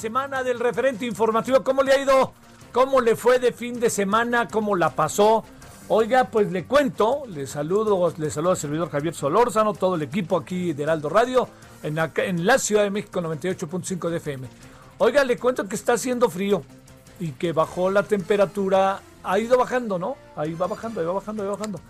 Semana 0.00 0.42
del 0.42 0.58
referente 0.58 1.04
informativo. 1.04 1.62
¿Cómo 1.62 1.82
le 1.82 1.92
ha 1.92 2.02
ido? 2.02 2.32
¿Cómo 2.72 3.02
le 3.02 3.16
fue 3.16 3.38
de 3.38 3.52
fin 3.52 3.78
de 3.78 3.90
semana? 3.90 4.48
¿Cómo 4.48 4.74
la 4.74 4.90
pasó? 4.90 5.44
Oiga, 5.88 6.24
pues 6.24 6.50
le 6.50 6.64
cuento, 6.64 7.24
le 7.28 7.46
saludo, 7.46 8.14
le 8.16 8.30
saludo 8.30 8.52
al 8.52 8.56
servidor 8.56 8.90
Javier 8.90 9.12
Solórzano, 9.12 9.74
todo 9.74 9.96
el 9.96 10.02
equipo 10.02 10.38
aquí 10.38 10.72
de 10.72 10.84
Heraldo 10.84 11.10
Radio, 11.10 11.48
en, 11.82 11.96
la 12.46 12.58
Ciudad 12.58 12.84
de 12.84 12.90
México 12.90 13.20
98.5 13.20 14.08
de 14.08 14.16
FM. 14.16 14.48
Oiga, 14.98 15.22
le 15.24 15.36
cuento 15.36 15.68
que 15.68 15.74
está 15.74 15.94
haciendo 15.94 16.30
frío 16.30 16.62
y 17.18 17.32
que 17.32 17.52
bajó 17.52 17.90
la 17.90 18.04
temperatura, 18.04 19.00
ha 19.22 19.38
ido 19.38 19.58
bajando, 19.58 19.98
¿no? 19.98 20.16
Ahí 20.34 20.54
va 20.54 20.66
bajando, 20.66 21.00
ahí 21.00 21.06
va 21.06 21.12
bajando, 21.12 21.42
ahí 21.42 21.48
va 21.48 21.56
bajando. 21.56 21.80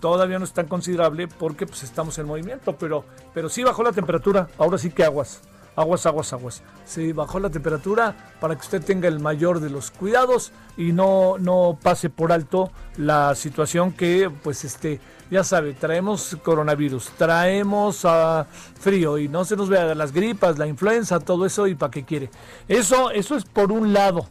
Todavía 0.00 0.38
no 0.38 0.44
es 0.44 0.52
tan 0.52 0.68
considerable 0.68 1.26
porque 1.26 1.66
pues 1.66 1.82
estamos 1.82 2.16
en 2.18 2.26
movimiento, 2.26 2.76
pero, 2.76 3.04
pero 3.34 3.48
sí 3.48 3.64
bajó 3.64 3.82
la 3.82 3.92
temperatura. 3.92 4.48
Ahora 4.58 4.78
sí 4.78 4.90
que 4.90 5.02
aguas, 5.02 5.40
aguas, 5.76 6.06
aguas, 6.06 6.32
aguas. 6.32 6.62
Sí 6.84 7.12
bajó 7.12 7.38
la 7.38 7.50
temperatura 7.50 8.16
para 8.40 8.54
que 8.54 8.62
usted 8.62 8.82
tenga 8.82 9.08
el 9.08 9.20
mayor 9.20 9.60
de 9.60 9.70
los 9.70 9.90
cuidados 9.90 10.52
y 10.76 10.92
no, 10.92 11.38
no 11.38 11.78
pase 11.80 12.10
por 12.10 12.32
alto 12.32 12.70
la 12.96 13.34
situación 13.34 13.92
que, 13.92 14.30
pues, 14.42 14.64
este, 14.64 15.00
ya 15.30 15.44
sabe, 15.44 15.74
traemos 15.74 16.36
coronavirus, 16.42 17.10
traemos 17.16 18.00
ah, 18.04 18.46
frío 18.80 19.18
y 19.18 19.28
no 19.28 19.44
se 19.44 19.56
nos 19.56 19.68
vea 19.68 19.94
las 19.94 20.12
gripas, 20.12 20.58
la 20.58 20.66
influenza, 20.66 21.20
todo 21.20 21.46
eso 21.46 21.66
y 21.66 21.74
para 21.74 21.90
qué 21.90 22.04
quiere. 22.04 22.30
Eso, 22.68 23.10
eso 23.10 23.36
es 23.36 23.44
por 23.44 23.70
un 23.70 23.92
lado 23.92 24.26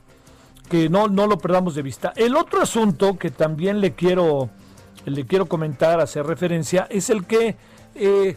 que 0.69 0.89
no, 0.89 1.07
no 1.07 1.27
lo 1.27 1.37
perdamos 1.37 1.75
de 1.75 1.81
vista. 1.81 2.13
El 2.15 2.35
otro 2.35 2.61
asunto 2.61 3.17
que 3.17 3.29
también 3.29 3.81
le 3.81 3.93
quiero, 3.93 4.49
le 5.05 5.25
quiero 5.25 5.45
comentar, 5.45 5.99
hacer 5.99 6.25
referencia, 6.25 6.87
es 6.89 7.09
el 7.09 7.25
que, 7.25 7.55
eh, 7.95 8.35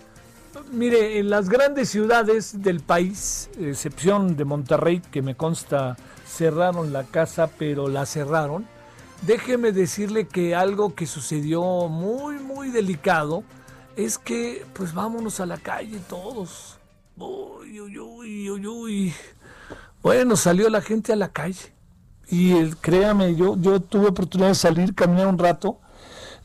mire, 0.72 1.18
en 1.18 1.30
las 1.30 1.48
grandes 1.48 1.88
ciudades 1.88 2.62
del 2.62 2.80
país, 2.80 3.50
excepción 3.60 4.36
de 4.36 4.44
Monterrey, 4.44 5.00
que 5.00 5.22
me 5.22 5.36
consta 5.36 5.96
cerraron 6.26 6.92
la 6.92 7.04
casa, 7.04 7.48
pero 7.58 7.88
la 7.88 8.06
cerraron, 8.06 8.66
déjeme 9.22 9.72
decirle 9.72 10.26
que 10.26 10.54
algo 10.54 10.94
que 10.94 11.06
sucedió 11.06 11.88
muy, 11.88 12.38
muy 12.38 12.70
delicado 12.70 13.42
es 13.96 14.18
que, 14.18 14.64
pues 14.74 14.94
vámonos 14.94 15.40
a 15.40 15.46
la 15.46 15.58
calle 15.58 15.98
todos. 16.08 16.78
Uy, 17.16 17.80
uy, 17.80 17.98
uy, 17.98 18.50
uy, 18.50 18.66
uy. 18.66 19.14
Bueno, 20.02 20.36
salió 20.36 20.68
la 20.68 20.80
gente 20.80 21.12
a 21.12 21.16
la 21.16 21.28
calle. 21.28 21.72
Y 22.30 22.70
créame, 22.80 23.34
yo, 23.34 23.56
yo 23.58 23.80
tuve 23.80 24.08
oportunidad 24.08 24.50
de 24.50 24.54
salir, 24.54 24.94
caminar 24.94 25.26
un 25.26 25.38
rato, 25.38 25.80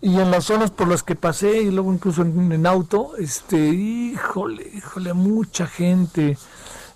y 0.04 0.20
en 0.20 0.32
las 0.32 0.44
zonas 0.44 0.70
por 0.70 0.90
las 0.90 1.02
que 1.02 1.16
pasé, 1.16 1.62
y 1.62 1.72
luego 1.72 1.94
incluso 1.94 2.24
en, 2.24 2.68
auto, 2.68 3.14
este, 3.18 3.58
híjole, 3.58 4.70
híjole, 4.76 5.14
mucha 5.14 5.66
gente 5.66 6.38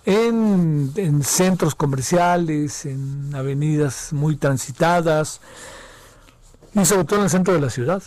en, 0.04 0.92
en 0.94 1.22
centros 1.22 1.74
comerciales, 1.74 2.84
en 2.84 3.34
avenidas 3.34 4.12
muy 4.12 4.36
transitadas, 4.36 5.40
y 6.74 6.84
sobre 6.84 7.04
todo 7.04 7.20
en 7.20 7.24
el 7.24 7.30
centro 7.30 7.54
de 7.54 7.62
la 7.62 7.70
ciudad. 7.70 8.02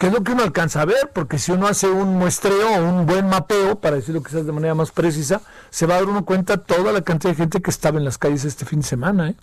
Que 0.00 0.08
es 0.08 0.12
lo 0.12 0.24
que 0.24 0.32
uno 0.32 0.42
alcanza 0.42 0.82
a 0.82 0.84
ver, 0.84 1.12
porque 1.14 1.38
si 1.38 1.52
uno 1.52 1.68
hace 1.68 1.88
un 1.88 2.16
muestreo, 2.18 2.84
un 2.84 3.06
buen 3.06 3.28
mapeo, 3.28 3.78
para 3.78 3.94
decirlo 3.94 4.20
quizás 4.20 4.44
de 4.44 4.50
manera 4.50 4.74
más 4.74 4.90
precisa, 4.90 5.42
se 5.70 5.86
va 5.86 5.94
a 5.94 5.98
dar 5.98 6.08
uno 6.08 6.24
cuenta 6.24 6.56
toda 6.56 6.90
la 6.90 7.02
cantidad 7.02 7.30
de 7.30 7.36
gente 7.36 7.62
que 7.62 7.70
estaba 7.70 7.98
en 7.98 8.04
las 8.04 8.18
calles 8.18 8.44
este 8.44 8.64
fin 8.64 8.80
de 8.80 8.86
semana. 8.86 9.30
¿eh? 9.30 9.36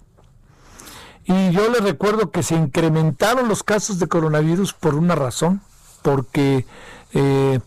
Y 1.26 1.52
yo 1.52 1.70
le 1.70 1.80
recuerdo 1.80 2.32
que 2.32 2.44
se 2.44 2.56
incrementaron 2.56 3.48
los 3.48 3.64
casos 3.64 4.00
de 4.00 4.08
coronavirus 4.08 4.74
por 4.74 4.96
una 4.96 5.16
razón, 5.16 5.62
porque 6.02 6.66
eh, 7.14 7.59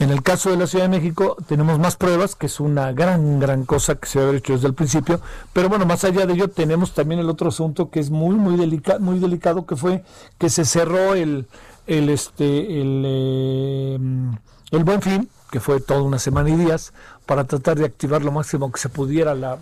en 0.00 0.10
el 0.10 0.22
caso 0.22 0.50
de 0.50 0.56
la 0.56 0.66
Ciudad 0.66 0.84
de 0.84 0.96
México 0.96 1.36
tenemos 1.46 1.78
más 1.78 1.96
pruebas, 1.96 2.34
que 2.34 2.46
es 2.46 2.60
una 2.60 2.92
gran, 2.92 3.40
gran 3.40 3.64
cosa 3.64 3.96
que 3.96 4.06
se 4.06 4.18
debe 4.18 4.30
haber 4.30 4.38
hecho 4.40 4.52
desde 4.52 4.68
el 4.68 4.74
principio, 4.74 5.20
pero 5.52 5.68
bueno, 5.68 5.86
más 5.86 6.04
allá 6.04 6.24
de 6.26 6.34
ello 6.34 6.48
tenemos 6.48 6.94
también 6.94 7.20
el 7.20 7.28
otro 7.28 7.48
asunto 7.48 7.90
que 7.90 7.98
es 8.00 8.10
muy, 8.10 8.36
muy, 8.36 8.56
delica 8.56 8.98
muy 8.98 9.18
delicado, 9.18 9.66
que 9.66 9.76
fue 9.76 10.04
que 10.38 10.50
se 10.50 10.64
cerró 10.64 11.14
el, 11.14 11.46
el, 11.86 12.10
este, 12.10 12.80
el, 12.80 13.02
eh, 13.06 13.98
el 14.70 14.84
Buen 14.84 15.02
Fin, 15.02 15.28
que 15.50 15.60
fue 15.60 15.80
toda 15.80 16.02
una 16.02 16.18
semana 16.18 16.50
y 16.50 16.56
días, 16.56 16.92
para 17.26 17.44
tratar 17.44 17.76
de 17.78 17.86
activar 17.86 18.22
lo 18.22 18.30
máximo 18.32 18.70
que 18.70 18.80
se 18.80 18.88
pudiera 18.88 19.34
la, 19.34 19.58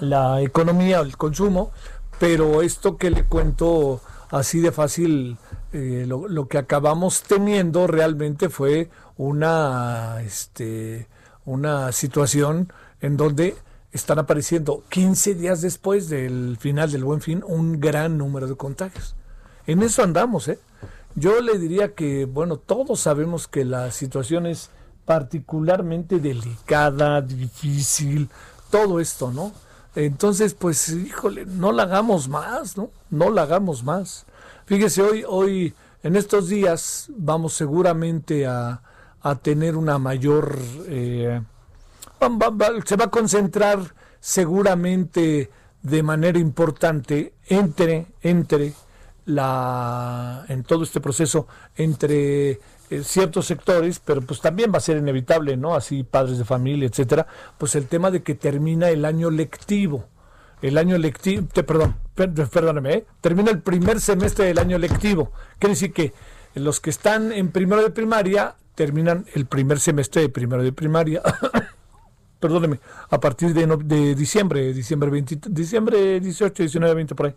la 0.00 0.42
economía 0.42 1.00
el 1.00 1.16
consumo, 1.16 1.70
pero 2.18 2.62
esto 2.62 2.96
que 2.96 3.10
le 3.10 3.24
cuento 3.24 4.00
así 4.30 4.60
de 4.60 4.72
fácil, 4.72 5.36
eh, 5.72 6.04
lo, 6.06 6.28
lo, 6.28 6.48
que 6.48 6.58
acabamos 6.58 7.22
teniendo 7.22 7.86
realmente 7.86 8.48
fue 8.48 8.90
una, 9.16 10.20
este, 10.22 11.08
una 11.44 11.92
situación 11.92 12.72
en 13.00 13.16
donde 13.16 13.56
están 13.92 14.18
apareciendo 14.18 14.84
15 14.90 15.34
días 15.34 15.62
después 15.62 16.08
del 16.08 16.56
final 16.60 16.90
del 16.92 17.04
buen 17.04 17.20
fin 17.20 17.42
un 17.46 17.80
gran 17.80 18.18
número 18.18 18.46
de 18.46 18.56
contagios. 18.56 19.16
En 19.66 19.82
eso 19.82 20.02
andamos, 20.02 20.48
¿eh? 20.48 20.58
Yo 21.14 21.40
le 21.40 21.58
diría 21.58 21.94
que, 21.94 22.26
bueno, 22.26 22.58
todos 22.58 23.00
sabemos 23.00 23.48
que 23.48 23.64
la 23.64 23.90
situación 23.90 24.46
es 24.46 24.70
particularmente 25.04 26.20
delicada, 26.20 27.20
difícil, 27.22 28.28
todo 28.70 29.00
esto, 29.00 29.32
¿no? 29.32 29.52
Entonces, 29.98 30.54
pues, 30.54 30.90
híjole, 30.90 31.44
no 31.44 31.72
la 31.72 31.82
hagamos 31.82 32.28
más, 32.28 32.76
¿no? 32.76 32.90
No 33.10 33.30
la 33.30 33.42
hagamos 33.42 33.82
más. 33.82 34.26
Fíjese, 34.64 35.02
hoy, 35.02 35.24
hoy, 35.26 35.74
en 36.04 36.14
estos 36.14 36.48
días, 36.48 37.08
vamos 37.16 37.54
seguramente 37.54 38.46
a, 38.46 38.80
a 39.20 39.34
tener 39.34 39.76
una 39.76 39.98
mayor... 39.98 40.56
Eh, 40.86 41.40
se 42.84 42.96
va 42.96 43.06
a 43.06 43.10
concentrar 43.10 43.92
seguramente 44.20 45.50
de 45.82 46.02
manera 46.04 46.38
importante 46.38 47.34
entre, 47.48 48.06
entre 48.22 48.74
la, 49.24 50.44
en 50.48 50.62
todo 50.62 50.84
este 50.84 51.00
proceso, 51.00 51.48
entre 51.74 52.60
eh, 52.90 53.02
ciertos 53.04 53.46
sectores, 53.46 54.00
pero 54.02 54.20
pues 54.22 54.40
también 54.40 54.72
va 54.72 54.78
a 54.78 54.80
ser 54.80 54.96
inevitable, 54.96 55.56
¿no? 55.56 55.74
Así 55.74 56.04
padres 56.04 56.38
de 56.38 56.44
familia, 56.44 56.88
etcétera, 56.88 57.26
pues 57.58 57.74
el 57.74 57.86
tema 57.86 58.10
de 58.10 58.22
que 58.22 58.34
termina 58.34 58.88
el 58.88 59.04
año 59.04 59.30
lectivo. 59.30 60.06
El 60.60 60.76
año 60.76 60.98
lectivo, 60.98 61.46
perdón, 61.64 61.96
per, 62.14 62.32
¿eh? 62.86 63.06
termina 63.20 63.50
el 63.50 63.60
primer 63.60 64.00
semestre 64.00 64.46
del 64.46 64.58
año 64.58 64.76
lectivo. 64.78 65.32
Quiere 65.58 65.74
decir 65.74 65.92
que 65.92 66.12
los 66.54 66.80
que 66.80 66.90
están 66.90 67.30
en 67.30 67.50
primero 67.52 67.82
de 67.82 67.90
primaria 67.90 68.56
terminan 68.74 69.26
el 69.34 69.46
primer 69.46 69.78
semestre 69.78 70.22
de 70.22 70.28
primero 70.28 70.62
de 70.62 70.72
primaria. 70.72 71.22
Perdóneme, 72.40 72.80
a 73.10 73.20
partir 73.20 73.52
de, 73.52 73.66
de 73.84 74.14
diciembre, 74.14 74.72
diciembre, 74.72 75.10
20, 75.10 75.40
diciembre 75.50 76.20
18, 76.20 76.62
19, 76.62 76.94
20 76.94 77.14
por 77.14 77.26
ahí. 77.26 77.34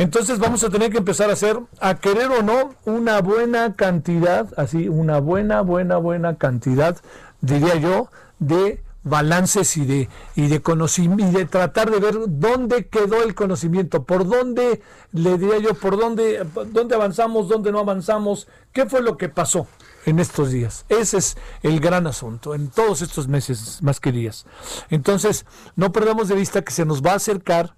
Entonces 0.00 0.38
vamos 0.38 0.64
a 0.64 0.70
tener 0.70 0.90
que 0.90 0.96
empezar 0.96 1.28
a 1.28 1.34
hacer, 1.34 1.60
a 1.78 1.96
querer 1.96 2.30
o 2.30 2.42
no, 2.42 2.74
una 2.86 3.20
buena 3.20 3.76
cantidad, 3.76 4.48
así, 4.56 4.88
una 4.88 5.20
buena, 5.20 5.60
buena, 5.60 5.98
buena 5.98 6.38
cantidad, 6.38 6.96
diría 7.42 7.74
yo, 7.74 8.08
de 8.38 8.82
balances 9.02 9.76
y 9.76 9.84
de, 9.84 10.08
y 10.36 10.48
de 10.48 10.62
conocimiento 10.62 11.26
y 11.26 11.30
de 11.38 11.44
tratar 11.44 11.90
de 11.90 12.00
ver 12.00 12.14
dónde 12.28 12.86
quedó 12.86 13.22
el 13.22 13.34
conocimiento, 13.34 14.04
por 14.04 14.26
dónde, 14.26 14.80
le 15.12 15.36
diría 15.36 15.58
yo, 15.58 15.74
por 15.74 15.98
dónde, 15.98 16.46
dónde 16.68 16.94
avanzamos, 16.94 17.50
dónde 17.50 17.70
no 17.70 17.80
avanzamos, 17.80 18.48
qué 18.72 18.86
fue 18.86 19.02
lo 19.02 19.18
que 19.18 19.28
pasó 19.28 19.66
en 20.06 20.18
estos 20.18 20.50
días. 20.50 20.86
Ese 20.88 21.18
es 21.18 21.36
el 21.62 21.78
gran 21.78 22.06
asunto, 22.06 22.54
en 22.54 22.70
todos 22.70 23.02
estos 23.02 23.28
meses 23.28 23.82
más 23.82 24.00
que 24.00 24.12
días. 24.12 24.46
Entonces, 24.88 25.44
no 25.76 25.92
perdamos 25.92 26.28
de 26.28 26.36
vista 26.36 26.62
que 26.62 26.72
se 26.72 26.86
nos 26.86 27.02
va 27.02 27.12
a 27.12 27.16
acercar 27.16 27.74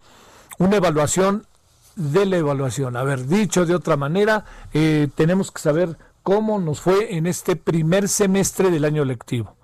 una 0.60 0.76
evaluación 0.76 1.48
de 1.97 2.27
la 2.27 2.37
evaluación. 2.37 2.97
A 2.97 3.03
ver, 3.03 3.27
dicho 3.27 3.67
de 3.67 3.75
otra 3.75 3.97
manera, 3.97 4.44
eh, 4.73 5.09
tenemos 5.15 5.50
que 5.50 5.61
saber 5.61 5.97
cómo 6.23 6.59
nos 6.59 6.81
fue 6.81 7.17
en 7.17 7.27
este 7.27 7.56
primer 7.56 8.09
semestre 8.09 8.71
del 8.71 8.85
año 8.85 9.05
lectivo. 9.05 9.56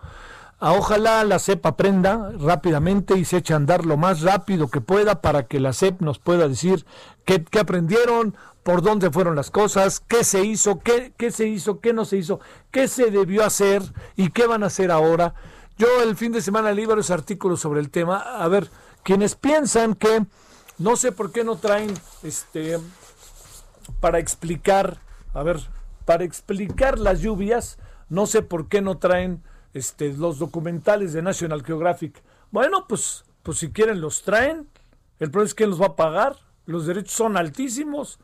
Ah, 0.61 0.73
ojalá 0.73 1.23
la 1.23 1.39
CEP 1.39 1.65
aprenda 1.67 2.33
rápidamente 2.37 3.17
y 3.17 3.25
se 3.25 3.37
eche 3.37 3.53
a 3.53 3.57
andar 3.57 3.87
lo 3.87 3.97
más 3.97 4.23
rápido 4.23 4.69
que 4.69 4.81
pueda 4.81 5.21
para 5.21 5.47
que 5.47 5.61
la 5.61 5.73
CEP 5.73 6.01
nos 6.01 6.19
pueda 6.19 6.49
decir 6.49 6.85
qué, 7.25 7.45
aprendieron, 7.61 8.35
por 8.65 8.83
dónde 8.83 9.11
fueron 9.13 9.37
las 9.37 9.53
cosas, 9.53 10.01
qué 10.01 10.25
se 10.25 10.45
hizo, 10.45 10.81
qué, 10.81 11.13
qué 11.17 11.31
se 11.31 11.47
hizo, 11.47 11.79
qué 11.81 11.93
no 11.93 12.05
se 12.05 12.17
hizo, 12.17 12.41
qué 12.73 12.89
se 12.89 13.13
debió 13.13 13.45
hacer 13.45 13.83
y 14.17 14.31
qué 14.31 14.49
van 14.49 14.65
a 14.65 14.67
hacer 14.67 14.91
ahora. 14.91 15.35
Yo 15.79 15.87
el 16.03 16.17
fin 16.17 16.33
de 16.33 16.43
semana 16.43 16.73
leí 16.73 16.87
varios 16.87 17.13
artículos 17.13 17.61
sobre 17.61 17.79
el 17.79 17.91
tema. 17.91 18.19
A 18.19 18.49
ver, 18.49 18.69
quienes 19.05 19.37
piensan 19.37 19.95
que 19.95 20.27
no 20.79 20.97
sé 20.97 21.13
por 21.13 21.33
qué 21.33 21.45
no 21.45 21.57
traen 21.57 21.93
este 22.23 22.79
para 24.01 24.19
explicar, 24.19 24.99
a 25.35 25.43
ver, 25.43 25.59
para 26.05 26.25
explicar 26.25 26.99
las 26.99 27.21
lluvias, 27.21 27.79
no 28.09 28.27
sé 28.27 28.43
por 28.43 28.69
qué 28.69 28.81
no 28.81 28.99
traen 28.99 29.43
este, 29.75 30.13
los 30.13 30.39
documentales 30.39 31.13
de 31.13 31.23
National 31.23 31.65
Geographic. 31.65 32.23
Bueno, 32.51 32.87
pues, 32.89 33.25
pues 33.43 33.59
si 33.59 33.71
quieren 33.71 34.01
los 34.01 34.23
traen. 34.23 34.69
El 35.19 35.31
problema 35.31 35.49
es 35.49 35.55
quién 35.55 35.71
los 35.71 35.81
va 35.81 35.87
a 35.87 35.97
pagar. 35.97 36.37
Los 36.65 36.87
derechos 36.87 37.13
son 37.13 37.37
altísimos. 37.37 38.19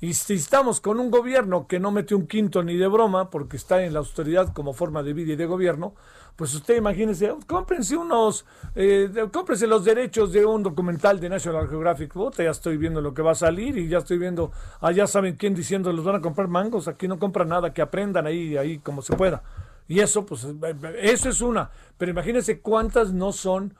Y 0.00 0.14
si 0.14 0.34
estamos 0.34 0.80
con 0.80 0.98
un 0.98 1.10
gobierno 1.10 1.66
que 1.66 1.78
no 1.78 1.90
mete 1.90 2.14
un 2.14 2.26
quinto 2.26 2.62
ni 2.62 2.76
de 2.76 2.88
broma, 2.88 3.30
porque 3.30 3.56
está 3.56 3.82
en 3.82 3.92
la 3.92 3.98
austeridad 3.98 4.52
como 4.52 4.72
forma 4.72 5.02
de 5.02 5.12
vida 5.12 5.34
y 5.34 5.36
de 5.36 5.46
gobierno, 5.46 5.94
pues 6.40 6.54
usted 6.54 6.78
imagínese, 6.78 7.34
cómprense 7.46 7.98
unos, 7.98 8.46
eh, 8.74 9.10
cómprense 9.30 9.66
los 9.66 9.84
derechos 9.84 10.32
de 10.32 10.46
un 10.46 10.62
documental 10.62 11.20
de 11.20 11.28
National 11.28 11.68
Geographic. 11.68 12.14
ya 12.38 12.50
estoy 12.50 12.78
viendo 12.78 13.02
lo 13.02 13.12
que 13.12 13.20
va 13.20 13.32
a 13.32 13.34
salir 13.34 13.76
y 13.76 13.88
ya 13.88 13.98
estoy 13.98 14.16
viendo, 14.16 14.50
allá 14.80 15.06
saben 15.06 15.36
quién 15.36 15.54
diciendo 15.54 15.92
los 15.92 16.02
van 16.02 16.16
a 16.16 16.20
comprar 16.22 16.48
mangos, 16.48 16.88
aquí 16.88 17.06
no 17.06 17.18
compran 17.18 17.50
nada, 17.50 17.74
que 17.74 17.82
aprendan 17.82 18.26
ahí, 18.26 18.56
ahí 18.56 18.78
como 18.78 19.02
se 19.02 19.14
pueda. 19.16 19.42
Y 19.86 20.00
eso, 20.00 20.24
pues, 20.24 20.46
eso 21.02 21.28
es 21.28 21.42
una. 21.42 21.68
Pero 21.98 22.10
imagínense 22.10 22.60
cuántas 22.60 23.12
no 23.12 23.32
son 23.32 23.74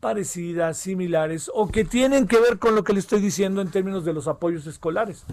parecidas, 0.00 0.78
similares 0.78 1.50
o 1.52 1.68
que 1.68 1.84
tienen 1.84 2.26
que 2.26 2.40
ver 2.40 2.58
con 2.58 2.74
lo 2.74 2.82
que 2.82 2.94
le 2.94 3.00
estoy 3.00 3.20
diciendo 3.20 3.60
en 3.60 3.70
términos 3.70 4.06
de 4.06 4.14
los 4.14 4.26
apoyos 4.26 4.66
escolares. 4.66 5.26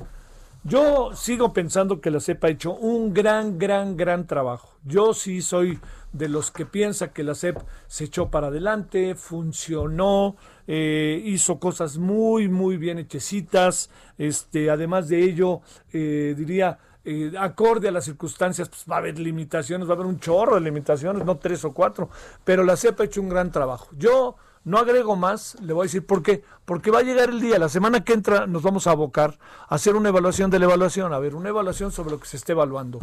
Yo 0.66 1.12
sigo 1.14 1.52
pensando 1.52 2.00
que 2.00 2.10
la 2.10 2.22
CEP 2.22 2.44
ha 2.46 2.50
hecho 2.50 2.72
un 2.72 3.14
gran, 3.14 3.58
gran, 3.58 3.98
gran 3.98 4.28
trabajo. 4.28 4.78
Yo 4.86 5.14
sí 5.14 5.42
soy 5.42 5.78
de 6.14 6.30
los 6.30 6.52
que 6.52 6.66
piensa 6.66 7.12
que 7.12 7.24
la 7.24 7.36
CEP 7.36 7.58
se 7.88 8.06
echó 8.06 8.30
para 8.30 8.48
adelante, 8.48 9.16
funcionó, 9.16 10.38
eh, 10.68 11.22
hizo 11.26 11.60
cosas 11.60 11.98
muy, 11.98 12.48
muy 12.48 12.78
bien 12.78 13.00
hechecitas. 13.00 13.90
Este, 14.18 14.70
además 14.70 15.10
de 15.10 15.24
ello, 15.24 15.62
eh, 15.92 16.36
diría, 16.38 16.80
eh, 17.04 17.34
acorde 17.38 17.90
a 17.90 17.92
las 17.92 18.06
circunstancias, 18.06 18.70
pues 18.70 18.86
va 18.90 18.96
a 18.96 19.00
haber 19.00 19.20
limitaciones, 19.20 19.88
va 19.88 19.94
a 19.94 19.96
haber 19.96 20.08
un 20.08 20.20
chorro 20.20 20.56
de 20.56 20.62
limitaciones, 20.62 21.26
no 21.26 21.38
tres 21.38 21.66
o 21.66 21.74
cuatro, 21.74 22.10
pero 22.46 22.64
la 22.64 22.78
CEP 22.78 23.02
ha 23.02 23.04
hecho 23.04 23.22
un 23.22 23.30
gran 23.30 23.52
trabajo. 23.52 23.90
Yo 23.98 24.36
no 24.66 24.78
agrego 24.78 25.16
más, 25.16 25.56
le 25.62 25.74
voy 25.74 25.84
a 25.84 25.88
decir 25.88 26.06
por 26.06 26.24
qué, 26.24 26.44
porque 26.66 26.92
va 26.92 27.00
a 27.00 27.04
llegar 27.04 27.30
el 27.30 27.42
día, 27.42 27.60
la 27.60 27.70
semana 27.70 28.04
que 28.04 28.14
entra 28.14 28.48
nos 28.48 28.64
vamos 28.64 28.88
a 28.88 28.92
abocar 28.92 29.38
a 29.68 29.76
hacer 29.76 29.96
una 29.96 30.10
evaluación 30.10 30.50
de 30.50 30.60
la 30.60 30.66
evaluación, 30.66 31.14
a 31.14 31.20
ver, 31.20 31.36
una 31.36 31.50
evaluación 31.50 31.92
sobre 31.92 32.12
lo 32.12 32.20
que 32.20 32.28
se 32.28 32.38
esté 32.38 32.54
evaluando 32.54 33.00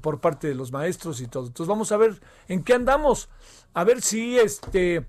por 0.00 0.20
parte 0.20 0.48
de 0.48 0.54
los 0.54 0.72
maestros 0.72 1.20
y 1.20 1.26
todo. 1.26 1.46
Entonces 1.46 1.68
vamos 1.68 1.92
a 1.92 1.96
ver 1.96 2.20
en 2.48 2.62
qué 2.62 2.74
andamos, 2.74 3.28
a 3.74 3.84
ver 3.84 4.00
si 4.00 4.38
este 4.38 5.06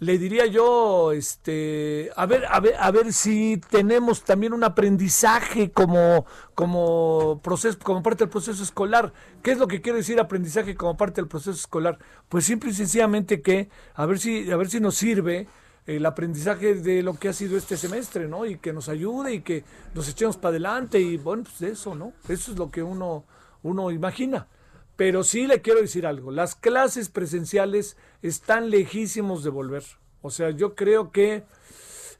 le 0.00 0.18
diría 0.18 0.46
yo, 0.46 1.12
este, 1.12 2.10
a 2.16 2.26
ver, 2.26 2.44
a 2.46 2.60
ver, 2.60 2.74
a 2.78 2.90
ver 2.90 3.12
si 3.12 3.60
tenemos 3.70 4.24
también 4.24 4.52
un 4.52 4.64
aprendizaje 4.64 5.70
como, 5.70 6.26
como 6.54 7.40
proceso, 7.42 7.78
como 7.82 8.02
parte 8.02 8.24
del 8.24 8.30
proceso 8.30 8.62
escolar. 8.62 9.12
¿Qué 9.42 9.52
es 9.52 9.58
lo 9.58 9.68
que 9.68 9.80
quiero 9.80 9.98
decir 9.98 10.18
aprendizaje 10.18 10.74
como 10.74 10.96
parte 10.96 11.20
del 11.20 11.28
proceso 11.28 11.52
escolar? 11.52 11.98
Pues 12.28 12.44
simple 12.44 12.70
y 12.70 12.74
sencillamente 12.74 13.40
que, 13.40 13.68
a 13.94 14.04
ver 14.06 14.18
si, 14.18 14.50
a 14.50 14.56
ver 14.56 14.68
si 14.68 14.80
nos 14.80 14.96
sirve 14.96 15.46
el 15.86 16.04
aprendizaje 16.06 16.74
de 16.74 17.02
lo 17.02 17.14
que 17.14 17.28
ha 17.28 17.32
sido 17.32 17.56
este 17.56 17.76
semestre, 17.76 18.26
¿no? 18.26 18.46
Y 18.46 18.58
que 18.58 18.72
nos 18.72 18.88
ayude 18.88 19.34
y 19.34 19.40
que 19.42 19.64
nos 19.94 20.08
echemos 20.08 20.36
para 20.36 20.50
adelante 20.50 20.98
y 20.98 21.18
bueno, 21.18 21.44
pues 21.44 21.62
eso, 21.62 21.94
¿no? 21.94 22.12
Eso 22.28 22.52
es 22.52 22.58
lo 22.58 22.70
que 22.70 22.82
uno, 22.82 23.24
uno 23.62 23.90
imagina. 23.90 24.48
Pero 24.96 25.24
sí 25.24 25.46
le 25.46 25.60
quiero 25.60 25.80
decir 25.80 26.06
algo, 26.06 26.30
las 26.30 26.54
clases 26.54 27.08
presenciales 27.08 27.96
están 28.22 28.70
lejísimos 28.70 29.42
de 29.42 29.50
volver. 29.50 29.84
O 30.22 30.30
sea, 30.30 30.50
yo 30.50 30.74
creo 30.74 31.10
que, 31.10 31.44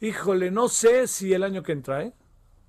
híjole, 0.00 0.50
no 0.50 0.68
sé 0.68 1.06
si 1.06 1.32
el 1.32 1.42
año 1.42 1.62
que 1.62 1.72
entra, 1.72 2.02
¿eh? 2.02 2.12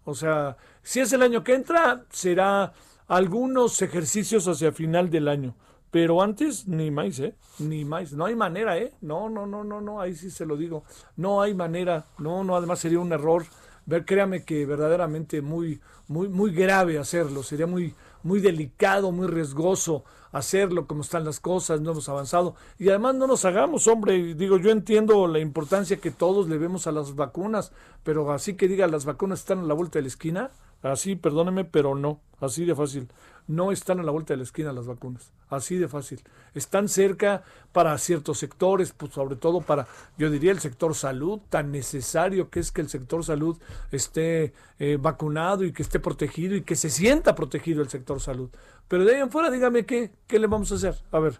O 0.04 0.13
sea, 0.13 0.57
si 0.84 1.00
es 1.00 1.12
el 1.13 1.24
año 1.24 1.44
que 1.44 1.56
entra, 1.56 2.06
será 2.12 2.74
algunos 3.07 3.81
ejercicios 3.81 4.48
hacia 4.48 4.72
final 4.72 5.10
del 5.10 5.28
año. 5.28 5.56
Pero 5.92 6.22
antes, 6.22 6.68
ni 6.68 6.92
más, 6.92 7.19
¿eh? 7.19 7.36
Ni 7.60 7.86
más. 7.86 8.13
No 8.13 8.25
hay 8.25 8.36
manera, 8.36 8.78
¿eh? 8.78 8.94
No, 9.01 9.30
no, 9.30 9.48
no, 9.48 9.63
no, 9.63 9.81
no, 9.81 10.01
ahí 10.01 10.13
sí 10.13 10.30
se 10.30 10.46
lo 10.46 10.58
digo. 10.58 10.84
No 11.16 11.42
hay 11.42 11.54
manera. 11.54 12.06
No, 12.19 12.44
no, 12.44 12.56
además 12.56 12.80
sería 12.80 13.00
un 13.00 13.13
error. 13.13 13.46
Ver, 13.86 14.04
créame 14.04 14.44
que 14.44 14.66
verdaderamente 14.66 15.42
muy, 15.42 15.80
muy, 16.08 16.28
muy 16.28 16.51
grave 16.51 17.00
hacerlo. 17.00 17.44
Sería 17.44 17.66
muy, 17.66 17.96
muy 18.25 18.39
delicado, 18.39 19.12
muy 19.12 19.27
riesgoso 19.27 20.04
hacerlo 20.31 20.88
como 20.88 21.01
están 21.01 21.24
las 21.24 21.39
cosas, 21.39 21.80
no 21.80 21.92
hemos 21.92 22.10
avanzado. 22.10 22.56
Y 22.80 22.89
además 22.89 23.16
no 23.16 23.27
nos 23.27 23.45
hagamos, 23.45 23.88
hombre, 23.88 24.33
digo, 24.33 24.57
yo 24.57 24.72
entiendo 24.72 25.27
la 25.27 25.39
importancia 25.39 25.98
que 25.98 26.12
todos 26.12 26.50
le 26.50 26.57
vemos 26.57 26.88
a 26.88 26.92
las 26.92 27.16
vacunas, 27.16 27.72
pero 28.04 28.31
así 28.33 28.56
que 28.56 28.68
diga, 28.68 28.88
las 28.88 29.06
vacunas 29.06 29.39
están 29.39 29.60
a 29.60 29.63
la 29.63 29.75
vuelta 29.75 30.00
de 30.00 30.04
la 30.04 30.07
esquina, 30.10 30.50
así, 30.81 31.16
perdóneme, 31.16 31.66
pero 31.66 31.94
no, 31.94 32.19
así 32.42 32.66
de 32.66 32.75
fácil 32.75 33.07
no 33.48 33.72
están 33.72 34.00
a 34.00 34.04
la 34.04 34.12
vuelta 34.12 34.34
de 34.34 34.38
la 34.38 34.44
esquina 34.44 34.74
las 34.74 34.88
vacunas. 34.88 35.32
Así 35.50 35.78
de 35.78 35.88
fácil. 35.88 36.22
Están 36.54 36.90
cerca 36.90 37.44
para 37.72 37.98
ciertos 37.98 38.40
sectores, 38.40 38.94
pues 38.94 39.14
sobre 39.14 39.36
todo 39.36 39.62
para, 39.62 39.88
yo 40.18 40.30
diría, 40.32 40.52
el 40.52 40.60
sector 40.60 40.96
salud, 40.96 41.40
tan 41.50 41.72
necesario 41.72 42.50
que 42.50 42.60
es 42.60 42.72
que 42.72 42.82
el 42.82 42.90
sector 42.90 43.24
salud 43.24 43.58
esté 43.92 44.54
eh, 44.80 44.98
vacunado 45.00 45.64
y 45.64 45.72
que 45.72 45.84
esté 45.84 46.00
protegido 46.00 46.56
y 46.56 46.64
que 46.64 46.76
se 46.76 46.90
sienta 46.90 47.36
protegido 47.36 47.82
el 47.82 47.90
sector 47.90 48.20
salud. 48.20 48.50
Pero 48.88 49.06
de 49.06 49.16
ahí 49.16 49.22
en 49.22 49.30
fuera, 49.30 49.52
dígame 49.52 49.86
qué, 49.86 50.12
qué 50.28 50.40
le 50.40 50.48
vamos 50.48 50.72
a 50.72 50.75
hacer. 50.75 50.96
A 51.12 51.20
ver, 51.20 51.40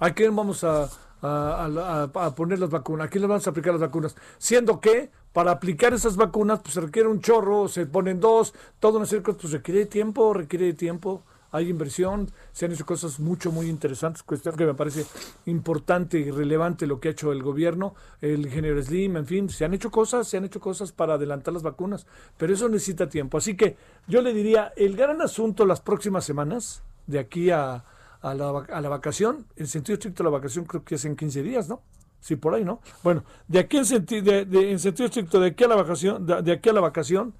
¿a 0.00 0.10
quién 0.12 0.34
vamos 0.34 0.64
a, 0.64 0.88
a, 1.22 2.34
poner 2.34 2.58
las 2.58 2.70
vacunas? 2.70 3.06
¿A 3.06 3.10
quién 3.10 3.22
le 3.22 3.28
vamos 3.28 3.46
a 3.46 3.50
aplicar 3.50 3.72
las 3.72 3.82
vacunas? 3.82 4.16
Siendo 4.38 4.80
que 4.80 5.10
para 5.32 5.52
aplicar 5.52 5.94
esas 5.94 6.16
vacunas 6.16 6.60
pues 6.60 6.74
se 6.74 6.80
requiere 6.80 7.08
un 7.08 7.20
chorro, 7.20 7.68
se 7.68 7.86
ponen 7.86 8.20
dos, 8.20 8.54
todo 8.78 8.98
una 8.98 9.06
serie 9.06 9.22
pues 9.22 9.50
requiere 9.50 9.86
tiempo, 9.86 10.34
requiere 10.34 10.72
tiempo, 10.74 11.22
hay 11.52 11.68
inversión, 11.68 12.30
se 12.52 12.66
han 12.66 12.72
hecho 12.72 12.86
cosas 12.86 13.18
mucho, 13.18 13.50
muy 13.50 13.68
interesantes, 13.68 14.22
cuestión 14.22 14.56
que 14.56 14.64
me 14.64 14.74
parece 14.74 15.04
importante 15.46 16.18
y 16.18 16.30
relevante 16.30 16.86
lo 16.86 17.00
que 17.00 17.08
ha 17.08 17.10
hecho 17.12 17.32
el 17.32 17.42
gobierno, 17.42 17.94
el 18.20 18.46
ingeniero 18.46 18.80
Slim, 18.82 19.16
en 19.16 19.26
fin, 19.26 19.48
se 19.48 19.64
han 19.64 19.74
hecho 19.74 19.90
cosas, 19.90 20.28
se 20.28 20.36
han 20.36 20.44
hecho 20.44 20.60
cosas 20.60 20.92
para 20.92 21.14
adelantar 21.14 21.52
las 21.54 21.62
vacunas, 21.62 22.06
pero 22.36 22.54
eso 22.54 22.68
necesita 22.68 23.08
tiempo. 23.08 23.38
Así 23.38 23.56
que 23.56 23.76
yo 24.06 24.22
le 24.22 24.32
diría, 24.32 24.72
el 24.76 24.96
gran 24.96 25.20
asunto 25.22 25.66
las 25.66 25.80
próximas 25.80 26.24
semanas, 26.24 26.82
de 27.06 27.18
aquí 27.18 27.50
a, 27.50 27.84
a, 28.20 28.34
la, 28.34 28.50
a 28.50 28.80
la 28.80 28.88
vacación, 28.88 29.46
en 29.56 29.66
sentido 29.66 29.94
estricto 29.94 30.22
la 30.22 30.30
vacación 30.30 30.64
creo 30.64 30.84
que 30.84 30.94
es 30.94 31.04
en 31.04 31.16
15 31.16 31.42
días, 31.42 31.68
¿no? 31.68 31.82
Sí, 32.20 32.36
por 32.36 32.54
ahí, 32.54 32.64
¿no? 32.64 32.80
Bueno, 33.02 33.24
de 33.48 33.58
aquí 33.58 33.78
en, 33.78 33.86
sentido 33.86 34.44
de, 34.44 34.70
en 34.70 34.78
sentido 34.78 35.06
estricto, 35.06 35.40
de 35.40 35.48
aquí 35.48 35.64
a 35.64 35.68
la 35.68 35.76
vacación, 35.76 36.26
de, 36.26 36.52
aquí 36.52 36.68
a 36.68 36.72
la 36.72 36.80
vacación, 36.80 37.34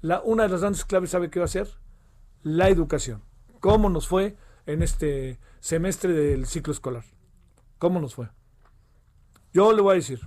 la, 0.00 0.20
una 0.22 0.42
de 0.42 0.48
las 0.48 0.60
grandes 0.60 0.84
claves, 0.84 1.10
¿sabe 1.10 1.30
qué 1.30 1.38
va 1.38 1.44
a 1.44 1.48
ser? 1.48 1.68
La 2.42 2.68
educación. 2.68 3.22
¿Cómo 3.60 3.88
nos 3.88 4.08
fue 4.08 4.36
en 4.66 4.82
este 4.82 5.38
semestre 5.60 6.12
del 6.12 6.46
ciclo 6.46 6.72
escolar? 6.72 7.04
¿Cómo 7.78 8.00
nos 8.00 8.14
fue? 8.14 8.28
Yo 9.52 9.72
le 9.72 9.80
voy 9.80 9.92
a 9.92 9.94
decir 9.94 10.20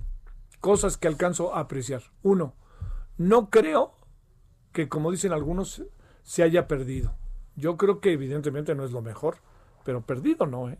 cosas 0.61 0.97
que 0.97 1.07
alcanzo 1.07 1.53
a 1.53 1.59
apreciar. 1.59 2.01
Uno, 2.23 2.55
no 3.17 3.49
creo 3.49 3.93
que, 4.71 4.87
como 4.87 5.11
dicen 5.11 5.33
algunos, 5.33 5.83
se 6.23 6.43
haya 6.43 6.67
perdido. 6.67 7.15
Yo 7.55 7.77
creo 7.77 7.99
que 7.99 8.13
evidentemente 8.13 8.73
no 8.75 8.85
es 8.85 8.91
lo 8.91 9.01
mejor, 9.01 9.37
pero 9.83 10.01
perdido 10.01 10.45
no, 10.45 10.69
¿eh? 10.69 10.79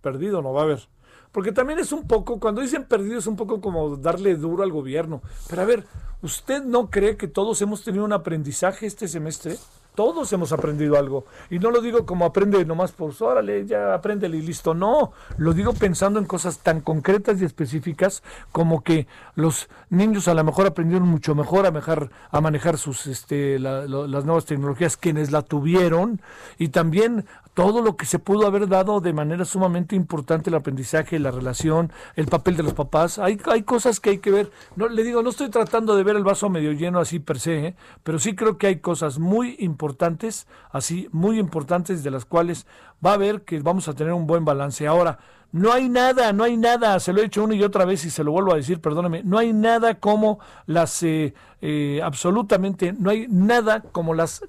Perdido 0.00 0.42
no 0.42 0.52
va 0.52 0.62
a 0.62 0.64
haber. 0.64 0.88
Porque 1.32 1.52
también 1.52 1.80
es 1.80 1.90
un 1.90 2.06
poco, 2.06 2.38
cuando 2.38 2.60
dicen 2.60 2.84
perdido 2.84 3.18
es 3.18 3.26
un 3.26 3.34
poco 3.34 3.60
como 3.60 3.96
darle 3.96 4.36
duro 4.36 4.62
al 4.62 4.70
gobierno. 4.70 5.20
Pero 5.48 5.62
a 5.62 5.64
ver, 5.64 5.84
¿usted 6.22 6.62
no 6.62 6.90
cree 6.90 7.16
que 7.16 7.26
todos 7.26 7.60
hemos 7.60 7.82
tenido 7.82 8.04
un 8.04 8.12
aprendizaje 8.12 8.86
este 8.86 9.08
semestre? 9.08 9.56
Todos 9.94 10.32
hemos 10.32 10.52
aprendido 10.52 10.96
algo. 10.98 11.24
Y 11.50 11.60
no 11.60 11.70
lo 11.70 11.80
digo 11.80 12.04
como 12.04 12.24
aprende 12.24 12.64
nomás 12.64 12.90
por, 12.90 13.12
órale, 13.20 13.64
ya 13.64 13.94
apréndele 13.94 14.38
y 14.38 14.42
listo. 14.42 14.74
No, 14.74 15.12
lo 15.36 15.52
digo 15.52 15.72
pensando 15.72 16.18
en 16.18 16.24
cosas 16.24 16.58
tan 16.58 16.80
concretas 16.80 17.40
y 17.40 17.44
específicas 17.44 18.24
como 18.50 18.82
que 18.82 19.06
los 19.36 19.68
niños 19.90 20.26
a 20.26 20.34
lo 20.34 20.42
mejor 20.42 20.66
aprendieron 20.66 21.08
mucho 21.08 21.36
mejor 21.36 21.66
a, 21.66 21.70
manejar, 21.70 22.10
a 22.30 22.40
manejar 22.40 22.76
sus, 22.76 23.06
este, 23.06 23.60
las 23.60 23.88
nuevas 24.24 24.46
tecnologías, 24.46 24.96
quienes 24.96 25.30
la 25.30 25.42
tuvieron, 25.42 26.20
y 26.58 26.68
también 26.68 27.26
todo 27.54 27.82
lo 27.82 27.96
que 27.96 28.04
se 28.04 28.18
pudo 28.18 28.46
haber 28.46 28.68
dado 28.68 29.00
de 29.00 29.12
manera 29.12 29.44
sumamente 29.44 29.94
importante, 29.94 30.50
el 30.50 30.56
aprendizaje, 30.56 31.18
la 31.20 31.30
relación, 31.30 31.92
el 32.16 32.26
papel 32.26 32.56
de 32.56 32.64
los 32.64 32.74
papás. 32.74 33.18
Hay, 33.18 33.40
hay 33.46 33.62
cosas 33.62 34.00
que 34.00 34.10
hay 34.10 34.18
que 34.18 34.32
ver. 34.32 34.50
No, 34.74 34.88
le 34.88 35.04
digo, 35.04 35.22
no 35.22 35.30
estoy 35.30 35.48
tratando 35.48 35.94
de 35.94 36.02
ver 36.02 36.16
el 36.16 36.24
vaso 36.24 36.50
medio 36.50 36.72
lleno 36.72 36.98
así 36.98 37.20
per 37.20 37.38
se, 37.38 37.66
¿eh? 37.66 37.76
pero 38.02 38.18
sí 38.18 38.34
creo 38.34 38.58
que 38.58 38.66
hay 38.66 38.80
cosas 38.80 39.18
muy 39.20 39.56
importantes, 39.60 40.48
así, 40.70 41.08
muy 41.12 41.38
importantes, 41.38 42.02
de 42.02 42.10
las 42.10 42.24
cuales 42.24 42.66
va 43.04 43.14
a 43.14 43.18
ver 43.18 43.42
que 43.42 43.60
vamos 43.60 43.86
a 43.88 43.94
tener 43.94 44.12
un 44.12 44.26
buen 44.26 44.44
balance. 44.44 44.86
Ahora, 44.86 45.18
no 45.52 45.72
hay 45.72 45.88
nada, 45.88 46.32
no 46.32 46.42
hay 46.42 46.56
nada, 46.56 46.98
se 46.98 47.12
lo 47.12 47.20
he 47.20 47.24
dicho 47.24 47.44
una 47.44 47.54
y 47.54 47.62
otra 47.62 47.84
vez 47.84 48.04
y 48.04 48.10
se 48.10 48.24
lo 48.24 48.32
vuelvo 48.32 48.52
a 48.52 48.56
decir, 48.56 48.80
perdóname, 48.80 49.22
no 49.22 49.38
hay 49.38 49.52
nada 49.52 49.94
como 49.94 50.40
las, 50.66 51.00
eh, 51.04 51.32
eh, 51.62 52.00
absolutamente, 52.02 52.92
no 52.92 53.10
hay 53.10 53.28
nada 53.28 53.80
como 53.80 54.14
las 54.14 54.44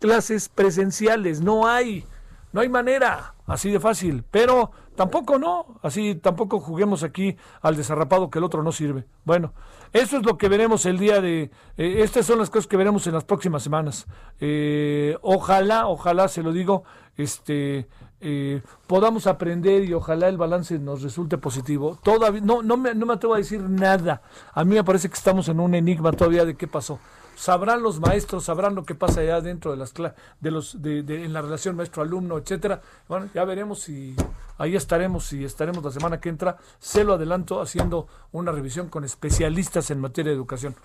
clases 0.00 0.50
presenciales, 0.50 1.40
no 1.40 1.66
hay. 1.66 2.04
No 2.52 2.60
hay 2.60 2.68
manera, 2.68 3.34
así 3.46 3.70
de 3.70 3.78
fácil. 3.78 4.24
Pero 4.30 4.70
tampoco 4.96 5.38
no, 5.38 5.78
así 5.82 6.16
tampoco 6.16 6.60
juguemos 6.60 7.02
aquí 7.02 7.36
al 7.62 7.76
desarrapado 7.76 8.30
que 8.30 8.38
el 8.38 8.44
otro 8.44 8.62
no 8.62 8.72
sirve. 8.72 9.06
Bueno, 9.24 9.52
eso 9.92 10.16
es 10.16 10.24
lo 10.24 10.36
que 10.36 10.48
veremos 10.48 10.84
el 10.86 10.98
día 10.98 11.20
de... 11.20 11.50
Eh, 11.76 12.02
estas 12.02 12.26
son 12.26 12.38
las 12.38 12.50
cosas 12.50 12.66
que 12.66 12.76
veremos 12.76 13.06
en 13.06 13.14
las 13.14 13.24
próximas 13.24 13.62
semanas. 13.62 14.06
Eh, 14.40 15.16
ojalá, 15.22 15.86
ojalá, 15.86 16.28
se 16.28 16.42
lo 16.42 16.52
digo, 16.52 16.84
este... 17.16 17.88
Eh, 18.22 18.60
podamos 18.86 19.26
aprender 19.26 19.82
y 19.84 19.94
ojalá 19.94 20.28
el 20.28 20.36
balance 20.36 20.78
nos 20.78 21.00
resulte 21.00 21.38
positivo. 21.38 21.98
Todavía 22.02 22.42
no, 22.42 22.62
no, 22.62 22.76
me, 22.76 22.94
no 22.94 23.06
me 23.06 23.14
atrevo 23.14 23.32
a 23.32 23.38
decir 23.38 23.62
nada. 23.62 24.20
A 24.52 24.62
mí 24.62 24.74
me 24.74 24.84
parece 24.84 25.08
que 25.08 25.14
estamos 25.14 25.48
en 25.48 25.58
un 25.58 25.74
enigma 25.74 26.12
todavía 26.12 26.44
de 26.44 26.54
qué 26.54 26.66
pasó 26.66 26.98
sabrán 27.40 27.82
los 27.82 28.00
maestros, 28.00 28.44
sabrán 28.44 28.74
lo 28.74 28.84
que 28.84 28.94
pasa 28.94 29.20
allá 29.20 29.40
dentro 29.40 29.70
de 29.70 29.78
las 29.78 29.94
de 30.40 30.50
los 30.50 30.82
de, 30.82 30.98
en 30.98 31.32
la 31.32 31.40
relación 31.40 31.74
maestro-alumno, 31.74 32.36
etcétera. 32.36 32.82
Bueno, 33.08 33.30
ya 33.34 33.46
veremos 33.46 33.80
si 33.80 34.14
ahí 34.58 34.76
estaremos 34.76 35.32
y 35.32 35.42
estaremos 35.42 35.82
la 35.82 35.90
semana 35.90 36.20
que 36.20 36.28
entra, 36.28 36.58
se 36.78 37.02
lo 37.02 37.14
adelanto 37.14 37.62
haciendo 37.62 38.08
una 38.32 38.52
revisión 38.52 38.90
con 38.90 39.04
especialistas 39.04 39.90
en 39.90 40.00
materia 40.00 40.32
de 40.32 40.36
educación. 40.36 40.76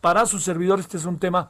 Para 0.00 0.26
sus 0.26 0.44
servidores 0.44 0.86
este 0.86 0.98
es 0.98 1.06
un 1.06 1.18
tema 1.18 1.48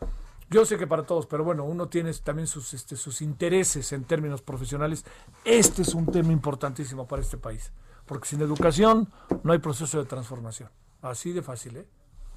yo 0.49 0.65
sé 0.65 0.79
que 0.79 0.87
para 0.87 1.03
todos, 1.03 1.27
pero 1.27 1.45
bueno, 1.45 1.65
uno 1.65 1.89
tiene 1.89 2.15
también 2.15 2.47
sus, 2.47 2.73
este, 2.73 2.95
sus 2.97 3.21
intereses 3.21 3.93
en 3.93 4.05
términos 4.05 4.43
profesionales. 4.43 5.05
Este 5.45 5.83
es 5.83 5.93
un 5.93 6.07
tema 6.07 6.33
importantísimo 6.33 7.07
para 7.09 7.21
este 7.21 7.37
país, 7.37 7.73
porque 8.07 8.29
sin 8.29 8.41
educación 8.41 9.13
no 9.43 9.53
hay 9.53 9.59
proceso 9.59 9.99
de 9.99 10.05
transformación. 10.05 10.71
Así 11.03 11.33
de 11.33 11.43
fácil, 11.43 11.79
¿eh? 11.79 11.87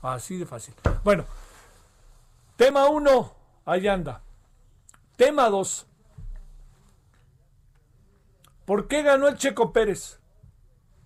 Así 0.01 0.37
de 0.37 0.47
fácil. 0.47 0.73
Bueno, 1.03 1.25
Tema 2.59 2.89
1, 2.89 3.35
ahí 3.67 3.87
anda. 3.87 4.21
Tema 5.15 5.49
2. 5.49 5.87
¿Por 8.65 8.89
qué 8.89 9.01
ganó 9.01 9.29
el 9.29 9.37
Checo 9.37 9.71
Pérez? 9.71 10.19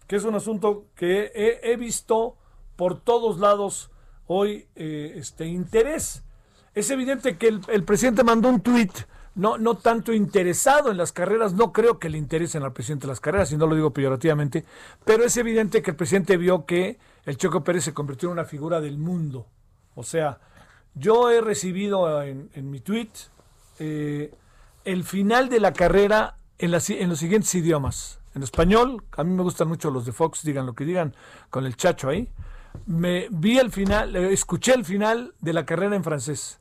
Que 0.08 0.16
es 0.16 0.24
un 0.24 0.34
asunto 0.34 0.88
que 0.96 1.32
he, 1.62 1.78
visto 1.78 2.38
por 2.76 3.00
todos 3.00 3.38
lados 3.38 3.92
hoy 4.26 4.68
eh, 4.74 5.14
este 5.18 5.46
interés. 5.46 6.24
Es 6.74 6.90
evidente 6.90 7.38
que 7.38 7.50
el, 7.68 7.84
presidente 7.84 8.24
mandó 8.24 8.50
un 8.50 8.62
tuit, 8.62 8.92
no, 9.36 9.60
no 9.60 9.76
tanto 9.76 10.12
interesado 10.12 10.90
en 10.90 10.98
las 10.98 11.12
carreras, 11.12 11.54
no 11.54 11.72
creo 11.72 12.00
que 12.00 12.10
le 12.10 12.18
interesen 12.18 12.64
al 12.64 12.74
presidente 12.74 13.06
las 13.06 13.20
carreras, 13.20 13.52
y 13.52 13.58
no 13.58 13.68
lo 13.68 13.76
digo 13.76 13.94
peyorativamente, 13.94 14.66
pero 15.06 15.24
es 15.24 15.38
evidente 15.38 15.84
que 15.84 15.92
el 15.92 15.98
presidente 15.98 16.36
vio 16.36 16.66
que 16.66 16.98
el 17.26 17.38
Checo 17.38 17.64
Pérez 17.64 17.84
se 17.84 17.94
convirtió 17.94 18.30
en 18.30 18.34
una 18.34 18.46
figura 18.46 18.82
del 18.82 18.98
mundo. 18.98 19.46
O 19.94 20.02
sea, 20.02 20.40
yo 20.96 21.32
he 21.32 21.42
recibido 21.42 22.22
en, 22.22 22.50
mi 22.70 22.80
tweet 22.80 23.10
eh, 23.80 24.34
el 24.86 25.04
final 25.04 25.50
de 25.50 25.60
la 25.60 25.74
carrera 25.74 26.38
en, 26.58 26.72
los 26.72 26.84
siguientes 26.84 27.54
idiomas. 27.56 28.20
En 28.36 28.44
español, 28.44 29.04
a 29.16 29.24
mí 29.24 29.34
me 29.34 29.44
gustan 29.44 29.68
mucho 29.68 29.92
los 29.92 30.06
de 30.06 30.12
Fox, 30.12 30.44
digan 30.44 30.66
lo 30.66 30.74
que 30.74 30.86
digan, 30.86 31.16
con 31.50 31.66
el 31.66 31.76
chacho 31.76 32.10
ahí. 32.10 32.30
Me 32.86 33.28
vi 33.30 33.60
el 33.60 33.72
final, 33.72 34.16
eh, 34.16 34.34
escuché 34.34 34.74
el 34.74 34.86
final 34.86 35.36
de 35.40 35.54
la 35.54 35.66
carrera 35.66 35.96
en 35.96 36.04
francés. 36.04 36.60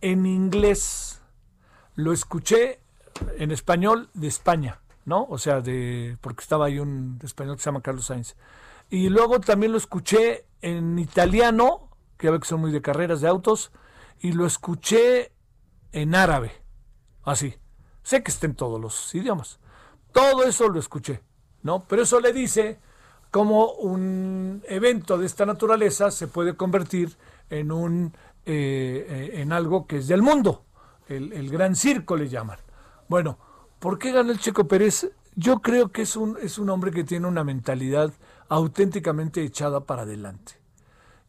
En 0.00 0.26
inglés, 0.26 1.20
lo 1.96 2.12
escuché 2.12 2.80
en 3.38 3.50
español 3.50 4.08
de 4.14 4.28
España, 4.28 4.80
¿no? 5.04 5.26
O 5.28 5.38
sea, 5.38 5.60
de 5.60 6.16
porque 6.20 6.42
estaba 6.42 6.66
ahí 6.66 6.78
un 6.78 7.18
español 7.22 7.56
que 7.56 7.62
se 7.62 7.66
llama 7.66 7.82
Carlos 7.82 8.06
Sainz. 8.06 8.36
Y 8.90 9.08
luego 9.08 9.40
también 9.40 9.72
lo 9.72 9.78
escuché 9.78 10.44
en 10.60 10.98
italiano 10.98 11.91
que 12.22 12.30
ya 12.30 12.38
que 12.38 12.46
son 12.46 12.60
muy 12.60 12.70
de 12.70 12.80
carreras 12.80 13.20
de 13.20 13.26
autos, 13.26 13.72
y 14.20 14.32
lo 14.32 14.46
escuché 14.46 15.32
en 15.90 16.14
árabe, 16.14 16.52
así. 17.24 17.56
Sé 18.04 18.22
que 18.22 18.30
está 18.30 18.46
en 18.46 18.54
todos 18.54 18.80
los 18.80 19.12
idiomas. 19.14 19.58
Todo 20.12 20.44
eso 20.44 20.68
lo 20.68 20.78
escuché, 20.78 21.22
¿no? 21.62 21.84
Pero 21.88 22.02
eso 22.02 22.20
le 22.20 22.32
dice 22.32 22.78
cómo 23.32 23.72
un 23.72 24.62
evento 24.68 25.18
de 25.18 25.26
esta 25.26 25.46
naturaleza 25.46 26.10
se 26.10 26.28
puede 26.28 26.54
convertir 26.54 27.16
en 27.50 27.72
un 27.72 28.12
eh, 28.44 29.06
eh, 29.08 29.40
en 29.40 29.52
algo 29.52 29.86
que 29.86 29.98
es 29.98 30.06
del 30.06 30.22
mundo. 30.22 30.64
El, 31.08 31.32
el, 31.32 31.50
gran 31.50 31.74
circo 31.74 32.16
le 32.16 32.28
llaman. 32.28 32.58
Bueno, 33.08 33.38
¿por 33.80 33.98
qué 33.98 34.12
ganó 34.12 34.30
el 34.30 34.38
Checo 34.38 34.68
Pérez? 34.68 35.10
Yo 35.34 35.60
creo 35.60 35.90
que 35.90 36.02
es 36.02 36.16
un, 36.16 36.38
es 36.40 36.58
un 36.58 36.70
hombre 36.70 36.92
que 36.92 37.04
tiene 37.04 37.26
una 37.26 37.44
mentalidad 37.44 38.12
auténticamente 38.48 39.42
echada 39.42 39.80
para 39.80 40.02
adelante. 40.02 40.61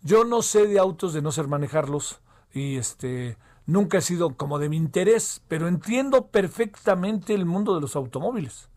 Yo 0.04 0.26
no 0.26 0.42
sé 0.42 0.68
de 0.68 0.80
autos 0.80 1.14
de 1.14 1.22
no 1.22 1.32
ser 1.32 1.48
manejarlos 1.48 2.20
y 2.54 2.76
este 2.76 3.38
nunca 3.66 4.00
he 4.00 4.02
sido 4.02 4.36
como 4.36 4.60
de 4.60 4.68
mi 4.68 4.76
interés, 4.76 5.42
pero 5.48 5.70
entiendo 5.70 6.28
perfectamente 6.28 7.34
el 7.34 7.46
mundo 7.46 7.74
de 7.74 7.82
los 7.82 7.96
automóviles. 7.96 8.70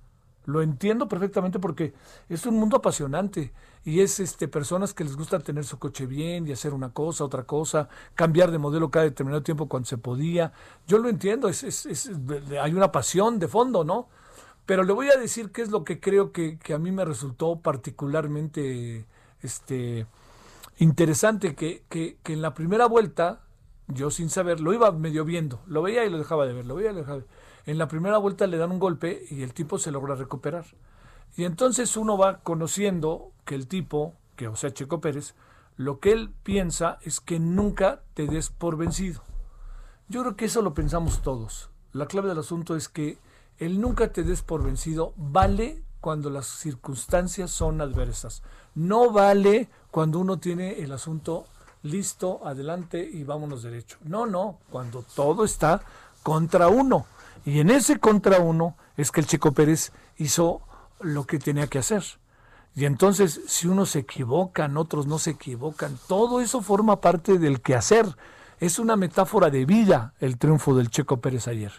Lo 0.44 0.62
entiendo 0.62 1.08
perfectamente 1.08 1.58
porque 1.58 1.92
es 2.28 2.46
un 2.46 2.54
mundo 2.54 2.76
apasionante 2.76 3.52
y 3.84 4.00
es 4.00 4.20
este 4.20 4.46
personas 4.46 4.94
que 4.94 5.02
les 5.02 5.16
gusta 5.16 5.40
tener 5.40 5.64
su 5.64 5.80
coche 5.80 6.06
bien 6.06 6.46
y 6.46 6.52
hacer 6.52 6.72
una 6.72 6.90
cosa, 6.92 7.24
otra 7.24 7.42
cosa, 7.42 7.88
cambiar 8.14 8.52
de 8.52 8.58
modelo 8.58 8.92
cada 8.92 9.06
determinado 9.06 9.42
tiempo 9.42 9.68
cuando 9.68 9.88
se 9.88 9.98
podía. 9.98 10.52
Yo 10.86 10.98
lo 10.98 11.08
entiendo, 11.08 11.48
es, 11.48 11.64
es, 11.64 11.86
es, 11.86 12.10
hay 12.62 12.72
una 12.72 12.92
pasión 12.92 13.40
de 13.40 13.48
fondo, 13.48 13.82
¿no? 13.82 14.08
Pero 14.64 14.84
le 14.84 14.92
voy 14.92 15.08
a 15.08 15.18
decir 15.18 15.50
qué 15.50 15.62
es 15.62 15.70
lo 15.70 15.82
que 15.82 15.98
creo 15.98 16.30
que, 16.30 16.58
que 16.58 16.74
a 16.74 16.78
mí 16.78 16.92
me 16.92 17.04
resultó 17.04 17.58
particularmente 17.58 19.06
este, 19.42 20.06
interesante 20.78 21.54
que, 21.54 21.84
que, 21.88 22.18
que, 22.22 22.32
en 22.32 22.42
la 22.42 22.54
primera 22.54 22.86
vuelta, 22.86 23.40
yo 23.88 24.10
sin 24.10 24.30
saber, 24.30 24.60
lo 24.60 24.72
iba 24.72 24.90
medio 24.92 25.24
viendo, 25.24 25.60
lo 25.66 25.82
veía 25.82 26.04
y 26.04 26.10
lo 26.10 26.18
dejaba 26.18 26.46
de 26.46 26.52
ver, 26.52 26.66
lo 26.66 26.74
veía 26.74 26.90
y 26.90 26.94
lo 26.94 27.00
dejaba 27.00 27.18
de 27.18 27.24
ver. 27.24 27.30
En 27.66 27.78
la 27.78 27.88
primera 27.88 28.18
vuelta 28.18 28.46
le 28.46 28.58
dan 28.58 28.72
un 28.72 28.78
golpe 28.78 29.24
y 29.30 29.42
el 29.42 29.52
tipo 29.52 29.78
se 29.78 29.90
logra 29.90 30.14
recuperar. 30.14 30.66
Y 31.36 31.44
entonces 31.44 31.96
uno 31.96 32.16
va 32.16 32.38
conociendo 32.38 33.32
que 33.44 33.54
el 33.54 33.66
tipo, 33.66 34.14
que 34.36 34.48
o 34.48 34.56
sea 34.56 34.72
Checo 34.72 35.00
Pérez, 35.00 35.34
lo 35.76 36.00
que 36.00 36.12
él 36.12 36.32
piensa 36.42 36.98
es 37.02 37.20
que 37.20 37.38
nunca 37.38 38.02
te 38.14 38.26
des 38.26 38.50
por 38.50 38.76
vencido. 38.76 39.22
Yo 40.08 40.22
creo 40.22 40.36
que 40.36 40.46
eso 40.46 40.62
lo 40.62 40.72
pensamos 40.72 41.22
todos. 41.22 41.70
La 41.92 42.06
clave 42.06 42.28
del 42.28 42.38
asunto 42.38 42.76
es 42.76 42.88
que 42.88 43.18
el 43.58 43.80
nunca 43.80 44.12
te 44.12 44.22
des 44.22 44.42
por 44.42 44.62
vencido 44.62 45.12
vale 45.16 45.82
cuando 46.00 46.30
las 46.30 46.46
circunstancias 46.46 47.50
son 47.50 47.80
adversas. 47.80 48.42
No 48.74 49.10
vale 49.10 49.68
cuando 49.96 50.18
uno 50.18 50.38
tiene 50.38 50.82
el 50.82 50.92
asunto 50.92 51.46
listo, 51.82 52.42
adelante 52.44 53.00
y 53.00 53.24
vámonos 53.24 53.62
derecho. 53.62 53.96
No, 54.04 54.26
no, 54.26 54.58
cuando 54.68 55.02
todo 55.02 55.42
está 55.42 55.80
contra 56.22 56.68
uno. 56.68 57.06
Y 57.46 57.60
en 57.60 57.70
ese 57.70 57.98
contra 57.98 58.40
uno 58.40 58.76
es 58.98 59.10
que 59.10 59.22
el 59.22 59.26
Chico 59.26 59.52
Pérez 59.52 59.92
hizo 60.18 60.60
lo 61.00 61.24
que 61.24 61.38
tenía 61.38 61.66
que 61.68 61.78
hacer. 61.78 62.04
Y 62.74 62.84
entonces, 62.84 63.40
si 63.46 63.68
unos 63.68 63.88
se 63.88 64.00
equivocan, 64.00 64.76
otros 64.76 65.06
no 65.06 65.18
se 65.18 65.30
equivocan, 65.30 65.98
todo 66.08 66.42
eso 66.42 66.60
forma 66.60 67.00
parte 67.00 67.38
del 67.38 67.62
quehacer. 67.62 68.18
Es 68.60 68.78
una 68.78 68.96
metáfora 68.96 69.48
de 69.48 69.64
vida 69.64 70.12
el 70.20 70.36
triunfo 70.36 70.76
del 70.76 70.90
Checo 70.90 71.22
Pérez 71.22 71.48
ayer. 71.48 71.72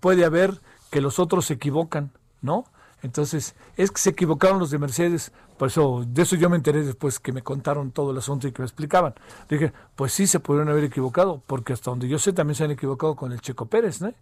Puede 0.00 0.24
haber 0.24 0.60
que 0.90 1.00
los 1.00 1.20
otros 1.20 1.46
se 1.46 1.54
equivocan, 1.54 2.10
¿no? 2.42 2.64
Entonces, 3.02 3.54
es 3.76 3.90
que 3.90 4.00
se 4.00 4.10
equivocaron 4.10 4.58
los 4.58 4.70
de 4.70 4.78
Mercedes, 4.78 5.32
por 5.56 5.68
eso, 5.68 6.04
de 6.06 6.22
eso 6.22 6.36
yo 6.36 6.50
me 6.50 6.56
enteré 6.56 6.82
después 6.82 7.20
que 7.20 7.32
me 7.32 7.42
contaron 7.42 7.92
todo 7.92 8.10
el 8.10 8.18
asunto 8.18 8.48
y 8.48 8.52
que 8.52 8.62
me 8.62 8.66
explicaban. 8.66 9.14
Dije, 9.48 9.72
pues 9.94 10.12
sí 10.12 10.26
se 10.26 10.40
pudieron 10.40 10.68
haber 10.68 10.84
equivocado, 10.84 11.42
porque 11.46 11.72
hasta 11.72 11.90
donde 11.90 12.08
yo 12.08 12.18
sé 12.18 12.32
también 12.32 12.56
se 12.56 12.64
han 12.64 12.70
equivocado 12.72 13.14
con 13.14 13.32
el 13.32 13.40
Checo 13.40 13.66
Pérez, 13.66 14.00
¿no? 14.00 14.12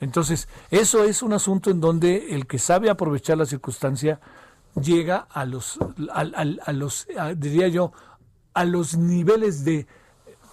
Entonces, 0.00 0.48
eso 0.70 1.04
es 1.04 1.22
un 1.22 1.32
asunto 1.32 1.70
en 1.70 1.80
donde 1.80 2.34
el 2.34 2.46
que 2.46 2.58
sabe 2.58 2.90
aprovechar 2.90 3.38
la 3.38 3.46
circunstancia 3.46 4.20
llega 4.80 5.26
a 5.30 5.44
los, 5.44 5.78
a, 6.12 6.72
los 6.72 7.06
diría 7.36 7.68
yo, 7.68 7.92
a 8.52 8.64
los 8.64 8.96
niveles 8.96 9.64
de, 9.64 9.86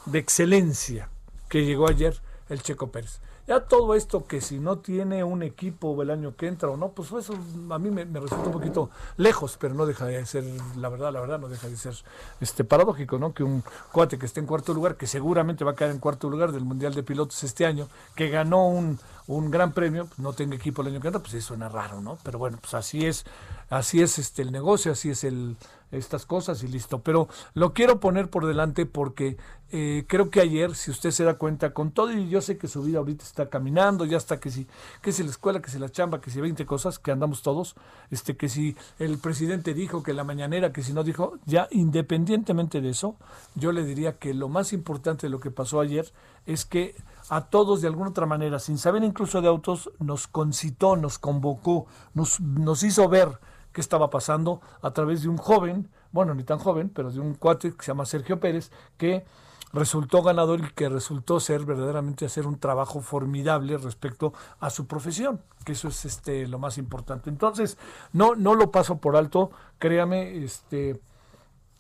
de 0.06 0.20
excelencia 0.20 1.10
que 1.50 1.66
llegó 1.66 1.90
ayer 1.90 2.22
el 2.50 2.62
Checo 2.62 2.92
Pérez. 2.92 3.20
Ya 3.52 3.60
todo 3.60 3.96
esto 3.96 4.26
que 4.26 4.40
si 4.40 4.60
no 4.60 4.78
tiene 4.78 5.26
un 5.26 5.44
equipo 5.44 6.02
el 6.02 6.10
año 6.10 6.38
que 6.38 6.48
entra 6.48 6.70
o 6.70 6.78
no, 6.78 6.94
pues 6.94 7.12
eso 7.12 7.34
a 7.70 7.80
mí 7.80 7.92
me, 7.92 8.06
resulta 8.06 8.46
un 8.46 8.54
poquito 8.54 8.90
lejos, 9.18 9.58
pero 9.60 9.74
no 9.74 9.86
deja 9.86 10.06
de 10.06 10.26
ser, 10.26 10.46
la 10.78 10.88
verdad, 10.88 11.12
la 11.12 11.20
verdad, 11.20 11.38
no 11.38 11.50
deja 11.50 11.68
de 11.68 11.76
ser 11.76 11.94
este 12.40 12.64
paradójico, 12.64 13.20
¿no? 13.20 13.34
Que 13.34 13.44
un 13.44 13.62
cuate 13.92 14.18
que 14.18 14.26
esté 14.26 14.40
en 14.40 14.46
cuarto 14.46 14.74
lugar, 14.74 14.96
que 14.96 15.06
seguramente 15.06 15.66
va 15.66 15.72
a 15.72 15.76
caer 15.76 15.92
en 15.92 16.00
cuarto 16.00 16.30
lugar 16.30 16.54
del 16.54 16.64
Mundial 16.64 16.94
de 16.94 17.04
Pilotos 17.04 17.44
este 17.44 17.66
año, 17.66 17.90
que 18.16 18.30
ganó 18.30 18.70
un, 18.70 18.98
un 19.28 19.52
gran 19.52 19.74
premio, 19.74 20.06
pues 20.06 20.20
no 20.20 20.32
tenga 20.32 20.56
equipo 20.56 20.82
el 20.82 20.88
año 20.88 21.02
que 21.02 21.08
entra, 21.10 21.22
pues 21.22 21.34
eso 21.34 21.50
suena 21.50 21.68
raro, 21.68 22.00
¿no? 22.00 22.18
Pero 22.24 22.40
bueno, 22.40 22.58
pues 22.62 22.74
así 22.74 23.06
es, 23.06 23.26
así 23.72 24.02
es 24.02 24.20
este 24.20 24.44
el 24.44 24.52
negocio, 24.52 24.92
así 24.92 25.10
es 25.10 25.24
el, 25.24 25.56
estas 25.92 26.26
cosas 26.26 26.62
y 26.64 26.68
listo. 26.68 27.00
Pero 27.00 27.28
lo 27.54 27.74
quiero 27.74 28.00
poner 28.00 28.30
por 28.30 28.46
delante 28.46 28.86
porque 28.86 29.38
eh, 29.72 30.04
creo 30.08 30.30
que 30.30 30.42
ayer, 30.42 30.76
si 30.76 30.92
usted 30.92 31.12
se 31.12 31.24
da 31.24 31.36
cuenta, 31.36 31.74
con 31.74 31.92
todo, 31.92 32.12
y 32.12 32.28
yo 32.28 32.42
sé 32.42 32.58
que 32.58 32.68
su 32.68 32.84
vida 32.84 33.00
ahorita 33.00 33.24
está 33.24 33.50
caminando, 33.50 34.04
ya 34.04 34.18
está 34.18 34.40
que 34.40 34.52
si, 34.52 34.68
que 35.02 35.14
si 35.14 35.24
la 35.24 35.30
escuela, 35.30 35.62
que 35.62 35.72
si 35.72 35.80
la 35.80 35.90
chamba, 35.90 36.20
que 36.20 36.30
si 36.30 36.42
20 36.42 36.66
cosas, 36.66 37.00
que 37.00 37.12
andamos 37.12 37.42
todos, 37.42 37.76
este, 38.10 38.36
que 38.36 38.50
si 38.50 38.76
el 39.00 39.18
presidente 39.18 39.74
dijo, 39.74 40.04
que 40.04 40.14
la 40.14 40.26
mañanera, 40.26 40.74
que 40.74 40.84
si 40.84 40.92
no 40.92 41.06
dijo, 41.06 41.38
ya 41.46 41.70
independientemente 41.72 42.82
de 42.82 42.90
eso, 42.90 43.16
yo 43.56 43.72
le 43.72 43.86
diría 43.86 44.18
que 44.18 44.34
lo 44.34 44.50
más 44.50 44.74
importante 44.74 45.28
de 45.28 45.32
lo 45.32 45.40
que 45.40 45.52
pasó 45.52 45.80
ayer 45.80 46.12
es 46.46 46.66
que 46.66 46.96
a 47.30 47.46
todos 47.46 47.82
de 47.82 47.88
alguna 47.88 48.10
otra 48.10 48.26
manera, 48.26 48.60
sin 48.60 48.78
saber 48.78 49.06
incluso 49.06 49.42
de 49.42 49.48
autos, 49.48 49.90
nos 50.00 50.28
concitó, 50.28 50.98
nos 50.98 51.18
convocó, 51.18 51.86
nos, 52.14 52.42
nos 52.42 52.84
hizo 52.84 53.08
ver 53.08 53.40
qué 53.72 53.82
estaba 53.82 54.10
pasando 54.10 54.62
a 54.82 54.92
través 54.92 55.24
de 55.24 55.30
un 55.30 55.38
joven, 55.38 55.90
bueno, 56.12 56.34
ni 56.34 56.44
tan 56.44 56.60
joven, 56.60 56.90
pero 56.90 57.12
de 57.12 57.20
un 57.20 57.36
cuate 57.36 57.74
que 57.74 57.84
se 57.84 57.92
llama 57.92 58.06
Sergio 58.06 58.40
Pérez, 58.40 58.72
que 58.98 59.26
resultó 59.74 60.22
ganador 60.22 60.60
y 60.60 60.72
que 60.74 60.90
resultó 60.90 61.40
ser 61.40 61.66
verdaderamente 61.66 62.26
hacer 62.26 62.46
un 62.46 62.60
trabajo 62.60 63.02
formidable 63.02 63.78
respecto 63.78 64.34
a 64.60 64.70
su 64.70 64.88
profesión, 64.88 65.42
que 65.66 65.74
eso 65.74 65.88
es 65.88 66.06
este 66.06 66.48
lo 66.48 66.60
más 66.60 66.78
importante. 66.78 67.30
Entonces, 67.30 67.78
no 68.14 68.36
no 68.36 68.56
lo 68.56 68.72
paso 68.72 68.98
por 68.98 69.16
alto, 69.16 69.52
créame, 69.80 70.44
este 70.44 71.00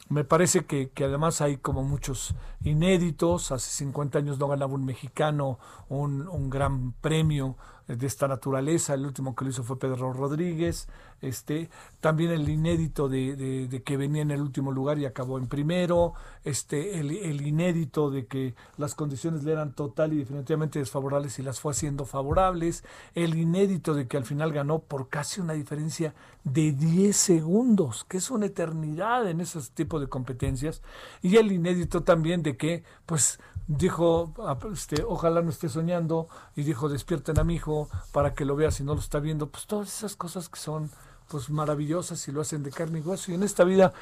me 0.09 0.25
parece 0.25 0.65
que, 0.65 0.89
que, 0.89 1.05
además 1.05 1.39
hay 1.39 1.57
como 1.57 1.83
muchos 1.83 2.35
inéditos. 2.63 3.51
Hace 3.51 3.71
50 3.71 4.19
años 4.19 4.39
no 4.39 4.47
ganaba 4.47 4.73
un 4.73 4.85
mexicano 4.85 5.59
un, 5.89 6.27
un 6.27 6.49
gran 6.49 6.93
premio 6.93 7.55
de 7.87 8.07
esta 8.07 8.27
naturaleza. 8.27 8.93
El 8.93 9.05
último 9.05 9.35
que 9.35 9.45
lo 9.45 9.51
hizo 9.51 9.63
fue 9.63 9.79
Pedro 9.79 10.13
Rodríguez. 10.13 10.87
Este, 11.21 11.69
también 11.99 12.31
el 12.31 12.49
inédito 12.49 13.07
de, 13.07 13.67
de, 13.67 13.83
que 13.83 13.95
venía 13.95 14.23
en 14.23 14.31
el 14.31 14.41
último 14.41 14.71
lugar 14.71 14.97
y 14.97 15.05
acabó 15.05 15.37
en 15.37 15.47
primero. 15.47 16.13
Este, 16.43 16.99
el, 16.99 17.11
el, 17.11 17.45
inédito 17.45 18.09
de 18.09 18.25
que 18.25 18.55
las 18.77 18.95
condiciones 18.95 19.43
le 19.43 19.51
eran 19.51 19.73
total 19.73 20.13
y 20.13 20.17
definitivamente 20.17 20.79
desfavorables 20.79 21.37
y 21.37 21.43
las 21.43 21.59
fue 21.59 21.73
haciendo 21.73 22.05
favorables. 22.05 22.83
El 23.13 23.37
inédito 23.37 23.93
de 23.93 24.07
que 24.07 24.17
al 24.17 24.25
final 24.25 24.51
ganó 24.51 24.79
por 24.79 25.09
casi 25.09 25.41
una 25.41 25.53
diferencia 25.53 26.15
de 26.43 26.71
10 26.71 27.15
segundos, 27.15 28.03
que 28.05 28.17
es 28.17 28.31
una 28.31 28.47
eternidad 28.47 29.29
en 29.29 29.41
esos 29.41 29.71
tipos 29.71 30.01
de 30.01 30.07
competencias. 30.07 30.81
Y 31.21 31.35
el 31.37 31.51
inédito 31.51 32.01
también 32.01 32.41
de 32.41 32.50
que, 32.57 32.83
pues, 33.05 33.39
dijo, 33.67 34.33
ah, 34.39 34.57
este, 34.73 35.03
ojalá 35.03 35.41
no 35.41 35.49
esté 35.49 35.69
soñando, 35.69 36.27
y 36.55 36.63
dijo, 36.63 36.89
despierten 36.89 37.39
a 37.39 37.43
mi 37.43 37.55
hijo 37.55 37.89
para 38.11 38.33
que 38.33 38.45
lo 38.45 38.55
vea 38.55 38.71
si 38.71 38.83
no 38.83 38.93
lo 38.93 38.99
está 38.99 39.19
viendo, 39.19 39.47
pues 39.47 39.65
todas 39.67 39.87
esas 39.87 40.15
cosas 40.15 40.49
que 40.49 40.59
son 40.59 40.89
pues 41.31 41.49
maravillosas 41.49 42.27
y 42.27 42.31
lo 42.33 42.41
hacen 42.41 42.61
de 42.61 42.71
carne 42.71 42.99
y 42.99 43.01
hueso. 43.01 43.31
Y 43.31 43.35
en 43.35 43.43
esta 43.43 43.63
vida, 43.63 43.93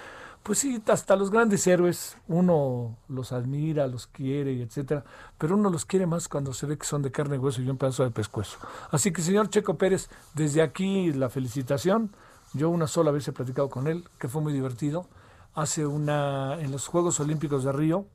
pues 0.42 0.58
sí, 0.60 0.82
hasta 0.88 1.16
los 1.16 1.30
grandes 1.30 1.68
héroes, 1.68 2.18
uno 2.28 2.98
los 3.08 3.32
admira, 3.32 3.86
los 3.86 4.08
quiere, 4.08 4.54
y 4.54 4.62
etcétera, 4.64 5.04
pero 5.38 5.56
uno 5.56 5.70
los 5.70 5.86
quiere 5.86 6.08
más 6.08 6.28
cuando 6.28 6.54
se 6.54 6.66
ve 6.66 6.78
que 6.78 6.88
son 6.88 7.04
de 7.04 7.12
carne 7.12 7.36
y 7.36 7.40
hueso 7.40 7.62
y 7.62 7.70
un 7.70 7.78
pedazo 7.78 8.04
de 8.04 8.10
pescuezo. 8.10 8.58
Así 8.90 9.14
que, 9.14 9.22
señor 9.22 9.50
Checo 9.50 9.78
Pérez, 9.78 10.10
desde 10.34 10.64
aquí 10.64 11.14
la 11.14 11.30
felicitación. 11.30 12.12
Yo 12.54 12.72
una 12.72 12.88
sola 12.88 13.12
vez 13.12 13.28
he 13.28 13.32
platicado 13.32 13.70
con 13.70 13.88
él, 13.88 14.10
que 14.18 14.28
fue 14.28 14.42
muy 14.42 14.52
divertido. 14.52 15.06
Hace 15.54 15.86
una, 15.86 16.60
en 16.60 16.72
los 16.72 16.88
Juegos 16.88 17.20
Olímpicos 17.20 17.64
de 17.64 17.72
Río, 17.72 18.08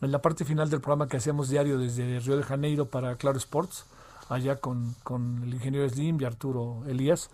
en 0.00 0.12
la 0.12 0.20
parte 0.20 0.44
final 0.44 0.68
del 0.70 0.80
programa 0.80 1.08
que 1.08 1.16
hacíamos 1.16 1.48
diario 1.48 1.78
desde 1.78 2.20
Río 2.20 2.36
de 2.36 2.42
Janeiro 2.42 2.86
para 2.86 3.16
Claro 3.16 3.38
Sports, 3.38 3.86
allá 4.28 4.56
con, 4.56 4.94
con 5.02 5.42
el 5.42 5.54
ingeniero 5.54 5.88
Slim 5.88 6.20
y 6.20 6.24
Arturo 6.24 6.82
Elías, 6.86 7.30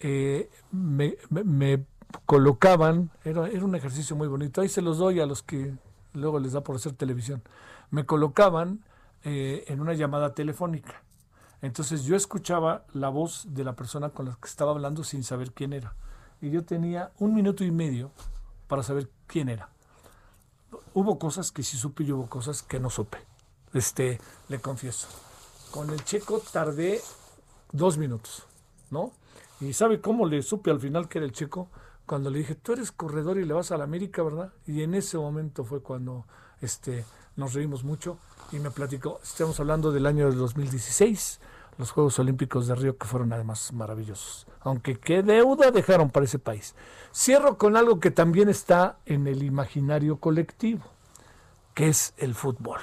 eh, 0.00 0.50
me, 0.70 1.16
me, 1.30 1.84
colocaban, 2.26 3.10
era, 3.24 3.48
era 3.48 3.64
un 3.64 3.74
ejercicio 3.74 4.16
muy 4.16 4.28
bonito, 4.28 4.60
ahí 4.60 4.68
se 4.68 4.82
los 4.82 4.98
doy 4.98 5.20
a 5.20 5.26
los 5.26 5.42
que 5.42 5.72
luego 6.12 6.38
les 6.38 6.52
da 6.52 6.62
por 6.62 6.76
hacer 6.76 6.92
televisión, 6.92 7.42
me 7.90 8.04
colocaban 8.04 8.84
eh, 9.24 9.64
en 9.68 9.80
una 9.80 9.94
llamada 9.94 10.34
telefónica. 10.34 11.02
Entonces 11.62 12.04
yo 12.04 12.16
escuchaba 12.16 12.84
la 12.92 13.08
voz 13.08 13.46
de 13.54 13.62
la 13.62 13.74
persona 13.74 14.10
con 14.10 14.26
la 14.26 14.32
que 14.32 14.48
estaba 14.48 14.72
hablando 14.72 15.04
sin 15.04 15.22
saber 15.22 15.52
quién 15.52 15.72
era. 15.72 15.94
Y 16.40 16.50
yo 16.50 16.64
tenía 16.64 17.12
un 17.20 17.34
minuto 17.34 17.62
y 17.62 17.70
medio 17.70 18.10
para 18.66 18.82
saber 18.82 19.08
quién 19.28 19.48
era 19.48 19.71
hubo 20.94 21.18
cosas 21.18 21.52
que 21.52 21.62
sí 21.62 21.76
supe 21.76 22.04
y 22.04 22.12
hubo 22.12 22.28
cosas 22.28 22.62
que 22.62 22.80
no 22.80 22.90
supe. 22.90 23.18
Este, 23.74 24.20
le 24.48 24.60
confieso. 24.60 25.08
Con 25.70 25.90
el 25.90 26.04
checo 26.04 26.42
tardé 26.52 27.00
dos 27.72 27.96
minutos, 27.98 28.44
¿no? 28.90 29.12
Y 29.60 29.72
¿sabe 29.72 30.00
cómo 30.00 30.26
le 30.26 30.42
supe 30.42 30.70
al 30.70 30.80
final 30.80 31.08
que 31.08 31.18
era 31.18 31.26
el 31.26 31.32
checo? 31.32 31.68
Cuando 32.04 32.30
le 32.30 32.40
dije, 32.40 32.54
tú 32.54 32.72
eres 32.72 32.92
corredor 32.92 33.38
y 33.38 33.44
le 33.44 33.54
vas 33.54 33.70
a 33.70 33.78
la 33.78 33.84
América, 33.84 34.22
¿verdad? 34.22 34.52
Y 34.66 34.82
en 34.82 34.94
ese 34.94 35.16
momento 35.16 35.64
fue 35.64 35.80
cuando 35.80 36.26
este, 36.60 37.04
nos 37.36 37.54
reímos 37.54 37.84
mucho 37.84 38.18
y 38.50 38.58
me 38.58 38.70
platicó, 38.70 39.20
estamos 39.22 39.58
hablando 39.60 39.92
del 39.92 40.06
año 40.06 40.26
del 40.26 40.36
2016, 40.36 41.40
los 41.78 41.90
Juegos 41.90 42.18
Olímpicos 42.18 42.66
de 42.66 42.74
Río 42.74 42.96
que 42.96 43.06
fueron 43.06 43.32
además 43.32 43.72
maravillosos. 43.72 44.46
Aunque 44.60 44.98
qué 44.98 45.22
deuda 45.22 45.70
dejaron 45.70 46.10
para 46.10 46.24
ese 46.24 46.38
país. 46.38 46.74
Cierro 47.14 47.58
con 47.58 47.76
algo 47.76 48.00
que 48.00 48.10
también 48.10 48.48
está 48.48 48.98
en 49.06 49.26
el 49.26 49.42
imaginario 49.42 50.18
colectivo, 50.18 50.84
que 51.74 51.88
es 51.88 52.14
el 52.16 52.34
fútbol. 52.34 52.80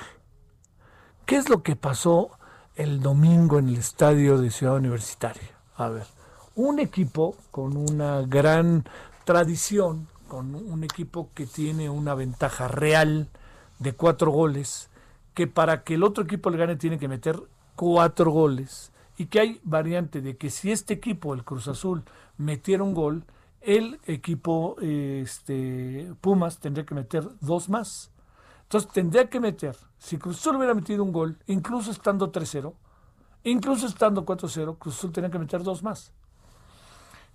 ¿Qué 1.26 1.36
es 1.38 1.50
lo 1.50 1.62
que 1.62 1.76
pasó 1.76 2.32
el 2.76 3.02
domingo 3.02 3.60
en 3.60 3.70
el 3.70 3.78
estadio 3.78 4.40
de 4.40 4.50
Ciudad 4.50 4.76
Universitaria? 4.76 5.56
A 5.76 5.90
ver, 5.90 6.08
un 6.56 6.80
equipo 6.80 7.36
con 7.52 7.78
una 7.78 8.22
gran 8.22 8.86
tradición, 9.24 10.08
con 10.28 10.56
un 10.56 10.84
equipo 10.84 11.30
que 11.34 11.46
tiene 11.46 11.90
una 11.90 12.16
ventaja 12.16 12.68
real 12.68 13.30
de 13.78 13.94
cuatro 13.94 14.32
goles, 14.32 14.90
que 15.34 15.48
para 15.48 15.84
que 15.84 15.94
el 15.94 16.04
otro 16.04 16.24
equipo 16.24 16.50
le 16.50 16.58
gane 16.58 16.76
tiene 16.76 17.00
que 17.00 17.08
meter 17.08 17.40
cuatro 17.80 18.30
goles 18.30 18.92
y 19.18 19.28
que 19.28 19.40
hay 19.40 19.62
variante 19.64 20.20
de 20.20 20.36
que 20.36 20.50
si 20.50 20.70
este 20.70 20.96
equipo, 20.96 21.34
el 21.34 21.46
Cruz 21.46 21.70
Azul, 21.70 22.04
metiera 22.38 22.84
un 22.84 22.94
gol, 22.94 23.24
el 23.62 24.02
equipo 24.06 24.76
este, 24.82 26.14
Pumas 26.20 26.60
tendría 26.60 26.86
que 26.86 26.94
meter 26.94 27.30
dos 27.40 27.70
más. 27.70 28.12
Entonces 28.64 28.92
tendría 28.92 29.30
que 29.30 29.40
meter, 29.40 29.78
si 29.98 30.18
Cruz 30.18 30.40
Azul 30.40 30.58
hubiera 30.58 30.74
metido 30.74 31.06
un 31.06 31.14
gol, 31.14 31.38
incluso 31.48 31.92
estando 31.92 32.34
3-0, 32.34 32.74
incluso 33.46 33.88
estando 33.88 34.26
4-0, 34.26 34.78
Cruz 34.78 34.98
Azul 34.98 35.14
tendría 35.14 35.32
que 35.32 35.40
meter 35.40 35.64
dos 35.64 35.82
más. 35.82 36.12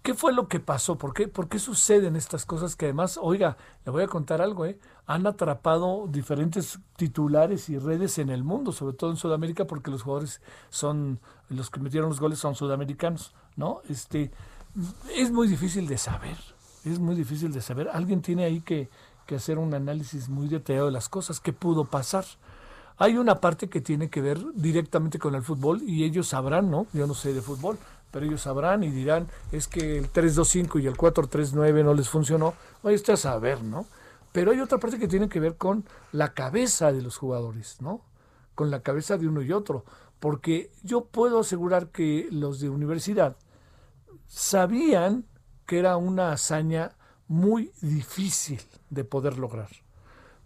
¿Qué 0.04 0.12
fue 0.12 0.34
lo 0.34 0.48
que 0.48 0.60
pasó? 0.60 0.98
¿Por 0.98 1.14
qué, 1.14 1.28
¿Por 1.28 1.48
qué 1.48 1.58
suceden 1.58 2.14
estas 2.14 2.44
cosas 2.44 2.76
que 2.76 2.84
además, 2.84 3.18
oiga, 3.18 3.56
le 3.86 3.90
voy 3.90 4.02
a 4.02 4.06
contar 4.06 4.42
algo, 4.42 4.66
¿eh? 4.66 4.78
han 5.06 5.26
atrapado 5.26 6.06
diferentes 6.08 6.78
titulares 6.96 7.70
y 7.70 7.78
redes 7.78 8.18
en 8.18 8.28
el 8.28 8.44
mundo, 8.44 8.70
sobre 8.72 8.94
todo 8.94 9.10
en 9.10 9.16
Sudamérica, 9.16 9.66
porque 9.66 9.90
los 9.90 10.02
jugadores 10.02 10.42
son, 10.68 11.20
los 11.48 11.70
que 11.70 11.80
metieron 11.80 12.10
los 12.10 12.20
goles 12.20 12.38
son 12.38 12.54
sudamericanos, 12.54 13.32
¿no? 13.56 13.80
Este, 13.88 14.30
es 15.16 15.32
muy 15.32 15.48
difícil 15.48 15.86
de 15.86 15.96
saber, 15.96 16.36
es 16.84 16.98
muy 16.98 17.14
difícil 17.14 17.50
de 17.50 17.62
saber. 17.62 17.88
Alguien 17.90 18.20
tiene 18.20 18.44
ahí 18.44 18.60
que, 18.60 18.90
que 19.24 19.36
hacer 19.36 19.56
un 19.56 19.72
análisis 19.72 20.28
muy 20.28 20.48
detallado 20.48 20.84
de 20.84 20.92
las 20.92 21.08
cosas, 21.08 21.40
qué 21.40 21.54
pudo 21.54 21.86
pasar. 21.86 22.26
Hay 22.98 23.16
una 23.16 23.40
parte 23.40 23.70
que 23.70 23.80
tiene 23.80 24.10
que 24.10 24.20
ver 24.20 24.38
directamente 24.54 25.18
con 25.18 25.34
el 25.34 25.42
fútbol 25.42 25.80
y 25.82 26.04
ellos 26.04 26.28
sabrán, 26.28 26.70
¿no? 26.70 26.88
Yo 26.92 27.06
no 27.06 27.14
sé 27.14 27.32
de 27.32 27.40
fútbol, 27.40 27.78
pero 28.14 28.26
ellos 28.26 28.42
sabrán 28.42 28.84
y 28.84 28.90
dirán, 28.90 29.26
es 29.50 29.66
que 29.66 29.98
el 29.98 30.12
3-2-5 30.12 30.80
y 30.80 30.86
el 30.86 30.96
4-3-9 30.96 31.82
no 31.82 31.94
les 31.94 32.08
funcionó. 32.08 32.54
Oye, 32.84 32.94
está 32.94 33.14
a 33.14 33.16
saber, 33.16 33.64
¿no? 33.64 33.86
Pero 34.30 34.52
hay 34.52 34.60
otra 34.60 34.78
parte 34.78 35.00
que 35.00 35.08
tiene 35.08 35.28
que 35.28 35.40
ver 35.40 35.56
con 35.56 35.84
la 36.12 36.32
cabeza 36.32 36.92
de 36.92 37.02
los 37.02 37.16
jugadores, 37.16 37.82
¿no? 37.82 38.02
Con 38.54 38.70
la 38.70 38.82
cabeza 38.82 39.18
de 39.18 39.26
uno 39.26 39.42
y 39.42 39.50
otro. 39.50 39.84
Porque 40.20 40.70
yo 40.84 41.06
puedo 41.06 41.40
asegurar 41.40 41.88
que 41.88 42.28
los 42.30 42.60
de 42.60 42.68
universidad 42.68 43.36
sabían 44.28 45.26
que 45.66 45.80
era 45.80 45.96
una 45.96 46.30
hazaña 46.30 46.92
muy 47.26 47.72
difícil 47.80 48.60
de 48.90 49.02
poder 49.02 49.38
lograr. 49.38 49.70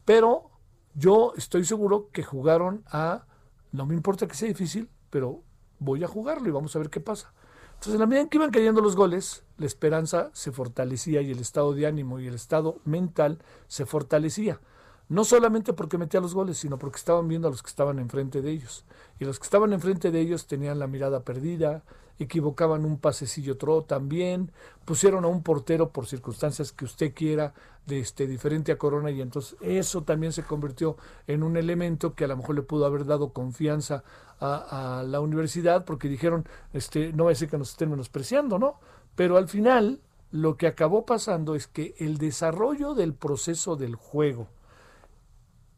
Pero 0.07 0.53
yo 0.95 1.35
estoy 1.37 1.67
seguro 1.67 2.09
que 2.13 2.23
jugaron 2.23 2.83
a, 2.87 3.27
no 3.73 3.85
me 3.85 3.95
importa 3.95 4.27
que 4.27 4.37
sea 4.37 4.49
difícil, 4.49 4.89
pero 5.11 5.43
voy 5.79 6.03
a 6.03 6.09
jugarlo 6.09 6.49
y 6.49 6.53
vamos 6.53 6.75
a 6.75 6.79
ver 6.79 6.89
qué 6.89 7.01
pasa. 7.01 7.35
Entonces, 7.79 7.95
en 7.95 8.01
la 8.01 8.07
medida 8.07 8.23
en 8.23 8.29
que 8.29 8.39
iban 8.39 8.51
cayendo 8.51 8.81
los 8.81 8.97
goles, 8.97 9.45
la 9.57 9.67
esperanza 9.67 10.31
se 10.33 10.51
fortalecía 10.51 11.23
y 11.23 11.31
el 11.31 11.39
estado 11.39 11.75
de 11.75 11.87
ánimo 11.87 12.19
y 12.19 12.27
el 12.27 12.35
estado 12.35 12.81
mental 12.85 13.39
se 13.69 13.87
fortalecía. 13.87 14.61
No 15.09 15.23
solamente 15.23 15.73
porque 15.73 15.97
metía 15.97 16.21
los 16.21 16.35
goles, 16.35 16.59
sino 16.59 16.77
porque 16.77 16.97
estaban 16.97 17.29
viendo 17.29 17.47
a 17.47 17.53
los 17.53 17.63
que 17.63 17.69
estaban 17.69 18.01
enfrente 18.01 18.43
de 18.43 18.51
ellos. 18.51 18.85
Y 19.21 19.27
los 19.27 19.39
que 19.39 19.45
estaban 19.45 19.73
enfrente 19.73 20.11
de 20.11 20.19
ellos 20.19 20.49
tenían 20.49 20.81
la 20.81 20.89
mirada 20.89 21.21
perdida, 21.21 21.85
equivocaban 22.19 22.85
un 22.85 22.99
pasecillo 22.99 23.55
otro 23.55 23.83
también, 23.83 24.51
pusieron 24.85 25.25
a 25.25 25.29
un 25.29 25.43
portero 25.43 25.91
por 25.91 26.07
circunstancias 26.07 26.73
que 26.73 26.85
usted 26.85 27.15
quiera, 27.15 27.55
de 27.87 28.01
este 28.01 28.27
diferente 28.27 28.71
a 28.71 28.77
Corona, 28.77 29.11
y 29.11 29.23
entonces 29.23 29.57
eso 29.63 30.03
también 30.03 30.33
se 30.33 30.43
convirtió 30.43 30.97
en 31.27 31.43
un 31.43 31.57
elemento 31.57 32.15
que 32.15 32.25
a 32.25 32.29
lo 32.29 32.37
mejor 32.37 32.55
le 32.55 32.63
pudo 32.63 32.85
haber 32.85 33.07
dado 33.07 33.33
confianza 33.33 34.05
a, 34.41 34.99
a 34.99 35.03
la 35.05 35.21
universidad, 35.21 35.85
porque 35.87 36.09
dijeron, 36.09 36.47
este, 36.75 37.13
no 37.15 37.25
va 37.25 37.31
a 37.31 37.33
decir 37.33 37.49
que 37.49 37.57
nos 37.57 37.71
estén 37.71 37.91
menospreciando, 37.91 38.59
¿no? 38.59 38.79
Pero 39.15 39.39
al 39.39 39.49
final, 39.49 40.03
lo 40.31 40.57
que 40.59 40.67
acabó 40.67 41.07
pasando 41.07 41.55
es 41.55 41.67
que 41.67 41.95
el 41.99 42.19
desarrollo 42.19 42.95
del 42.95 43.15
proceso 43.15 43.77
del 43.77 43.95
juego, 43.95 44.49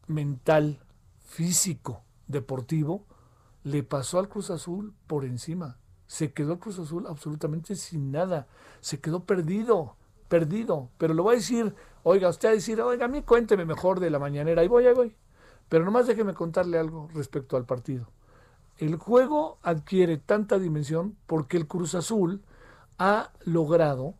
mental, 0.07 0.83
físico, 1.23 2.03
deportivo, 2.27 3.05
le 3.63 3.83
pasó 3.83 4.19
al 4.19 4.27
Cruz 4.27 4.49
Azul 4.49 4.93
por 5.07 5.23
encima. 5.23 5.77
Se 6.11 6.33
quedó 6.33 6.59
Cruz 6.59 6.77
Azul 6.77 7.07
absolutamente 7.07 7.73
sin 7.73 8.11
nada. 8.11 8.45
Se 8.81 8.99
quedó 8.99 9.23
perdido, 9.23 9.95
perdido. 10.27 10.89
Pero 10.97 11.13
lo 11.13 11.23
voy 11.23 11.35
a 11.35 11.37
decir, 11.37 11.73
oiga, 12.03 12.27
usted 12.27 12.49
va 12.49 12.51
a 12.51 12.55
decir, 12.55 12.81
oiga, 12.81 13.05
a 13.05 13.07
mí 13.07 13.21
cuénteme 13.21 13.63
mejor 13.63 14.01
de 14.01 14.09
la 14.09 14.19
mañanera. 14.19 14.61
Ahí 14.61 14.67
voy, 14.67 14.85
ahí 14.85 14.93
voy. 14.93 15.15
Pero 15.69 15.85
nomás 15.85 16.07
déjeme 16.07 16.33
contarle 16.33 16.77
algo 16.77 17.07
respecto 17.13 17.55
al 17.55 17.63
partido. 17.63 18.09
El 18.77 18.97
juego 18.97 19.57
adquiere 19.61 20.17
tanta 20.17 20.59
dimensión 20.59 21.15
porque 21.27 21.55
el 21.55 21.65
Cruz 21.65 21.95
Azul 21.95 22.41
ha 22.97 23.31
logrado 23.45 24.15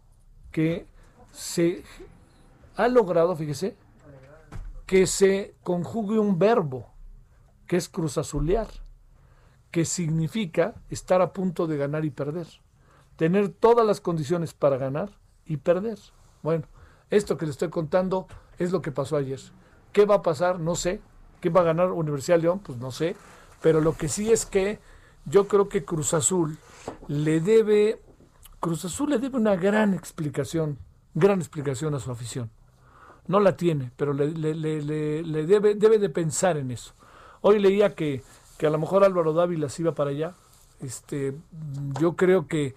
que 0.54 0.88
se 1.34 1.84
ha 2.78 2.88
logrado, 2.88 3.36
fíjese, 3.36 3.76
que 4.86 5.08
se 5.08 5.56
conjugue 5.62 6.20
un 6.20 6.40
verbo, 6.40 6.88
que 7.68 7.76
es 7.76 7.90
cruzazulear, 7.90 8.70
que 9.72 9.86
significa 9.86 10.76
estar 10.90 11.22
a 11.22 11.34
punto 11.34 11.68
de 11.68 11.78
ganar 11.78 12.06
y 12.06 12.10
perder, 12.10 12.48
tener 13.16 13.50
todas 13.50 13.86
las 13.86 14.02
condiciones 14.02 14.54
para 14.54 14.78
ganar 14.78 15.10
y 15.46 15.58
perder. 15.58 15.98
Bueno, 16.44 16.66
esto 17.10 17.38
que 17.38 17.46
le 17.46 17.52
estoy 17.52 17.70
contando 17.70 18.28
es 18.58 18.72
lo 18.72 18.82
que 18.82 18.92
pasó 18.92 19.18
ayer. 19.18 19.40
¿Qué 19.92 20.06
va 20.06 20.16
a 20.16 20.22
pasar? 20.22 20.60
No 20.60 20.76
sé. 20.76 21.02
¿Qué 21.40 21.50
va 21.50 21.62
a 21.62 21.66
ganar 21.66 21.92
Universidad 21.92 22.38
de 22.38 22.44
León? 22.44 22.60
Pues 22.60 22.78
no 22.78 22.92
sé. 22.92 23.16
Pero 23.62 23.82
lo 23.82 23.94
que 23.94 24.08
sí 24.08 24.32
es 24.32 24.46
que 24.46 24.80
yo 25.26 25.48
creo 25.48 25.70
que 25.70 25.84
Cruz 25.84 26.14
Azul 26.14 26.58
le 27.08 27.42
debe, 27.42 28.02
Cruz 28.60 28.86
Azul 28.86 29.10
le 29.10 29.18
debe 29.18 29.38
una 29.38 29.56
gran 29.56 29.94
explicación, 29.94 30.78
gran 31.14 31.40
explicación 31.40 31.96
a 31.96 32.00
su 32.00 32.12
afición 32.12 32.50
no 33.28 33.40
la 33.40 33.56
tiene, 33.56 33.92
pero 33.96 34.14
le, 34.14 34.32
debe, 34.34 35.76
debe 35.76 36.00
de 36.00 36.10
pensar 36.10 36.58
en 36.58 36.72
eso. 36.72 36.94
Hoy 37.42 37.60
leía 37.60 37.96
que, 37.96 38.24
que 38.62 38.68
a 38.68 38.70
lo 38.70 38.78
mejor 38.78 39.04
Álvaro 39.04 39.34
Dávila 39.34 39.70
se 39.70 39.82
iba 39.82 39.96
para 39.96 40.12
allá. 40.12 40.36
Este, 40.82 41.36
yo 42.00 42.16
creo 42.16 42.46
que, 42.46 42.76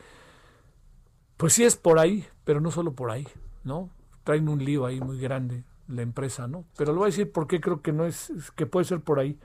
pues 1.37 1.53
sí 1.53 1.63
es 1.63 1.77
por 1.77 1.99
ahí, 1.99 2.27
pero 2.45 2.63
no 2.63 2.71
solo 2.71 2.95
por 2.95 3.11
ahí, 3.11 3.29
¿no? 3.65 3.91
Traen 4.23 4.49
un 4.49 4.65
lío 4.65 4.87
ahí 4.87 4.99
muy 4.99 5.19
grande 5.21 5.63
la 5.89 6.01
empresa, 6.01 6.49
¿no? 6.49 6.65
Pero 6.79 6.93
le 6.93 6.99
voy 7.01 7.05
a 7.05 7.11
decir 7.11 7.31
por 7.31 7.47
qué 7.47 7.61
creo 7.61 7.83
que 7.83 7.93
no 7.93 8.07
es, 8.07 8.33
que 8.57 8.65
puede 8.65 8.87
ser 8.87 9.03
por 9.03 9.19
ahí. 9.19 9.39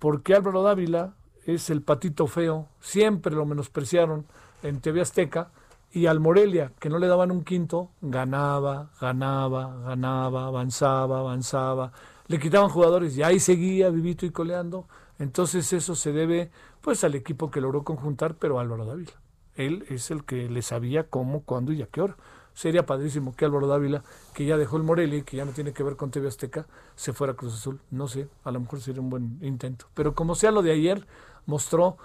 Porque 0.00 0.34
Álvaro 0.34 0.64
Dávila 0.64 1.14
es 1.46 1.70
el 1.70 1.80
patito 1.82 2.26
feo, 2.26 2.66
siempre 2.80 3.36
lo 3.36 3.46
menospreciaron 3.46 4.26
en 4.64 4.80
TV 4.80 5.02
Azteca, 5.02 5.52
y 5.92 6.06
al 6.06 6.18
Morelia, 6.18 6.72
que 6.80 6.90
no 6.90 6.98
le 6.98 7.06
daban 7.06 7.30
un 7.30 7.44
quinto, 7.44 7.90
ganaba, 8.00 8.90
ganaba, 9.00 9.76
ganaba, 9.84 10.48
avanzaba, 10.48 11.20
avanzaba. 11.20 11.92
Le 12.26 12.40
quitaban 12.40 12.68
jugadores 12.68 13.16
y 13.16 13.22
ahí 13.22 13.38
seguía 13.38 13.90
vivito 13.90 14.26
y 14.26 14.30
coleando. 14.30 14.88
Entonces 15.18 15.72
eso 15.72 15.94
se 15.94 16.12
debe 16.12 16.50
pues 16.80 17.04
al 17.04 17.14
equipo 17.14 17.50
que 17.50 17.60
logró 17.60 17.84
conjuntar, 17.84 18.36
pero 18.36 18.60
Álvaro 18.60 18.86
Dávila. 18.86 19.12
Él 19.54 19.84
es 19.88 20.10
el 20.10 20.24
que 20.24 20.48
le 20.48 20.62
sabía 20.62 21.08
cómo, 21.08 21.42
cuándo 21.42 21.72
y 21.72 21.82
a 21.82 21.86
qué 21.86 22.00
hora. 22.00 22.16
Sería 22.54 22.86
padrísimo 22.86 23.34
que 23.34 23.44
Álvaro 23.44 23.66
Dávila, 23.66 24.02
que 24.34 24.44
ya 24.44 24.56
dejó 24.56 24.76
el 24.76 24.82
Morelia 24.82 25.18
y 25.18 25.22
que 25.22 25.36
ya 25.36 25.44
no 25.44 25.52
tiene 25.52 25.72
que 25.72 25.82
ver 25.82 25.96
con 25.96 26.10
TV 26.10 26.28
Azteca, 26.28 26.66
se 26.96 27.12
fuera 27.12 27.32
a 27.32 27.36
Cruz 27.36 27.54
Azul. 27.54 27.80
No 27.90 28.08
sé, 28.08 28.28
a 28.44 28.50
lo 28.50 28.60
mejor 28.60 28.80
sería 28.80 29.00
un 29.00 29.10
buen 29.10 29.38
intento. 29.42 29.86
Pero 29.94 30.14
como 30.14 30.34
sea 30.34 30.50
lo 30.50 30.62
de 30.62 30.72
ayer, 30.72 31.06
mostró 31.46 31.98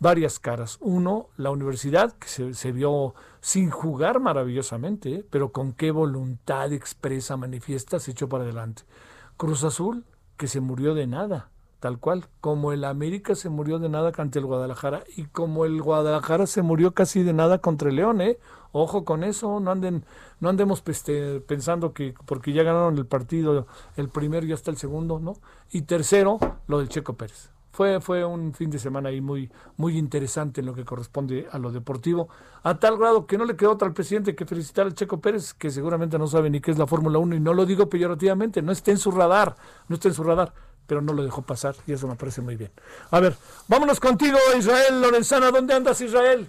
varias 0.00 0.38
caras. 0.38 0.78
Uno, 0.80 1.28
la 1.36 1.50
universidad, 1.50 2.12
que 2.12 2.28
se, 2.28 2.72
vio 2.72 3.14
sin 3.40 3.70
jugar 3.70 4.20
maravillosamente, 4.20 5.14
¿eh? 5.14 5.26
pero 5.30 5.52
con 5.52 5.72
qué 5.72 5.90
voluntad 5.90 6.72
expresa, 6.72 7.36
manifiesta, 7.36 7.98
se 7.98 8.12
echó 8.12 8.28
para 8.28 8.44
adelante. 8.44 8.82
Cruz 9.36 9.64
Azul, 9.64 10.04
que 10.36 10.48
se 10.48 10.60
murió 10.60 10.94
de 10.94 11.06
nada, 11.06 11.50
tal 11.84 11.98
cual, 11.98 12.24
como 12.40 12.72
el 12.72 12.82
América 12.82 13.34
se 13.34 13.50
murió 13.50 13.78
de 13.78 13.90
nada 13.90 14.10
ante 14.16 14.38
el 14.38 14.46
Guadalajara 14.46 15.04
y 15.18 15.24
como 15.24 15.66
el 15.66 15.82
Guadalajara 15.82 16.46
se 16.46 16.62
murió 16.62 16.94
casi 16.94 17.22
de 17.22 17.34
nada 17.34 17.58
contra 17.58 17.90
el 17.90 17.96
León, 17.96 18.22
¿eh? 18.22 18.38
Ojo 18.72 19.04
con 19.04 19.22
eso, 19.22 19.60
no 19.60 19.70
anden, 19.70 20.02
no 20.40 20.48
andemos 20.48 20.80
pensando 20.80 21.92
que 21.92 22.14
porque 22.24 22.54
ya 22.54 22.62
ganaron 22.62 22.96
el 22.96 23.04
partido, 23.04 23.66
el 23.98 24.08
primero 24.08 24.46
y 24.46 24.54
hasta 24.54 24.70
el 24.70 24.78
segundo, 24.78 25.20
¿no? 25.20 25.34
Y 25.72 25.82
tercero, 25.82 26.38
lo 26.68 26.78
del 26.78 26.88
Checo 26.88 27.18
Pérez. 27.18 27.50
Fue, 27.70 28.00
fue 28.00 28.24
un 28.24 28.54
fin 28.54 28.70
de 28.70 28.78
semana 28.78 29.10
ahí 29.10 29.20
muy, 29.20 29.50
muy 29.76 29.98
interesante 29.98 30.60
en 30.60 30.66
lo 30.66 30.74
que 30.74 30.86
corresponde 30.86 31.48
a 31.52 31.58
lo 31.58 31.70
deportivo, 31.70 32.30
a 32.62 32.78
tal 32.78 32.96
grado 32.96 33.26
que 33.26 33.36
no 33.36 33.44
le 33.44 33.56
quedó 33.56 33.72
otra 33.72 33.88
al 33.88 33.92
presidente 33.92 34.34
que 34.34 34.46
felicitar 34.46 34.86
al 34.86 34.94
Checo 34.94 35.20
Pérez, 35.20 35.52
que 35.52 35.70
seguramente 35.70 36.18
no 36.18 36.28
sabe 36.28 36.48
ni 36.48 36.62
qué 36.62 36.70
es 36.70 36.78
la 36.78 36.86
Fórmula 36.86 37.18
1, 37.18 37.34
y 37.34 37.40
no 37.40 37.52
lo 37.52 37.66
digo 37.66 37.90
peyorativamente, 37.90 38.62
no 38.62 38.72
está 38.72 38.90
en 38.90 38.98
su 38.98 39.10
radar, 39.10 39.56
no 39.88 39.96
está 39.96 40.08
en 40.08 40.14
su 40.14 40.22
radar, 40.22 40.54
pero 40.86 41.00
no 41.00 41.12
lo 41.12 41.22
dejó 41.22 41.42
pasar, 41.42 41.74
y 41.86 41.92
eso 41.92 42.06
me 42.06 42.16
parece 42.16 42.40
muy 42.40 42.56
bien. 42.56 42.70
A 43.10 43.20
ver, 43.20 43.34
vámonos 43.68 44.00
contigo, 44.00 44.38
Israel 44.56 45.00
Lorenzana, 45.00 45.50
¿dónde 45.50 45.74
andas, 45.74 46.00
Israel? 46.00 46.46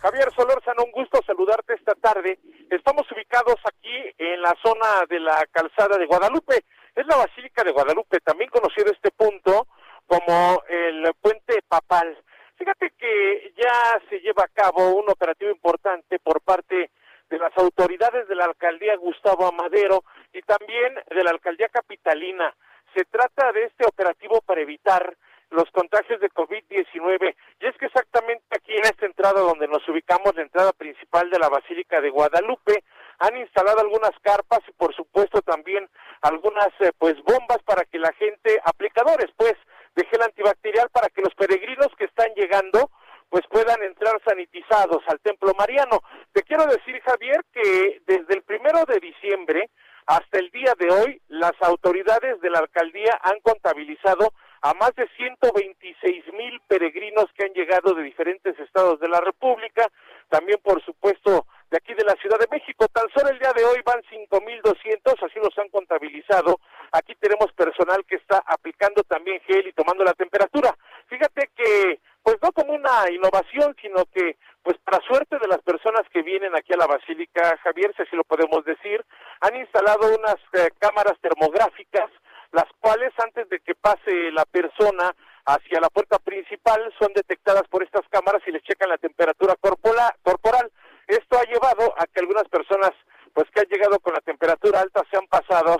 Javier 0.00 0.32
Solórzano, 0.34 0.84
un 0.84 0.92
gusto 0.92 1.20
saludarte 1.26 1.74
esta 1.74 1.94
tarde. 1.94 2.38
Estamos 2.70 3.10
ubicados 3.10 3.56
aquí 3.64 4.14
en 4.18 4.40
la 4.40 4.54
zona 4.62 5.04
de 5.08 5.18
la 5.18 5.44
calzada 5.50 5.98
de 5.98 6.06
Guadalupe. 6.06 6.64
Es 6.94 7.06
la 7.06 7.16
Basílica 7.16 7.64
de 7.64 7.72
Guadalupe, 7.72 8.20
también 8.20 8.48
conocido 8.50 8.92
este 8.92 9.10
punto 9.10 9.66
como 10.06 10.62
el 10.68 11.12
puente 11.20 11.62
papal. 11.66 12.16
Fíjate 12.56 12.92
que 12.98 13.52
ya 13.56 14.00
se 14.08 14.20
lleva 14.20 14.44
a 14.44 14.48
cabo 14.48 14.90
un 14.90 15.10
operativo 15.10 15.50
importante 15.50 16.18
por 16.18 16.40
parte 16.40 16.90
de 17.28 17.38
las 17.38 17.56
autoridades 17.56 18.26
de 18.28 18.34
la 18.34 18.46
alcaldía 18.46 18.96
Gustavo 18.96 19.46
Amadero 19.46 20.04
y 20.32 20.42
también 20.42 20.94
de 21.10 21.22
la 21.22 21.30
alcaldía 21.30 21.68
capitalina. 21.68 22.54
Se 22.94 23.04
trata 23.04 23.52
de 23.52 23.64
este 23.64 23.86
operativo 23.86 24.40
para 24.42 24.60
evitar 24.60 25.16
los 25.50 25.70
contagios 25.70 26.20
de 26.20 26.30
COVID-19. 26.30 27.34
Y 27.60 27.66
es 27.66 27.76
que 27.76 27.86
exactamente 27.86 28.44
aquí 28.50 28.72
en 28.72 28.84
esta 28.84 29.06
entrada 29.06 29.40
donde 29.40 29.68
nos 29.68 29.86
ubicamos, 29.88 30.34
la 30.34 30.42
entrada 30.42 30.72
principal 30.72 31.30
de 31.30 31.38
la 31.38 31.48
Basílica 31.48 32.00
de 32.00 32.10
Guadalupe, 32.10 32.84
han 33.18 33.36
instalado 33.36 33.80
algunas 33.80 34.12
carpas 34.22 34.60
y 34.68 34.72
por 34.72 34.94
supuesto 34.94 35.42
también 35.42 35.88
algunas 36.22 36.68
eh, 36.80 36.92
pues 36.98 37.16
bombas 37.24 37.58
para 37.64 37.84
que 37.84 37.98
la 37.98 38.12
gente, 38.12 38.60
aplicadores 38.64 39.30
pues, 39.36 39.54
de 39.96 40.04
gel 40.06 40.22
antibacterial 40.22 40.88
para 40.90 41.08
que 41.08 41.22
los 41.22 41.34
peregrinos 41.34 41.88
que 41.98 42.04
están 42.04 42.28
llegando 42.36 42.90
pues 43.28 43.44
puedan 43.50 43.82
entrar 43.82 44.18
sanitizados 44.24 45.02
al 45.06 45.20
templo 45.20 45.52
mariano. 45.58 46.00
Te 46.32 46.42
quiero 46.42 46.64
decir, 46.66 47.00
Javier, 47.02 47.44
que 47.52 48.00
desde 48.06 48.34
el 48.34 48.42
primero 48.42 48.84
de 48.86 49.00
diciembre 49.00 49.68
hasta 50.08 50.38
el 50.38 50.50
día 50.50 50.72
de 50.78 50.90
hoy, 50.90 51.20
las 51.28 51.52
autoridades 51.60 52.40
de 52.40 52.48
la 52.48 52.60
alcaldía 52.60 53.20
han 53.22 53.38
contabilizado 53.40 54.32
a 54.62 54.72
más 54.72 54.94
de 54.96 55.06
126 55.18 56.32
mil 56.32 56.58
peregrinos 56.66 57.26
que 57.36 57.44
han 57.44 57.52
llegado 57.52 57.92
de 57.92 58.04
diferentes 58.04 58.58
estados 58.58 58.98
de 59.00 59.08
la 59.08 59.20
República, 59.20 59.86
también 60.30 60.58
por 60.62 60.82
supuesto 60.82 61.44
de 61.70 61.76
aquí 61.76 61.92
de 61.92 62.04
la 62.04 62.14
Ciudad 62.22 62.38
de 62.38 62.48
México. 62.50 62.86
Tan 62.88 63.04
solo 63.14 63.28
el 63.28 63.38
día 63.38 63.52
de 63.52 63.66
hoy 63.66 63.82
van 63.84 64.00
5.200, 64.10 65.26
así 65.26 65.38
los 65.40 65.56
han 65.58 65.68
contabilizado. 65.68 66.58
Aquí 66.92 67.14
tenemos 67.16 67.52
personal 67.52 68.02
que 68.06 68.16
está 68.16 68.42
aplicando 68.46 69.02
también 69.02 69.42
gel 69.46 69.68
y 69.68 69.74
tomando 69.74 70.04
la 70.04 70.14
temperatura. 70.14 70.74
Fíjate 71.08 71.50
que, 71.54 72.00
pues 72.28 72.36
no 72.42 72.52
como 72.52 72.74
una 72.74 73.10
innovación, 73.10 73.74
sino 73.80 74.04
que, 74.12 74.36
pues 74.62 74.76
para 74.84 75.00
suerte 75.06 75.38
de 75.38 75.48
las 75.48 75.62
personas 75.62 76.02
que 76.12 76.20
vienen 76.20 76.54
aquí 76.54 76.74
a 76.74 76.76
la 76.76 76.86
Basílica 76.86 77.56
Javier, 77.64 77.90
si 77.96 78.02
así 78.02 78.14
lo 78.14 78.24
podemos 78.24 78.62
decir, 78.66 79.02
han 79.40 79.56
instalado 79.56 80.14
unas 80.14 80.36
eh, 80.52 80.68
cámaras 80.78 81.14
termográficas, 81.22 82.10
las 82.52 82.66
cuales 82.80 83.14
antes 83.24 83.48
de 83.48 83.60
que 83.60 83.74
pase 83.74 84.30
la 84.32 84.44
persona 84.44 85.16
hacia 85.46 85.80
la 85.80 85.88
puerta 85.88 86.18
principal 86.18 86.92
son 86.98 87.14
detectadas 87.14 87.66
por 87.70 87.82
estas 87.82 88.06
cámaras 88.10 88.42
y 88.46 88.52
les 88.52 88.62
checan 88.62 88.90
la 88.90 88.98
temperatura 88.98 89.54
corporal. 89.56 90.70
Esto 91.06 91.38
ha 91.38 91.44
llevado 91.44 91.94
a 91.96 92.04
que 92.08 92.20
algunas 92.20 92.46
personas, 92.48 92.90
pues 93.32 93.48
que 93.54 93.60
han 93.60 93.68
llegado 93.72 94.00
con 94.00 94.12
la 94.12 94.20
temperatura 94.20 94.82
alta, 94.82 95.00
sean 95.10 95.26
pasados 95.28 95.78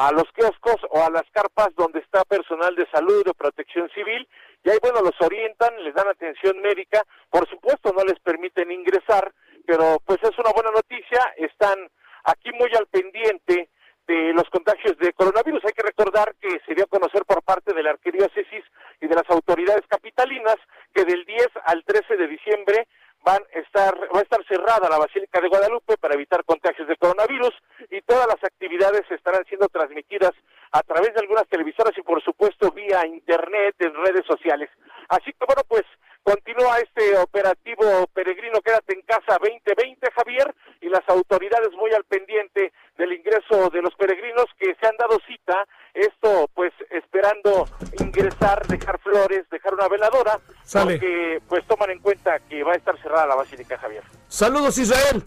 a 0.00 0.12
los 0.12 0.24
kioscos 0.32 0.76
o 0.90 1.02
a 1.02 1.10
las 1.10 1.24
carpas 1.30 1.68
donde 1.76 2.00
está 2.00 2.24
personal 2.24 2.74
de 2.74 2.88
salud 2.90 3.26
o 3.28 3.34
protección 3.34 3.90
civil 3.90 4.26
y 4.64 4.70
ahí 4.70 4.78
bueno 4.80 5.02
los 5.02 5.14
orientan, 5.20 5.72
les 5.84 5.94
dan 5.94 6.08
atención 6.08 6.58
médica, 6.60 7.02
por 7.28 7.46
supuesto 7.48 7.92
no 7.92 8.04
les 8.04 8.18
permiten 8.20 8.72
ingresar, 8.72 9.32
pero 9.66 9.98
pues 10.06 10.18
es 10.22 10.38
una 10.38 10.52
buena 10.52 10.70
noticia, 10.70 11.20
están 11.36 11.78
aquí 12.24 12.50
muy 12.52 12.70
al 12.78 12.86
pendiente 12.86 13.68
de 14.06 14.32
los 14.32 14.48
contagios 14.50 14.96
de 14.98 15.12
coronavirus. 15.12 15.64
Hay 15.64 15.72
que 15.72 15.86
recordar 15.86 16.34
que 16.40 16.60
se 16.66 16.74
dio 16.74 16.84
a 16.84 16.88
conocer 16.88 17.24
por 17.26 17.42
parte 17.42 17.72
de 17.72 17.82
la 17.82 17.90
arquidiócesis 17.90 18.64
y 19.00 19.06
de 19.06 19.14
las 19.14 19.28
autoridades 19.28 19.86
capitalinas 19.86 20.56
que 20.94 21.04
del 21.04 21.24
10 21.24 21.46
al 21.64 21.84
13 21.84 22.16
de 22.16 22.26
diciembre 22.26 22.88
van 23.24 23.42
a 23.54 23.58
estar, 23.58 23.94
va 24.14 24.20
a 24.20 24.22
estar 24.22 24.44
cerrada 24.46 24.88
la 24.88 24.98
Basílica 24.98 25.40
de 25.40 25.48
Guadalupe 25.48 25.96
para 25.98 26.14
evitar 26.14 26.44
contagios 26.44 26.88
de 26.88 26.96
coronavirus 26.96 27.52
y 27.90 28.00
todas 28.02 28.26
las 28.26 28.42
actividades 28.42 29.02
estarán 29.10 29.44
siendo 29.46 29.68
transmitidas 29.68 30.32
a 30.72 30.82
través 30.82 31.12
de 31.14 31.20
algunas 31.20 31.46
televisoras 31.48 31.96
y 31.96 32.02
por 32.02 32.22
supuesto 32.22 32.70
vía 32.70 33.06
internet 33.06 33.74
en 33.80 33.94
redes 33.94 34.24
sociales. 34.26 34.70
Así 35.08 35.32
que 35.32 35.44
bueno, 35.46 35.62
pues 35.68 35.84
continúa 36.22 36.78
este 36.78 37.16
operativo 37.18 38.06
peregrino 38.12 38.60
Quédate 38.60 38.94
en 38.94 39.02
casa 39.02 39.38
2020, 39.40 40.08
Javier, 40.12 40.54
y 40.80 40.88
las 40.88 41.06
autoridades 41.08 41.70
muy 41.76 41.92
al 41.92 42.04
pendiente 42.04 42.72
del 42.96 43.12
ingreso 43.12 43.70
de 43.70 43.82
los 43.82 43.94
peregrinos 43.94 44.46
que 44.58 44.74
se 44.80 44.86
han 44.86 44.96
dado 44.96 45.18
cita, 45.26 45.66
esto 45.94 46.48
pues 46.54 46.72
esperando 46.90 47.66
ingresar, 47.98 48.66
dejar 48.66 48.98
flores, 49.00 49.48
dejar 49.50 49.74
una 49.74 49.88
veladora, 49.88 50.38
Sale. 50.62 50.98
porque 50.98 51.42
pues 51.48 51.66
toman 51.66 51.90
en 51.90 52.00
cuenta 52.00 52.38
que 52.40 52.62
va 52.62 52.72
a 52.72 52.76
estar 52.76 53.00
cerrada 53.00 53.26
la 53.26 53.36
Basílica, 53.36 53.78
Javier. 53.78 54.04
Saludos 54.28 54.78
Israel. 54.78 55.24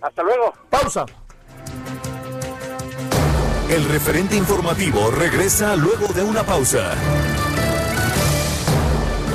Hasta 0.00 0.22
luego. 0.22 0.52
Pausa. 0.70 1.06
El 3.70 3.84
referente 3.88 4.36
informativo 4.36 5.10
regresa 5.10 5.74
luego 5.74 6.06
de 6.14 6.22
una 6.22 6.44
pausa. 6.44 6.94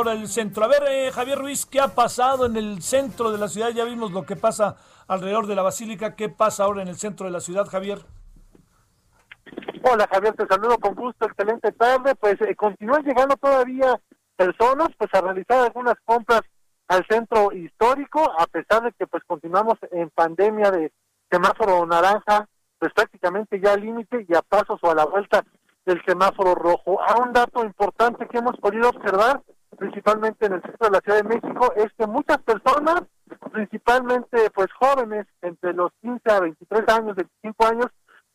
30 0.00 0.06
en 0.06 0.06
la 0.06 0.10
hora 0.10 0.14
del 0.14 0.28
centro. 0.28 0.64
A 0.64 0.68
ver, 0.68 0.82
eh, 0.88 1.12
Javier 1.12 1.38
Ruiz, 1.38 1.66
¿qué 1.66 1.80
ha 1.80 1.88
pasado 1.88 2.46
en 2.46 2.56
el 2.56 2.82
centro 2.82 3.30
de 3.30 3.38
la 3.38 3.48
ciudad? 3.48 3.70
Ya 3.70 3.84
vimos 3.84 4.12
lo 4.12 4.24
que 4.24 4.36
pasa 4.36 4.76
alrededor 5.08 5.46
de 5.46 5.54
la 5.54 5.62
basílica. 5.62 6.16
¿Qué 6.16 6.28
pasa 6.28 6.64
ahora 6.64 6.82
en 6.82 6.88
el 6.88 6.96
centro 6.96 7.26
de 7.26 7.32
la 7.32 7.40
ciudad, 7.40 7.66
Javier? 7.66 7.98
Hola 9.82 10.06
Javier, 10.12 10.34
te 10.34 10.46
saludo 10.46 10.78
con 10.78 10.94
gusto, 10.94 11.26
excelente 11.26 11.72
tarde. 11.72 12.14
Pues 12.14 12.40
eh, 12.42 12.54
continúan 12.54 13.02
llegando 13.02 13.36
todavía 13.36 13.98
personas 14.36 14.88
pues 14.96 15.10
a 15.14 15.20
realizar 15.20 15.64
algunas 15.64 15.94
compras 16.04 16.42
al 16.88 17.04
centro 17.08 17.52
histórico, 17.52 18.20
a 18.38 18.46
pesar 18.46 18.82
de 18.82 18.92
que 18.92 19.06
pues 19.06 19.22
continuamos 19.24 19.78
en 19.92 20.10
pandemia 20.10 20.70
de 20.70 20.92
semáforo 21.30 21.86
naranja, 21.86 22.48
pues 22.78 22.92
prácticamente 22.92 23.60
ya 23.60 23.74
al 23.74 23.80
límite 23.80 24.26
y 24.28 24.34
a 24.34 24.42
pasos 24.42 24.78
o 24.82 24.90
a 24.90 24.94
la 24.94 25.04
vuelta 25.04 25.44
del 25.86 26.02
semáforo 26.04 26.54
rojo. 26.54 27.00
A 27.00 27.22
un 27.22 27.32
dato 27.32 27.64
importante 27.64 28.26
que 28.26 28.38
hemos 28.38 28.56
podido 28.58 28.88
observar, 28.88 29.40
principalmente 29.80 30.44
en 30.44 30.52
el 30.52 30.62
centro 30.62 30.88
de 30.88 30.92
la 30.92 31.00
Ciudad 31.00 31.22
de 31.22 31.28
México, 31.28 31.72
es 31.74 31.90
que 31.96 32.06
muchas 32.06 32.36
personas, 32.42 33.00
principalmente 33.50 34.50
pues 34.50 34.68
jóvenes, 34.78 35.26
entre 35.40 35.72
los 35.72 35.90
15 36.02 36.30
a 36.30 36.40
23 36.40 36.88
años, 36.88 37.16
25 37.16 37.66
años, 37.66 37.86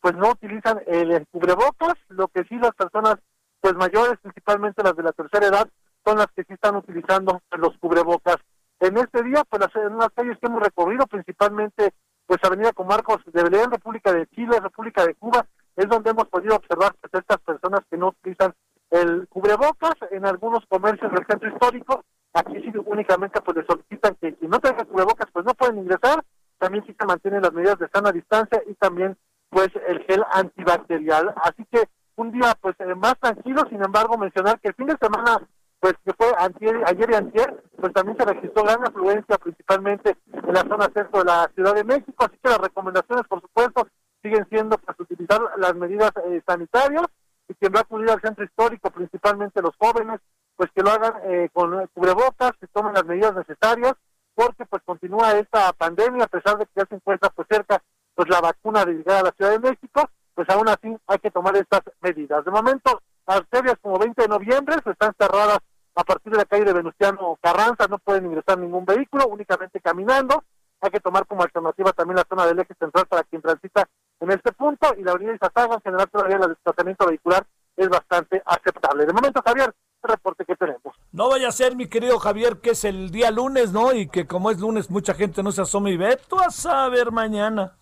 pues 0.02 0.16
no 0.16 0.32
utilizan 0.32 0.82
el 0.88 1.24
cubrebocas, 1.28 1.94
lo 2.10 2.30
que 2.30 2.44
sí 2.46 2.56
las 2.58 2.74
personas 2.74 3.18
pues 3.62 3.76
mayores, 3.76 4.18
principalmente 4.24 4.82
las 4.82 4.96
de 4.96 5.04
la 5.04 5.12
tercera 5.12 5.46
edad, 5.46 5.70
son 6.04 6.18
las 6.18 6.28
que 6.36 6.44
sí 6.46 6.54
están 6.54 6.78
utilizando 6.78 7.40
los 7.52 7.78
cubrebocas. 7.78 8.38
En 8.80 8.98
este 8.98 9.22
día, 9.22 9.44
pues 9.48 9.62
las, 9.62 9.76
en 9.76 9.98
las 10.00 10.10
calles 10.16 10.40
que 10.40 10.48
hemos 10.48 10.64
recorrido, 10.64 11.06
principalmente 11.06 11.94
pues 12.26 12.40
Avenida 12.44 12.74
con 12.74 12.88
Marcos 12.88 13.20
de 13.32 13.44
Belén, 13.44 13.70
República 13.70 14.12
de 14.12 14.26
Chile, 14.28 14.60
República 14.60 15.06
de 15.06 15.14
Cuba, 15.14 15.46
es 15.76 15.88
donde 15.88 16.10
hemos 16.10 16.28
podido 16.28 16.56
observar 16.56 16.96
pues, 17.00 17.14
estas 17.14 17.38
personas 17.42 17.82
que 17.88 17.98
no 17.98 18.08
utilizan 18.08 18.52
el 18.96 19.28
cubrebocas 19.28 19.96
en 20.12 20.26
algunos 20.26 20.66
comercios 20.68 21.12
del 21.12 21.26
centro 21.28 21.50
histórico. 21.50 22.04
Aquí 22.34 22.62
sí 22.62 22.72
únicamente 22.86 23.42
pues 23.42 23.58
les 23.58 23.66
solicitan 23.66 24.16
que 24.22 24.34
quien 24.36 24.52
no 24.52 24.60
tenga 24.60 24.86
cubrebocas 24.86 25.28
pues 25.32 25.46
no 25.46 25.54
pueden 25.54 25.80
ingresar. 25.80 26.24
También 26.58 26.86
sí 26.86 26.96
se 26.98 27.06
mantienen 27.06 27.42
las 27.42 27.54
medidas 27.54 27.78
de 27.78 27.90
sana 27.90 28.12
distancia 28.12 28.62
y 28.68 28.74
también 28.76 29.18
pues 29.50 29.70
el 29.88 30.04
gel 30.06 30.24
antibacterial. 30.32 31.34
Así 31.44 31.66
que 31.72 31.84
un 32.16 32.32
día 32.32 32.56
pues 32.62 32.76
eh, 32.80 32.96
más 32.96 33.16
tranquilo, 33.20 33.64
sin 33.70 33.84
embargo 33.84 34.18
mencionar 34.18 34.60
que 34.60 34.70
el 34.70 34.76
fin 34.76 34.88
de 34.88 34.98
semana 35.02 35.42
pues 35.80 35.94
que 36.04 36.14
fue 36.14 36.32
antier, 36.40 36.82
ayer 36.88 37.12
y 37.12 37.16
antier, 37.16 37.64
pues 37.80 37.94
también 37.94 38.18
se 38.18 38.26
registró 38.26 38.64
gran 38.64 38.82
afluencia 38.88 39.38
principalmente 39.38 40.18
en 40.34 40.54
la 40.54 40.62
zona 40.62 40.90
centro 40.94 41.20
de 41.20 41.26
la 41.26 41.52
Ciudad 41.54 41.76
de 41.76 41.84
México, 41.84 42.26
así 42.26 42.38
que 42.42 42.50
las 42.50 42.58
recomendaciones 42.58 43.28
por 43.28 43.42
supuesto 43.42 43.88
siguen 44.24 44.48
siendo 44.50 44.78
pues 44.78 45.00
utilizar 45.00 45.42
las 45.58 45.76
medidas 45.76 46.12
eh, 46.26 46.42
sanitarias 46.48 47.06
y 47.48 47.54
quien 47.56 47.74
va 47.74 47.80
a 47.80 47.84
acudir 47.84 48.10
al 48.10 48.22
centro 48.22 48.44
histórico, 48.44 48.90
principalmente 48.92 49.62
los 49.62 49.76
jóvenes, 49.78 50.20
pues 50.56 50.70
que 50.74 50.82
lo 50.82 50.92
hagan 50.92 51.14
eh, 51.26 51.50
con 51.54 51.88
cubrebocas, 51.94 52.54
que 52.60 52.68
tomen 52.68 52.94
las 52.94 53.06
medidas 53.06 53.36
necesarias, 53.36 53.94
porque 54.34 54.66
pues 54.66 54.82
continúa 54.84 55.34
esta 55.34 55.72
pandemia, 55.74 56.26
a 56.26 56.28
pesar 56.28 56.58
de 56.58 56.66
que 56.66 56.72
ya 56.76 56.86
se 56.88 56.96
encuentra 56.96 57.30
pues 57.30 57.48
cerca 57.50 57.82
pues 58.14 58.30
la 58.30 58.42
vacuna 58.42 58.86
de 58.86 58.94
llegar 58.94 59.20
a 59.20 59.24
la 59.24 59.32
Ciudad 59.32 59.52
de 59.52 59.60
México, 59.60 60.10
pues 60.34 60.50
aún 60.50 60.68
así 60.70 60.96
hay 61.08 61.20
que 61.20 61.32
tomar 61.32 61.56
estas 61.56 61.82
medidas. 62.02 62.44
De 62.46 62.52
momento, 62.52 63.02
arterias 63.26 63.76
como 63.82 63.98
20 64.00 64.22
de 64.22 64.28
noviembre 64.28 64.76
pues, 64.84 64.94
están 64.94 65.14
cerradas 65.18 65.60
a 65.96 66.04
partir 66.04 66.32
de 66.32 66.40
la 66.40 66.46
calle 66.46 66.66
de 66.66 66.74
Venustiano 66.74 67.38
Carranza, 67.42 67.88
no 67.90 67.98
pueden 68.00 68.26
ingresar 68.26 68.58
ningún 68.58 68.86
vehículo, 68.86 69.28
únicamente 69.28 69.80
caminando. 69.80 70.44
Hay 70.82 70.92
que 70.92 71.00
tomar 71.00 71.26
como 71.26 71.44
alternativa 71.44 71.94
también 71.94 72.18
la 72.18 72.26
zona 72.28 72.46
del 72.46 72.60
eje 72.60 72.74
central 72.78 73.06
para 73.08 73.24
quien 73.24 73.42
transita 73.42 73.88
en 74.20 74.32
este 74.32 74.52
punto 74.54 74.94
y 74.98 75.04
la 75.04 75.12
avenida 75.12 75.36
Izazaga, 75.36 75.76
en 75.76 75.82
general 75.82 76.10
todavía 76.10 76.38
el 76.38 76.50
desplazamiento 76.50 77.08
vehicular 77.08 77.46
es 77.76 77.90
bastante 77.90 78.42
aceptable. 78.46 79.06
De 79.06 79.14
momento, 79.14 79.42
Javier, 79.46 79.74
el 80.04 80.10
reporte 80.10 80.46
que 80.46 80.56
tenemos. 80.56 80.96
No 81.12 81.30
vaya 81.30 81.50
a 81.50 81.52
ser, 81.52 81.76
mi 81.76 81.88
querido 81.88 82.20
Javier, 82.20 82.58
que 82.62 82.72
es 82.72 82.86
el 82.86 83.12
día 83.12 83.32
lunes, 83.32 83.72
¿no? 83.72 83.94
Y 83.94 84.08
que 84.08 84.28
como 84.28 84.52
es 84.52 84.60
lunes, 84.60 84.90
mucha 84.90 85.14
gente 85.14 85.44
no 85.44 85.52
se 85.52 85.62
asome 85.62 85.92
y 85.92 85.98
ve. 85.98 86.18
Tú 86.30 86.40
a 86.40 86.50
saber 86.50 87.12
mañana. 87.12 87.74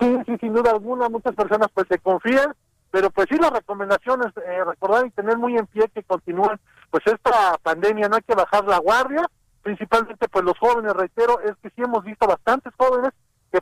Sí, 0.00 0.18
sí, 0.26 0.36
sin 0.40 0.54
duda 0.54 0.72
alguna, 0.72 1.08
muchas 1.08 1.34
personas 1.34 1.68
pues 1.72 1.86
se 1.88 1.98
confían, 1.98 2.54
pero 2.90 3.10
pues 3.10 3.28
sí 3.30 3.36
las 3.36 3.50
recomendaciones, 3.50 4.26
eh, 4.36 4.64
recordar 4.64 5.06
y 5.06 5.10
tener 5.10 5.38
muy 5.38 5.56
en 5.56 5.66
pie 5.66 5.88
que 5.94 6.02
continúan 6.02 6.60
pues 6.90 7.02
esta 7.06 7.56
pandemia, 7.62 8.08
no 8.08 8.16
hay 8.16 8.22
que 8.22 8.34
bajar 8.34 8.64
la 8.66 8.78
guardia, 8.78 9.22
principalmente 9.62 10.28
pues 10.28 10.44
los 10.44 10.58
jóvenes, 10.58 10.92
reitero, 10.92 11.40
es 11.40 11.56
que 11.62 11.70
sí 11.70 11.82
hemos 11.82 12.04
visto 12.04 12.26
bastantes 12.26 12.74
jóvenes 12.76 13.12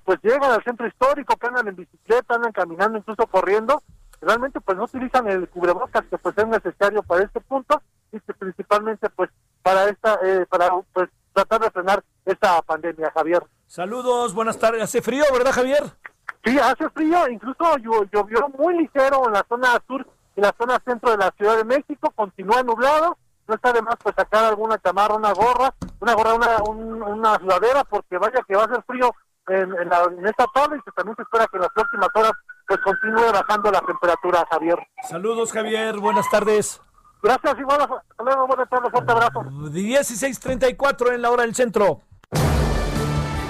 pues 0.05 0.19
llegan 0.23 0.45
al 0.51 0.63
centro 0.65 0.87
histórico, 0.87 1.37
que 1.37 1.47
andan 1.47 1.69
en 1.69 1.77
bicicleta, 1.77 2.35
andan 2.35 2.53
caminando, 2.53 2.99
incluso 2.99 3.27
corriendo, 3.27 3.83
realmente 4.21 4.61
pues 4.61 4.77
no 4.77 4.85
utilizan 4.85 5.27
el 5.29 5.49
cubrebocas 5.49 6.05
que 6.11 6.19
pues 6.19 6.37
es 6.39 6.47
necesario 6.47 7.03
para 7.03 7.25
este 7.25 7.41
punto 7.41 7.81
y 8.13 8.21
que 8.21 8.35
principalmente 8.35 9.09
pues 9.11 9.31
para 9.63 9.89
esta, 9.89 10.19
eh, 10.23 10.47
para 10.49 10.71
pues 10.93 11.09
tratar 11.33 11.61
de 11.63 11.71
frenar 11.71 12.03
esta 12.25 12.61
pandemia, 12.63 13.11
Javier. 13.15 13.43
Saludos, 13.67 14.35
buenas 14.35 14.59
tardes. 14.59 14.83
Hace 14.83 15.03
frío, 15.03 15.25
¿verdad, 15.33 15.53
Javier? 15.53 15.83
Sí, 16.45 16.59
hace 16.59 16.89
frío, 16.91 17.27
incluso 17.29 17.65
llo- 17.79 18.09
llovió 18.13 18.49
muy 18.59 18.77
ligero 18.79 19.27
en 19.27 19.33
la 19.33 19.45
zona 19.49 19.83
sur 19.87 20.07
y 20.37 20.41
la 20.41 20.55
zona 20.59 20.81
centro 20.85 21.11
de 21.11 21.17
la 21.17 21.31
Ciudad 21.37 21.57
de 21.57 21.65
México, 21.65 22.11
continúa 22.15 22.63
nublado, 22.63 23.17
no 23.49 23.55
está 23.55 23.73
de 23.73 23.83
más 23.83 23.97
pues 24.03 24.15
sacar 24.15 24.45
alguna 24.45 24.79
chamarra, 24.79 25.15
una 25.17 25.33
gorra, 25.33 25.75
una 26.01 26.15
gorra, 26.15 26.35
una, 26.35 26.63
un- 26.69 27.03
una 27.03 27.39
sudadera, 27.39 27.85
porque 27.85 28.19
vaya 28.19 28.43
que 28.47 28.55
va 28.57 28.65
a 28.65 28.69
ser 28.69 28.83
frío 28.87 29.11
en, 29.49 29.73
en, 29.81 29.89
la- 29.89 30.05
en 30.17 30.27
esta 30.27 30.47
tarde 30.55 30.77
y 30.79 30.83
que 30.83 30.91
también 30.93 31.17
se 31.17 31.23
espera 31.23 31.47
que 31.51 31.57
en 31.57 31.63
las 31.63 31.71
próximas 31.73 32.09
horas 32.15 32.33
pues 32.67 32.81
continúe 32.81 33.31
bajando 33.33 33.71
la 33.71 33.81
temperatura, 33.81 34.47
Javier. 34.51 34.79
Saludos, 35.09 35.53
Javier. 35.53 35.99
Buenas 35.99 36.29
tardes. 36.31 36.81
Gracias, 37.23 37.59
igual, 37.59 37.81
hasta 37.81 38.23
luego, 38.25 38.47
buenas 38.47 38.69
tardes, 38.69 38.91
fuerte 38.91 39.13
abrazo. 39.13 39.41
16:34 39.43 41.15
en 41.15 41.23
la 41.23 41.31
hora 41.31 41.43
del 41.43 41.55
centro. 41.55 42.01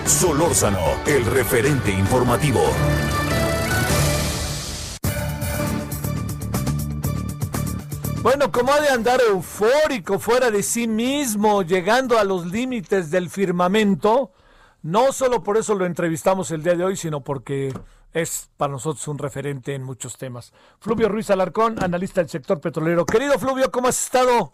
Solórzano, 0.06 0.78
el 1.06 1.24
referente 1.26 1.90
informativo. 1.90 2.60
Bueno, 8.22 8.50
como 8.50 8.72
ha 8.72 8.80
de 8.80 8.88
andar 8.88 9.20
eufórico, 9.28 10.18
fuera 10.18 10.50
de 10.50 10.62
sí 10.62 10.88
mismo, 10.88 11.62
llegando 11.62 12.18
a 12.18 12.24
los 12.24 12.46
límites 12.46 13.10
del 13.10 13.28
firmamento, 13.28 14.30
no 14.84 15.12
solo 15.12 15.42
por 15.42 15.56
eso 15.56 15.74
lo 15.74 15.86
entrevistamos 15.86 16.50
el 16.50 16.62
día 16.62 16.74
de 16.74 16.84
hoy, 16.84 16.96
sino 16.96 17.22
porque 17.22 17.72
es 18.12 18.50
para 18.58 18.70
nosotros 18.70 19.08
un 19.08 19.16
referente 19.16 19.74
en 19.74 19.82
muchos 19.82 20.18
temas. 20.18 20.52
Fluvio 20.78 21.08
Ruiz 21.08 21.30
Alarcón, 21.30 21.82
analista 21.82 22.20
del 22.20 22.28
sector 22.28 22.60
petrolero. 22.60 23.06
Querido 23.06 23.38
Fluvio, 23.38 23.72
¿cómo 23.72 23.88
has 23.88 24.04
estado? 24.04 24.52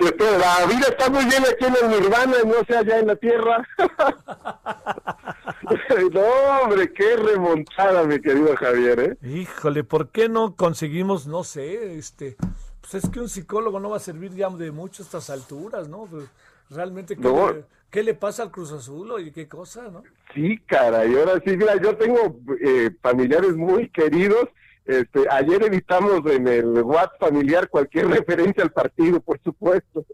La 0.00 0.66
vida 0.66 0.88
está 0.88 1.08
muy 1.08 1.24
bien 1.26 1.44
aquí 1.44 1.64
en 1.64 1.76
el 1.76 1.90
Nirvana 1.90 2.38
y 2.42 2.46
no 2.46 2.64
sea 2.66 2.80
allá 2.80 2.98
en 2.98 3.06
la 3.06 3.16
tierra. 3.16 3.68
no, 6.12 6.22
hombre, 6.62 6.92
qué 6.92 7.16
remontada, 7.16 8.02
mi 8.02 8.20
querido 8.20 8.56
Javier, 8.56 9.00
¿eh? 9.00 9.16
Híjole, 9.22 9.84
¿por 9.84 10.10
qué 10.10 10.28
no 10.28 10.56
conseguimos, 10.56 11.28
no 11.28 11.44
sé, 11.44 11.96
este... 11.96 12.36
Pues 12.80 13.04
es 13.04 13.10
que 13.10 13.20
un 13.20 13.28
psicólogo 13.28 13.78
no 13.78 13.90
va 13.90 13.98
a 13.98 14.00
servir 14.00 14.34
ya 14.34 14.50
de 14.50 14.72
mucho 14.72 15.02
a 15.02 15.06
estas 15.06 15.30
alturas, 15.30 15.88
¿no? 15.88 16.06
Pues, 16.06 16.24
realmente, 16.70 17.16
¿qué, 17.16 17.22
le, 17.22 17.64
¿qué, 17.90 18.02
le, 18.02 18.14
pasa 18.14 18.42
al 18.44 18.50
Cruz 18.50 18.72
Azul 18.72 19.12
y 19.20 19.32
qué 19.32 19.48
cosa, 19.48 19.88
no? 19.88 20.02
Sí, 20.34 20.58
cara, 20.66 21.06
y 21.06 21.14
ahora 21.14 21.40
sí, 21.44 21.56
mira, 21.56 21.80
yo 21.80 21.96
tengo 21.96 22.38
eh, 22.60 22.90
familiares 23.02 23.56
muy 23.56 23.88
queridos 23.90 24.48
este, 24.88 25.26
ayer 25.30 25.62
evitamos 25.64 26.24
en 26.24 26.48
el 26.48 26.82
WhatsApp 26.82 27.20
familiar 27.20 27.68
cualquier 27.68 28.08
referencia 28.08 28.64
al 28.64 28.72
partido, 28.72 29.20
por 29.20 29.38
supuesto. 29.42 30.06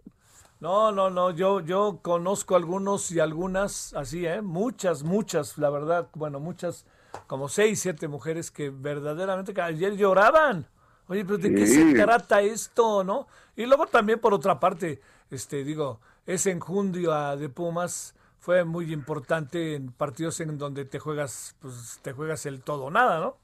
No, 0.58 0.90
no, 0.90 1.10
no, 1.10 1.30
yo, 1.30 1.60
yo 1.60 2.00
conozco 2.02 2.56
algunos 2.56 3.12
y 3.12 3.20
algunas, 3.20 3.94
así, 3.94 4.26
¿eh? 4.26 4.42
Muchas, 4.42 5.04
muchas, 5.04 5.58
la 5.58 5.70
verdad, 5.70 6.08
bueno, 6.14 6.40
muchas, 6.40 6.86
como 7.28 7.48
seis, 7.48 7.80
siete 7.80 8.08
mujeres 8.08 8.50
que 8.50 8.70
verdaderamente 8.70 9.58
ayer 9.60 9.96
lloraban. 9.96 10.66
Oye, 11.06 11.24
pero 11.24 11.38
¿de 11.38 11.54
qué 11.54 11.66
se 11.68 11.94
trata 11.94 12.42
esto, 12.42 13.04
no? 13.04 13.28
Y 13.54 13.66
luego 13.66 13.86
también, 13.86 14.18
por 14.18 14.34
otra 14.34 14.58
parte, 14.58 15.00
este, 15.30 15.62
digo, 15.62 16.00
ese 16.26 16.50
enjundio 16.50 17.12
de 17.36 17.48
Pumas 17.48 18.14
fue 18.38 18.64
muy 18.64 18.92
importante 18.92 19.74
en 19.74 19.90
partidos 19.92 20.40
en 20.40 20.58
donde 20.58 20.84
te 20.84 20.98
juegas, 20.98 21.56
pues, 21.60 21.98
te 22.02 22.12
juegas 22.12 22.44
el 22.46 22.60
todo 22.62 22.84
o 22.84 22.90
nada, 22.90 23.18
¿no? 23.18 23.36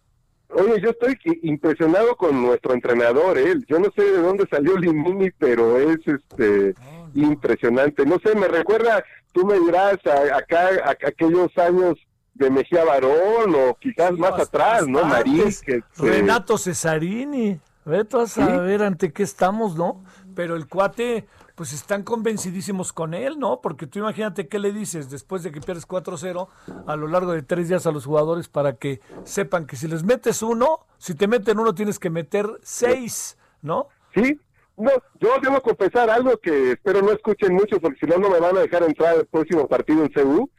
Oye, 0.52 0.80
yo 0.80 0.90
estoy 0.90 1.16
impresionado 1.42 2.16
con 2.16 2.42
nuestro 2.42 2.74
entrenador, 2.74 3.38
¿eh? 3.38 3.54
Yo 3.68 3.78
no 3.78 3.88
sé 3.94 4.02
de 4.02 4.18
dónde 4.20 4.46
salió 4.50 4.76
Limini, 4.76 5.30
pero 5.30 5.78
es 5.78 6.00
este 6.06 6.74
impresionante. 7.14 8.04
No 8.04 8.18
sé, 8.18 8.34
me 8.34 8.48
recuerda, 8.48 9.04
tú 9.32 9.46
me 9.46 9.58
dirás, 9.60 9.98
a, 10.06 10.36
acá 10.36 10.68
a, 10.84 10.90
aquellos 10.90 11.56
años 11.56 11.96
de 12.34 12.50
Mejía 12.50 12.84
Barón 12.84 13.54
o 13.54 13.76
quizás 13.80 14.12
más 14.12 14.32
atrás, 14.40 14.88
¿no? 14.88 15.04
Maris, 15.04 15.60
que, 15.60 15.82
Renato 15.96 16.58
Cesarini. 16.58 17.60
Vete 17.84 18.20
a 18.20 18.26
saber 18.26 18.82
ante 18.82 19.12
qué 19.12 19.22
estamos, 19.22 19.74
¿no? 19.74 20.04
Pero 20.34 20.54
el 20.54 20.68
cuate, 20.68 21.26
pues 21.60 21.74
están 21.74 22.04
convencidísimos 22.04 22.90
con 22.90 23.12
él, 23.12 23.38
¿no? 23.38 23.60
Porque 23.60 23.86
tú 23.86 23.98
imagínate 23.98 24.48
qué 24.48 24.58
le 24.58 24.72
dices 24.72 25.10
después 25.10 25.42
de 25.42 25.52
que 25.52 25.60
pierdes 25.60 25.86
4-0 25.86 26.48
a 26.86 26.96
lo 26.96 27.06
largo 27.06 27.32
de 27.32 27.42
tres 27.42 27.68
días 27.68 27.86
a 27.86 27.92
los 27.92 28.06
jugadores 28.06 28.48
para 28.48 28.76
que 28.76 29.02
sepan 29.24 29.66
que 29.66 29.76
si 29.76 29.86
les 29.86 30.02
metes 30.02 30.40
uno, 30.40 30.86
si 30.96 31.14
te 31.14 31.28
meten 31.28 31.58
uno 31.58 31.74
tienes 31.74 31.98
que 31.98 32.08
meter 32.08 32.46
seis, 32.62 33.36
¿no? 33.60 33.88
Sí, 34.14 34.40
no, 34.78 34.90
yo 35.20 35.34
debo 35.42 35.60
confesar 35.60 36.08
algo 36.08 36.38
que 36.38 36.72
espero 36.72 37.02
no 37.02 37.12
escuchen 37.12 37.52
mucho 37.52 37.78
porque 37.78 37.98
si 38.00 38.06
no, 38.06 38.16
no 38.16 38.30
me 38.30 38.40
van 38.40 38.56
a 38.56 38.60
dejar 38.60 38.82
entrar 38.84 39.16
al 39.16 39.26
próximo 39.26 39.68
partido 39.68 40.02
en 40.02 40.12
CU. 40.14 40.50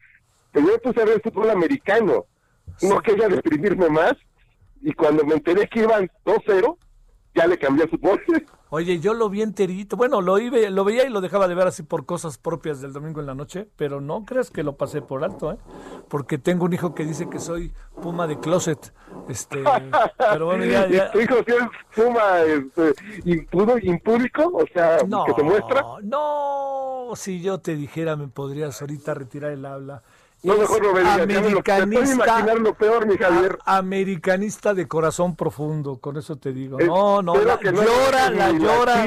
Que 0.54 0.62
yo 0.62 0.68
me 0.68 0.78
puse 0.78 1.02
a 1.02 1.06
ver 1.06 1.20
fútbol 1.24 1.50
americano. 1.50 2.28
No 2.84 3.02
quería 3.02 3.28
deprimirme 3.28 3.90
más. 3.90 4.14
Y 4.84 4.94
cuando 4.94 5.26
me 5.26 5.34
enteré 5.34 5.68
que 5.68 5.80
iban 5.80 6.12
2-0, 6.26 6.78
ya 7.34 7.48
le 7.48 7.58
cambié 7.58 7.90
su 7.90 7.98
fútbol. 7.98 8.22
Oye, 8.74 9.02
yo 9.02 9.14
lo 9.14 9.30
vi 9.30 9.42
enterito. 9.42 9.98
Bueno, 9.98 10.22
lo, 10.22 10.40
iba, 10.40 10.58
lo 10.70 10.86
veía 10.86 11.06
y 11.06 11.10
lo 11.10 11.20
dejaba 11.20 11.50
de 11.50 11.56
ver 11.56 11.68
así 11.68 11.84
por 11.84 12.06
cosas 12.06 12.38
propias 12.38 12.80
del 12.80 12.94
domingo 12.94 13.20
en 13.20 13.26
la 13.26 13.36
noche, 13.36 13.68
pero 13.76 14.00
no 14.00 14.24
creas 14.24 14.50
que 14.50 14.64
lo 14.64 14.78
pasé 14.78 15.02
por 15.02 15.26
alto, 15.26 15.52
¿eh? 15.52 15.58
Porque 16.08 16.38
tengo 16.38 16.64
un 16.64 16.72
hijo 16.72 16.96
que 16.96 17.04
dice 17.04 17.30
que 17.30 17.40
soy 17.40 17.74
puma 18.02 18.28
de 18.28 18.40
closet. 18.40 18.94
Este, 19.28 19.62
pero 20.18 20.46
bueno, 20.46 20.64
ya, 20.64 20.88
ya... 20.88 21.12
¿Tu 21.12 21.20
hijo 21.20 21.36
es 21.40 21.46
puma 21.94 22.44
este, 22.44 22.94
impúdico? 23.26 24.50
O 24.54 24.66
sea, 24.74 25.00
que 25.00 25.34
te 25.34 25.44
muestra. 25.44 25.84
No, 26.04 27.10
si 27.16 27.42
yo 27.42 27.60
te 27.60 27.76
dijera 27.76 28.16
me 28.16 28.30
podrías 28.30 28.80
ahorita 28.80 29.14
retirar 29.14 29.52
el 29.52 29.66
habla. 29.66 30.02
No, 30.43 30.58
mejor 30.58 30.82
no 30.82 30.93
me 30.93 31.01
digas. 31.01 31.19
Americanista, 31.19 32.56
lo 32.56 32.73
peor, 32.73 33.06
mi 33.06 33.15
Javier. 33.15 33.60
americanista 33.63 34.73
de 34.73 34.88
corazón 34.88 35.36
profundo, 35.36 35.99
con 35.99 36.17
eso 36.17 36.36
te 36.38 36.51
digo. 36.51 36.80
No, 36.80 37.21
no, 37.21 37.36
la, 37.36 37.60
llora, 37.62 38.32
la 38.32 38.51
llora. 38.51 39.06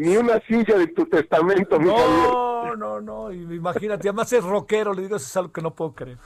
ni 0.00 0.16
una 0.16 0.40
silla 0.40 0.76
de 0.76 0.88
tu 0.88 1.06
testamento, 1.06 1.78
mi 1.78 1.88
Javier. 1.88 2.28
No, 2.32 2.76
no, 2.76 3.00
no, 3.00 3.32
imagínate, 3.32 4.08
además 4.08 4.32
es 4.32 4.42
rockero, 4.42 4.92
le 4.92 5.02
digo, 5.02 5.16
eso 5.16 5.26
es 5.26 5.36
algo 5.36 5.52
que 5.52 5.62
no 5.62 5.72
puedo 5.74 5.94
creer. 5.94 6.18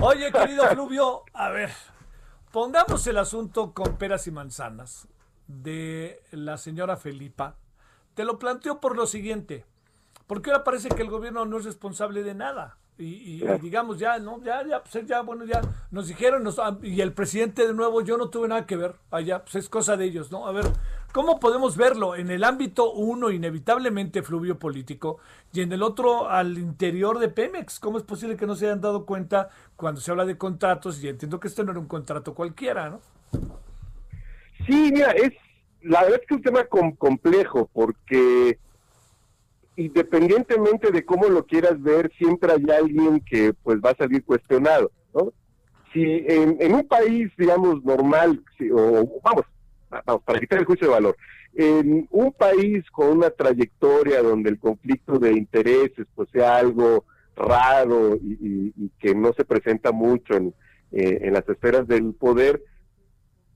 Oye, 0.00 0.30
querido 0.30 0.66
Fluvio, 0.70 1.22
a 1.32 1.48
ver, 1.48 1.70
pongamos 2.50 3.06
el 3.06 3.16
asunto 3.16 3.72
con 3.72 3.96
peras 3.96 4.26
y 4.26 4.30
manzanas 4.30 5.08
de 5.46 6.22
la 6.32 6.58
señora 6.58 6.96
Felipa. 6.96 7.56
Te 8.14 8.24
lo 8.24 8.38
planteo 8.38 8.78
por 8.78 8.94
lo 8.94 9.06
siguiente, 9.06 9.64
porque 10.26 10.50
ahora 10.50 10.64
parece 10.64 10.90
que 10.90 11.02
el 11.02 11.08
gobierno 11.08 11.46
no 11.46 11.56
es 11.58 11.64
responsable 11.64 12.22
de 12.22 12.34
nada. 12.34 12.76
Y, 13.02 13.44
digamos 13.60 13.98
ya, 13.98 14.18
¿no? 14.18 14.40
Ya, 14.42 14.64
ya, 14.66 14.82
pues 14.82 15.06
ya, 15.06 15.22
bueno, 15.22 15.44
ya 15.44 15.60
nos 15.90 16.06
dijeron, 16.06 16.48
ah, 16.58 16.78
y 16.82 17.00
el 17.00 17.12
presidente 17.12 17.66
de 17.66 17.74
nuevo, 17.74 18.00
yo 18.02 18.16
no 18.16 18.28
tuve 18.28 18.46
nada 18.48 18.66
que 18.66 18.76
ver 18.76 18.94
allá, 19.10 19.42
pues 19.42 19.56
es 19.56 19.68
cosa 19.68 19.96
de 19.96 20.04
ellos, 20.04 20.30
¿no? 20.30 20.46
A 20.46 20.52
ver, 20.52 20.66
¿cómo 21.12 21.40
podemos 21.40 21.76
verlo? 21.76 22.14
En 22.14 22.30
el 22.30 22.44
ámbito 22.44 22.92
uno, 22.92 23.30
inevitablemente 23.30 24.22
fluvio 24.22 24.58
político, 24.58 25.18
y 25.52 25.62
en 25.62 25.72
el 25.72 25.82
otro, 25.82 26.28
al 26.28 26.56
interior 26.58 27.18
de 27.18 27.28
Pemex. 27.28 27.80
¿Cómo 27.80 27.98
es 27.98 28.04
posible 28.04 28.36
que 28.36 28.46
no 28.46 28.54
se 28.54 28.66
hayan 28.66 28.80
dado 28.80 29.04
cuenta 29.04 29.50
cuando 29.76 30.00
se 30.00 30.10
habla 30.10 30.24
de 30.24 30.38
contratos? 30.38 31.02
Y 31.02 31.08
entiendo 31.08 31.40
que 31.40 31.48
este 31.48 31.64
no 31.64 31.72
era 31.72 31.80
un 31.80 31.88
contrato 31.88 32.34
cualquiera, 32.34 32.88
¿no? 32.88 33.00
Sí, 34.66 34.90
mira, 34.92 35.10
es, 35.10 35.32
la 35.82 36.02
verdad 36.02 36.20
es 36.20 36.26
que 36.28 36.34
es 36.34 36.38
un 36.38 36.42
tema 36.42 36.64
complejo, 36.96 37.68
porque 37.72 38.58
independientemente 39.76 40.90
de 40.90 41.04
cómo 41.04 41.28
lo 41.28 41.46
quieras 41.46 41.80
ver, 41.82 42.10
siempre 42.18 42.52
hay 42.52 42.76
alguien 42.76 43.20
que 43.20 43.54
pues 43.62 43.78
va 43.78 43.90
a 43.90 43.96
salir 43.96 44.24
cuestionado, 44.24 44.90
¿no? 45.14 45.32
Si 45.92 46.02
en, 46.02 46.74
un 46.74 46.86
país, 46.88 47.30
digamos, 47.36 47.84
normal, 47.84 48.42
o 48.72 49.20
vamos, 49.22 49.44
vamos, 49.90 50.22
para 50.24 50.40
quitar 50.40 50.58
el 50.60 50.64
juicio 50.64 50.86
de 50.86 50.94
valor, 50.94 51.16
en 51.54 52.08
un 52.10 52.32
país 52.32 52.90
con 52.90 53.08
una 53.08 53.30
trayectoria 53.30 54.22
donde 54.22 54.50
el 54.50 54.58
conflicto 54.58 55.18
de 55.18 55.32
intereses 55.32 56.06
pues 56.14 56.30
sea 56.30 56.56
algo 56.56 57.04
raro 57.36 58.16
y, 58.16 58.72
que 58.98 59.14
no 59.14 59.32
se 59.34 59.44
presenta 59.44 59.92
mucho 59.92 60.34
en, 60.34 60.54
eh, 60.92 61.18
en 61.22 61.34
las 61.34 61.46
esferas 61.48 61.86
del 61.86 62.14
poder, 62.14 62.62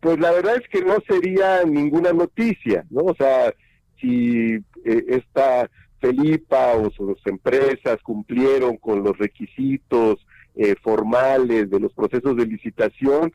pues 0.01 0.19
la 0.19 0.31
verdad 0.31 0.57
es 0.57 0.69
que 0.69 0.83
no 0.85 0.99
sería 1.09 1.65
ninguna 1.65 2.13
noticia, 2.13 2.85
¿no? 2.91 3.03
O 3.03 3.15
sea, 3.15 3.55
si 4.01 4.55
eh, 4.85 5.05
esta 5.09 5.71
Felipa 6.01 6.75
o 6.75 6.91
sus 6.91 7.19
empresas 7.27 7.99
cumplieron 8.03 8.77
con 8.77 9.03
los 9.03 9.17
requisitos 9.19 10.27
eh, 10.55 10.75
formales 10.83 11.71
de 11.71 11.81
los 11.81 11.93
procesos 11.93 12.37
de 12.37 12.47
licitación, 12.47 13.33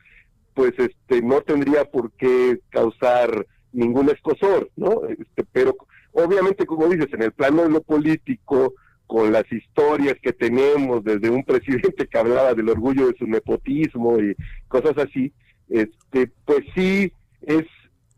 pues 0.54 0.72
este 0.78 1.22
no 1.22 1.40
tendría 1.40 1.84
por 1.84 2.12
qué 2.12 2.60
causar 2.70 3.46
ningún 3.72 4.10
escosor, 4.10 4.70
¿no? 4.76 5.06
Este, 5.08 5.44
pero 5.52 5.76
obviamente, 6.12 6.66
como 6.66 6.88
dices, 6.88 7.12
en 7.12 7.22
el 7.22 7.32
plano 7.32 7.62
de 7.62 7.70
lo 7.70 7.82
político, 7.82 8.74
con 9.06 9.30
las 9.30 9.50
historias 9.52 10.16
que 10.22 10.32
tenemos 10.32 11.04
desde 11.04 11.30
un 11.30 11.44
presidente 11.44 12.06
que 12.06 12.18
hablaba 12.18 12.54
del 12.54 12.70
orgullo 12.70 13.08
de 13.08 13.18
su 13.18 13.26
nepotismo 13.26 14.18
y 14.18 14.34
cosas 14.68 14.96
así, 14.98 15.32
este, 15.68 16.30
pues 16.44 16.60
sí 16.74 17.12
es 17.42 17.64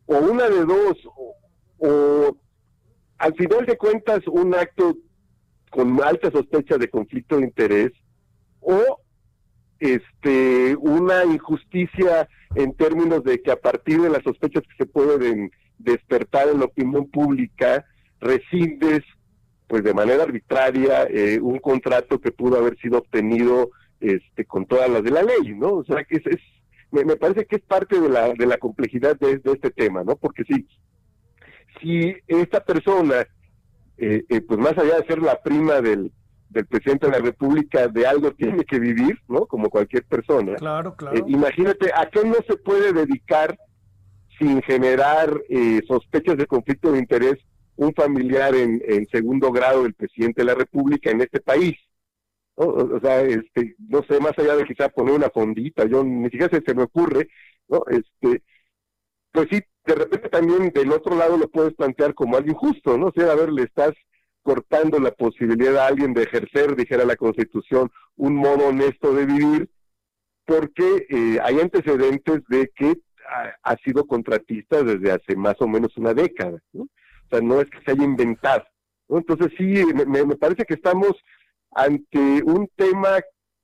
o 0.07 0.19
una 0.19 0.49
de 0.49 0.65
dos 0.65 0.99
o 1.79 2.37
al 3.19 3.35
final 3.35 3.67
de 3.67 3.77
cuentas 3.77 4.21
un 4.27 4.55
acto 4.55 4.97
con 5.71 6.03
alta 6.03 6.31
sospecha 6.31 6.79
de 6.79 6.89
conflicto 6.89 7.37
de 7.37 7.45
interés 7.45 7.93
o 8.61 9.01
este 9.81 10.77
una 10.77 11.25
injusticia 11.25 12.29
en 12.55 12.75
términos 12.75 13.25
de 13.25 13.43
que 13.43 13.51
a 13.51 13.61
partir 13.61 14.01
de 14.01 14.11
las 14.11 14.23
sospechas 14.23 14.63
que 14.63 14.85
se 14.85 14.87
pueden 14.87 15.51
despertar 15.79 16.49
en 16.49 16.61
la 16.61 16.67
opinión 16.67 17.11
pública 17.11 17.85
rescindes 18.21 19.03
pues 19.67 19.83
de 19.83 19.95
manera 19.95 20.23
arbitraria 20.23 21.05
eh, 21.11 21.41
un 21.41 21.59
contrato 21.59 22.21
que 22.21 22.31
pudo 22.31 22.59
haber 22.59 22.79
sido 22.79 22.99
obtenido 22.99 23.71
este 24.01 24.45
con 24.45 24.67
todas 24.67 24.89
las 24.89 25.03
de 25.03 25.11
la 25.11 25.23
ley 25.23 25.55
no 25.57 25.75
o 25.75 25.85
sea 25.85 26.05
que 26.05 26.17
es, 26.17 26.41
me, 26.93 27.17
parece 27.17 27.47
que 27.47 27.57
es 27.57 27.63
parte 27.63 28.01
de 28.01 28.09
la 28.09 28.33
de 28.33 28.47
la 28.47 28.59
complejidad 28.59 29.19
de, 29.19 29.39
de 29.39 29.53
este 29.53 29.71
tema 29.71 30.05
no 30.05 30.17
porque 30.17 30.45
sí 30.45 30.67
si 31.81 32.15
esta 32.27 32.65
persona, 32.65 33.27
eh, 33.97 34.25
eh, 34.29 34.41
pues 34.41 34.59
más 34.59 34.77
allá 34.77 35.01
de 35.01 35.07
ser 35.07 35.23
la 35.23 35.41
prima 35.43 35.81
del, 35.81 36.13
del 36.49 36.67
presidente 36.67 37.07
de 37.07 37.13
la 37.13 37.25
República, 37.25 37.89
de 37.89 38.07
algo 38.07 38.33
tiene 38.33 38.65
que 38.65 38.79
vivir, 38.79 39.19
¿no? 39.29 39.47
Como 39.47 39.71
cualquier 39.71 40.05
persona. 40.05 40.55
Claro, 40.57 40.95
claro. 40.97 41.17
Eh, 41.17 41.25
imagínate, 41.27 41.91
¿a 41.95 42.09
qué 42.11 42.25
no 42.25 42.37
se 42.47 42.57
puede 42.57 42.93
dedicar 42.93 43.59
sin 44.39 44.61
generar 44.63 45.33
sospechas 45.87 46.37
de 46.37 46.47
conflicto 46.47 46.91
de 46.91 46.99
interés 46.99 47.39
un 47.77 47.93
familiar 47.95 48.55
en, 48.55 49.07
segundo 49.11 49.51
grado 49.51 49.83
del 49.83 49.95
presidente 49.95 50.43
de 50.43 50.47
la 50.47 50.55
República 50.55 51.11
en 51.11 51.21
este 51.21 51.41
país. 51.41 51.77
O, 52.57 53.01
sea, 53.01 53.21
este, 53.23 53.75
no 53.89 54.03
sé, 54.05 54.21
más 54.21 54.39
allá 54.39 54.55
de 54.55 54.65
quizá 54.65 54.89
poner 54.89 55.15
una 55.15 55.31
fondita, 55.31 55.87
yo 55.87 56.05
ni 56.05 56.31
siquiera 56.31 56.49
se, 56.49 56.63
se 56.65 56.75
me 56.75 56.85
ocurre, 56.85 57.29
¿no? 57.67 57.83
Este, 57.89 58.43
pues 59.33 59.49
sí, 59.51 59.61
de 59.87 59.95
repente 59.95 60.29
también 60.29 60.71
del 60.71 60.93
otro 60.93 61.15
lado 61.17 61.37
lo 61.37 61.49
puedes 61.49 61.75
plantear 61.75 62.15
como 62.15 62.37
algo 62.37 62.51
injusto, 62.51 62.97
¿no? 62.97 63.07
O 63.07 63.13
sea, 63.13 63.33
a 63.33 63.35
ver, 63.35 63.53
le 63.53 63.63
estás 63.63 63.93
cortando 64.43 64.99
la 64.99 65.11
posibilidad 65.13 65.79
a 65.79 65.87
alguien 65.87 66.15
de 66.15 66.23
ejercer, 66.23 66.77
dijera 66.77 67.05
la 67.05 67.17
Constitución, 67.17 67.91
un 68.17 68.37
modo 68.37 68.69
honesto 68.69 69.15
de 69.15 69.27
vivir, 69.27 69.71
porque 70.47 71.07
eh, 71.09 71.39
hay 71.43 71.61
antecedentes 71.61 72.43
de 72.49 72.71
que 72.75 72.95
ha, 73.63 73.77
sido 73.79 74.07
contratista 74.07 74.83
desde 74.83 75.11
hace 75.11 75.35
más 75.35 75.57
o 75.61 75.67
menos 75.67 75.97
una 75.97 76.13
década, 76.13 76.59
¿no? 76.73 76.83
O 76.83 77.29
sea, 77.31 77.41
no 77.41 77.61
es 77.61 77.71
que 77.71 77.81
se 77.81 77.93
haya 77.93 78.05
inventado, 78.05 78.65
¿no? 79.09 79.19
Entonces 79.19 79.49
sí, 79.57 79.83
me, 79.95 80.05
me 80.05 80.37
parece 80.37 80.65
que 80.65 80.75
estamos 80.75 81.13
ante 81.71 82.43
un 82.45 82.69
tema 82.77 83.21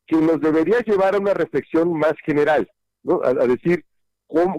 que 0.06 0.16
nos 0.16 0.40
debería 0.40 0.80
llevar 0.80 1.14
a 1.14 1.18
una 1.18 1.34
reflexión 1.34 1.92
más 1.92 2.14
general, 2.24 2.68
¿no? 3.02 3.20
a 3.22 3.32
decir, 3.32 3.84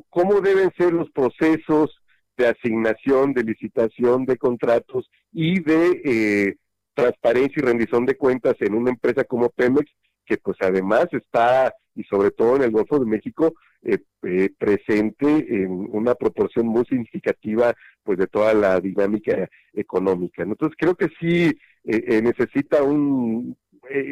cómo, 0.09 0.41
deben 0.41 0.71
ser 0.77 0.93
los 0.93 1.09
procesos 1.11 2.01
de 2.37 2.47
asignación, 2.47 3.33
de 3.33 3.43
licitación, 3.43 4.25
de 4.25 4.37
contratos 4.37 5.09
y 5.31 5.61
de 5.61 6.01
eh, 6.03 6.55
transparencia 6.93 7.61
y 7.61 7.65
rendición 7.65 8.05
de 8.05 8.17
cuentas 8.17 8.55
en 8.59 8.73
una 8.73 8.89
empresa 8.91 9.23
como 9.23 9.49
Pemex, 9.49 9.89
que 10.25 10.37
pues 10.37 10.57
además 10.61 11.07
está, 11.11 11.73
y 11.95 12.03
sobre 12.03 12.31
todo 12.31 12.55
en 12.55 12.63
el 12.63 12.71
Golfo 12.71 12.99
de 12.99 13.05
México, 13.05 13.53
eh, 13.83 13.99
eh, 14.23 14.49
presente 14.57 15.25
en 15.27 15.89
una 15.91 16.15
proporción 16.15 16.67
muy 16.67 16.85
significativa 16.85 17.73
pues 18.03 18.17
de 18.17 18.27
toda 18.27 18.53
la 18.53 18.79
dinámica 18.79 19.49
económica. 19.73 20.43
Entonces 20.43 20.77
creo 20.77 20.95
que 20.95 21.09
sí 21.19 21.51
necesita 21.83 22.83
un, 22.83 23.57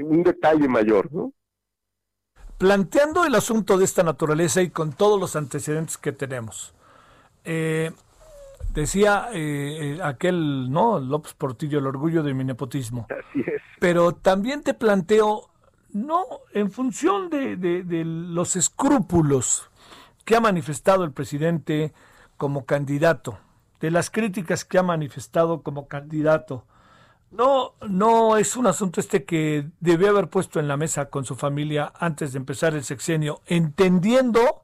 un 0.04 0.24
detalle 0.24 0.68
mayor, 0.68 1.14
¿no? 1.14 1.34
Planteando 2.60 3.26
el 3.26 3.34
asunto 3.34 3.78
de 3.78 3.86
esta 3.86 4.04
naturaleza 4.04 4.62
y 4.62 4.70
con 4.70 4.92
todos 4.92 5.20
los 5.20 5.36
antecedentes 5.36 5.98
que 5.98 6.12
tenemos, 6.12 6.76
eh, 7.46 7.92
decía 8.74 9.30
eh, 9.34 9.96
eh, 9.98 10.00
aquel, 10.04 10.70
¿no? 10.70 11.00
López 11.00 11.34
Portillo, 11.34 11.80
el 11.80 11.88
orgullo 11.88 12.22
de 12.22 12.34
mi 12.34 12.44
nepotismo. 12.44 13.08
Así 13.10 13.40
es. 13.40 13.62
Pero 13.80 14.12
también 14.12 14.62
te 14.62 14.74
planteo, 14.74 15.50
no, 15.94 16.26
en 16.54 16.70
función 16.70 17.30
de, 17.30 17.56
de 17.56 18.04
los 18.06 18.58
escrúpulos 18.58 19.72
que 20.26 20.36
ha 20.36 20.42
manifestado 20.42 21.06
el 21.06 21.14
presidente 21.14 21.94
como 22.36 22.66
candidato, 22.66 23.40
de 23.80 23.90
las 23.90 24.10
críticas 24.10 24.66
que 24.66 24.78
ha 24.78 24.84
manifestado 24.84 25.62
como 25.62 25.88
candidato, 25.88 26.66
no, 27.32 27.74
no 27.88 28.38
es 28.38 28.56
un 28.58 28.68
asunto 28.68 29.00
este 29.00 29.24
que 29.24 29.68
debió 29.80 30.10
haber 30.10 30.28
puesto 30.28 30.60
en 30.60 30.68
la 30.68 30.78
mesa 30.78 31.10
con 31.10 31.26
su 31.26 31.36
familia 31.36 31.92
antes 32.00 32.34
de 32.34 32.40
empezar 32.40 32.74
el 32.74 32.84
sexenio, 32.84 33.42
entendiendo 33.46 34.64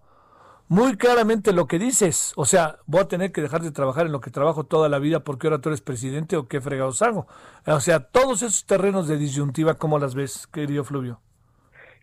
muy 0.67 0.97
claramente 0.97 1.53
lo 1.53 1.67
que 1.67 1.79
dices. 1.79 2.33
O 2.35 2.45
sea, 2.45 2.79
voy 2.85 3.01
a 3.01 3.07
tener 3.07 3.31
que 3.31 3.41
dejar 3.41 3.61
de 3.61 3.71
trabajar 3.71 4.07
en 4.07 4.11
lo 4.11 4.21
que 4.21 4.31
trabajo 4.31 4.63
toda 4.63 4.89
la 4.89 4.99
vida 4.99 5.23
porque 5.23 5.47
ahora 5.47 5.59
tú 5.59 5.69
eres 5.69 5.81
presidente 5.81 6.37
o 6.37 6.47
qué 6.47 6.61
fregados 6.61 7.01
hago. 7.01 7.27
O 7.67 7.79
sea, 7.79 7.99
todos 7.99 8.41
esos 8.41 8.65
terrenos 8.65 9.07
de 9.07 9.17
disyuntiva, 9.17 9.75
¿cómo 9.75 9.99
las 9.99 10.15
ves, 10.15 10.47
querido 10.47 10.83
Fluvio? 10.83 11.19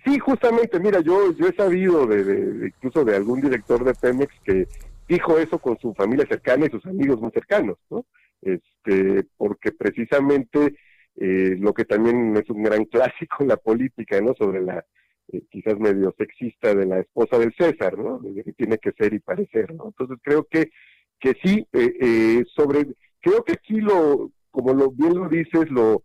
Sí, 0.04 0.18
justamente, 0.18 0.80
mira, 0.80 1.00
yo, 1.00 1.32
yo 1.32 1.46
he 1.46 1.54
sabido 1.54 2.06
de, 2.06 2.68
incluso 2.68 3.04
de 3.04 3.16
algún 3.16 3.40
director 3.40 3.84
de 3.84 3.94
Pemex 3.94 4.34
que 4.44 4.66
dijo 5.08 5.38
eso 5.38 5.58
con 5.58 5.78
su 5.78 5.94
familia 5.94 6.26
cercana 6.26 6.66
y 6.66 6.70
sus 6.70 6.84
amigos 6.86 7.20
muy 7.20 7.30
cercanos, 7.30 7.76
¿no? 7.88 8.04
Este, 8.43 9.24
porque 9.36 9.72
precisamente 9.72 10.74
eh, 11.16 11.57
lo 11.59 11.72
que 11.72 11.84
también 11.84 12.36
es 12.36 12.49
un 12.51 12.62
gran 12.62 12.84
clásico 12.86 13.36
en 13.40 13.49
la 13.49 13.57
política, 13.57 14.20
¿no? 14.20 14.34
Sobre 14.34 14.61
la 14.61 14.84
eh, 15.32 15.43
quizás 15.51 15.78
medio 15.78 16.14
sexista 16.18 16.74
de 16.74 16.86
la 16.86 17.01
esposa 17.01 17.38
del 17.38 17.55
César, 17.55 17.97
¿no? 17.97 18.20
Tiene 18.57 18.78
que 18.78 18.93
ser 18.93 19.14
y 19.14 19.20
parecer, 19.20 19.74
¿no? 19.74 19.86
Entonces 19.86 20.18
creo 20.22 20.47
que 20.51 20.70
que 21.20 21.34
sí, 21.45 21.64
eh, 21.72 22.43
sobre, 22.53 22.84
creo 23.20 23.45
que 23.45 23.53
aquí 23.53 23.80
lo, 23.80 24.32
como 24.51 24.74
lo 24.74 24.90
bien 24.90 25.14
lo 25.14 25.28
dices, 25.28 25.70
lo 25.70 26.03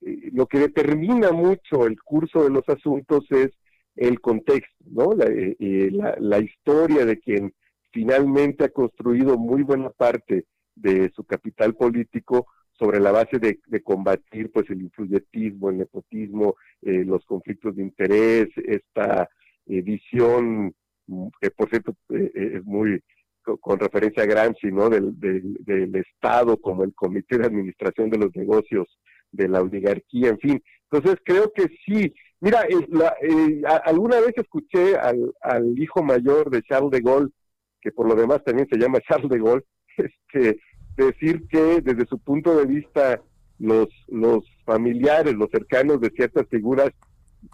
lo 0.00 0.46
que 0.46 0.58
determina 0.58 1.32
mucho 1.32 1.86
el 1.86 2.00
curso 2.02 2.44
de 2.44 2.50
los 2.50 2.66
asuntos 2.68 3.24
es 3.30 3.50
el 3.96 4.20
contexto, 4.20 4.84
¿no? 4.90 5.12
La, 5.12 5.26
la, 5.28 6.16
la 6.18 6.38
historia 6.40 7.06
de 7.06 7.18
quien 7.18 7.54
finalmente 7.90 8.64
ha 8.64 8.68
construido 8.70 9.38
muy 9.38 9.62
buena 9.62 9.90
parte 9.90 10.44
de 10.74 11.10
su 11.14 11.24
capital 11.24 11.74
político 11.74 12.46
sobre 12.78 13.00
la 13.00 13.12
base 13.12 13.38
de, 13.38 13.60
combatir 13.82 14.50
pues 14.50 14.68
el 14.70 14.82
influyentismo, 14.82 15.70
el 15.70 15.78
nepotismo, 15.78 16.56
eh, 16.82 17.04
los 17.04 17.24
conflictos 17.24 17.76
de 17.76 17.82
interés, 17.82 18.48
esta 18.56 19.28
eh, 19.66 19.80
visión 19.82 20.74
que 21.40 21.50
por 21.50 21.68
cierto 21.68 21.94
eh, 22.10 22.30
es 22.34 22.64
muy 22.64 23.00
con 23.60 23.78
referencia 23.78 24.22
a 24.22 24.26
Gramsci, 24.26 24.72
¿no? 24.72 24.88
Del, 24.88 25.20
del, 25.20 25.94
Estado 25.96 26.56
como 26.56 26.82
el 26.82 26.94
comité 26.94 27.36
de 27.36 27.46
administración 27.46 28.08
de 28.08 28.16
los 28.16 28.34
negocios 28.34 28.88
de 29.32 29.48
la 29.48 29.60
oligarquía, 29.60 30.30
en 30.30 30.38
fin. 30.38 30.62
Entonces 30.90 31.20
creo 31.24 31.52
que 31.52 31.66
sí. 31.84 32.14
Mira, 32.40 32.66
alguna 33.84 34.20
vez 34.20 34.32
escuché 34.36 34.96
al, 34.96 35.34
al 35.42 35.78
hijo 35.78 36.02
mayor 36.02 36.48
de 36.50 36.62
Charles 36.62 36.90
de 36.90 37.00
Gaulle, 37.00 37.32
que 37.82 37.92
por 37.92 38.08
lo 38.08 38.14
demás 38.14 38.42
también 38.44 38.66
se 38.70 38.78
llama 38.78 39.00
Charles 39.08 39.28
de 39.28 39.38
Gaulle, 39.38 39.64
este, 40.32 40.58
decir 40.96 41.46
que 41.48 41.80
desde 41.80 42.06
su 42.06 42.18
punto 42.18 42.56
de 42.56 42.66
vista 42.66 43.20
los, 43.58 43.88
los 44.08 44.44
familiares, 44.64 45.34
los 45.34 45.50
cercanos 45.50 46.00
de 46.00 46.10
ciertas 46.10 46.46
figuras 46.48 46.90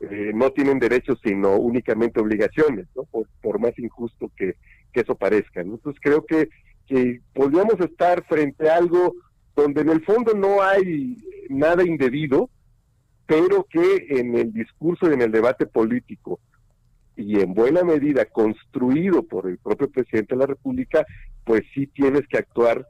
eh, 0.00 0.32
no 0.34 0.50
tienen 0.50 0.78
derechos 0.78 1.18
sino 1.22 1.56
únicamente 1.56 2.20
obligaciones, 2.20 2.86
¿no? 2.94 3.04
por, 3.04 3.58
más 3.58 3.78
injusto 3.78 4.30
que, 4.36 4.56
eso 4.92 5.14
parezca. 5.14 5.60
Entonces 5.60 6.00
creo 6.02 6.26
que, 6.26 6.48
que 6.86 7.20
podríamos 7.32 7.80
estar 7.80 8.24
frente 8.24 8.68
a 8.68 8.76
algo 8.76 9.14
donde 9.54 9.82
en 9.82 9.90
el 9.90 10.04
fondo 10.04 10.34
no 10.34 10.62
hay 10.62 11.16
nada 11.48 11.84
indebido, 11.84 12.50
pero 13.26 13.66
que 13.70 14.06
en 14.10 14.36
el 14.36 14.52
discurso 14.52 15.08
y 15.08 15.14
en 15.14 15.22
el 15.22 15.30
debate 15.30 15.66
político 15.66 16.40
y 17.20 17.38
en 17.40 17.52
buena 17.52 17.84
medida 17.84 18.24
construido 18.24 19.22
por 19.22 19.46
el 19.46 19.58
propio 19.58 19.90
presidente 19.90 20.34
de 20.34 20.40
la 20.40 20.46
República, 20.46 21.04
pues 21.44 21.62
sí 21.74 21.86
tienes 21.86 22.26
que 22.28 22.38
actuar, 22.38 22.86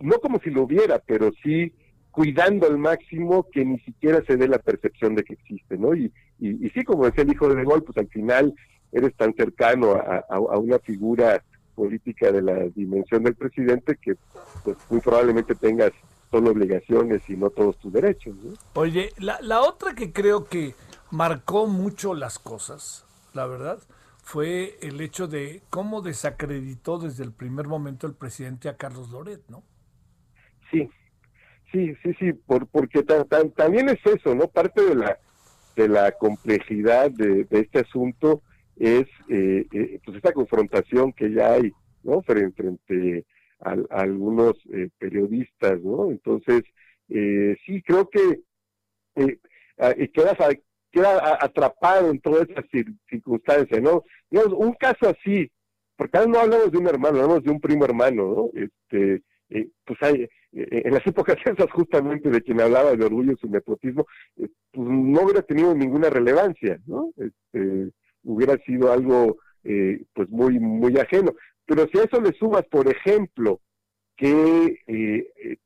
no 0.00 0.18
como 0.18 0.38
si 0.40 0.50
lo 0.50 0.64
hubiera, 0.64 0.98
pero 0.98 1.30
sí 1.42 1.72
cuidando 2.10 2.66
al 2.66 2.78
máximo 2.78 3.46
que 3.50 3.64
ni 3.64 3.78
siquiera 3.80 4.22
se 4.26 4.36
dé 4.36 4.46
la 4.46 4.58
percepción 4.58 5.14
de 5.14 5.24
que 5.24 5.32
existe, 5.34 5.78
¿no? 5.78 5.94
Y, 5.94 6.12
y, 6.38 6.68
sí, 6.70 6.84
como 6.84 7.06
decía 7.06 7.24
el 7.24 7.32
hijo 7.32 7.48
de 7.48 7.56
De 7.56 7.64
Gaulle, 7.64 7.82
pues 7.82 7.98
al 7.98 8.08
final 8.08 8.54
eres 8.92 9.14
tan 9.16 9.34
cercano 9.34 9.94
a, 9.94 10.24
a, 10.28 10.38
una 10.58 10.78
figura 10.78 11.42
política 11.74 12.30
de 12.30 12.42
la 12.42 12.54
dimensión 12.76 13.24
del 13.24 13.34
presidente 13.34 13.96
que 14.00 14.14
pues 14.62 14.76
muy 14.88 15.00
probablemente 15.00 15.56
tengas 15.56 15.90
solo 16.30 16.50
obligaciones 16.50 17.22
y 17.28 17.36
no 17.36 17.50
todos 17.50 17.76
tus 17.78 17.92
derechos. 17.92 18.36
¿no? 18.36 18.52
Oye, 18.74 19.10
la, 19.18 19.40
la 19.40 19.62
otra 19.62 19.94
que 19.94 20.12
creo 20.12 20.44
que 20.44 20.74
marcó 21.10 21.66
mucho 21.66 22.14
las 22.14 22.38
cosas 22.38 23.04
la 23.34 23.46
verdad, 23.46 23.78
fue 24.22 24.78
el 24.80 25.00
hecho 25.00 25.28
de 25.28 25.62
cómo 25.68 26.00
desacreditó 26.00 26.98
desde 26.98 27.24
el 27.24 27.32
primer 27.32 27.66
momento 27.66 28.06
el 28.06 28.14
presidente 28.14 28.68
a 28.68 28.76
Carlos 28.76 29.10
Loret, 29.10 29.42
¿no? 29.48 29.62
Sí, 30.70 30.88
sí, 31.70 31.94
sí, 32.02 32.14
sí, 32.18 32.32
por, 32.32 32.66
porque 32.68 33.02
también 33.02 33.90
es 33.90 33.98
eso, 34.04 34.34
¿no? 34.34 34.48
Parte 34.48 34.82
de 34.82 34.94
la, 34.94 35.18
de 35.76 35.88
la 35.88 36.12
complejidad 36.12 37.10
de, 37.10 37.46
este 37.50 37.80
asunto 37.80 38.42
es 38.76 39.06
eh, 39.28 39.66
eh, 39.72 40.00
pues 40.04 40.16
esta 40.16 40.32
confrontación 40.32 41.12
que 41.12 41.30
ya 41.32 41.52
hay, 41.52 41.72
¿no? 42.02 42.22
Frente, 42.22 42.62
frente 42.62 43.26
a, 43.60 43.76
algunos 43.90 44.56
eh, 44.72 44.88
periodistas, 44.98 45.80
¿no? 45.82 46.10
Entonces, 46.10 46.62
sí, 47.08 47.82
creo 47.82 48.08
que 48.08 48.40
queda, 50.12 50.36
queda 50.94 51.38
atrapado 51.40 52.10
en 52.10 52.20
todas 52.20 52.48
esas 52.48 52.64
circunstancias, 53.10 53.82
¿no? 53.82 54.04
Digamos, 54.30 54.54
un 54.54 54.72
caso 54.74 55.08
así, 55.08 55.50
porque 55.96 56.16
ahora 56.16 56.30
no 56.30 56.38
hablamos 56.38 56.70
de 56.70 56.78
un 56.78 56.86
hermano, 56.86 57.16
hablamos 57.16 57.42
de 57.42 57.50
un 57.50 57.60
primo 57.60 57.84
hermano, 57.84 58.22
¿no? 58.34 58.50
Este, 58.54 59.22
eh, 59.50 59.68
pues 59.84 59.98
hay, 60.02 60.22
eh, 60.22 60.28
en 60.52 60.94
las 60.94 61.06
épocas 61.06 61.36
esas 61.44 61.70
justamente 61.72 62.30
de 62.30 62.40
quien 62.42 62.60
hablaba 62.60 62.94
de 62.94 63.04
orgullo 63.04 63.32
y 63.32 63.36
su 63.36 63.48
nepotismo, 63.48 64.06
eh, 64.36 64.48
pues 64.70 64.88
no 64.88 65.22
hubiera 65.22 65.42
tenido 65.42 65.74
ninguna 65.74 66.10
relevancia, 66.10 66.78
¿no? 66.86 67.12
Este, 67.16 67.90
hubiera 68.22 68.56
sido 68.58 68.92
algo 68.92 69.36
pues 70.12 70.28
muy, 70.28 70.58
muy 70.58 70.94
ajeno. 70.98 71.32
Pero 71.64 71.86
si 71.88 71.98
a 71.98 72.02
eso 72.02 72.20
le 72.20 72.34
sumas, 72.34 72.66
por 72.66 72.86
ejemplo, 72.86 73.60
que 74.14 74.78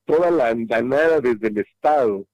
toda 0.04 0.30
la 0.30 0.50
andanada 0.50 1.20
desde 1.20 1.48
el 1.48 1.58
Estado 1.58 2.24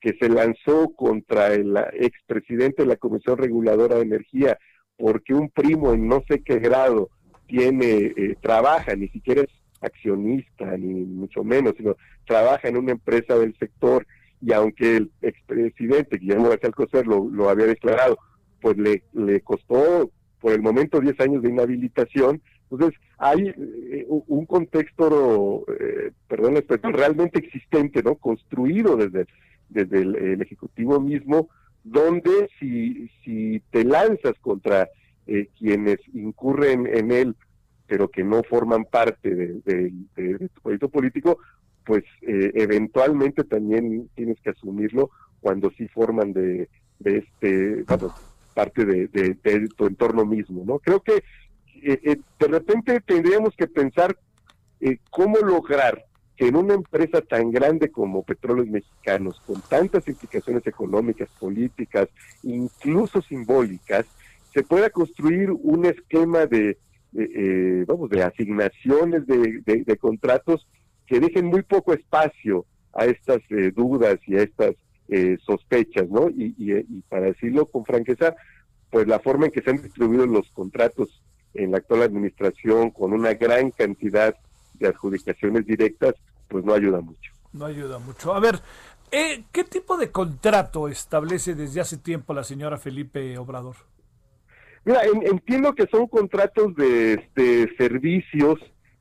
que 0.00 0.16
se 0.18 0.28
lanzó 0.28 0.90
contra 0.94 1.52
el 1.52 1.76
expresidente 1.94 2.82
de 2.82 2.88
la 2.88 2.96
Comisión 2.96 3.36
Reguladora 3.36 3.96
de 3.96 4.02
Energía 4.02 4.58
porque 4.96 5.34
un 5.34 5.48
primo 5.48 5.92
en 5.92 6.06
no 6.06 6.22
sé 6.28 6.42
qué 6.42 6.58
grado 6.58 7.08
tiene, 7.46 8.12
eh, 8.16 8.36
trabaja, 8.40 8.94
ni 8.94 9.08
siquiera 9.08 9.42
es 9.42 9.48
accionista, 9.80 10.76
ni 10.76 11.04
mucho 11.04 11.42
menos, 11.42 11.74
sino 11.76 11.96
trabaja 12.26 12.68
en 12.68 12.76
una 12.76 12.92
empresa 12.92 13.36
del 13.38 13.56
sector 13.58 14.06
y 14.40 14.52
aunque 14.52 14.98
el 14.98 15.10
expresidente 15.22 16.18
Guillermo 16.18 16.50
García 16.50 16.68
Alcocer 16.68 17.06
lo, 17.06 17.48
había 17.48 17.66
declarado, 17.66 18.18
pues 18.60 18.76
le, 18.76 19.02
le 19.12 19.40
costó 19.40 20.10
por 20.38 20.52
el 20.52 20.62
momento 20.62 21.00
10 21.00 21.18
años 21.20 21.42
de 21.42 21.50
inhabilitación, 21.50 22.40
entonces 22.70 22.98
hay 23.18 23.48
eh, 23.48 24.06
un 24.08 24.46
contexto, 24.46 25.64
eh, 25.78 26.12
perdón 26.28 26.54
la 26.54 26.90
realmente 26.90 27.40
existente, 27.40 28.02
¿no? 28.02 28.14
Construido 28.14 28.96
desde, 28.96 29.26
desde 29.70 30.02
el, 30.02 30.42
Ejecutivo 30.42 31.00
mismo, 31.00 31.48
donde 31.82 32.50
si, 32.58 33.08
si 33.24 33.62
te 33.70 33.84
lanzas 33.84 34.34
contra 34.40 34.88
eh, 35.26 35.48
quienes 35.58 35.98
incurren 36.12 36.86
en 36.86 37.10
él, 37.10 37.36
pero 37.90 38.08
que 38.08 38.22
no 38.22 38.44
forman 38.44 38.84
parte 38.84 39.34
de, 39.34 39.92
tu 40.14 40.60
proyecto 40.62 40.88
político, 40.88 41.38
pues 41.84 42.04
eh, 42.22 42.52
eventualmente 42.54 43.42
también 43.42 44.08
tienes 44.14 44.40
que 44.40 44.50
asumirlo 44.50 45.10
cuando 45.40 45.72
sí 45.72 45.88
forman 45.88 46.32
de, 46.32 46.68
este 47.04 47.84
parte 48.54 48.84
de, 48.84 49.68
tu 49.76 49.86
entorno 49.86 50.24
mismo, 50.24 50.62
¿no? 50.64 50.78
Creo 50.78 51.00
que 51.00 51.16
eh, 51.82 52.00
eh, 52.04 52.16
de 52.38 52.46
repente 52.46 53.00
tendríamos 53.00 53.56
que 53.56 53.66
pensar 53.66 54.16
cómo 55.10 55.38
lograr 55.38 56.04
que 56.40 56.48
en 56.48 56.56
una 56.56 56.72
empresa 56.72 57.20
tan 57.20 57.50
grande 57.50 57.90
como 57.90 58.22
Petróleos 58.22 58.66
Mexicanos, 58.66 59.38
con 59.46 59.60
tantas 59.60 60.08
implicaciones 60.08 60.66
económicas, 60.66 61.28
políticas, 61.38 62.08
incluso 62.42 63.20
simbólicas, 63.20 64.06
se 64.50 64.62
pueda 64.62 64.88
construir 64.88 65.50
un 65.50 65.84
esquema 65.84 66.46
de 66.46 66.78
eh, 67.14 67.84
vamos, 67.86 68.08
de 68.08 68.22
asignaciones 68.22 69.26
de, 69.26 69.98
contratos 70.00 70.66
que 71.06 71.20
dejen 71.20 71.44
muy 71.44 71.60
poco 71.60 71.92
espacio 71.92 72.64
a 72.94 73.04
estas 73.04 73.40
eh, 73.50 73.70
dudas 73.76 74.18
y 74.26 74.36
a 74.36 74.42
estas 74.42 74.76
eh, 75.10 75.36
sospechas, 75.44 76.08
¿no? 76.08 76.30
Y, 76.30 76.54
y, 76.56 77.02
para 77.10 77.26
decirlo 77.26 77.66
con 77.66 77.84
franqueza, 77.84 78.34
pues 78.88 79.06
la 79.06 79.18
forma 79.18 79.44
en 79.44 79.52
que 79.52 79.60
se 79.60 79.72
han 79.72 79.82
distribuido 79.82 80.24
los 80.24 80.48
contratos 80.52 81.22
en 81.52 81.72
la 81.72 81.78
actual 81.78 82.00
administración 82.00 82.92
con 82.92 83.12
una 83.12 83.34
gran 83.34 83.72
cantidad 83.72 84.34
de 84.78 84.86
adjudicaciones 84.86 85.66
directas, 85.66 86.14
pues 86.50 86.64
no 86.64 86.74
ayuda 86.74 87.00
mucho. 87.00 87.32
No 87.52 87.64
ayuda 87.64 87.98
mucho. 87.98 88.34
A 88.34 88.40
ver, 88.40 88.60
¿qué 89.10 89.64
tipo 89.64 89.96
de 89.96 90.10
contrato 90.10 90.88
establece 90.88 91.54
desde 91.54 91.80
hace 91.80 91.96
tiempo 91.96 92.34
la 92.34 92.44
señora 92.44 92.76
Felipe 92.76 93.38
Obrador? 93.38 93.76
Mira, 94.84 95.02
entiendo 95.04 95.74
que 95.74 95.86
son 95.86 96.06
contratos 96.06 96.74
de, 96.74 97.14
este, 97.14 97.74
servicios, 97.76 98.58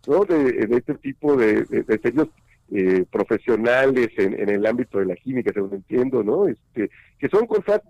¿no? 0.08 0.26
De, 0.26 0.68
este 0.72 0.96
tipo 0.96 1.36
de, 1.36 1.66
servicios 1.66 2.30
eh, 2.72 3.06
profesionales 3.10 4.10
en, 4.18 4.50
el 4.50 4.66
ámbito 4.66 5.00
de 5.00 5.06
la 5.06 5.16
química, 5.16 5.52
según 5.54 5.76
entiendo, 5.76 6.24
¿no? 6.24 6.48
Este, 6.48 6.90
que 7.18 7.30
son 7.30 7.48
contratos, 7.48 7.90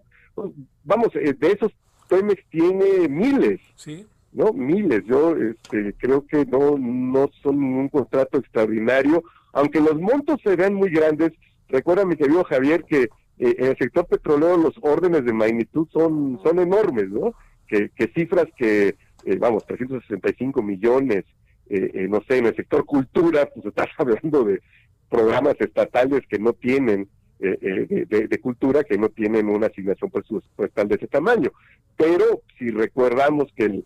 vamos, 0.83 1.09
eh, 1.15 1.33
de 1.37 1.51
esos 1.51 1.71
Pemex 2.07 2.43
tiene 2.49 3.07
miles, 3.07 3.59
sí, 3.75 4.05
¿no? 4.31 4.53
Miles. 4.53 5.03
Yo 5.05 5.35
este, 5.35 5.93
creo 5.97 6.25
que 6.25 6.45
no, 6.45 6.77
no 6.77 7.29
son 7.41 7.63
un 7.63 7.89
contrato 7.89 8.37
extraordinario, 8.37 9.23
aunque 9.53 9.79
los 9.79 9.99
montos 9.99 10.39
se 10.43 10.55
vean 10.55 10.73
muy 10.73 10.89
grandes. 10.89 11.31
Recuerda, 11.67 12.05
mi 12.05 12.15
querido 12.15 12.43
Javier, 12.43 12.83
que 12.83 13.03
eh, 13.03 13.55
en 13.57 13.65
el 13.67 13.77
sector 13.77 14.05
petrolero 14.05 14.57
los 14.57 14.75
órdenes 14.81 15.25
de 15.25 15.33
magnitud 15.33 15.87
son, 15.91 16.39
son 16.43 16.59
enormes, 16.59 17.09
¿no? 17.09 17.33
que, 17.69 18.11
cifras 18.15 18.47
que, 18.57 18.95
eh, 19.25 19.37
vamos, 19.37 19.65
365 19.67 20.61
millones, 20.61 21.25
eh, 21.69 21.91
eh, 21.93 22.07
no 22.09 22.21
sé, 22.27 22.37
en 22.37 22.47
el 22.47 22.55
sector 22.55 22.85
cultura, 22.85 23.47
pues 23.53 23.65
estás 23.67 23.87
hablando 23.97 24.43
de 24.43 24.61
programas 25.09 25.55
estatales 25.59 26.21
que 26.27 26.39
no 26.39 26.53
tienen 26.53 27.07
de, 27.39 28.39
cultura, 28.41 28.83
que 28.83 28.97
no 28.97 29.07
tienen 29.07 29.47
una 29.47 29.67
asignación 29.67 30.11
presupuestal 30.11 30.89
de 30.89 30.95
ese 30.95 31.07
tamaño. 31.07 31.51
Pero 31.95 32.41
si 32.57 32.69
recordamos 32.69 33.47
que, 33.55 33.63
el, 33.63 33.85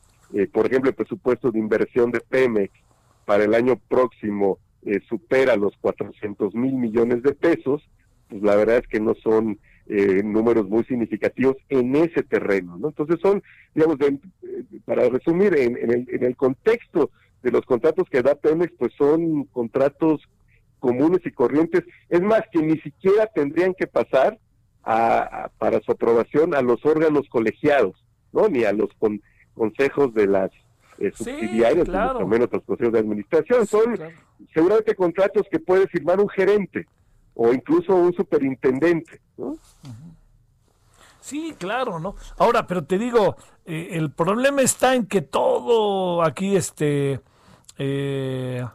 por 0.52 0.66
ejemplo, 0.66 0.90
el 0.90 0.96
presupuesto 0.96 1.52
de 1.52 1.60
inversión 1.60 2.12
de 2.12 2.20
Pemex 2.20 2.74
para 3.26 3.44
el 3.44 3.54
año 3.54 3.78
próximo 3.88 4.60
supera 5.08 5.56
los 5.56 5.78
400 5.78 6.56
mil 6.56 6.74
millones 6.74 7.24
de 7.24 7.34
pesos, 7.34 7.82
pues 8.30 8.42
la 8.42 8.56
verdad 8.56 8.78
es 8.78 8.88
que 8.88 9.00
no 9.00 9.14
son 9.16 9.60
eh, 9.86 10.24
números 10.24 10.70
muy 10.70 10.86
significativos 10.86 11.58
en 11.68 11.96
ese 11.96 12.24
terreno. 12.24 12.78
¿no? 12.78 12.88
Entonces 12.88 13.18
son, 13.22 13.44
digamos, 13.76 13.98
eh, 14.00 14.18
para 14.86 15.10
resumir, 15.10 15.58
en, 15.58 15.78
el, 15.78 16.08
en 16.10 16.24
el 16.24 16.38
contexto 16.38 17.12
de 17.42 17.52
los 17.52 17.66
contratos 17.66 18.08
que 18.10 18.22
da 18.22 18.36
Pemex, 18.36 18.74
pues 18.78 18.94
son 18.98 19.44
contratos 19.46 20.22
comunes 20.80 21.20
y 21.26 21.32
corrientes. 21.32 21.84
Es 22.08 22.22
más, 22.22 22.44
que 22.52 22.62
ni 22.62 22.78
siquiera 22.80 23.28
tendrían 23.28 23.74
que 23.74 23.88
pasar 23.88 24.40
a, 24.84 25.52
para 25.58 25.82
su 25.82 25.92
aprobación 25.92 26.56
a 26.56 26.62
los 26.62 26.86
órganos 26.86 27.28
colegiados, 27.30 27.96
¿no? 28.32 28.48
Ni 28.48 28.64
a 28.64 28.72
los 28.72 28.94
consejos 29.56 30.14
de 30.14 30.28
las 30.28 30.51
eh, 30.99 31.12
subsidiarias, 31.14 31.88
ni 31.88 32.26
menos 32.26 32.49
los 32.51 32.64
consejos 32.64 32.93
de 32.93 32.99
administración. 32.99 33.66
son 33.66 33.97
seguramente 34.54 34.95
contratos 34.95 35.43
que 35.49 35.60
puede 35.60 35.88
firmar 35.88 36.20
un 36.20 36.30
gerente 36.30 36.88
o 37.36 37.51
incluso 37.54 37.95
un 37.95 38.14
superintendente, 38.14 39.22
¿no? 39.38 39.58
Sí, 41.20 41.56
claro, 41.58 41.99
¿no? 41.99 42.16
Ahora, 42.38 42.68
pero 42.68 42.84
te 42.84 42.97
digo, 42.97 43.38
eh, 43.66 43.89
el 43.91 44.12
problema 44.12 44.62
está 44.62 44.93
en 44.93 45.06
que 45.06 45.22
todo 45.22 46.22
aquí, 46.22 46.56
este, 46.58 47.22
eh, 47.78 48.66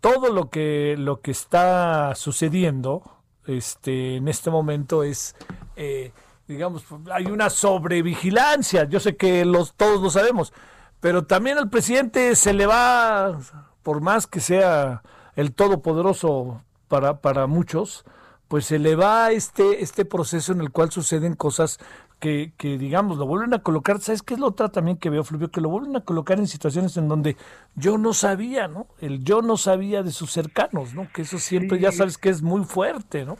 todo 0.00 0.32
lo 0.32 0.48
que 0.48 0.94
lo 0.96 1.20
que 1.20 1.32
está 1.32 2.14
sucediendo, 2.14 3.02
este, 3.46 4.16
en 4.16 4.28
este 4.28 4.48
momento 4.48 5.02
es, 5.02 5.34
eh, 5.74 6.12
digamos, 6.48 6.84
hay 7.12 7.26
una 7.26 7.50
sobrevigilancia. 7.50 8.84
Yo 8.84 8.98
sé 8.98 9.16
que 9.16 9.44
los 9.44 9.74
todos 9.74 10.02
lo 10.02 10.10
sabemos, 10.10 10.52
pero 10.98 11.26
también 11.26 11.58
al 11.58 11.68
presidente 11.68 12.34
se 12.34 12.54
le 12.54 12.66
va, 12.66 13.38
por 13.82 14.00
más 14.00 14.26
que 14.26 14.40
sea 14.40 15.02
el 15.36 15.52
todopoderoso 15.52 16.62
para, 16.88 17.20
para 17.20 17.46
muchos, 17.46 18.04
pues 18.48 18.64
se 18.64 18.78
le 18.78 18.96
va 18.96 19.30
este, 19.30 19.82
este 19.82 20.06
proceso 20.06 20.52
en 20.52 20.60
el 20.60 20.70
cual 20.70 20.90
suceden 20.90 21.34
cosas 21.34 21.78
que, 22.18 22.52
que, 22.56 22.78
digamos, 22.78 23.18
lo 23.18 23.26
vuelven 23.26 23.54
a 23.54 23.62
colocar, 23.62 24.00
¿sabes 24.00 24.22
qué 24.22 24.34
es 24.34 24.40
lo 24.40 24.48
otra 24.48 24.70
también 24.70 24.96
que 24.96 25.10
veo, 25.10 25.22
Fluvio? 25.22 25.50
Que 25.50 25.60
lo 25.60 25.68
vuelven 25.68 25.94
a 25.96 26.00
colocar 26.00 26.38
en 26.38 26.48
situaciones 26.48 26.96
en 26.96 27.06
donde 27.08 27.36
yo 27.76 27.98
no 27.98 28.12
sabía, 28.14 28.66
¿no? 28.66 28.88
El 29.00 29.22
yo 29.22 29.42
no 29.42 29.56
sabía 29.56 30.02
de 30.02 30.10
sus 30.10 30.32
cercanos, 30.32 30.94
¿no? 30.94 31.08
Que 31.12 31.22
eso 31.22 31.38
siempre 31.38 31.78
ya 31.78 31.92
sabes 31.92 32.18
que 32.18 32.30
es 32.30 32.42
muy 32.42 32.64
fuerte, 32.64 33.24
¿no? 33.24 33.36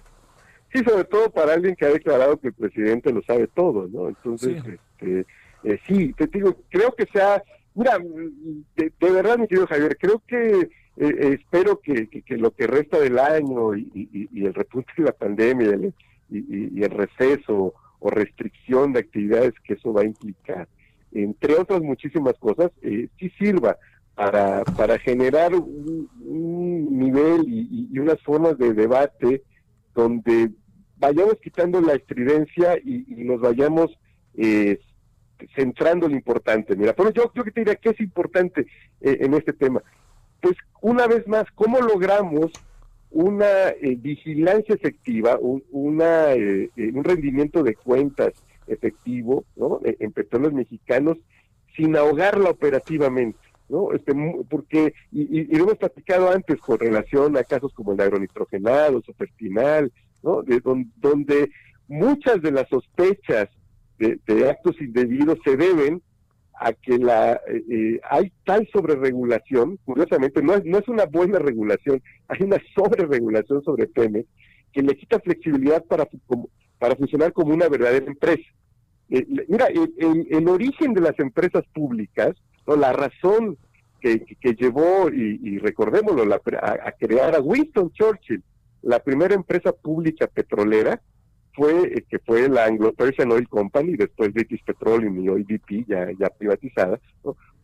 Sí, 0.72 0.80
sobre 0.84 1.04
todo 1.04 1.30
para 1.30 1.54
alguien 1.54 1.74
que 1.74 1.86
ha 1.86 1.90
declarado 1.90 2.38
que 2.38 2.48
el 2.48 2.54
presidente 2.54 3.12
lo 3.12 3.22
sabe 3.22 3.48
todo, 3.48 3.88
¿no? 3.88 4.08
Entonces, 4.08 4.62
sí, 4.62 4.70
este, 4.70 5.26
eh, 5.64 5.80
sí 5.86 6.12
te 6.12 6.26
digo, 6.26 6.56
creo 6.68 6.94
que 6.94 7.06
sea, 7.12 7.42
mira, 7.74 7.98
de, 8.76 8.92
de 9.00 9.10
verdad, 9.10 9.38
mi 9.38 9.48
querido 9.48 9.66
Javier, 9.66 9.96
creo 9.98 10.22
que 10.26 10.68
eh, 11.00 11.38
espero 11.40 11.80
que, 11.80 12.08
lo 12.30 12.50
que 12.50 12.66
resta 12.66 12.98
del 12.98 13.18
año 13.20 13.76
y, 13.76 14.28
el 14.34 14.52
repunte 14.52 14.92
de 14.96 15.04
la 15.04 15.12
pandemia 15.12 15.78
y, 16.28 16.82
el 16.82 16.90
receso 16.90 17.72
o 18.00 18.10
restricción 18.10 18.92
de 18.92 19.00
actividades 19.00 19.54
que 19.64 19.74
eso 19.74 19.92
va 19.92 20.02
a 20.02 20.06
implicar, 20.06 20.68
entre 21.12 21.54
otras 21.54 21.80
muchísimas 21.82 22.34
cosas, 22.34 22.72
eh, 22.82 23.08
sí 23.18 23.30
sirva 23.38 23.76
para, 24.16 24.64
para 24.64 24.98
generar 24.98 25.54
un, 25.54 26.08
nivel 26.98 27.44
y, 27.46 27.96
unas 27.98 28.20
formas 28.22 28.58
de 28.58 28.74
debate 28.74 29.42
donde 29.98 30.50
vayamos 30.96 31.34
quitando 31.42 31.80
la 31.80 31.94
estridencia 31.94 32.78
y, 32.78 33.04
nos 33.24 33.40
vayamos 33.40 33.90
eh, 34.36 34.78
centrando 35.56 36.08
lo 36.08 36.14
importante. 36.14 36.76
Mira, 36.76 36.92
pero 36.92 37.10
yo, 37.10 37.32
yo 37.34 37.44
que 37.44 37.50
te 37.50 37.60
diría 37.60 37.74
que 37.76 37.90
es 37.90 38.00
importante 38.00 38.66
eh, 39.00 39.18
en 39.20 39.34
este 39.34 39.52
tema 39.52 39.82
pues 40.40 40.56
una 40.80 41.06
vez 41.06 41.26
más, 41.26 41.44
¿cómo 41.54 41.80
logramos 41.80 42.52
una 43.10 43.70
eh, 43.70 43.96
vigilancia 43.98 44.74
efectiva, 44.74 45.38
un, 45.40 45.64
una, 45.70 46.32
eh, 46.32 46.70
un 46.76 47.04
rendimiento 47.04 47.62
de 47.62 47.74
cuentas 47.74 48.32
efectivo 48.66 49.44
¿no? 49.56 49.80
en 49.82 50.12
petróleos 50.12 50.52
mexicanos 50.52 51.16
sin 51.74 51.96
ahogarla 51.96 52.50
operativamente? 52.50 53.38
¿No? 53.68 53.92
Este, 53.92 54.12
porque, 54.48 54.94
y, 55.12 55.44
lo 55.56 55.64
hemos 55.64 55.78
platicado 55.78 56.30
antes 56.30 56.58
con 56.60 56.78
relación 56.78 57.36
a 57.36 57.44
casos 57.44 57.72
como 57.74 57.92
el 57.92 58.00
agronitrogenado, 58.00 59.02
sofertinal, 59.02 59.92
¿no? 60.22 60.42
De, 60.42 60.60
donde 60.96 61.50
muchas 61.86 62.40
de 62.42 62.52
las 62.52 62.68
sospechas 62.68 63.48
de 63.98 64.48
actos 64.48 64.80
indebidos 64.80 65.38
se 65.44 65.56
deben 65.56 66.00
a 66.60 66.72
que 66.72 66.98
la 66.98 67.34
eh, 67.48 67.62
eh, 67.70 68.00
hay 68.10 68.32
tal 68.44 68.68
sobreregulación, 68.72 69.78
curiosamente 69.84 70.42
no 70.42 70.54
es, 70.54 70.64
no 70.64 70.78
es 70.78 70.88
una 70.88 71.06
buena 71.06 71.38
regulación, 71.38 72.02
hay 72.26 72.42
una 72.42 72.58
sobreregulación 72.74 73.62
sobre 73.62 73.86
Pemex 73.86 74.28
que 74.72 74.82
le 74.82 74.96
quita 74.96 75.20
flexibilidad 75.20 75.84
para, 75.84 76.08
para 76.78 76.96
funcionar 76.96 77.32
como 77.32 77.54
una 77.54 77.68
verdadera 77.68 78.06
empresa. 78.06 78.48
Eh, 79.10 79.24
mira, 79.48 79.66
el, 79.66 80.26
el, 80.30 80.48
origen 80.48 80.92
de 80.94 81.00
las 81.00 81.18
empresas 81.18 81.64
públicas, 81.72 82.36
la 82.76 82.92
razón 82.92 83.56
que, 84.00 84.24
llevó, 84.58 85.10
y, 85.10 85.40
y 85.42 85.58
recordémoslo, 85.58 86.24
la, 86.24 86.40
a, 86.62 86.88
a, 86.88 86.92
crear 86.92 87.34
a 87.34 87.40
Winston 87.40 87.90
Churchill, 87.92 88.42
la 88.82 89.00
primera 89.00 89.34
empresa 89.34 89.72
pública 89.72 90.26
petrolera, 90.28 91.00
fue 91.54 91.92
eh, 91.92 92.04
que 92.08 92.20
fue 92.20 92.48
la 92.48 92.66
Anglo 92.66 92.92
Persian 92.92 93.32
Oil 93.32 93.48
Company, 93.48 93.96
después 93.96 94.32
British 94.32 94.62
Petroleum 94.64 95.20
y 95.20 95.28
OIBP 95.28 95.86
ya, 95.88 96.08
ya 96.18 96.28
privatizada, 96.28 97.00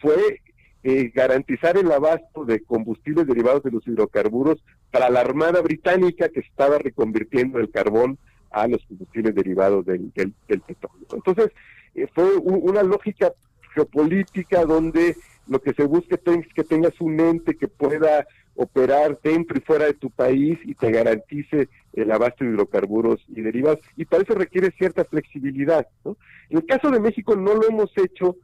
fue 0.01 0.41
eh, 0.83 1.13
garantizar 1.15 1.79
el 1.79 1.91
abasto 1.93 2.45
de 2.45 2.61
combustibles 2.61 3.27
derivados 3.27 3.63
de 3.63 3.71
los 3.71 3.87
hidrocarburos 3.87 4.63
para 4.91 5.09
la 5.09 5.21
Armada 5.21 5.63
Británica 5.63 6.29
que 6.29 6.41
estaba 6.41 6.79
reconvirtiendo 6.79 7.59
el 7.61 7.71
carbón 7.71 8.19
a 8.51 8.67
los 8.67 8.85
combustibles 8.87 9.35
derivados 9.35 9.87
del, 9.87 10.13
del, 10.13 10.35
del 10.49 10.61
petróleo. 10.61 11.07
Entonces, 11.13 11.51
eh, 11.95 12.09
fue 12.13 12.37
un, 12.37 12.69
una 12.69 12.83
lógica 12.83 13.33
geopolítica 13.75 14.65
donde 14.65 15.17
lo 15.47 15.61
que 15.61 15.75
se 15.75 15.85
busca 15.85 16.17
es 16.17 16.55
que 16.55 16.65
tengas 16.65 16.99
un 17.01 17.21
ente 17.21 17.57
que 17.57 17.69
pueda 17.69 18.27
operar 18.57 19.19
dentro 19.23 19.59
y 19.59 19.63
fuera 19.63 19.87
de 19.87 19.95
tu 19.95 20.11
país 20.11 20.59
y 20.65 20.75
te 20.75 20.91
garantice 20.91 21.69
el 21.93 22.11
abasto 22.11 22.45
de 22.45 22.51
hidrocarburos 22.51 23.21
y 23.29 23.43
derivados. 23.43 23.81
Y 23.97 24.05
para 24.05 24.23
eso 24.23 24.35
requiere 24.35 24.71
cierta 24.79 25.05
flexibilidad. 25.05 25.87
¿no? 26.05 26.17
En 26.51 26.59
el 26.59 26.67
caso 26.67 26.91
de 26.91 27.01
México 27.01 27.35
no 27.37 27.55
lo 27.55 27.69
hemos 27.69 27.91
hecho 27.97 28.37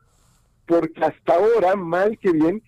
porque 0.66 1.00
hasta 1.04 1.34
ahora, 1.34 1.76
mal 1.76 2.18
que 2.18 2.32
bien, 2.32 2.62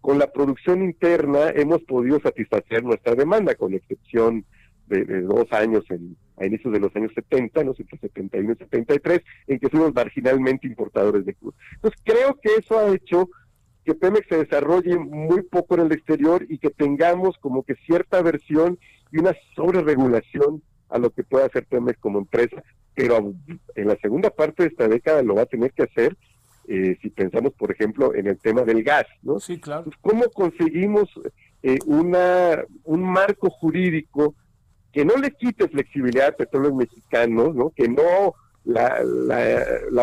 con 0.00 0.18
la 0.18 0.30
producción 0.30 0.82
interna 0.82 1.50
hemos 1.50 1.82
podido 1.82 2.18
satisfacer 2.20 2.82
nuestra 2.82 3.14
demanda, 3.14 3.54
con 3.54 3.74
excepción 3.74 4.44
de, 4.86 5.04
de 5.04 5.22
dos 5.22 5.50
años 5.52 5.84
en, 5.90 6.16
a 6.38 6.46
inicios 6.46 6.72
de 6.72 6.80
los 6.80 6.94
años 6.96 7.12
70, 7.14 7.64
¿no? 7.64 7.74
entre 7.78 7.98
71 7.98 8.52
y 8.52 8.56
73, 8.56 9.20
en 9.46 9.58
que 9.58 9.68
fuimos 9.68 9.94
marginalmente 9.94 10.66
importadores 10.66 11.24
de 11.24 11.34
crudo. 11.34 11.54
Entonces 11.74 12.00
creo 12.04 12.38
que 12.40 12.50
eso 12.58 12.78
ha 12.78 12.94
hecho 12.94 13.28
que 13.84 13.94
Pemex 13.94 14.26
se 14.28 14.38
desarrolle 14.38 14.98
muy 14.98 15.42
poco 15.42 15.76
en 15.76 15.82
el 15.82 15.92
exterior 15.92 16.44
y 16.48 16.58
que 16.58 16.70
tengamos 16.70 17.38
como 17.38 17.62
que 17.62 17.76
cierta 17.86 18.20
versión 18.20 18.78
y 19.12 19.18
una 19.18 19.34
sobreregulación 19.54 20.62
a 20.88 20.98
lo 20.98 21.10
que 21.10 21.22
pueda 21.22 21.46
hacer 21.46 21.66
Pemex 21.66 21.98
como 22.00 22.18
empresa, 22.18 22.62
pero 22.94 23.32
en 23.74 23.88
la 23.88 23.96
segunda 23.96 24.30
parte 24.30 24.64
de 24.64 24.68
esta 24.70 24.88
década 24.88 25.22
lo 25.22 25.36
va 25.36 25.42
a 25.42 25.46
tener 25.46 25.72
que 25.72 25.84
hacer 25.84 26.16
eh, 26.68 26.98
si 27.00 27.10
pensamos, 27.10 27.52
por 27.52 27.70
ejemplo, 27.70 28.12
en 28.14 28.26
el 28.26 28.38
tema 28.38 28.62
del 28.62 28.82
gas, 28.82 29.06
¿no? 29.22 29.38
Sí, 29.38 29.60
claro. 29.60 29.88
¿Cómo 30.00 30.24
conseguimos 30.30 31.08
eh, 31.62 31.78
una, 31.86 32.64
un 32.82 33.02
marco 33.02 33.50
jurídico 33.50 34.34
que 34.96 35.04
no 35.04 35.14
le 35.18 35.30
quite 35.30 35.68
flexibilidad 35.68 36.28
a 36.28 36.32
petróleos 36.32 36.74
mexicanos, 36.74 37.54
¿no? 37.54 37.68
Que 37.68 37.86
no 37.86 38.34
la, 38.64 39.04
la, 39.04 39.62
la 39.90 40.02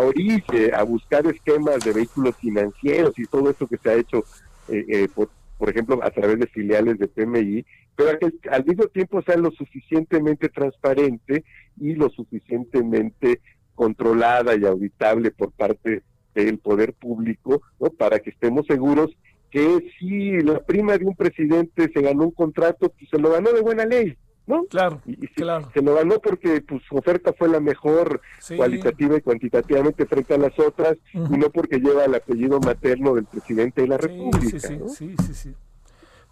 a 0.77 0.83
buscar 0.83 1.25
esquemas 1.25 1.79
de 1.83 1.93
vehículos 1.93 2.37
financieros 2.37 3.17
y 3.17 3.25
todo 3.25 3.49
eso 3.49 3.65
que 3.65 3.77
se 3.77 3.89
ha 3.89 3.95
hecho, 3.95 4.23
eh, 4.67 4.85
eh, 4.87 5.07
por, 5.15 5.31
por 5.57 5.71
ejemplo, 5.71 5.99
a 6.03 6.11
través 6.11 6.37
de 6.37 6.45
filiales 6.45 6.99
de 6.99 7.07
PMI, 7.07 7.65
pero 7.95 8.19
que 8.19 8.49
al 8.51 8.65
mismo 8.65 8.85
tiempo 8.85 9.23
sea 9.23 9.35
lo 9.35 9.49
suficientemente 9.49 10.47
transparente 10.49 11.43
y 11.81 11.95
lo 11.95 12.11
suficientemente 12.11 13.41
controlada 13.73 14.55
y 14.55 14.63
auditable 14.63 15.31
por 15.31 15.53
parte 15.53 16.03
del 16.35 16.59
poder 16.59 16.93
público, 16.93 17.63
¿no? 17.79 17.89
Para 17.89 18.19
que 18.19 18.29
estemos 18.29 18.67
seguros 18.67 19.09
que 19.49 19.91
si 19.97 20.39
la 20.41 20.59
prima 20.59 20.99
de 20.99 21.05
un 21.05 21.15
presidente 21.15 21.89
se 21.91 21.99
ganó 21.99 22.25
un 22.25 22.31
contrato, 22.31 22.89
pues 22.89 23.09
se 23.09 23.17
lo 23.17 23.31
ganó 23.31 23.51
de 23.53 23.61
buena 23.61 23.85
ley, 23.85 24.15
¿no? 24.45 24.65
Claro, 24.65 25.01
y, 25.05 25.27
claro. 25.27 25.67
Se, 25.73 25.79
se, 25.79 25.85
lo 25.85 25.95
ganó 25.95 26.19
porque 26.19 26.61
pues, 26.61 26.81
su 26.87 26.95
oferta 26.95 27.33
fue 27.33 27.47
la 27.49 27.59
mejor 27.59 28.21
sí. 28.39 28.55
cualitativa 28.55 29.17
y 29.17 29.21
cuantitativamente 29.21 30.05
frente 30.05 30.33
a 30.33 30.37
las 30.37 30.57
otras, 30.59 30.97
uh 31.13 31.19
-huh. 31.19 31.35
y 31.35 31.37
no 31.37 31.49
porque 31.49 31.79
lleva 31.79 32.05
el 32.05 32.15
apellido 32.15 32.59
materno 32.59 33.15
del 33.15 33.25
presidente 33.25 33.81
de 33.81 33.87
la 33.87 33.97
sí, 33.97 34.07
República. 34.07 34.59
Sí, 34.59 34.77
¿no? 34.77 34.89
sí, 34.89 35.15
sí, 35.25 35.33
sí. 35.33 35.55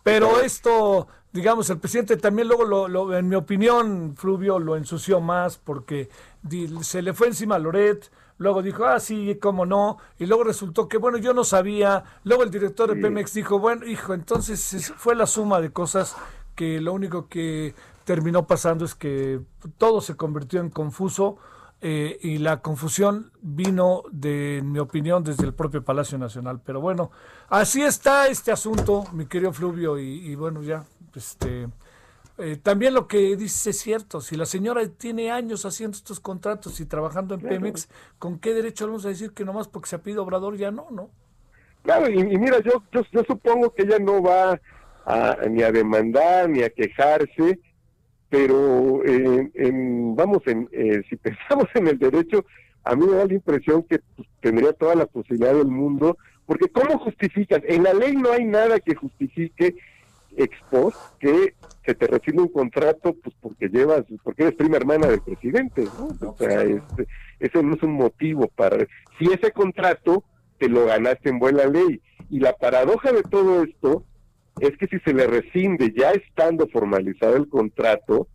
Pero 0.04 0.42
esto, 0.42 1.08
digamos, 1.32 1.70
el 1.70 1.78
presidente 1.78 2.18
también 2.18 2.48
luego, 2.48 2.66
lo, 2.66 2.88
lo, 2.88 3.16
en 3.16 3.30
mi 3.30 3.36
opinión, 3.36 4.16
Fluvio 4.16 4.60
lo 4.60 4.76
ensució 4.76 5.22
más 5.22 5.58
porque 5.58 6.10
se 6.82 7.02
le 7.02 7.14
fue 7.14 7.28
encima 7.28 7.56
a 7.56 7.60
Loret, 7.60 8.12
luego 8.38 8.64
dijo, 8.64 8.86
ah, 8.86 9.00
sí, 9.00 9.38
cómo 9.40 9.66
no, 9.68 9.98
y 10.18 10.26
luego 10.26 10.44
resultó 10.44 10.88
que, 10.88 10.98
bueno, 10.98 11.20
yo 11.20 11.34
no 11.34 11.44
sabía, 11.44 12.04
luego 12.24 12.44
el 12.44 12.50
director 12.50 12.94
de 12.94 13.00
Pemex 13.00 13.36
dijo, 13.36 13.60
bueno, 13.60 13.86
hijo, 13.86 14.16
entonces 14.16 14.92
fue 14.98 15.16
la 15.16 15.28
suma 15.28 15.62
de 15.62 15.72
cosas 15.72 16.16
que 16.56 16.82
lo 16.82 16.94
único 16.94 17.28
que 17.28 17.76
terminó 18.04 18.48
pasando 18.48 18.86
es 18.86 18.96
que 18.96 19.42
todo 19.78 20.02
se 20.02 20.16
convirtió 20.16 20.60
en 20.60 20.70
confuso 20.70 21.38
eh, 21.82 22.20
y 22.22 22.38
la 22.38 22.62
confusión 22.62 23.32
vino, 23.42 24.04
de, 24.12 24.60
en 24.60 24.72
mi 24.72 24.80
opinión, 24.80 25.24
desde 25.24 25.46
el 25.46 25.54
propio 25.54 25.84
Palacio 25.84 26.18
Nacional. 26.18 26.62
Pero 26.64 26.82
bueno, 26.82 27.12
así 27.50 27.82
está 27.82 28.28
este 28.28 28.52
asunto, 28.52 29.06
mi 29.14 29.26
querido 29.26 29.52
Fluvio, 29.52 29.98
y, 30.00 30.28
y 30.28 30.36
bueno, 30.36 30.62
ya, 30.62 30.86
este... 31.16 31.68
Eh, 32.38 32.56
también 32.56 32.96
lo 32.96 33.08
que 33.08 33.36
dice 33.36 33.70
es 33.70 33.80
cierto, 33.80 34.20
si 34.20 34.36
la 34.36 34.48
señora 34.48 34.82
tiene 34.88 35.32
años 35.32 35.64
haciendo 35.66 35.96
estos 35.96 36.20
contratos 36.20 36.80
y 36.80 36.88
trabajando 36.88 37.36
en 37.36 37.42
claro. 37.42 37.56
Pemex, 37.56 37.88
¿con 38.18 38.40
qué 38.40 38.54
derecho 38.56 38.88
vamos 38.88 39.06
a 39.06 39.10
decir 39.10 39.32
que 39.34 39.46
nomás 39.46 39.68
porque 39.68 39.90
se 39.90 39.98
ha 39.98 40.02
pedido 40.02 40.24
Obrador 40.24 40.58
ya 40.58 40.72
no, 40.72 40.88
no? 40.90 41.12
Claro, 41.84 42.10
y, 42.10 42.20
y 42.20 42.38
mira, 42.38 42.60
yo, 42.62 42.82
yo, 42.92 43.02
yo, 43.12 43.24
supongo 43.26 43.72
que 43.74 43.84
ella 43.84 44.00
no 44.00 44.24
va 44.24 44.60
a, 45.06 45.38
ni 45.50 45.62
a 45.62 45.72
demandar 45.72 46.50
ni 46.50 46.64
a 46.64 46.70
quejarse, 46.72 47.60
pero 48.32 49.06
eh, 49.06 49.52
en, 49.54 50.16
vamos, 50.16 50.42
en, 50.48 50.68
eh, 50.72 51.04
si 51.10 51.16
pensamos 51.18 51.68
en 51.76 51.88
el 51.88 52.00
derecho, 52.00 52.46
a 52.84 52.96
mí 52.96 53.06
me 53.06 53.18
da 53.18 53.26
la 53.26 53.34
impresión 53.34 53.84
que 53.84 54.00
pues, 54.16 54.28
tendría 54.40 54.74
toda 54.74 54.96
la 54.96 55.06
posibilidad 55.06 55.54
del 55.54 55.68
mundo, 55.68 56.18
porque 56.48 56.70
¿cómo 56.70 56.98
justificas? 56.98 57.62
En 57.68 57.84
la 57.84 57.94
ley 57.94 58.16
no 58.16 58.32
hay 58.32 58.46
nada 58.46 58.80
que 58.80 58.96
justifique 58.96 59.76
ex 60.38 60.58
post 60.70 60.98
que 61.20 61.56
se 61.86 61.94
te 61.94 62.08
recibe 62.08 62.42
un 62.42 62.48
contrato 62.48 63.14
pues 63.22 63.36
porque 63.42 63.68
llevas, 63.68 64.06
porque 64.24 64.44
eres 64.44 64.56
prima 64.56 64.78
hermana 64.78 65.08
del 65.08 65.22
presidente, 65.22 65.84
¿no? 65.84 66.30
O 66.30 66.38
sea, 66.38 66.64
este, 66.64 67.08
eso 67.40 67.62
no 67.62 67.76
es 67.76 67.84
un 67.84 67.94
motivo 67.94 68.48
para... 68.48 68.88
Si 69.20 69.26
ese 69.26 69.52
contrato 69.52 70.24
te 70.62 70.70
lo 70.70 70.86
ganaste 70.86 71.30
en 71.30 71.40
buena 71.40 71.66
ley. 71.66 72.00
Y 72.30 72.40
la 72.40 72.54
paradoja 72.54 73.12
de 73.12 73.24
todo 73.24 73.64
esto 73.64 74.06
es 74.62 74.78
que 74.78 74.88
si 74.88 75.00
se 75.00 75.14
le 75.14 75.26
rescinde 75.28 75.92
ya 75.96 76.12
estando 76.12 76.68
formalizado 76.68 77.36
el 77.36 77.50
contrato, 77.50 78.28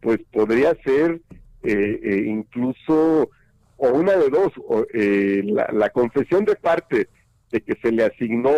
pues 0.00 0.18
podría 0.32 0.74
ser 0.82 1.20
eh, 1.62 2.00
eh, 2.02 2.24
incluso, 2.26 3.30
o 3.76 3.88
una 3.90 4.16
de 4.16 4.28
dos, 4.28 4.52
o, 4.66 4.84
eh, 4.92 5.42
la, 5.44 5.68
la, 5.72 5.90
confesión 5.90 6.44
de 6.44 6.56
parte 6.56 7.08
de 7.50 7.60
que 7.60 7.76
se 7.80 7.92
le 7.92 8.04
asignó 8.04 8.56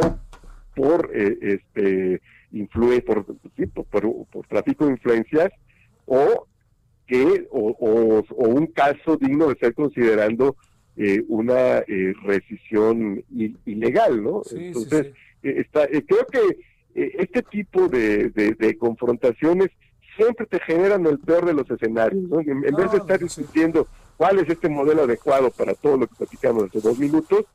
por 0.75 1.11
este 1.15 2.21
influye 2.53 3.03
por, 3.03 3.27
sí, 3.57 3.67
por, 3.67 3.85
por, 3.87 4.27
por, 4.27 4.47
tráfico 4.47 4.87
de 4.87 4.93
influencias 4.93 5.51
o 6.07 6.47
que 7.07 7.47
o, 7.51 7.77
o, 7.79 8.25
o, 8.29 8.49
un 8.49 8.67
caso 8.69 9.17
digno 9.17 9.49
de 9.49 9.57
ser 9.57 9.75
considerando 9.75 10.57
eh, 10.97 11.23
una 11.29 11.79
eh, 11.79 12.13
rescisión 12.25 13.25
ilegal, 13.65 14.23
¿no? 14.23 14.43
Sí, 14.45 14.67
Entonces, 14.67 15.07
sí. 15.07 15.13
Eh, 15.43 15.61
está, 15.61 15.87
creo 15.87 16.27
que 16.31 16.41
este 16.95 17.43
tipo 17.43 17.89
de, 17.89 18.31
de, 18.31 18.55
de, 18.55 18.77
confrontaciones 18.77 19.71
siempre 20.17 20.47
te 20.47 20.61
generan 20.61 21.07
el 21.07 21.19
peor 21.19 21.47
de 21.47 21.55
los 21.55 21.71
escenarios, 21.71 22.23
¿no? 22.29 22.41
En, 22.41 22.65
en 22.65 22.75
vez 22.75 22.91
de 22.93 22.99
estar 22.99 23.19
discutiendo 23.19 23.87
cuál 24.17 24.39
es 24.39 24.49
este 24.49 24.69
modelo 24.69 25.03
adecuado 25.05 25.51
para 25.51 25.75
todo 25.75 25.97
lo 25.97 26.07
que 26.07 26.17
platicamos 26.17 26.65
hace 26.65 26.81
dos 26.81 26.99
minutos, 26.99 27.47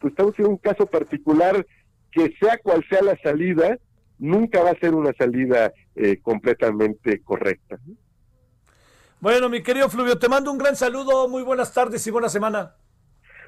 pues 0.00 0.12
estamos 0.12 0.38
en 0.38 0.46
un 0.46 0.56
caso 0.56 0.86
particular 0.86 1.66
que 2.10 2.34
sea 2.40 2.58
cual 2.58 2.84
sea 2.88 3.02
la 3.02 3.18
salida, 3.18 3.78
nunca 4.18 4.62
va 4.62 4.70
a 4.70 4.78
ser 4.78 4.94
una 4.94 5.12
salida 5.12 5.72
eh, 5.94 6.18
completamente 6.22 7.20
correcta. 7.22 7.78
Bueno, 9.20 9.48
mi 9.48 9.62
querido 9.62 9.88
Fluvio, 9.88 10.18
te 10.18 10.28
mando 10.28 10.50
un 10.50 10.58
gran 10.58 10.76
saludo, 10.76 11.28
muy 11.28 11.42
buenas 11.42 11.72
tardes 11.72 12.06
y 12.06 12.10
buena 12.10 12.28
semana. 12.28 12.74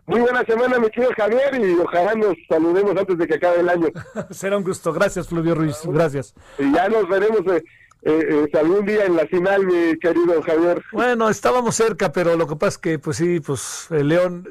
Muy 0.09 0.21
buena 0.21 0.43
semana, 0.43 0.79
mi 0.79 0.89
querido 0.89 1.13
Javier, 1.15 1.55
y 1.61 1.75
ojalá 1.75 2.15
nos 2.15 2.35
saludemos 2.49 2.97
antes 2.97 3.19
de 3.19 3.27
que 3.27 3.35
acabe 3.35 3.61
el 3.61 3.69
año. 3.69 3.89
Será 4.31 4.57
un 4.57 4.65
gusto. 4.65 4.91
Gracias, 4.91 5.29
Fluvio 5.29 5.55
Ruiz. 5.55 5.81
Gracias. 5.85 6.35
Y 6.59 6.73
ya 6.73 6.89
nos 6.89 7.07
veremos 7.07 7.41
eh, 7.53 7.63
eh, 8.03 8.49
algún 8.59 8.87
día 8.87 9.05
en 9.05 9.17
la 9.17 9.27
final, 9.27 9.67
mi 9.67 9.99
querido 9.99 10.43
Javier. 10.43 10.83
Bueno, 10.93 11.29
estábamos 11.29 11.75
cerca, 11.75 12.11
pero 12.11 12.39
lo 12.39 12.47
que 12.47 12.57
pasa 12.57 12.69
es 12.69 12.79
que, 12.79 12.99
pues 12.99 13.19
sí, 13.19 13.41
pues 13.41 13.89
el 13.91 14.09
León 14.09 14.49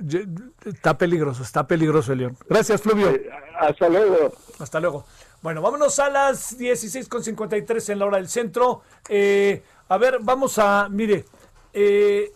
está 0.63 0.95
peligroso, 0.95 1.41
está 1.41 1.65
peligroso 1.65 2.13
el 2.13 2.19
León. 2.19 2.37
Gracias, 2.47 2.83
Fluvio. 2.83 3.09
Eh, 3.09 3.27
hasta 3.59 3.89
luego. 3.89 4.33
Hasta 4.59 4.79
luego. 4.79 5.05
Bueno, 5.41 5.63
vámonos 5.63 5.97
a 5.97 6.11
las 6.11 6.59
16.53 6.59 7.93
en 7.93 7.97
la 7.97 8.05
hora 8.05 8.17
del 8.17 8.29
centro. 8.29 8.83
Eh, 9.09 9.63
a 9.89 9.97
ver, 9.97 10.19
vamos 10.21 10.59
a, 10.59 10.87
mire, 10.87 11.25
eh, 11.73 12.31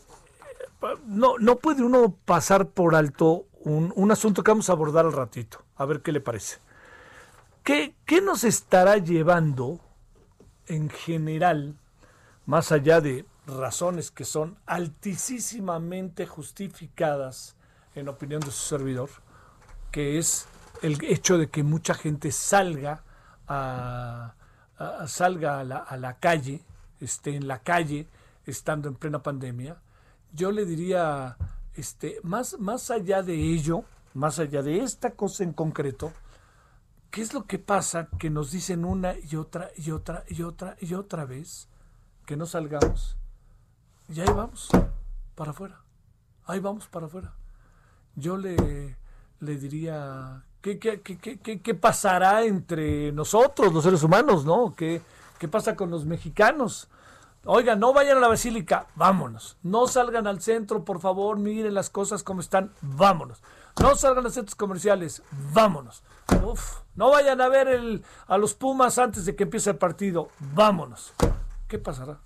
no, 1.06 1.38
no 1.38 1.58
puede 1.58 1.84
uno 1.84 2.16
pasar 2.26 2.68
por 2.68 2.96
alto 2.96 3.46
un, 3.64 3.94
un, 3.96 4.12
asunto 4.12 4.44
que 4.44 4.52
vamos 4.52 4.70
a 4.70 4.74
abordar 4.74 5.06
al 5.06 5.14
ratito. 5.14 5.64
A 5.76 5.86
ver 5.86 6.02
qué 6.02 6.12
le 6.12 6.22
parece. 6.22 6.58
¿Qué, 7.64 7.94
qué 8.06 8.22
nos 8.22 8.44
estará 8.44 8.98
llevando 8.98 9.80
en 10.68 10.90
general, 10.90 11.76
más 12.46 12.72
allá 12.72 13.02
de 13.02 13.26
razones 13.46 14.12
que 14.12 14.26
son 14.26 14.58
altísimamente 14.66 16.26
justificadas 16.26 17.56
en 17.96 18.08
opinión 18.08 18.42
de 18.42 18.52
su 18.52 18.68
servidor, 18.68 19.10
que 19.92 20.18
es 20.18 20.48
el 20.82 21.04
hecho 21.04 21.38
de 21.38 21.50
que 21.50 21.64
mucha 21.64 21.94
gente 21.94 22.32
salga 22.32 23.04
a, 23.48 24.34
salga 25.08 25.60
a 25.60 25.64
la, 25.64 25.78
a 25.78 25.98
la, 25.98 26.18
calle, 26.18 26.62
esté 27.00 27.36
en 27.36 27.48
la 27.48 27.60
calle, 27.60 28.08
estando 28.46 28.88
en 28.88 28.96
plena 28.96 29.22
pandemia, 29.22 29.78
yo 30.34 30.52
le 30.52 30.66
diría, 30.66 31.38
este, 31.76 32.20
más, 32.24 32.60
más 32.60 32.92
allá 32.92 33.22
de 33.22 33.34
ello, 33.34 33.84
más 34.14 34.40
allá 34.40 34.62
de 34.62 34.80
esta 34.80 35.12
cosa 35.12 35.44
en 35.44 35.54
concreto, 35.54 36.12
¿qué 37.10 37.22
es 37.22 37.34
lo 37.34 37.46
que 37.46 37.60
pasa 37.60 38.08
que 38.20 38.30
nos 38.30 38.52
dicen 38.52 38.86
una 38.86 39.16
y 39.18 39.36
otra 39.36 39.72
y 39.78 39.92
otra 39.92 40.24
y 40.28 40.44
otra 40.44 40.76
y 40.80 40.94
otra 40.94 41.26
vez 41.26 41.68
que 42.26 42.36
no 42.38 42.46
salgamos? 42.46 43.18
Y 44.10 44.20
ahí 44.20 44.34
vamos, 44.34 44.70
para 45.36 45.52
afuera. 45.52 45.82
Ahí 46.46 46.60
vamos 46.60 46.88
para 46.88 47.06
afuera. 47.06 47.34
Yo 48.16 48.36
le, 48.36 48.98
le 49.40 49.58
diría, 49.58 50.44
¿qué, 50.62 50.78
qué, 50.78 51.02
qué, 51.02 51.62
qué, 51.62 51.76
pasará 51.76 52.44
entre 52.44 53.12
nosotros, 53.12 53.74
los 53.74 53.84
seres 53.84 54.04
humanos, 54.04 54.44
no? 54.44 54.74
¿Qué, 54.76 55.02
¿Qué 55.40 55.48
pasa 55.48 55.76
con 55.76 55.90
los 55.90 56.06
mexicanos? 56.06 56.90
Oiga, 57.46 57.76
no 57.76 57.92
vayan 57.92 58.18
a 58.18 58.22
la 58.22 58.28
basílica, 58.28 58.86
vámonos. 58.96 59.58
No 59.64 59.88
salgan 59.88 60.28
al 60.28 60.42
centro, 60.42 60.86
por 60.86 61.00
favor, 61.02 61.40
miren 61.40 61.74
las 61.74 61.90
cosas 61.90 62.22
como 62.22 62.40
están, 62.40 62.72
vámonos. 62.82 63.42
No 63.82 63.96
salgan 63.96 64.20
a 64.20 64.22
los 64.24 64.36
centros 64.36 64.54
comerciales, 64.54 65.24
vámonos. 65.52 66.04
Uf, 66.44 66.82
no 66.96 67.10
vayan 67.10 67.42
a 67.42 67.50
ver 67.50 68.04
a 68.28 68.38
los 68.38 68.54
Pumas 68.54 69.00
antes 69.00 69.26
de 69.26 69.36
que 69.36 69.44
empiece 69.44 69.72
el 69.72 69.78
partido, 69.78 70.30
vámonos. 70.54 71.14
¿Qué 71.68 71.80
pasará? 71.80 72.20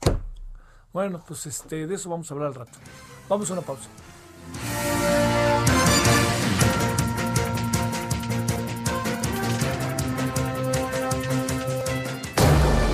Bueno, 0.91 1.23
pues 1.25 1.45
este, 1.45 1.87
de 1.87 1.95
eso 1.95 2.09
vamos 2.09 2.29
a 2.29 2.33
hablar 2.33 2.49
al 2.49 2.55
rato. 2.55 2.77
Vamos 3.29 3.49
a 3.49 3.53
una 3.53 3.61
pausa. 3.61 3.89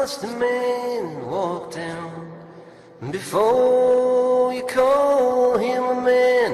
Must 0.00 0.24
a 0.24 0.28
man 0.28 1.26
walk 1.26 1.72
down 1.72 2.32
before 3.10 4.50
you 4.50 4.62
call 4.62 5.58
him 5.58 5.82
a 5.84 6.00
man? 6.00 6.52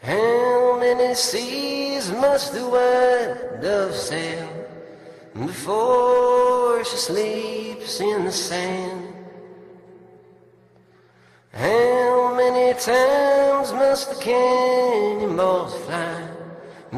How 0.00 0.78
many 0.78 1.12
seas 1.16 2.12
must 2.12 2.52
the 2.52 2.64
white 2.74 3.60
dove 3.60 3.96
sail 3.96 4.48
before 5.34 6.84
she 6.84 6.96
sleeps 6.96 8.00
in 8.00 8.24
the 8.24 8.30
sand? 8.30 9.12
How 11.52 12.32
many 12.36 12.78
times 12.78 13.72
must 13.72 14.10
the 14.10 14.18
cannonballs 14.22 15.74
fly 15.84 16.25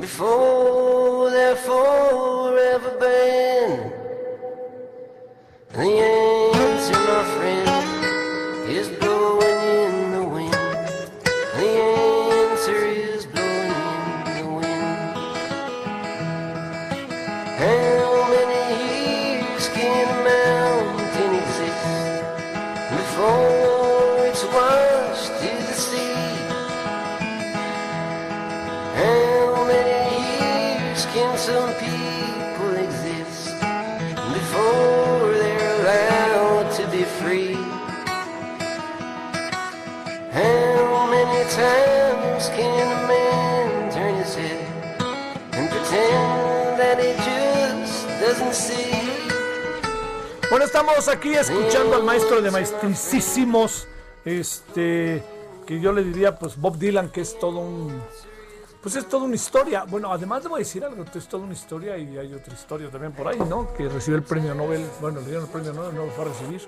before 0.00 1.30
they're 1.30 1.56
forever 1.56 2.90
banned? 2.98 3.92
The 5.72 5.80
answer, 5.80 6.92
my 6.92 7.24
friend, 7.36 7.67
estamos 50.80 51.08
aquí 51.08 51.34
escuchando 51.34 51.96
al 51.96 52.04
maestro 52.04 52.40
de 52.40 52.52
maestricísimos, 52.52 53.88
este, 54.24 55.20
que 55.66 55.80
yo 55.80 55.90
le 55.90 56.04
diría, 56.04 56.38
pues 56.38 56.56
Bob 56.56 56.78
Dylan, 56.78 57.10
que 57.10 57.22
es 57.22 57.36
todo 57.36 57.58
un, 57.58 58.00
pues 58.80 58.94
es 58.94 59.08
toda 59.08 59.24
una 59.24 59.34
historia. 59.34 59.82
Bueno, 59.88 60.12
además 60.12 60.44
debo 60.44 60.56
decir 60.56 60.84
algo, 60.84 61.04
es 61.12 61.26
toda 61.26 61.42
una 61.42 61.52
historia 61.52 61.98
y 61.98 62.16
hay 62.16 62.32
otra 62.32 62.54
historia 62.54 62.88
también 62.90 63.10
por 63.12 63.26
ahí, 63.26 63.40
¿no? 63.40 63.74
Que 63.74 63.88
recibió 63.88 64.18
el 64.18 64.22
premio 64.22 64.54
Nobel, 64.54 64.86
bueno, 65.00 65.18
le 65.18 65.26
dieron 65.26 65.46
el 65.46 65.50
premio 65.50 65.72
Nobel, 65.72 65.96
no 65.96 66.06
lo 66.06 66.12
fue 66.12 66.26
a 66.26 66.28
recibir. 66.28 66.60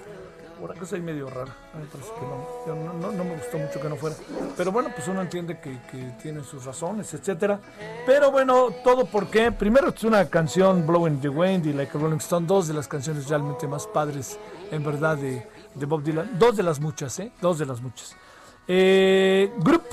Una 0.60 0.74
cosa 0.74 0.96
ahí 0.96 1.02
medio 1.02 1.26
me 1.26 1.32
parece 1.32 2.10
que 2.18 2.70
no, 2.70 2.74
no, 2.74 2.92
no, 2.92 3.12
no 3.12 3.24
me 3.24 3.36
gustó 3.36 3.58
mucho 3.58 3.80
que 3.80 3.88
no 3.88 3.96
fuera. 3.96 4.16
Pero 4.56 4.72
bueno, 4.72 4.90
pues 4.94 5.08
uno 5.08 5.22
entiende 5.22 5.58
que, 5.58 5.78
que 5.90 6.12
tiene 6.22 6.44
sus 6.44 6.64
razones, 6.64 7.12
etcétera. 7.14 7.58
Pero 8.04 8.30
bueno, 8.30 8.68
todo 8.84 9.06
porque, 9.06 9.52
primero 9.52 9.88
es 9.88 10.04
una 10.04 10.26
canción 10.26 10.86
Blowing 10.86 11.20
the 11.20 11.28
Wind 11.28 11.66
y 11.66 11.72
Like 11.72 11.96
a 11.96 12.00
Rolling 12.00 12.18
Stone, 12.18 12.46
dos 12.46 12.68
de 12.68 12.74
las 12.74 12.88
canciones 12.88 13.28
realmente 13.28 13.66
más 13.66 13.86
padres, 13.86 14.38
en 14.70 14.84
verdad, 14.84 15.16
de, 15.16 15.48
de 15.74 15.86
Bob 15.86 16.02
Dylan. 16.02 16.38
Dos 16.38 16.56
de 16.56 16.62
las 16.62 16.78
muchas, 16.78 17.18
¿eh? 17.20 17.32
Dos 17.40 17.58
de 17.58 17.66
las 17.66 17.80
muchas. 17.80 18.14
Eh, 18.68 19.50
Group 19.58 19.84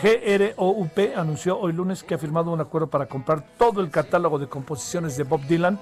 GROUP 0.00 0.98
anunció 1.16 1.58
hoy 1.58 1.72
lunes 1.72 2.04
que 2.04 2.14
ha 2.14 2.18
firmado 2.18 2.52
un 2.52 2.60
acuerdo 2.60 2.86
para 2.86 3.06
comprar 3.06 3.44
todo 3.58 3.80
el 3.80 3.90
catálogo 3.90 4.38
de 4.38 4.46
composiciones 4.46 5.16
de 5.16 5.24
Bob 5.24 5.40
Dylan. 5.42 5.78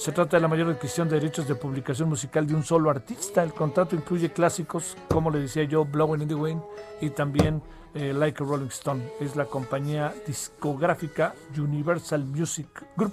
Se 0.00 0.12
trata 0.12 0.38
de 0.38 0.40
la 0.40 0.48
mayor 0.48 0.70
adquisición 0.70 1.10
de 1.10 1.16
derechos 1.16 1.46
de 1.46 1.54
publicación 1.54 2.08
musical 2.08 2.46
de 2.46 2.54
un 2.54 2.64
solo 2.64 2.88
artista. 2.88 3.42
El 3.42 3.52
contrato 3.52 3.94
incluye 3.94 4.32
clásicos, 4.32 4.96
como 5.10 5.30
le 5.30 5.40
decía 5.40 5.64
yo, 5.64 5.84
Blowing 5.84 6.22
in 6.22 6.28
the 6.28 6.34
Wind 6.34 6.62
y 7.02 7.10
también 7.10 7.62
eh, 7.92 8.14
Like 8.14 8.42
a 8.42 8.46
Rolling 8.46 8.68
Stone. 8.68 9.12
Es 9.20 9.36
la 9.36 9.44
compañía 9.44 10.14
discográfica 10.26 11.34
Universal 11.54 12.24
Music 12.24 12.82
Group, 12.96 13.12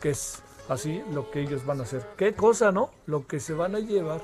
que 0.00 0.10
es 0.10 0.40
así 0.68 1.02
lo 1.12 1.32
que 1.32 1.40
ellos 1.40 1.66
van 1.66 1.80
a 1.80 1.82
hacer. 1.82 2.06
¿Qué 2.16 2.32
cosa, 2.32 2.70
no? 2.70 2.90
Lo 3.06 3.26
que 3.26 3.40
se 3.40 3.52
van 3.52 3.74
a 3.74 3.80
llevar. 3.80 4.22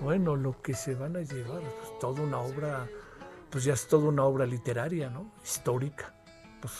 Bueno, 0.00 0.34
lo 0.34 0.62
que 0.62 0.72
se 0.72 0.94
van 0.94 1.16
a 1.16 1.20
llevar, 1.20 1.60
pues 1.60 1.98
toda 2.00 2.22
una 2.22 2.38
obra 2.38 2.88
pues 3.50 3.64
ya 3.64 3.74
es 3.74 3.86
toda 3.86 4.08
una 4.08 4.24
obra 4.24 4.46
literaria, 4.46 5.10
¿no? 5.10 5.30
Histórica. 5.44 6.14
Pues 6.62 6.72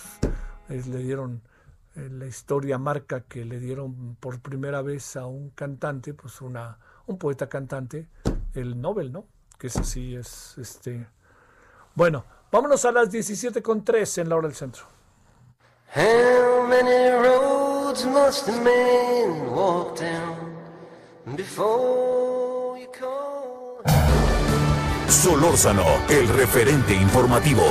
es, 0.70 0.86
le 0.86 1.00
dieron, 1.00 1.42
la 1.94 2.26
historia 2.26 2.78
marca 2.78 3.22
que 3.22 3.44
le 3.44 3.60
dieron 3.60 4.16
por 4.16 4.40
primera 4.40 4.82
vez 4.82 5.16
a 5.16 5.26
un 5.26 5.50
cantante, 5.50 6.14
pues 6.14 6.40
una, 6.40 6.78
un 7.06 7.18
poeta 7.18 7.48
cantante, 7.48 8.08
el 8.54 8.80
Nobel, 8.80 9.12
¿no? 9.12 9.26
Que 9.58 9.66
es 9.66 9.76
así, 9.76 10.14
es 10.14 10.56
este. 10.58 11.06
Bueno, 11.94 12.24
vámonos 12.50 12.84
a 12.84 12.92
las 12.92 13.10
17.3 13.10 14.22
en 14.22 14.28
la 14.28 14.36
hora 14.36 14.48
del 14.48 14.56
centro. 14.56 14.84
How 15.94 16.66
many 16.66 17.10
roads 17.10 18.06
must 18.06 18.48
a 18.48 18.52
man 18.52 19.50
walk 19.50 19.98
down 19.98 21.36
before 21.36 22.80
you 22.80 22.88
call? 22.90 23.82
Solórzano, 25.08 25.84
el 26.08 26.26
referente 26.28 26.94
informativo. 26.94 27.62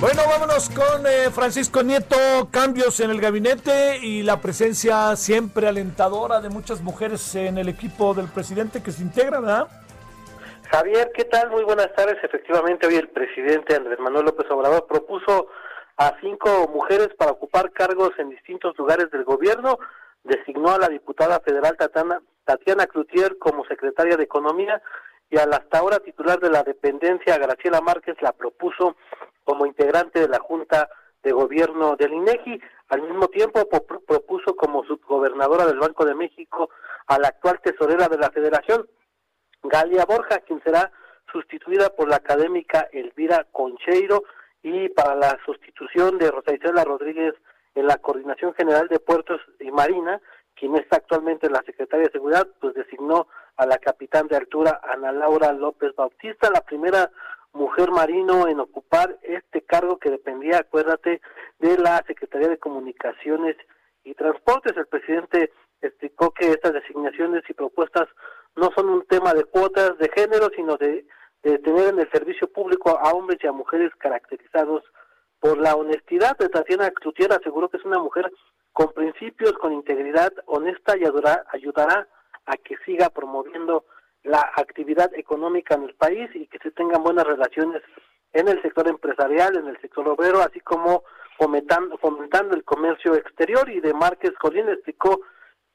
Bueno, 0.00 0.22
vámonos 0.28 0.70
con 0.70 1.04
eh, 1.08 1.28
Francisco 1.32 1.82
Nieto, 1.82 2.16
cambios 2.52 3.00
en 3.00 3.10
el 3.10 3.20
gabinete 3.20 3.98
y 4.00 4.22
la 4.22 4.40
presencia 4.40 5.16
siempre 5.16 5.66
alentadora 5.66 6.40
de 6.40 6.50
muchas 6.50 6.82
mujeres 6.82 7.34
en 7.34 7.58
el 7.58 7.68
equipo 7.68 8.14
del 8.14 8.28
presidente 8.28 8.80
que 8.80 8.92
se 8.92 9.02
integra, 9.02 9.40
¿verdad? 9.40 9.66
Javier, 10.70 11.10
¿qué 11.12 11.24
tal? 11.24 11.50
Muy 11.50 11.64
buenas 11.64 11.92
tardes. 11.96 12.16
Efectivamente, 12.22 12.86
hoy 12.86 12.94
el 12.94 13.08
presidente 13.08 13.74
Andrés 13.74 13.98
Manuel 13.98 14.26
López 14.26 14.48
Obrador 14.52 14.86
propuso 14.86 15.48
a 15.96 16.14
cinco 16.20 16.70
mujeres 16.72 17.08
para 17.18 17.32
ocupar 17.32 17.72
cargos 17.72 18.12
en 18.18 18.30
distintos 18.30 18.78
lugares 18.78 19.10
del 19.10 19.24
gobierno. 19.24 19.80
Designó 20.22 20.70
a 20.70 20.78
la 20.78 20.88
diputada 20.88 21.40
federal 21.40 21.76
Tatiana, 21.76 22.22
Tatiana 22.44 22.86
Cloutier 22.86 23.36
como 23.38 23.64
secretaria 23.64 24.16
de 24.16 24.22
Economía 24.22 24.80
y 25.30 25.38
a 25.38 25.46
la 25.46 25.56
hasta 25.56 25.78
ahora 25.78 25.98
titular 26.00 26.40
de 26.40 26.50
la 26.50 26.62
dependencia, 26.62 27.36
Graciela 27.38 27.80
Márquez, 27.80 28.16
la 28.22 28.32
propuso 28.32 28.96
como 29.44 29.66
integrante 29.66 30.20
de 30.20 30.28
la 30.28 30.38
Junta 30.38 30.88
de 31.22 31.32
Gobierno 31.32 31.96
del 31.96 32.14
INEGI. 32.14 32.60
Al 32.88 33.02
mismo 33.02 33.28
tiempo 33.28 33.68
pro- 33.68 34.00
propuso 34.00 34.56
como 34.56 34.84
subgobernadora 34.84 35.66
del 35.66 35.78
Banco 35.78 36.04
de 36.06 36.14
México 36.14 36.70
a 37.06 37.18
la 37.18 37.28
actual 37.28 37.60
tesorera 37.62 38.08
de 38.08 38.18
la 38.18 38.30
Federación, 38.30 38.88
Galia 39.62 40.04
Borja, 40.06 40.38
quien 40.40 40.62
será 40.62 40.90
sustituida 41.30 41.90
por 41.90 42.08
la 42.08 42.16
académica 42.16 42.88
Elvira 42.92 43.46
Concheiro 43.52 44.24
y 44.62 44.88
para 44.90 45.14
la 45.14 45.38
sustitución 45.44 46.16
de 46.18 46.30
Rosa 46.30 46.54
Isela 46.54 46.84
Rodríguez 46.84 47.34
en 47.74 47.86
la 47.86 47.98
Coordinación 47.98 48.54
General 48.54 48.88
de 48.88 48.98
Puertos 48.98 49.40
y 49.60 49.70
Marina, 49.70 50.20
quien 50.58 50.76
es 50.76 50.86
actualmente 50.90 51.48
la 51.48 51.62
secretaria 51.62 52.06
de 52.06 52.12
Seguridad, 52.12 52.46
pues 52.60 52.74
designó 52.74 53.28
a 53.56 53.66
la 53.66 53.78
capitán 53.78 54.26
de 54.28 54.36
altura 54.36 54.80
Ana 54.82 55.12
Laura 55.12 55.52
López 55.52 55.94
Bautista, 55.94 56.50
la 56.50 56.62
primera 56.62 57.10
mujer 57.52 57.90
marino 57.90 58.48
en 58.48 58.60
ocupar 58.60 59.18
este 59.22 59.62
cargo 59.62 59.98
que 59.98 60.10
dependía, 60.10 60.58
acuérdate, 60.58 61.20
de 61.58 61.78
la 61.78 62.02
Secretaría 62.06 62.48
de 62.48 62.58
Comunicaciones 62.58 63.56
y 64.04 64.14
Transportes. 64.14 64.76
El 64.76 64.86
presidente 64.86 65.52
explicó 65.80 66.30
que 66.32 66.50
estas 66.50 66.72
designaciones 66.72 67.42
y 67.48 67.54
propuestas 67.54 68.08
no 68.56 68.70
son 68.74 68.88
un 68.88 69.06
tema 69.06 69.34
de 69.34 69.44
cuotas 69.44 69.96
de 69.98 70.10
género, 70.14 70.50
sino 70.54 70.76
de, 70.76 71.06
de 71.42 71.58
tener 71.58 71.88
en 71.88 72.00
el 72.00 72.10
servicio 72.10 72.50
público 72.52 72.98
a 72.98 73.12
hombres 73.12 73.38
y 73.42 73.46
a 73.46 73.52
mujeres 73.52 73.92
caracterizados 73.98 74.82
por 75.40 75.58
la 75.58 75.74
honestidad. 75.74 76.36
De 76.36 76.48
Tatiana 76.48 76.90
Cloutier 76.90 77.32
aseguró 77.32 77.68
que 77.68 77.76
es 77.76 77.84
una 77.84 77.98
mujer 77.98 78.30
con 78.72 78.92
principios, 78.92 79.52
con 79.54 79.72
integridad, 79.72 80.32
honesta 80.46 80.96
y 80.96 81.04
ayudará, 81.04 81.44
ayudará 81.52 82.08
a 82.46 82.56
que 82.56 82.76
siga 82.84 83.10
promoviendo 83.10 83.84
la 84.22 84.52
actividad 84.56 85.12
económica 85.14 85.74
en 85.74 85.84
el 85.84 85.94
país 85.94 86.30
y 86.34 86.46
que 86.46 86.58
se 86.58 86.70
tengan 86.70 87.02
buenas 87.02 87.26
relaciones 87.26 87.82
en 88.32 88.48
el 88.48 88.60
sector 88.62 88.88
empresarial, 88.88 89.56
en 89.56 89.68
el 89.68 89.80
sector 89.80 90.06
obrero, 90.08 90.40
así 90.40 90.60
como 90.60 91.04
fomentando, 91.38 91.96
fomentando 91.98 92.54
el 92.54 92.64
comercio 92.64 93.14
exterior. 93.14 93.68
Y 93.70 93.80
de 93.80 93.94
Márquez 93.94 94.32
Colín 94.38 94.68
explicó 94.68 95.20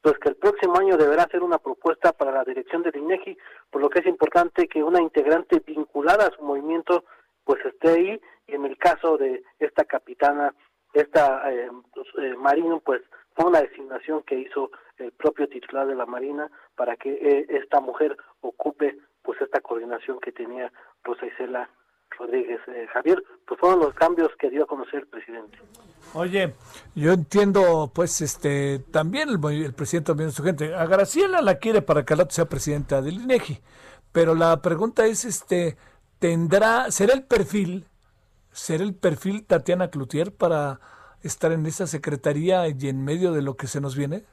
pues 0.02 0.18
que 0.20 0.30
el 0.30 0.36
próximo 0.36 0.78
año 0.78 0.98
deberá 0.98 1.26
ser 1.28 1.44
una 1.44 1.58
propuesta 1.58 2.12
para 2.12 2.32
la 2.32 2.44
dirección 2.44 2.84
del 2.84 2.98
INEGI, 2.98 3.38
por 3.72 3.82
lo 3.82 3.90
que 3.90 4.00
es 4.00 4.06
importante 4.06 4.68
que 4.68 4.84
una 4.84 5.02
integrante 5.02 5.64
vinculada 5.66 6.28
a 6.28 6.36
su 6.36 6.44
movimiento 6.44 7.06
pues 7.46 7.64
esté 7.66 7.90
ahí 7.90 8.22
y 8.48 8.56
en 8.56 8.66
el 8.66 8.78
caso 8.78 9.18
de 9.18 9.44
esta 9.60 9.86
capitana, 9.86 10.54
esta 10.94 11.52
eh, 11.52 11.70
pues, 11.94 12.08
eh, 12.20 12.36
Marino, 12.38 12.80
pues 12.80 13.02
fue 13.36 13.46
una 13.46 13.62
designación 13.62 14.24
que 14.24 14.40
hizo 14.40 14.72
el 14.98 15.12
propio 15.12 15.48
titular 15.48 15.88
de 15.88 15.96
la 15.96 16.06
Marina 16.06 16.50
para 16.76 16.96
que 16.96 17.12
eh, 17.12 17.46
esta 17.50 17.80
mujer 17.80 18.16
ocupe 18.42 18.98
pues 19.24 19.42
esta 19.42 19.62
coordinación 19.62 20.20
que 20.20 20.32
tenía 20.32 20.72
Rosa 21.04 21.26
Isela 21.26 21.70
Rodríguez 22.18 22.60
eh, 22.68 22.88
Javier, 22.94 23.24
pues 23.48 23.60
fueron 23.60 23.80
los 23.80 23.94
cambios 23.96 24.30
que 24.38 24.50
dio 24.50 24.64
a 24.64 24.68
conocer 24.68 25.02
el 25.02 25.08
presidente. 25.08 25.58
Oye, 26.14 26.54
yo 26.94 27.14
entiendo, 27.14 27.92
pues, 27.94 28.22
este, 28.22 28.80
también 28.92 29.30
el, 29.30 29.40
el 29.64 29.74
presidente 29.74 30.12
también 30.12 30.32
su 30.32 30.44
gente. 30.44 30.76
A 30.76 30.86
Graciela 30.86 31.42
la 31.42 31.58
quiere 31.58 31.82
para 31.82 32.06
que 32.06 32.14
al 32.14 32.20
rato 32.20 32.36
sea 32.36 32.46
presidenta 32.46 33.02
del 33.02 33.16
INEGI. 33.16 33.60
Pero 34.12 34.36
la 34.36 34.62
pregunta 34.62 35.08
es, 35.08 35.26
este, 35.26 35.76
¿tendrá, 36.20 36.92
será 36.92 37.14
el 37.14 37.24
perfil, 37.24 37.88
será 38.54 38.84
el 38.84 38.96
perfil 38.96 39.46
Tatiana 39.46 39.90
Cloutier 39.90 40.34
para 40.34 40.80
estar 41.22 41.52
en 41.52 41.66
esa 41.66 41.88
secretaría 41.88 42.68
y 42.68 42.90
en 42.90 43.04
medio 43.04 43.32
de 43.32 43.42
lo 43.42 43.56
que 43.56 43.68
se 43.68 43.82
nos 43.82 43.96
viene? 43.96 44.24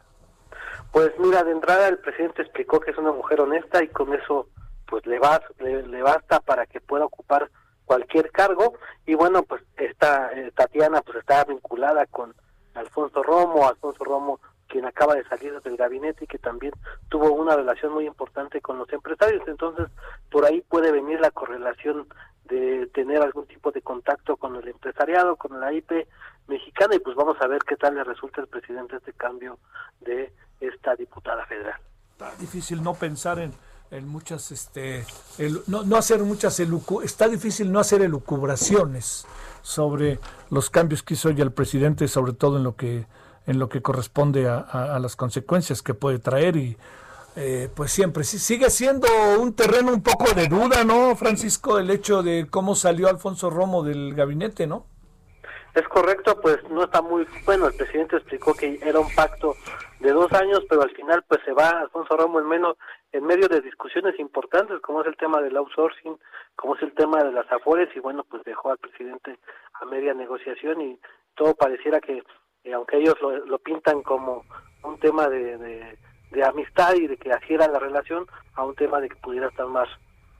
Pues 0.93 1.12
mira, 1.18 1.45
de 1.45 1.53
entrada 1.53 1.89
el 1.89 1.99
presidente 1.99 2.43
explicó 2.43 2.81
que 2.81 2.91
es 2.91 2.99
una 2.99 3.12
mujer 3.12 3.41
honesta 3.41 3.83
y 3.83 3.89
con 3.89 4.12
eso 4.12 4.49
pues 4.87 5.07
le, 5.07 5.18
va, 5.18 5.41
le, 5.61 5.87
le 5.87 6.03
basta 6.03 6.41
para 6.41 6.66
que 6.66 6.81
pueda 6.81 7.05
ocupar 7.05 7.49
cualquier 7.85 8.31
cargo 8.31 8.75
y 9.07 9.14
bueno 9.14 9.43
pues 9.43 9.62
esta 9.77 10.33
eh, 10.33 10.53
Tatiana 10.55 11.01
pues 11.03 11.18
está 11.18 11.45
vinculada 11.45 12.07
con 12.07 12.35
Alfonso 12.75 13.23
Romo, 13.23 13.68
Alfonso 13.68 14.05
Romo 14.05 14.41
quien 14.68 14.85
acaba 14.85 15.16
de 15.16 15.25
salir 15.25 15.61
del 15.61 15.77
gabinete 15.77 16.25
y 16.25 16.29
que 16.29 16.39
también 16.39 16.73
tuvo 17.09 17.33
una 17.33 17.57
relación 17.57 17.93
muy 17.93 18.07
importante 18.07 18.61
con 18.61 18.79
los 18.79 18.93
empresarios, 18.93 19.43
entonces 19.49 19.89
por 20.31 20.45
ahí 20.45 20.61
puede 20.62 20.93
venir 20.93 21.21
la 21.21 21.33
correlación 21.33 22.07
de 22.51 22.89
tener 22.93 23.23
algún 23.23 23.47
tipo 23.47 23.71
de 23.71 23.81
contacto 23.81 24.37
con 24.37 24.57
el 24.57 24.67
empresariado, 24.69 25.37
con 25.37 25.59
la 25.61 25.73
IP 25.73 25.91
mexicana 26.49 26.97
y 26.97 26.99
pues 26.99 27.17
vamos 27.17 27.37
a 27.41 27.47
ver 27.47 27.61
qué 27.67 27.77
tal 27.77 27.95
le 27.95 28.03
resulta 28.05 28.41
al 28.41 28.49
presidente 28.49 28.97
este 28.97 29.13
cambio 29.13 29.59
de 30.01 30.33
esta 30.61 30.95
diputada 30.97 31.47
federal. 31.47 31.81
Está 32.13 32.35
difícil 32.41 32.83
no 32.83 32.95
pensar 32.95 33.39
en, 33.39 33.53
en 33.93 34.07
muchas, 34.09 34.51
este, 34.53 35.07
el- 35.39 35.63
no, 35.69 35.85
no 35.85 35.97
hacer 35.97 36.21
muchas, 36.23 36.59
elucu- 36.61 37.03
está 37.05 37.29
difícil 37.29 37.71
no 37.73 37.79
hacer 37.79 38.03
elucubraciones 38.03 39.27
sobre 39.63 40.19
los 40.51 40.71
cambios 40.71 41.03
que 41.03 41.15
hizo 41.15 41.29
hoy 41.29 41.41
el 41.41 41.53
presidente, 41.53 42.09
sobre 42.09 42.33
todo 42.33 42.57
en 42.59 42.65
lo 42.65 42.75
que, 42.77 43.07
en 43.47 43.59
lo 43.59 43.69
que 43.69 43.81
corresponde 43.81 44.49
a, 44.49 44.59
a- 44.59 44.97
a 44.97 44.99
las 44.99 45.17
consecuencias 45.17 45.83
que 45.83 45.95
puede 45.95 46.19
traer 46.19 46.57
y 46.57 46.77
eh, 47.41 47.70
pues 47.74 47.91
siempre 47.91 48.22
sigue 48.24 48.68
siendo 48.68 49.09
un 49.41 49.57
terreno 49.57 49.93
un 49.93 50.03
poco 50.03 50.32
de 50.34 50.47
duda, 50.47 50.84
¿no, 50.84 51.16
Francisco? 51.16 51.78
El 51.78 51.91
hecho 51.91 52.22
de 52.22 52.47
cómo 52.51 52.74
salió 52.74 53.09
Alfonso 53.09 53.49
Romo 53.49 53.82
del 53.82 54.14
gabinete, 54.14 54.66
¿no? 54.66 54.84
Es 55.74 55.88
correcto, 55.88 56.38
pues 56.41 56.59
no 56.68 56.84
está 56.84 57.01
muy 57.01 57.26
bueno. 57.47 57.68
El 57.68 57.74
presidente 57.74 58.16
explicó 58.16 58.55
que 58.55 58.78
era 58.82 59.01
un 59.01 59.12
pacto 59.14 59.55
de 60.01 60.11
dos 60.11 60.30
años, 60.32 60.61
pero 60.68 60.82
al 60.82 60.91
final 60.91 61.24
pues 61.28 61.41
se 61.45 61.53
va 61.53 61.70
Alfonso 61.70 62.16
Romo 62.16 62.41
en 62.41 62.49
menos 62.49 62.76
en 63.12 63.24
medio 63.24 63.49
de 63.49 63.61
discusiones 63.61 64.18
importantes, 64.18 64.80
como 64.80 65.01
es 65.01 65.07
el 65.07 65.16
tema 65.16 65.41
del 65.41 65.57
outsourcing, 65.57 66.18
como 66.57 66.76
es 66.76 66.82
el 66.82 66.93
tema 66.95 67.22
de 67.24 67.32
las 67.32 67.51
afores 67.51 67.88
y 67.97 68.01
bueno 68.01 68.24
pues 68.24 68.45
dejó 68.45 68.70
al 68.70 68.78
presidente 68.78 69.38
a 69.80 69.84
media 69.86 70.12
negociación 70.12 70.80
y 70.80 70.99
todo 71.34 71.55
pareciera 71.55 72.01
que 72.01 72.22
eh, 72.64 72.72
aunque 72.74 72.99
ellos 72.99 73.14
lo, 73.20 73.59
pintan 73.59 74.03
como 74.03 74.45
un 74.82 74.99
tema 74.99 75.28
de, 75.28 75.97
de 76.31 76.45
amistad 76.45 76.95
y 76.95 77.07
de 77.07 77.16
que 77.16 77.33
así 77.33 77.55
era 77.55 77.68
la 77.68 77.78
relación, 77.78 78.26
a 78.55 78.64
un 78.64 78.74
tema 78.74 79.01
de 79.01 79.09
que 79.09 79.16
pudiera 79.16 79.49
estar 79.49 79.66
más 79.66 79.89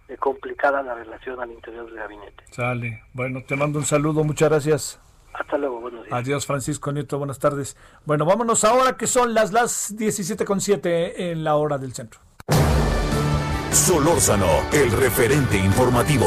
eh, 0.09 0.17
complicada 0.17 0.83
la 0.83 0.95
relación 0.95 1.41
al 1.41 1.51
interior 1.51 1.87
del 1.87 1.97
gabinete. 1.97 2.45
Sale. 2.51 3.03
Bueno, 3.13 3.43
te 3.47 3.57
mando 3.57 3.79
un 3.79 3.85
saludo, 3.85 4.25
muchas 4.25 4.49
gracias. 4.49 5.01
Hasta 5.33 5.57
luego, 5.57 5.81
buenos 5.81 6.05
días. 6.05 6.13
Adiós, 6.13 6.47
Francisco 6.47 6.93
Nieto, 6.93 7.19
buenas 7.19 7.39
tardes. 7.39 7.77
Bueno, 8.05 8.25
vámonos 8.25 8.65
ahora 8.65 8.97
que 8.97 9.07
son 9.07 9.35
las, 9.35 9.53
las 9.53 9.97
17.7 9.97 11.13
en 11.17 11.45
la 11.45 11.57
hora 11.57 11.79
del 11.79 11.93
centro. 11.93 12.21
Solórzano, 13.71 14.49
el 14.73 14.91
referente 14.91 15.57
informativo. 15.57 16.27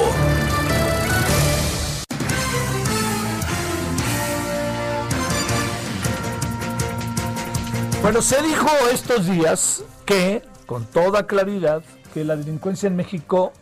Bueno, 8.03 8.21
se 8.21 8.41
dijo 8.41 8.67
estos 8.91 9.27
días 9.27 9.85
que, 10.05 10.41
con 10.65 10.83
toda 10.83 11.25
claridad, 11.25 11.83
que 12.13 12.25
la 12.25 12.35
delincuencia 12.35 12.87
en 12.87 12.97
México, 12.97 13.53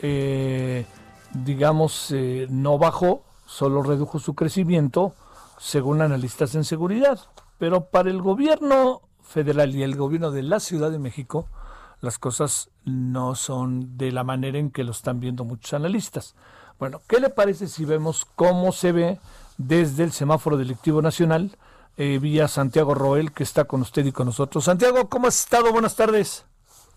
eh, 0.00 0.84
digamos, 1.32 2.10
eh, 2.10 2.48
no 2.50 2.76
bajó, 2.76 3.22
solo 3.46 3.84
redujo 3.84 4.18
su 4.18 4.34
crecimiento, 4.34 5.14
según 5.58 6.02
analistas 6.02 6.56
en 6.56 6.64
seguridad. 6.64 7.20
Pero 7.58 7.84
para 7.84 8.10
el 8.10 8.20
gobierno 8.20 9.02
federal 9.22 9.76
y 9.76 9.84
el 9.84 9.94
gobierno 9.94 10.32
de 10.32 10.42
la 10.42 10.58
Ciudad 10.58 10.90
de 10.90 10.98
México, 10.98 11.46
las 12.00 12.18
cosas 12.18 12.70
no 12.84 13.36
son 13.36 13.96
de 13.96 14.10
la 14.10 14.24
manera 14.24 14.58
en 14.58 14.72
que 14.72 14.82
lo 14.82 14.90
están 14.90 15.20
viendo 15.20 15.44
muchos 15.44 15.72
analistas. 15.72 16.34
Bueno, 16.80 17.00
¿qué 17.06 17.20
le 17.20 17.30
parece 17.30 17.68
si 17.68 17.84
vemos 17.84 18.26
cómo 18.34 18.72
se 18.72 18.90
ve 18.90 19.20
desde 19.56 20.02
el 20.02 20.10
semáforo 20.10 20.56
delictivo 20.56 21.00
nacional 21.00 21.56
eh, 21.96 22.18
vía 22.20 22.48
Santiago 22.48 22.94
Roel, 22.94 23.32
que 23.32 23.42
está 23.44 23.64
con 23.64 23.80
usted 23.82 24.04
y 24.06 24.12
con 24.12 24.26
nosotros? 24.26 24.64
Santiago, 24.64 25.08
¿cómo 25.08 25.28
has 25.28 25.40
estado? 25.40 25.72
Buenas 25.72 25.96
tardes. 25.96 26.44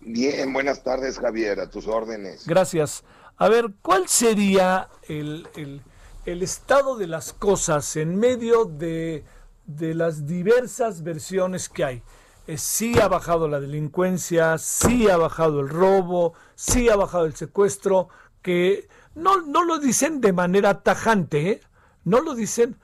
Bien, 0.00 0.52
buenas 0.52 0.82
tardes 0.84 1.18
Javier, 1.18 1.60
a 1.60 1.70
tus 1.70 1.86
órdenes. 1.86 2.46
Gracias. 2.46 3.04
A 3.36 3.48
ver, 3.48 3.70
¿cuál 3.82 4.08
sería 4.08 4.88
el, 5.08 5.46
el- 5.56 5.82
el 6.26 6.42
estado 6.42 6.96
de 6.98 7.06
las 7.06 7.32
cosas 7.32 7.96
en 7.96 8.16
medio 8.16 8.64
de, 8.66 9.24
de 9.66 9.94
las 9.94 10.26
diversas 10.26 11.02
versiones 11.02 11.68
que 11.68 11.84
hay? 11.84 12.02
Eh, 12.46 12.58
sí 12.58 12.98
ha 13.00 13.08
bajado 13.08 13.48
la 13.48 13.60
delincuencia, 13.60 14.58
sí 14.58 15.08
ha 15.08 15.16
bajado 15.16 15.60
el 15.60 15.68
robo, 15.68 16.34
sí 16.54 16.88
ha 16.88 16.96
bajado 16.96 17.24
el 17.26 17.34
secuestro, 17.34 18.08
que 18.42 18.88
no, 19.14 19.40
no 19.42 19.64
lo 19.64 19.78
dicen 19.78 20.20
de 20.20 20.32
manera 20.32 20.82
tajante, 20.82 21.50
¿eh? 21.50 21.60
no 22.04 22.20
lo 22.20 22.34
dicen, 22.34 22.76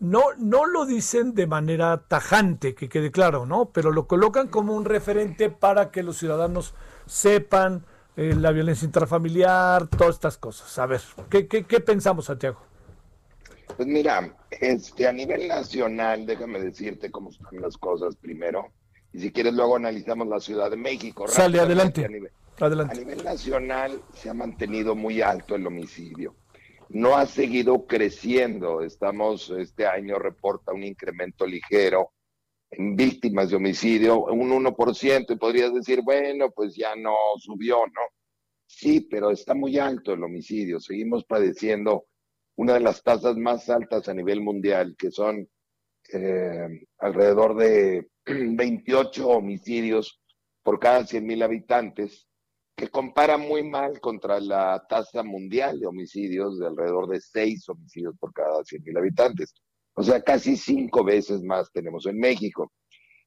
no, 0.00 0.22
no 0.38 0.66
lo 0.66 0.86
dicen 0.86 1.34
de 1.34 1.46
manera 1.46 2.04
tajante, 2.08 2.74
que 2.74 2.88
quede 2.88 3.10
claro, 3.10 3.46
¿no? 3.46 3.66
Pero 3.66 3.90
lo 3.90 4.06
colocan 4.06 4.48
como 4.48 4.74
un 4.74 4.84
referente 4.84 5.50
para 5.50 5.90
que 5.90 6.02
los 6.02 6.16
ciudadanos 6.18 6.74
sepan 7.06 7.84
eh, 8.16 8.34
la 8.36 8.52
violencia 8.52 8.84
intrafamiliar, 8.86 9.86
todas 9.86 10.16
estas 10.16 10.38
cosas. 10.38 10.78
A 10.78 10.86
ver, 10.86 11.00
¿qué, 11.30 11.46
qué, 11.46 11.64
qué 11.64 11.80
pensamos, 11.80 12.26
Santiago? 12.26 12.60
Pues 13.76 13.88
mira, 13.88 14.34
este, 14.50 15.06
a 15.06 15.12
nivel 15.12 15.48
nacional, 15.48 16.26
déjame 16.26 16.60
decirte 16.60 17.10
cómo 17.10 17.30
están 17.30 17.60
las 17.60 17.76
cosas 17.78 18.16
primero. 18.16 18.70
Y 19.12 19.20
si 19.20 19.32
quieres, 19.32 19.54
luego 19.54 19.76
analizamos 19.76 20.26
la 20.26 20.40
Ciudad 20.40 20.70
de 20.70 20.76
México. 20.76 21.26
Sale, 21.28 21.60
adelante. 21.60 22.04
A 22.04 22.08
nivel, 22.08 22.32
Adelante. 22.60 22.94
a 22.94 22.98
nivel 22.98 23.24
nacional 23.24 24.00
se 24.14 24.30
ha 24.30 24.34
mantenido 24.34 24.94
muy 24.94 25.22
alto 25.22 25.54
el 25.54 25.66
homicidio. 25.66 26.34
No 26.92 27.16
ha 27.16 27.24
seguido 27.24 27.86
creciendo. 27.86 28.82
Estamos, 28.82 29.50
este 29.50 29.86
año 29.86 30.18
reporta 30.18 30.72
un 30.72 30.84
incremento 30.84 31.46
ligero 31.46 32.12
en 32.70 32.96
víctimas 32.96 33.48
de 33.50 33.56
homicidio, 33.56 34.24
un 34.24 34.50
1%, 34.50 35.32
y 35.32 35.36
podrías 35.36 35.72
decir, 35.72 36.02
bueno, 36.02 36.50
pues 36.50 36.74
ya 36.76 36.94
no 36.94 37.14
subió, 37.38 37.78
¿no? 37.86 38.02
Sí, 38.66 39.06
pero 39.10 39.30
está 39.30 39.54
muy 39.54 39.78
alto 39.78 40.12
el 40.12 40.22
homicidio. 40.22 40.80
Seguimos 40.80 41.24
padeciendo 41.24 42.06
una 42.56 42.74
de 42.74 42.80
las 42.80 43.02
tasas 43.02 43.36
más 43.36 43.70
altas 43.70 44.08
a 44.08 44.14
nivel 44.14 44.42
mundial, 44.42 44.94
que 44.98 45.10
son 45.10 45.48
eh, 46.12 46.68
alrededor 46.98 47.56
de 47.56 48.08
28 48.26 49.28
homicidios 49.28 50.20
por 50.62 50.78
cada 50.78 51.06
100 51.06 51.26
mil 51.26 51.42
habitantes, 51.42 52.28
que 52.82 52.88
compara 52.88 53.38
muy 53.38 53.62
mal 53.62 54.00
contra 54.00 54.40
la 54.40 54.84
tasa 54.88 55.22
mundial 55.22 55.78
de 55.78 55.86
homicidios 55.86 56.58
de 56.58 56.66
alrededor 56.66 57.06
de 57.06 57.20
6 57.20 57.68
homicidios 57.68 58.16
por 58.18 58.32
cada 58.32 58.64
100 58.64 58.82
mil 58.82 58.98
habitantes. 58.98 59.54
O 59.94 60.02
sea, 60.02 60.20
casi 60.20 60.56
cinco 60.56 61.04
veces 61.04 61.44
más 61.44 61.70
tenemos 61.70 62.06
en 62.06 62.18
México. 62.18 62.72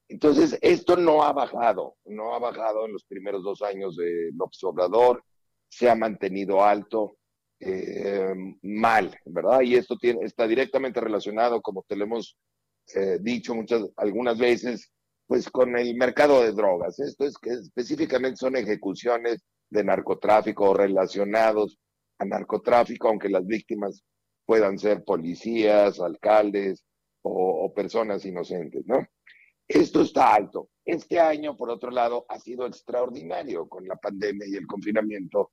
Entonces, 0.10 0.60
esto 0.62 0.98
no 0.98 1.24
ha 1.24 1.32
bajado, 1.32 1.96
no 2.04 2.36
ha 2.36 2.40
bajado 2.40 2.86
en 2.86 2.92
los 2.92 3.06
primeros 3.06 3.44
dos 3.44 3.62
años 3.62 3.96
de 3.96 4.32
López 4.34 4.62
Obrador, 4.66 5.24
se 5.70 5.90
ha 5.90 5.96
mantenido 5.96 6.62
alto, 6.62 7.16
eh, 7.62 8.36
mal, 8.62 9.18
¿verdad? 9.24 9.62
Y 9.62 9.76
esto 9.76 9.96
tiene, 9.96 10.26
está 10.26 10.50
directamente 10.50 11.00
relacionado, 11.00 11.62
como 11.62 11.86
te 11.88 11.96
lo 11.96 12.04
hemos 12.04 12.38
eh, 12.94 13.20
dicho 13.22 13.56
muchas, 13.56 13.84
algunas 13.96 14.38
veces, 14.38 14.92
pues 15.28 15.50
con 15.50 15.78
el 15.78 15.96
mercado 15.96 16.42
de 16.42 16.52
drogas. 16.52 17.00
Esto 17.00 17.26
es 17.26 17.38
que 17.38 17.52
específicamente 17.52 18.38
son 18.38 18.56
ejecuciones 18.56 19.44
de 19.70 19.84
narcotráfico 19.84 20.74
relacionados 20.74 21.80
a 22.20 22.26
narcotráfico, 22.26 23.08
aunque 23.08 23.30
las 23.30 23.46
víctimas 23.46 24.04
puedan 24.46 24.78
ser 24.78 25.04
policías, 25.04 26.00
alcaldes 26.00 26.86
o, 27.24 27.66
o 27.66 27.74
personas 27.74 28.26
inocentes, 28.26 28.86
¿no? 28.86 29.06
Esto 29.68 30.02
está 30.02 30.36
alto. 30.36 30.70
Este 30.86 31.20
año, 31.20 31.58
por 31.58 31.72
otro 31.72 31.90
lado, 31.90 32.26
ha 32.30 32.40
sido 32.40 32.68
extraordinario 32.68 33.68
con 33.68 33.88
la 33.88 33.96
pandemia 33.96 34.48
y 34.48 34.56
el 34.56 34.68
confinamiento 34.68 35.52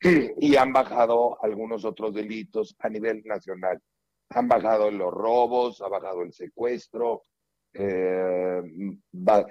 y 0.00 0.54
han 0.54 0.72
bajado 0.72 1.42
algunos 1.42 1.84
otros 1.84 2.14
delitos 2.14 2.76
a 2.78 2.88
nivel 2.88 3.22
nacional. 3.24 3.82
Han 4.30 4.46
bajado 4.46 4.90
los 4.90 5.12
robos, 5.12 5.80
ha 5.80 5.88
bajado 5.88 6.22
el 6.22 6.32
secuestro, 6.32 7.22
eh, 7.74 8.62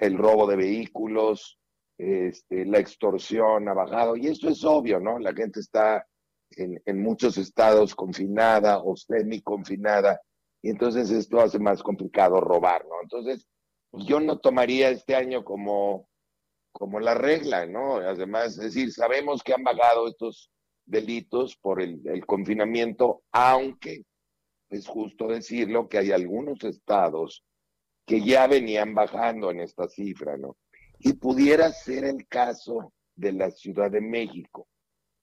el 0.00 0.18
robo 0.18 0.46
de 0.46 0.56
vehículos, 0.56 1.58
este, 1.98 2.64
la 2.64 2.78
extorsión 2.78 3.68
ha 3.68 3.74
bajado. 3.74 4.16
Y 4.16 4.28
esto 4.28 4.48
es 4.48 4.64
obvio, 4.64 5.00
¿no? 5.00 5.18
La 5.18 5.32
gente 5.32 5.60
está 5.60 6.06
en, 6.56 7.02
muchos 7.02 7.36
estados 7.38 7.94
confinada 7.94 8.78
o 8.78 8.96
semi-confinada 8.96 10.20
y 10.62 10.70
entonces 10.70 11.10
esto 11.10 11.40
hace 11.40 11.58
más 11.58 11.82
complicado 11.82 12.40
robar, 12.40 12.84
¿no? 12.86 13.02
Entonces, 13.02 13.46
yo 13.92 14.20
no 14.20 14.38
tomaría 14.38 14.90
este 14.90 15.14
año 15.14 15.44
como, 15.44 16.08
como 16.72 17.00
la 17.00 17.14
regla, 17.14 17.66
¿no? 17.66 17.96
Además, 17.96 18.58
es 18.58 18.74
decir, 18.74 18.92
sabemos 18.92 19.42
que 19.42 19.54
han 19.54 19.62
bajado 19.62 20.08
estos 20.08 20.50
delitos 20.84 21.56
por 21.56 21.80
el, 21.80 22.00
el 22.06 22.26
confinamiento, 22.26 23.22
aunque 23.32 24.02
es 24.70 24.86
justo 24.86 25.28
decirlo 25.28 25.88
que 25.88 25.98
hay 25.98 26.12
algunos 26.12 26.62
estados 26.64 27.44
que 28.08 28.22
ya 28.22 28.46
venían 28.46 28.94
bajando 28.94 29.50
en 29.50 29.60
esta 29.60 29.86
cifra, 29.86 30.38
¿no? 30.38 30.56
Y 30.98 31.12
pudiera 31.12 31.70
ser 31.70 32.04
el 32.04 32.26
caso 32.26 32.94
de 33.14 33.32
la 33.32 33.50
Ciudad 33.50 33.90
de 33.90 34.00
México. 34.00 34.66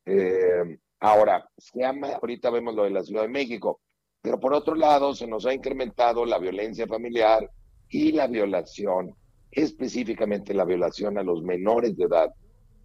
Eh, 0.06 0.78
ahora, 1.00 1.50
se 1.58 1.80
llama, 1.80 2.10
ahorita 2.22 2.52
vemos 2.52 2.76
lo 2.76 2.84
de 2.84 2.92
la 2.92 3.02
Ciudad 3.02 3.24
de 3.24 3.30
México, 3.30 3.82
pero 4.22 4.40
por 4.40 4.54
otro 4.54 4.76
lado 4.76 5.16
se 5.16 5.26
nos 5.26 5.48
ha 5.48 5.54
incrementado 5.54 6.26
la 6.26 6.38
violencia 6.38 6.86
familiar 6.86 7.50
y 7.90 8.12
la 8.12 8.28
violación, 8.28 9.16
específicamente 9.50 10.54
la 10.54 10.64
violación 10.64 11.18
a 11.18 11.24
los 11.24 11.42
menores 11.42 11.98
de 11.98 12.04
edad. 12.04 12.32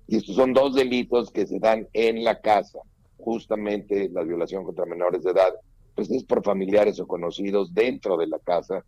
Y 0.06 0.16
estos 0.16 0.34
son 0.34 0.54
dos 0.54 0.74
delitos 0.74 1.30
que 1.30 1.46
se 1.46 1.58
dan 1.58 1.86
en 1.92 2.24
la 2.24 2.40
casa. 2.40 2.78
Justamente 3.18 4.08
la 4.08 4.22
violación 4.22 4.64
contra 4.64 4.86
menores 4.86 5.24
de 5.24 5.32
edad, 5.32 5.52
pues 5.94 6.10
es 6.10 6.24
por 6.24 6.42
familiares 6.42 6.98
o 7.00 7.06
conocidos 7.06 7.74
dentro 7.74 8.16
de 8.16 8.28
la 8.28 8.38
casa. 8.38 8.82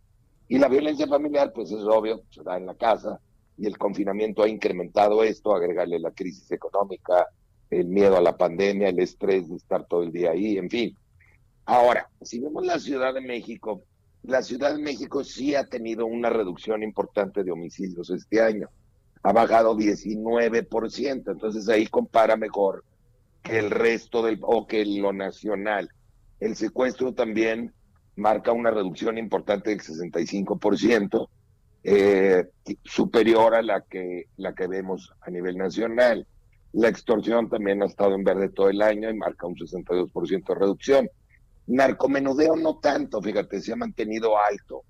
Y 0.47 0.57
la 0.57 0.67
violencia 0.67 1.07
familiar, 1.07 1.51
pues 1.53 1.71
es 1.71 1.83
obvio, 1.83 2.23
se 2.29 2.43
da 2.43 2.57
en 2.57 2.65
la 2.65 2.75
casa. 2.75 3.19
Y 3.57 3.65
el 3.67 3.77
confinamiento 3.77 4.43
ha 4.43 4.49
incrementado 4.49 5.23
esto, 5.23 5.55
agregarle 5.55 5.99
la 5.99 6.11
crisis 6.11 6.51
económica, 6.51 7.27
el 7.69 7.87
miedo 7.87 8.17
a 8.17 8.21
la 8.21 8.37
pandemia, 8.37 8.89
el 8.89 8.99
estrés 8.99 9.49
de 9.49 9.55
estar 9.55 9.85
todo 9.85 10.03
el 10.03 10.11
día 10.11 10.31
ahí, 10.31 10.57
en 10.57 10.69
fin. 10.69 10.95
Ahora, 11.65 12.09
si 12.21 12.39
vemos 12.39 12.65
la 12.65 12.79
Ciudad 12.79 13.13
de 13.13 13.21
México, 13.21 13.83
la 14.23 14.41
Ciudad 14.41 14.75
de 14.75 14.81
México 14.81 15.23
sí 15.23 15.55
ha 15.55 15.65
tenido 15.65 16.05
una 16.05 16.29
reducción 16.29 16.83
importante 16.83 17.43
de 17.43 17.51
homicidios 17.51 18.09
este 18.09 18.41
año. 18.41 18.69
Ha 19.21 19.31
bajado 19.31 19.75
19%, 19.75 21.31
entonces 21.31 21.69
ahí 21.69 21.87
compara 21.87 22.35
mejor 22.35 22.83
que 23.41 23.59
el 23.59 23.69
resto 23.69 24.23
del, 24.23 24.39
o 24.41 24.65
que 24.67 24.85
lo 24.85 25.13
nacional. 25.13 25.89
El 26.39 26.55
secuestro 26.55 27.13
también 27.13 27.73
marca 28.15 28.51
una 28.51 28.71
reducción 28.71 29.17
importante 29.17 29.71
del 29.71 29.81
65%, 29.81 31.29
eh, 31.85 32.45
superior 32.83 33.55
a 33.55 33.61
la 33.61 33.81
que, 33.81 34.27
la 34.37 34.53
que 34.53 34.67
vemos 34.67 35.13
a 35.21 35.29
nivel 35.29 35.57
nacional. 35.57 36.25
La 36.73 36.87
extorsión 36.87 37.49
también 37.49 37.83
ha 37.83 37.85
estado 37.85 38.15
en 38.15 38.23
verde 38.23 38.49
todo 38.49 38.69
el 38.69 38.81
año 38.81 39.09
y 39.09 39.17
marca 39.17 39.47
un 39.47 39.55
62% 39.55 40.47
de 40.47 40.55
reducción. 40.55 41.09
Narcomenudeo 41.67 42.55
no 42.55 42.79
tanto, 42.79 43.21
fíjate, 43.21 43.61
se 43.61 43.73
ha 43.73 43.75
mantenido 43.75 44.33
alto 44.37 44.83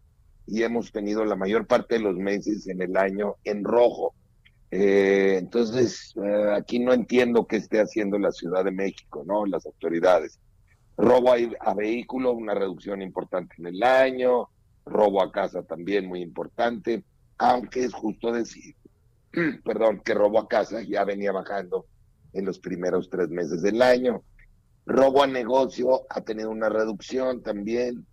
y 0.47 0.63
hemos 0.63 0.91
tenido 0.91 1.23
la 1.25 1.35
mayor 1.35 1.67
parte 1.67 1.95
de 1.95 2.01
los 2.01 2.15
meses 2.15 2.67
en 2.67 2.81
el 2.81 2.97
año 2.97 3.35
en 3.43 3.63
rojo. 3.63 4.13
Eh, 4.71 5.37
entonces, 5.39 6.13
eh, 6.15 6.51
aquí 6.55 6.79
no 6.79 6.93
entiendo 6.93 7.45
qué 7.45 7.57
esté 7.57 7.79
haciendo 7.79 8.17
la 8.17 8.31
Ciudad 8.31 8.65
de 8.65 8.71
México, 8.71 9.23
¿no? 9.25 9.45
Las 9.45 9.65
autoridades. 9.65 10.39
Robo 10.97 11.33
a, 11.33 11.37
a 11.59 11.73
vehículo, 11.73 12.33
una 12.33 12.53
reducción 12.53 13.01
importante 13.01 13.55
en 13.57 13.67
el 13.67 13.83
año, 13.83 14.49
robo 14.85 15.23
a 15.23 15.31
casa 15.31 15.63
también 15.63 16.07
muy 16.07 16.21
importante, 16.21 17.03
aunque 17.37 17.85
es 17.85 17.93
justo 17.93 18.31
decir, 18.31 18.75
perdón, 19.65 20.01
que 20.03 20.13
robo 20.13 20.39
a 20.39 20.47
casa 20.47 20.81
ya 20.81 21.03
venía 21.03 21.31
bajando 21.31 21.85
en 22.33 22.45
los 22.45 22.59
primeros 22.59 23.09
tres 23.09 23.29
meses 23.29 23.61
del 23.61 23.81
año. 23.81 24.23
Robo 24.85 25.23
a 25.23 25.27
negocio 25.27 26.01
ha 26.09 26.21
tenido 26.21 26.49
una 26.49 26.69
reducción 26.69 27.41
también 27.41 28.05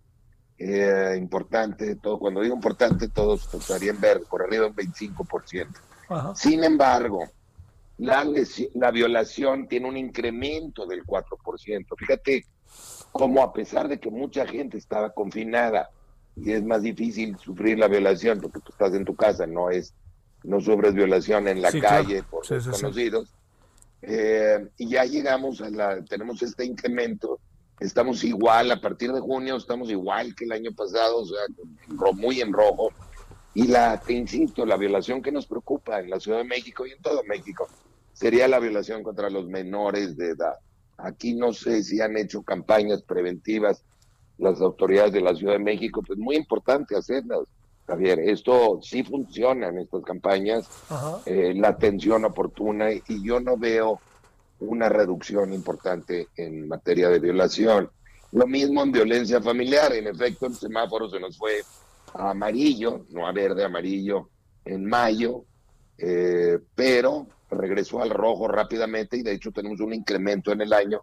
eh, 0.57 1.15
importante. 1.17 1.95
Todo, 1.95 2.19
cuando 2.19 2.41
digo 2.41 2.55
importante, 2.55 3.09
todos 3.09 3.53
estarían 3.53 3.99
ver 3.99 4.19
de 4.19 4.61
un 4.61 4.75
25%. 4.75 5.67
Ajá. 6.09 6.35
Sin 6.35 6.63
embargo, 6.63 7.27
la, 7.97 8.25
la 8.75 8.91
violación 8.91 9.67
tiene 9.67 9.89
un 9.89 9.97
incremento 9.97 10.85
del 10.85 11.03
4%. 11.03 11.85
Fíjate 11.97 12.45
cómo 13.11 13.43
a 13.43 13.53
pesar 13.53 13.87
de 13.87 13.99
que 13.99 14.09
mucha 14.09 14.45
gente 14.45 14.77
estaba 14.77 15.11
confinada 15.11 15.89
y 16.35 16.51
es 16.51 16.63
más 16.63 16.81
difícil 16.81 17.37
sufrir 17.37 17.77
la 17.77 17.87
violación 17.87 18.39
porque 18.39 18.59
tú 18.59 18.71
estás 18.71 18.93
en 18.93 19.05
tu 19.05 19.15
casa, 19.15 19.45
no 19.47 19.69
es 19.69 19.93
no 20.43 20.59
sufres 20.59 20.93
violación 20.95 21.47
en 21.47 21.61
la 21.61 21.69
Sí, 21.71 21.79
claro. 21.79 22.03
calle 22.03 22.23
por 22.23 22.45
Sí, 22.45 22.55
desconocidos. 22.55 23.29
Eh, 24.01 24.67
y 24.77 24.89
ya 24.89 25.05
llegamos 25.05 25.61
a 25.61 25.69
la, 25.69 26.03
tenemos 26.05 26.41
este 26.41 26.65
incremento, 26.65 27.39
estamos 27.79 28.23
igual, 28.23 28.71
a 28.71 28.81
partir 28.81 29.11
de 29.11 29.19
junio 29.19 29.55
estamos 29.57 29.91
igual 29.91 30.33
que 30.33 30.45
el 30.45 30.53
año 30.53 30.71
pasado, 30.73 31.19
o 31.19 31.25
sea, 31.25 32.13
muy 32.13 32.41
en 32.41 32.51
rojo. 32.53 32.89
Y 33.53 33.67
la, 33.67 33.99
te 33.99 34.13
insisto, 34.13 34.65
la 34.65 34.77
violación 34.77 35.21
que 35.21 35.31
nos 35.31 35.45
preocupa 35.45 35.99
en 35.99 36.09
la 36.09 36.19
Ciudad 36.19 36.39
de 36.39 36.45
México 36.45 36.87
y 36.87 36.91
en 36.91 37.01
todo 37.01 37.21
México 37.25 37.67
sería 38.13 38.47
la 38.47 38.59
violación 38.59 39.03
contra 39.03 39.29
los 39.29 39.45
menores 39.47 40.17
de 40.17 40.29
edad. 40.29 40.55
Aquí 41.03 41.33
no 41.33 41.53
sé 41.53 41.83
si 41.83 42.01
han 42.01 42.17
hecho 42.17 42.43
campañas 42.43 43.01
preventivas 43.01 43.83
las 44.37 44.59
autoridades 44.61 45.13
de 45.13 45.21
la 45.21 45.35
Ciudad 45.35 45.53
de 45.53 45.59
México, 45.59 46.01
pues 46.05 46.17
muy 46.17 46.35
importante 46.35 46.95
hacerlas. 46.95 47.41
Javier, 47.87 48.19
esto 48.19 48.79
sí 48.81 49.03
funciona 49.03 49.67
en 49.67 49.79
estas 49.79 50.03
campañas, 50.03 50.67
eh, 51.25 51.53
la 51.55 51.69
atención 51.69 52.25
oportuna 52.25 52.91
y 52.91 53.23
yo 53.23 53.39
no 53.39 53.57
veo 53.57 53.99
una 54.59 54.89
reducción 54.89 55.53
importante 55.53 56.29
en 56.37 56.67
materia 56.67 57.09
de 57.09 57.19
violación. 57.19 57.89
Lo 58.31 58.47
mismo 58.47 58.81
en 58.81 58.91
violencia 58.91 59.41
familiar, 59.41 59.93
en 59.93 60.07
efecto 60.07 60.45
el 60.45 60.55
semáforo 60.55 61.09
se 61.09 61.19
nos 61.19 61.37
fue 61.37 61.61
a 62.13 62.31
amarillo, 62.31 63.05
no 63.09 63.27
a 63.27 63.31
verde, 63.31 63.63
amarillo 63.63 64.29
en 64.63 64.85
mayo, 64.85 65.43
eh, 65.97 66.59
pero 66.75 67.27
regresó 67.51 68.01
al 68.01 68.09
rojo 68.09 68.47
rápidamente 68.47 69.17
y 69.17 69.23
de 69.23 69.33
hecho 69.33 69.51
tenemos 69.51 69.79
un 69.81 69.93
incremento 69.93 70.51
en 70.51 70.61
el 70.61 70.73
año 70.73 71.01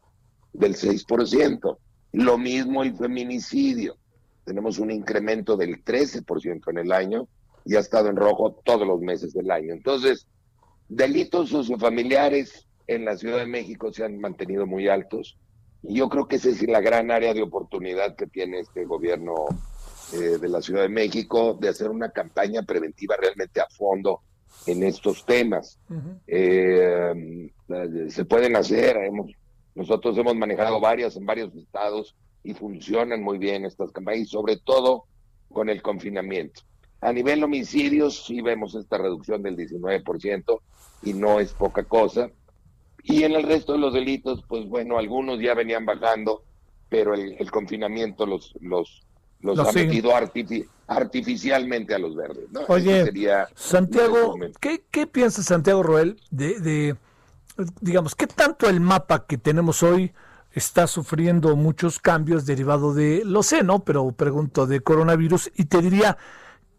del 0.53 0.75
6%. 0.75 1.79
Lo 2.13 2.39
mismo 2.39 2.83
el 2.83 2.97
feminicidio, 2.97 3.97
tenemos 4.45 4.79
un 4.79 4.91
incremento 4.91 5.57
del 5.57 5.85
13% 5.85 6.71
en 6.71 6.79
el 6.79 6.93
año 6.93 7.29
y 7.65 7.77
ha 7.77 7.81
estado 7.81 8.09
en 8.09 8.17
rojo 8.17 8.61
todos 8.65 8.87
los 8.87 9.01
meses 9.01 9.35
del 9.35 9.51
año. 9.51 9.75
Entonces, 9.75 10.27
delitos 10.89 11.51
sociofamiliares 11.51 12.67
en 12.87 13.05
la 13.05 13.17
Ciudad 13.17 13.39
de 13.39 13.47
México 13.47 13.93
se 13.93 14.05
han 14.05 14.19
mantenido 14.19 14.67
muy 14.67 14.89
altos. 14.89 15.37
Y 15.83 15.97
yo 15.99 16.09
creo 16.09 16.27
que 16.27 16.37
esa 16.37 16.49
es 16.49 16.67
la 16.67 16.81
gran 16.81 17.11
área 17.11 17.35
de 17.35 17.43
oportunidad 17.43 18.17
que 18.17 18.27
tiene 18.27 18.61
este 18.61 18.87
gobierno 18.87 19.35
eh, 20.15 20.39
de 20.41 20.49
la 20.49 20.63
Ciudad 20.63 20.83
de 20.83 20.89
México 20.89 21.57
de 21.61 21.69
hacer 21.69 21.91
una 21.91 22.11
campaña 22.11 22.63
preventiva 22.63 23.17
realmente 23.21 23.61
a 23.61 23.67
fondo 23.69 24.23
en 24.67 24.83
estos 24.83 25.25
temas. 25.25 25.79
Eh, 26.27 27.51
se 28.09 28.25
pueden 28.25 28.57
hacer, 28.57 28.97
hemos, 28.97 29.31
nosotros 29.75 30.17
hemos 30.19 30.35
manejado 30.37 30.81
varias 30.81 31.17
en 31.17 31.27
varios 31.27 31.55
estados 31.55 32.17
y 32.43 32.55
funcionan 32.55 33.23
muy 33.23 33.39
bien 33.39 33.65
estas 33.65 33.93
campañas, 33.93 34.29
sobre 34.29 34.57
todo 34.57 35.05
con 35.51 35.69
el 35.69 35.83
confinamiento. 35.83 36.63
A 37.01 37.13
nivel 37.13 37.45
homicidios 37.45 38.25
sí 38.27 38.41
vemos 38.41 38.75
esta 38.75 38.99
reducción 38.99 39.43
del 39.43 39.57
19% 39.57 40.61
y 41.03 41.13
no 41.13 41.39
es 41.39 41.53
poca 41.53 41.85
cosa. 41.85 42.31
Y 43.05 43.23
en 43.23 43.33
el 43.33 43.45
resto 43.45 43.73
de 43.73 43.79
los 43.79 43.95
delitos, 43.95 44.43
pues 44.49 44.67
bueno, 44.67 44.99
algunos 44.99 45.41
ya 45.41 45.55
venían 45.55 45.87
bajando, 45.87 46.43
pero 46.89 47.15
el, 47.15 47.51
confinamiento 47.51 48.27
los, 48.27 48.55
los, 48.61 49.07
los, 49.41 49.59
ha 49.59 49.73
metido 49.73 50.11
artificialmente 50.87 51.95
a 51.95 51.99
los 51.99 52.17
verdes. 52.17 52.45
Oye, 52.69 53.13
Santiago, 53.55 54.37
¿qué, 54.61 54.85
¿qué 54.91 55.07
piensa 55.07 55.43
Santiago 55.43 55.83
Roel 55.83 56.21
de, 56.31 56.61
de, 56.61 56.97
digamos, 57.81 58.15
qué 58.15 58.27
tanto 58.27 58.69
el 58.69 58.81
mapa 58.81 59.27
que 59.27 59.39
tenemos 59.39 59.83
hoy 59.83 60.13
está 60.53 60.87
sufriendo 60.87 61.57
muchos 61.57 61.99
cambios 61.99 62.47
derivados 62.47 62.97
de, 62.97 63.23
lo 63.25 63.43
sé, 63.43 63.63
¿no? 63.63 63.81
Pero 63.81 64.11
pregunto, 64.13 64.67
de 64.67 64.81
coronavirus 64.81 65.51
y 65.55 65.67
te 65.67 65.81
diría, 65.81 66.17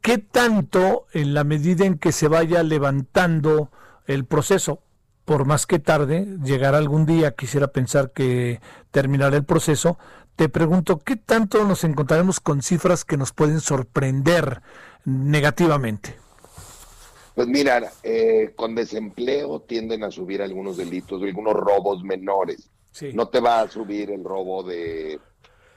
¿qué 0.01 0.17
tanto 0.17 1.05
en 1.13 1.33
la 1.33 1.43
medida 1.43 1.85
en 1.85 1.97
que 1.97 2.11
se 2.11 2.27
vaya 2.27 2.63
levantando 2.63 3.71
el 4.05 4.25
proceso, 4.25 4.81
por 5.23 5.45
más 5.45 5.67
que 5.67 5.77
tarde, 5.77 6.27
llegará 6.43 6.79
algún 6.79 7.05
día, 7.05 7.35
quisiera 7.35 7.67
pensar 7.67 8.11
que 8.11 8.59
terminará 8.89 9.37
el 9.37 9.43
proceso, 9.43 9.99
te 10.39 10.47
pregunto, 10.47 10.99
¿qué 10.99 11.17
tanto 11.17 11.65
nos 11.65 11.83
encontraremos 11.83 12.39
con 12.39 12.61
cifras 12.61 13.03
que 13.03 13.17
nos 13.17 13.33
pueden 13.33 13.59
sorprender 13.59 14.61
negativamente? 15.03 16.15
Pues 17.35 17.45
mira, 17.49 17.91
eh, 18.03 18.53
con 18.55 18.73
desempleo 18.73 19.59
tienden 19.59 20.05
a 20.05 20.11
subir 20.11 20.41
algunos 20.41 20.77
delitos, 20.77 21.21
algunos 21.21 21.55
robos 21.55 22.05
menores. 22.05 22.69
No 23.13 23.27
te 23.27 23.41
va 23.41 23.59
a 23.59 23.69
subir 23.69 24.11
el 24.11 24.23
robo 24.23 24.63
de, 24.63 25.19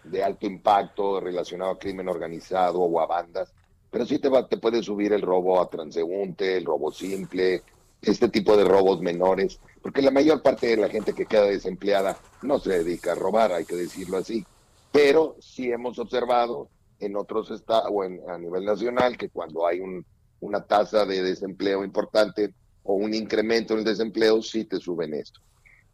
de, 0.04 0.22
alto 0.22 0.46
impacto 0.46 1.18
relacionado 1.18 1.72
a 1.72 1.78
crimen 1.80 2.08
organizado 2.08 2.82
o 2.82 3.00
a 3.00 3.06
bandas, 3.06 3.52
pero 3.90 4.06
sí 4.06 4.20
te, 4.20 4.28
va, 4.28 4.46
te 4.46 4.58
puede 4.58 4.80
subir 4.80 5.12
el 5.12 5.22
robo 5.22 5.60
a 5.60 5.68
transeúnte, 5.68 6.58
el 6.58 6.64
robo 6.64 6.92
simple, 6.92 7.64
este 8.00 8.28
tipo 8.28 8.56
de 8.56 8.64
robos 8.64 9.00
menores, 9.00 9.58
porque 9.82 10.02
la 10.02 10.12
mayor 10.12 10.40
parte 10.40 10.68
de 10.68 10.76
la 10.76 10.88
gente 10.88 11.14
que 11.14 11.26
queda 11.26 11.46
desempleada 11.46 12.16
no 12.42 12.60
se 12.60 12.70
dedica 12.84 13.10
a 13.10 13.16
robar, 13.16 13.50
hay 13.50 13.64
que 13.64 13.74
decirlo 13.74 14.18
así. 14.18 14.46
Pero 14.93 15.36
sí 15.40 15.72
hemos 15.72 15.99
observado 15.99 16.68
en 17.01 17.16
otros 17.16 17.51
estados 17.51 17.90
o 17.90 18.03
a 18.03 18.38
nivel 18.38 18.64
nacional 18.64 19.16
que 19.16 19.30
cuando 19.30 19.66
hay 19.66 19.80
un, 19.80 20.05
una 20.40 20.64
tasa 20.64 21.05
de 21.05 21.22
desempleo 21.22 21.82
importante 21.82 22.55
o 22.84 22.95
un 22.95 23.14
incremento 23.14 23.72
en 23.72 23.80
el 23.80 23.84
desempleo, 23.84 24.43
sí 24.43 24.64
te 24.64 24.78
suben 24.78 25.14
esto. 25.14 25.40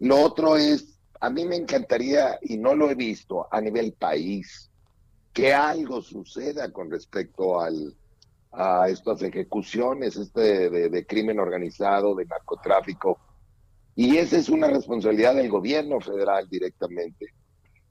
Lo 0.00 0.20
otro 0.20 0.56
es 0.56 0.98
a 1.20 1.30
mí 1.30 1.44
me 1.44 1.56
encantaría, 1.56 2.38
y 2.42 2.58
no 2.58 2.74
lo 2.74 2.90
he 2.90 2.94
visto 2.94 3.48
a 3.50 3.60
nivel 3.60 3.92
país, 3.92 4.70
que 5.32 5.52
algo 5.52 6.00
suceda 6.00 6.72
con 6.72 6.90
respecto 6.90 7.60
a 7.60 8.88
estas 8.88 9.22
ejecuciones 9.22 10.16
este 10.16 10.70
de, 10.70 11.06
crimen 11.06 11.38
organizado, 11.38 12.14
de 12.14 12.24
narcotráfico. 12.24 13.18
Y 13.94 14.16
esa 14.16 14.36
es 14.36 14.48
una 14.48 14.68
responsabilidad 14.68 15.34
del 15.34 15.48
gobierno 15.48 16.00
federal 16.00 16.48
directamente. 16.48 17.26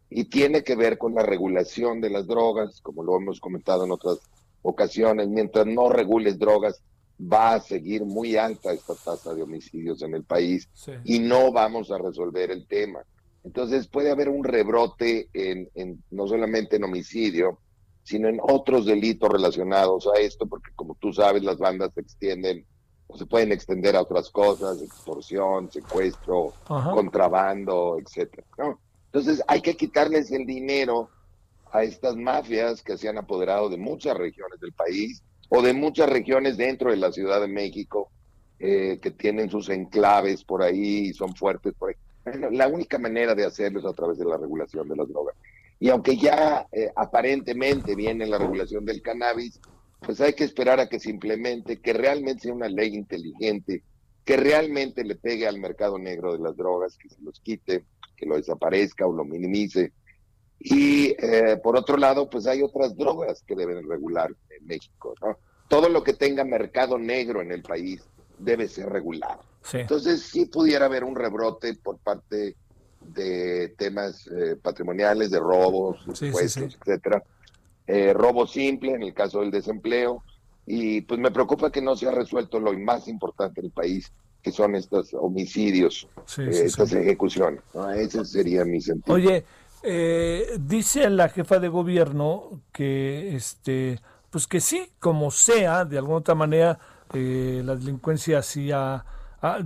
Y 0.10 0.26
tiene 0.26 0.64
que 0.64 0.76
ver 0.76 0.98
con 0.98 1.16
la 1.16 1.24
regulación 1.24 2.00
de 2.02 2.10
las 2.10 2.28
drogas, 2.28 2.82
como 2.82 3.04
lo 3.04 3.18
hemos 3.18 3.40
comentado 3.40 3.86
en 3.86 3.92
otras 3.92 4.20
ocasiones. 4.62 5.28
Mientras 5.28 5.66
no 5.66 5.90
regules 5.90 6.40
drogas, 6.40 6.82
va 7.20 7.56
a 7.56 7.60
seguir 7.60 8.06
muy 8.06 8.36
alta 8.36 8.72
esta 8.72 8.94
tasa 8.96 9.34
de 9.34 9.42
homicidios 9.42 10.02
en 10.04 10.14
el 10.14 10.24
país 10.24 10.70
y 11.04 11.20
no 11.20 11.52
vamos 11.52 11.92
a 11.92 11.98
resolver 11.98 12.52
el 12.52 12.68
tema. 12.68 13.04
Entonces 13.44 13.88
puede 13.88 14.12
haber 14.12 14.30
un 14.30 14.44
rebrote 14.44 15.30
en, 15.34 16.04
no 16.12 16.28
solamente 16.28 16.76
en 16.76 16.84
homicidio, 16.84 17.60
sino 18.04 18.28
en 18.28 18.40
otros 18.42 18.86
delitos 18.86 19.30
relacionados 19.30 20.08
a 20.08 20.20
esto, 20.20 20.46
porque 20.46 20.72
como 20.76 20.96
tú 20.96 21.12
sabes, 21.12 21.44
las 21.44 21.58
bandas 21.58 21.92
se 21.94 22.02
extienden 22.02 22.66
o 23.08 23.18
se 23.18 23.26
pueden 23.26 23.52
extender 23.52 23.96
a 23.96 24.02
otras 24.02 24.30
cosas, 24.30 24.82
extorsión, 24.82 25.72
secuestro, 25.72 26.54
contrabando, 26.66 27.98
etcétera. 28.00 28.46
Entonces 29.08 29.44
hay 29.48 29.62
que 29.62 29.76
quitarles 29.76 30.32
el 30.32 30.46
dinero 30.46 31.10
a 31.72 31.84
estas 31.84 32.16
mafias 32.16 32.82
que 32.82 32.98
se 32.98 33.10
han 33.10 33.18
apoderado 33.18 33.70
de 33.70 33.78
muchas 33.78 34.18
regiones 34.18 34.60
del 34.60 34.74
país 34.74 35.24
o 35.50 35.62
de 35.62 35.74
muchas 35.74 36.10
regiones 36.10 36.58
dentro 36.58 36.92
de 36.92 36.98
la 36.98 37.12
Ciudad 37.12 37.42
de 37.42 37.48
México 37.48 38.10
eh, 38.60 39.00
que 39.02 39.12
tienen 39.12 39.50
sus 39.50 39.70
enclaves 39.70 40.44
por 40.44 40.62
ahí 40.62 41.10
y 41.10 41.14
son 41.14 41.36
fuertes 41.36 41.74
por 41.74 41.90
ahí 41.90 41.96
la 42.52 42.68
única 42.68 42.98
manera 42.98 43.36
de 43.36 43.46
hacerlo 43.46 43.80
es 43.80 43.86
a 43.86 43.94
través 43.94 44.18
de 44.18 44.26
la 44.26 44.38
regulación 44.38 44.88
de 44.88 44.96
las 44.96 45.08
drogas. 45.08 45.36
Y 45.80 45.90
aunque 45.90 46.18
ya 46.18 46.68
eh, 46.72 46.92
aparentemente 46.96 47.96
viene 47.96 48.26
la 48.26 48.38
regulación 48.38 48.86
del 48.86 49.02
cannabis, 49.02 49.60
pues 50.02 50.20
hay 50.22 50.34
que 50.34 50.44
esperar 50.44 50.80
a 50.80 50.90
que 50.90 51.00
se 51.00 51.10
implemente, 51.10 51.80
que 51.80 51.94
realmente 51.94 52.44
sea 52.44 52.54
una 52.54 52.68
ley 52.68 52.96
inteligente, 52.96 53.84
que 54.26 54.38
realmente 54.38 55.04
le 55.04 55.16
pegue 55.16 55.48
al 55.48 55.60
mercado 55.60 55.98
negro 55.98 56.34
de 56.34 56.40
las 56.40 56.58
drogas, 56.58 56.98
que 56.98 57.10
se 57.10 57.22
los 57.22 57.40
quite, 57.40 57.84
que 58.18 58.26
lo 58.26 58.36
desaparezca 58.36 59.06
o 59.06 59.14
lo 59.14 59.24
minimice. 59.24 59.94
Y 60.60 61.16
eh, 61.20 61.58
por 61.64 61.78
otro 61.78 61.98
lado, 61.98 62.30
pues 62.30 62.48
hay 62.48 62.62
otras 62.64 62.98
drogas 62.98 63.44
que 63.48 63.56
deben 63.56 63.88
regular 63.88 64.34
en 64.50 64.66
México, 64.66 65.14
¿no? 65.22 65.38
Todo 65.70 65.88
lo 65.90 66.04
que 66.04 66.14
tenga 66.14 66.44
mercado 66.44 66.98
negro 66.98 67.42
en 67.42 67.52
el 67.52 67.62
país 67.62 68.02
debe 68.40 68.68
ser 68.68 68.90
regulado. 68.90 69.42
Entonces 69.74 70.22
sí 70.22 70.46
pudiera 70.46 70.86
haber 70.86 71.04
un 71.04 71.16
rebrote 71.16 71.74
por 71.76 71.98
parte 71.98 72.56
de 73.02 73.74
temas 73.78 74.28
eh, 74.28 74.56
patrimoniales, 74.62 75.30
de 75.30 75.40
robos, 75.40 76.00
impuestos, 76.22 76.78
etcétera. 76.82 77.24
Eh, 77.86 78.14
robo 78.14 78.48
simple 78.48 78.92
en 78.92 79.04
el 79.04 79.14
caso 79.14 79.42
del 79.42 79.52
desempleo. 79.52 80.24
Y 80.66 81.02
pues 81.02 81.20
me 81.20 81.32
preocupa 81.32 81.72
que 81.72 81.82
no 81.82 81.96
se 81.96 82.08
ha 82.08 82.12
resuelto 82.12 82.60
lo 82.60 82.74
más 82.74 83.08
importante 83.08 83.62
del 83.62 83.72
país, 83.72 84.12
que 84.42 84.52
son 84.52 84.76
estos 84.76 85.14
homicidios, 85.14 86.08
eh, 86.38 86.50
estas 86.66 86.94
ejecuciones. 86.94 87.62
Ese 87.96 88.24
sería 88.26 88.64
mi 88.66 88.82
sentido. 88.82 89.16
Oye, 89.16 89.46
dice 90.60 91.10
la 91.10 91.30
jefa 91.30 91.60
de 91.60 91.68
gobierno 91.68 92.62
que, 92.72 93.36
este, 93.36 94.00
pues 94.30 94.48
que 94.48 94.62
sí, 94.62 94.90
como 95.00 95.32
sea, 95.32 95.86
de 95.86 95.98
alguna 95.98 96.18
otra 96.18 96.36
manera, 96.36 96.80
la 97.14 97.76
delincuencia 97.76 98.42
sí 98.42 98.72
ha 98.72 99.06
Ah, 99.40 99.60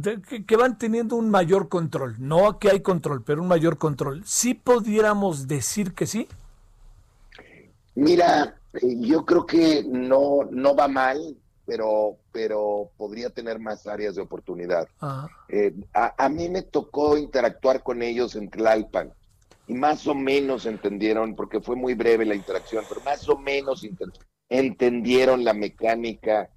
que, 0.46 0.58
van 0.58 0.78
teniendo 0.78 1.16
un 1.16 1.30
mayor 1.30 1.70
control. 1.70 2.16
No 2.20 2.60
que 2.60 2.70
hay 2.70 2.82
control, 2.82 3.24
pero 3.24 3.42
un 3.42 3.48
mayor 3.48 3.78
control. 3.78 4.22
¿Sí 4.26 4.54
pudiéramos 4.54 5.48
decir 5.48 5.94
que 5.94 6.08
sí? 6.08 6.28
Mira, 7.96 8.56
eh, 8.74 8.98
yo 9.00 9.26
creo 9.26 9.46
que 9.46 9.84
no, 9.88 10.44
no 10.52 10.76
va 10.76 10.88
mal, 10.90 11.38
pero, 11.66 12.18
pero 12.32 12.90
podría 12.98 13.30
tener 13.30 13.60
más 13.60 13.88
áreas 13.88 14.16
de 14.16 14.22
oportunidad. 14.22 14.88
Eh, 15.50 15.74
a, 15.94 16.30
mí 16.30 16.50
me 16.50 16.62
tocó 16.62 17.18
interactuar 17.18 17.84
con 17.84 18.02
ellos 18.02 18.36
en 18.36 18.50
Tlalpan 18.50 19.14
y 19.68 19.74
más 19.74 20.08
o 20.08 20.16
menos 20.16 20.66
entendieron, 20.66 21.36
porque 21.36 21.62
fue 21.62 21.76
muy 21.76 21.94
breve 21.94 22.26
la 22.26 22.36
interacción, 22.36 22.84
pero 22.88 23.02
más 23.02 23.28
o 23.30 23.38
menos 23.38 23.86
entendieron 24.50 25.44
la 25.44 25.54
mecánica 25.54 26.50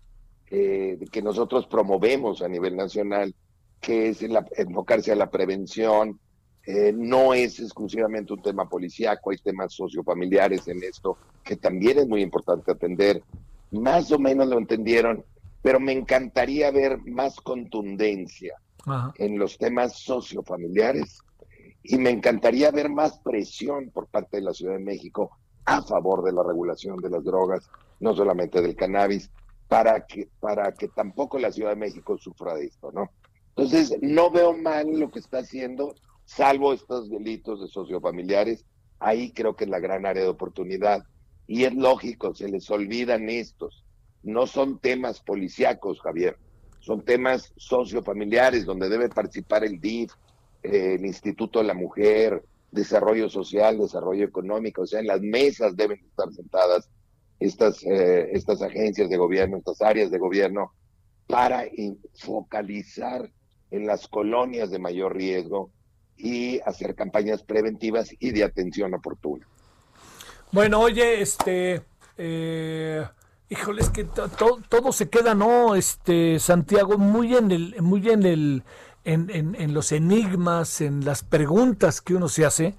eh, 0.51 0.99
que 1.11 1.23
nosotros 1.23 1.67
promovemos 1.67 2.43
a 2.43 2.49
nivel 2.49 2.77
nacional, 2.77 3.35
que 3.81 4.09
es 4.09 4.23
enfocarse 4.23 5.13
a 5.13 5.17
la 5.17 5.31
prevención. 5.31 6.19
Eh, 6.67 6.93
no 6.97 7.35
es 7.35 7.61
exclusivamente 7.61 8.33
un 8.33 8.41
tema 8.41 8.69
policíaco, 8.69 9.31
hay 9.31 9.37
temas 9.37 9.75
sociofamiliares 9.75 10.67
en 10.69 10.83
esto 10.83 11.19
que 11.45 11.57
también 11.57 11.99
es 11.99 12.09
muy 12.09 12.23
importante 12.23 12.73
atender. 12.73 13.23
Más 13.71 14.11
o 14.13 14.19
menos 14.19 14.49
lo 14.49 14.59
entendieron, 14.59 15.25
pero 15.65 15.81
me 15.81 15.93
encantaría 15.93 16.71
ver 16.71 16.99
más 17.07 17.41
contundencia 17.41 18.55
en 19.17 19.39
los 19.39 19.57
temas 19.57 19.99
sociofamiliares 19.99 21.23
y 21.83 21.97
me 21.97 22.11
encantaría 22.11 22.71
ver 22.71 22.91
más 22.91 23.19
presión 23.21 23.89
por 23.91 24.07
parte 24.09 24.37
de 24.37 24.43
la 24.43 24.53
Ciudad 24.53 24.75
de 24.75 24.85
México 24.85 25.31
a 25.65 25.81
favor 25.81 26.23
de 26.23 26.33
la 26.33 26.43
regulación 26.43 26.99
de 26.99 27.09
las 27.09 27.25
drogas, 27.25 27.71
no 27.99 28.15
solamente 28.15 28.61
del 28.61 28.77
cannabis, 28.77 29.31
para 29.67 30.05
que, 30.05 30.29
para 30.39 30.71
que 30.73 30.89
tampoco 30.89 31.39
la 31.39 31.51
Ciudad 31.51 31.71
de 31.71 31.77
México 31.77 32.19
sufra 32.19 32.55
de 32.57 32.67
esto, 32.67 32.93
¿no? 32.93 33.11
Entonces, 33.57 33.97
no 34.03 34.31
veo 34.31 34.55
mal 34.55 35.01
lo 35.01 35.11
que 35.11 35.21
está 35.21 35.39
haciendo, 35.39 35.95
salvo 36.27 36.75
estos 36.75 37.09
delitos 37.09 37.63
de 37.63 37.69
sociofamiliares, 37.69 38.67
ahí 38.99 39.33
creo 39.33 39.57
que 39.57 39.65
es 39.65 39.71
la 39.71 39.81
gran 39.81 40.05
área 40.05 40.25
de 40.25 40.29
oportunidad. 40.29 41.05
Y 41.47 41.65
es 41.65 41.75
lógico, 41.75 42.35
se 42.35 42.51
les 42.51 42.71
olvidan 42.71 43.31
estos. 43.31 43.84
No 44.25 44.47
son 44.47 44.79
temas 44.79 45.21
policíacos, 45.21 46.01
Javier, 46.01 46.37
son 46.81 47.05
temas 47.05 47.53
sociofamiliares 47.57 48.65
donde 48.65 48.89
debe 48.89 49.09
participar 49.09 49.65
el 49.65 49.81
DIF, 49.81 50.13
eh, 50.63 50.97
el 50.99 51.07
Instituto 51.07 51.61
de 51.61 51.67
la 51.67 51.75
Mujer, 51.75 52.43
Desarrollo 52.71 53.31
Social, 53.31 53.79
Desarrollo 53.79 54.25
Económico, 54.25 54.83
o 54.83 54.87
sea, 54.87 55.01
en 55.01 55.07
las 55.07 55.21
mesas 55.21 55.77
deben 55.77 56.01
estar 56.05 56.31
sentadas 56.33 56.89
estas, 57.39 57.83
eh, 57.85 58.31
estas 58.33 58.63
agencias 58.63 59.09
de 59.09 59.17
gobierno, 59.17 59.59
estas 59.59 59.81
áreas 59.83 60.11
de 60.11 60.19
gobierno, 60.19 60.73
para 61.27 61.65
focalizar 62.15 63.31
en 63.71 63.87
las 63.87 64.09
colonias 64.09 64.71
de 64.71 64.79
mayor 64.79 65.17
riesgo 65.17 65.71
y 66.17 66.61
hacer 66.61 66.95
campañas 66.95 67.43
preventivas 67.43 68.11
y 68.19 68.31
de 68.31 68.45
atención 68.45 68.95
oportuna. 68.95 69.47
Bueno, 70.53 70.81
oye, 70.81 71.21
este, 71.21 71.83
eh, 72.17 73.05
híjole, 73.49 73.83
es 73.83 73.91
que 73.91 74.05
todo 74.05 74.93
se 74.93 75.09
queda, 75.09 75.35
¿no? 75.35 75.75
Este, 75.75 76.39
Santiago, 76.39 76.99
muy 76.99 77.37
en 77.37 77.51
el, 77.51 77.77
muy 77.81 78.09
en 78.09 78.25
el, 78.25 78.63
en, 79.05 79.31
en, 79.31 79.75
los 79.75 79.93
enigmas, 79.93 80.81
en 80.81 81.05
las 81.05 81.23
preguntas 81.23 82.01
que 82.01 82.15
uno 82.15 82.29
se 82.29 82.45
hace 82.45 82.75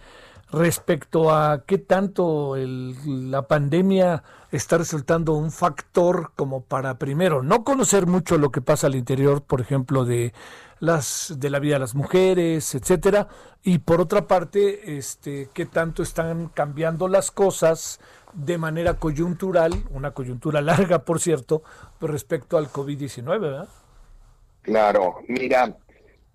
respecto 0.52 1.34
a 1.34 1.64
qué 1.66 1.78
tanto 1.78 2.56
la 2.56 3.42
pandemia 3.44 4.24
está 4.52 4.78
resultando 4.78 5.34
un 5.34 5.52
factor 5.52 6.32
como 6.36 6.62
para 6.62 6.98
primero 6.98 7.44
no 7.44 7.64
conocer 7.64 8.06
mucho 8.06 8.38
lo 8.38 8.52
que 8.52 8.62
pasa 8.62 8.88
al 8.88 8.96
interior, 8.96 9.42
por 9.42 9.60
ejemplo, 9.60 10.06
de 10.06 10.34
las 10.80 11.34
de 11.38 11.50
la 11.50 11.60
vida 11.60 11.76
de 11.76 11.80
las 11.80 11.96
mujeres, 11.96 12.76
etcétera, 12.76 13.28
y 13.64 13.80
por 13.80 14.02
otra 14.02 14.28
parte, 14.28 14.98
este 14.98 15.50
qué 15.54 15.66
tanto 15.66 16.04
están 16.04 16.50
cambiando 16.50 17.08
las 17.08 17.32
cosas 17.32 18.00
de 18.34 18.58
manera 18.58 18.96
coyuntural, 18.96 19.72
una 19.92 20.12
coyuntura 20.12 20.62
larga, 20.62 21.00
por 21.00 21.20
cierto, 21.20 21.64
respecto 22.02 22.58
al 22.58 22.68
COVID-19, 22.68 23.40
¿verdad? 23.40 23.70
Claro, 24.62 25.18
mira, 25.28 25.78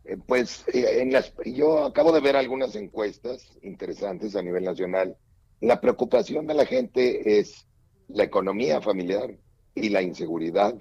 eh, 0.04 0.16
pues 0.26 0.64
eh, 0.72 1.02
en 1.02 1.12
las, 1.12 1.32
yo 1.44 1.84
acabo 1.84 2.12
de 2.12 2.20
ver 2.20 2.36
algunas 2.36 2.74
encuestas 2.74 3.50
interesantes 3.62 4.34
a 4.36 4.42
nivel 4.42 4.64
nacional. 4.64 5.16
La 5.60 5.80
preocupación 5.80 6.46
de 6.46 6.54
la 6.54 6.64
gente 6.64 7.38
es 7.38 7.66
la 8.08 8.24
economía 8.24 8.80
familiar 8.80 9.36
y 9.74 9.90
la 9.90 10.02
inseguridad 10.02 10.74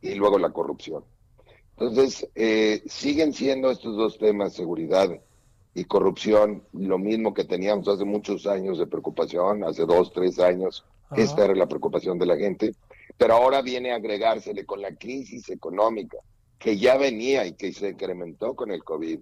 y 0.00 0.14
luego 0.14 0.38
la 0.38 0.50
corrupción. 0.50 1.04
Entonces, 1.78 2.26
eh, 2.34 2.82
siguen 2.86 3.34
siendo 3.34 3.70
estos 3.70 3.96
dos 3.96 4.18
temas, 4.18 4.54
seguridad 4.54 5.10
y 5.74 5.84
corrupción, 5.84 6.62
lo 6.72 6.98
mismo 6.98 7.34
que 7.34 7.44
teníamos 7.44 7.86
hace 7.88 8.04
muchos 8.04 8.46
años 8.46 8.78
de 8.78 8.86
preocupación, 8.86 9.62
hace 9.62 9.84
dos, 9.84 10.10
tres 10.12 10.38
años. 10.38 10.84
Esta 11.14 11.44
era 11.44 11.54
la 11.54 11.68
preocupación 11.68 12.18
de 12.18 12.26
la 12.26 12.36
gente. 12.36 12.74
Pero 13.18 13.34
ahora 13.34 13.60
viene 13.60 13.92
a 13.92 13.96
agregársele 13.96 14.64
con 14.64 14.80
la 14.80 14.94
crisis 14.96 15.50
económica, 15.50 16.16
que 16.58 16.78
ya 16.78 16.96
venía 16.96 17.46
y 17.46 17.52
que 17.52 17.72
se 17.72 17.90
incrementó 17.90 18.54
con 18.54 18.70
el 18.70 18.82
COVID, 18.82 19.20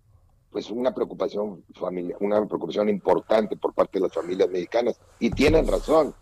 pues 0.51 0.71
una 0.71 0.95
preocupación 0.95 1.65
familiar, 1.75 2.17
una 2.21 2.47
preocupación 2.47 2.89
importante 2.89 3.57
por 3.57 3.75
parte 3.75 3.99
de 3.99 4.05
las 4.05 4.13
familias 4.13 4.49
mexicanas. 4.49 5.01
Y 5.19 5.31
tienen 5.31 5.67
razón, 5.67 6.15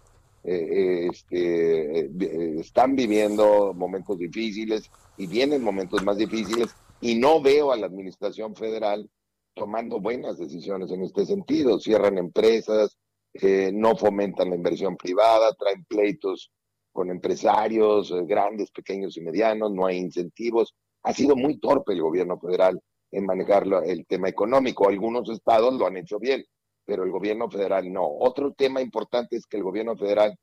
eh, 0.45 0.55
eh, 0.55 1.09
este, 1.13 2.01
eh, 2.01 2.57
están 2.59 2.97
viviendo 2.97 3.75
momentos 3.75 4.19
difíciles 4.19 4.91
y 5.17 5.27
vienen 5.27 5.63
momentos 5.63 6.03
más 6.05 6.17
difíciles 6.17 6.75
y 7.01 7.17
no 7.17 7.41
veo 7.41 7.73
a 7.73 7.77
la 7.77 7.87
administración 7.87 8.55
federal 8.55 9.09
tomando 9.55 10.01
buenas 10.01 10.39
decisiones 10.39 10.91
en 10.91 11.03
este 11.03 11.27
sentido. 11.27 11.79
Cierran 11.79 12.19
empresas, 12.19 12.97
no 13.73 13.97
fomentan 13.97 14.51
la 14.51 14.57
inversión 14.57 14.97
privada, 14.97 15.53
traen 15.55 15.85
pleitos 15.85 16.51
con 16.93 17.11
empresarios 17.11 18.13
grandes, 18.27 18.71
pequeños 18.71 19.17
y 19.17 19.23
medianos, 19.23 19.73
no 19.73 19.87
hay 19.87 19.97
incentivos 19.97 20.75
ha 21.03 21.13
sido 21.13 21.37
muy 21.37 21.59
torpe 21.59 21.93
el 21.93 22.03
gobierno 22.03 22.39
federal 22.39 22.81
en 23.11 23.27
manejar 23.27 23.67
el 23.85 24.07
tema 24.07 24.29
económico. 24.29 24.89
Algunos 24.89 25.29
estados 25.29 25.75
lo 25.75 25.87
han 25.87 25.97
hecho 25.97 26.19
bien, 26.19 26.45
pero 26.85 27.05
el 27.05 27.11
gobierno 27.11 27.51
federal 27.51 27.93
no. 27.93 28.07
Otro 28.07 28.53
tema 28.53 28.81
importante 28.81 29.37
es 29.37 29.47
que 29.47 29.57
el 29.57 29.63
gobierno 29.63 29.97
federal 29.97 30.37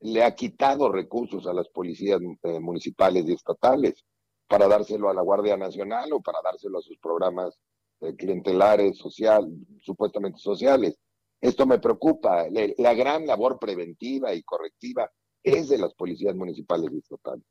le 0.00 0.22
ha 0.24 0.34
quitado 0.34 0.90
recursos 0.90 1.46
a 1.46 1.52
las 1.52 1.68
policías 1.68 2.20
eh, 2.42 2.60
municipales 2.60 3.24
y 3.26 3.32
estatales 3.32 4.04
para 4.46 4.68
dárselo 4.68 5.10
a 5.10 5.14
la 5.14 5.22
Guardia 5.22 5.56
Nacional 5.56 6.12
o 6.12 6.20
para 6.20 6.38
dárselo 6.42 6.78
a 6.78 6.82
sus 6.82 6.98
programas 6.98 7.58
eh, 8.00 8.14
clientelares, 8.16 8.96
social, 8.96 9.48
supuestamente 9.82 10.38
sociales. 10.38 10.96
Esto 11.40 11.66
me 11.66 11.78
preocupa. 11.78 12.46
la 12.78 12.94
gran 12.94 13.26
labor 13.26 13.58
preventiva 13.58 14.34
y 14.34 14.42
correctiva 14.42 15.10
es 15.42 15.68
de 15.68 15.78
las 15.78 15.94
policías 15.94 16.34
municipales 16.34 16.90
y 16.92 16.98
estatales. 16.98 17.44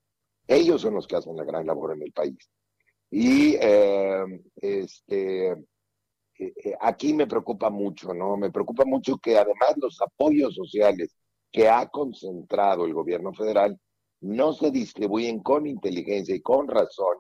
Ellos 0.48 0.82
son 0.82 0.96
los 0.96 1.08
que 1.08 1.16
hacen 1.16 1.36
la 1.36 1.44
gran 1.44 1.66
labor 1.66 1.94
en 1.94 2.04
el 2.04 2.12
país. 2.12 2.38
Y 3.10 3.56
eh, 3.60 4.26
este, 4.62 5.52
eh, 5.52 5.58
eh, 6.38 6.76
aquí 6.80 7.14
me 7.14 7.28
preocupa 7.28 7.70
mucho, 7.70 8.14
¿no? 8.14 8.38
Me 8.38 8.52
preocupa 8.52 8.86
mucho 8.86 9.18
que 9.18 9.38
además 9.38 9.76
los 9.78 10.02
apoyos 10.02 10.56
sociales 10.56 11.16
que 11.52 11.70
ha 11.70 11.88
concentrado 11.88 12.86
el 12.86 12.94
gobierno 12.94 13.34
federal 13.34 13.80
no 14.22 14.54
se 14.54 14.72
distribuyen 14.72 15.42
con 15.42 15.68
inteligencia 15.68 16.36
y 16.36 16.42
con 16.42 16.68
razón 16.68 17.18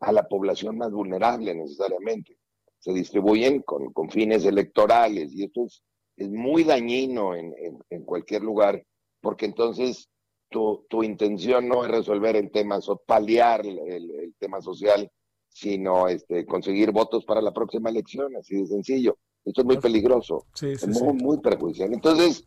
a 0.00 0.12
la 0.12 0.26
población 0.26 0.78
más 0.78 0.90
vulnerable 0.90 1.54
necesariamente. 1.54 2.36
Se 2.78 2.92
distribuyen 2.92 3.62
con, 3.62 3.92
con 3.92 4.10
fines 4.10 4.44
electorales 4.44 5.32
y 5.34 5.44
esto 5.44 5.66
es, 5.66 5.82
es 6.16 6.30
muy 6.30 6.64
dañino 6.64 7.34
en, 7.34 7.54
en 7.90 8.04
cualquier 8.04 8.42
lugar 8.42 8.82
porque 9.20 9.46
entonces 9.46 10.08
tu, 10.48 10.86
tu 10.88 11.02
intención 11.02 11.68
no 11.68 11.84
es 11.84 11.90
resolver 11.90 12.36
el 12.36 12.50
tema, 12.50 12.78
o 12.86 12.96
paliar 12.96 13.66
el, 13.66 14.34
tema 14.38 14.60
social, 14.60 15.10
sino 15.48 16.08
este, 16.08 16.46
conseguir 16.46 16.92
votos 16.92 17.24
para 17.24 17.42
la 17.42 17.52
próxima 17.52 17.90
elección, 17.90 18.36
así 18.36 18.56
de 18.56 18.66
sencillo. 18.66 19.18
Esto 19.44 19.62
es 19.62 19.66
muy 19.66 19.78
peligroso, 19.78 20.46
es 20.60 20.86
muy, 20.86 21.14
muy 21.14 21.38
perjudicial. 21.38 21.92
Entonces, 21.92 22.44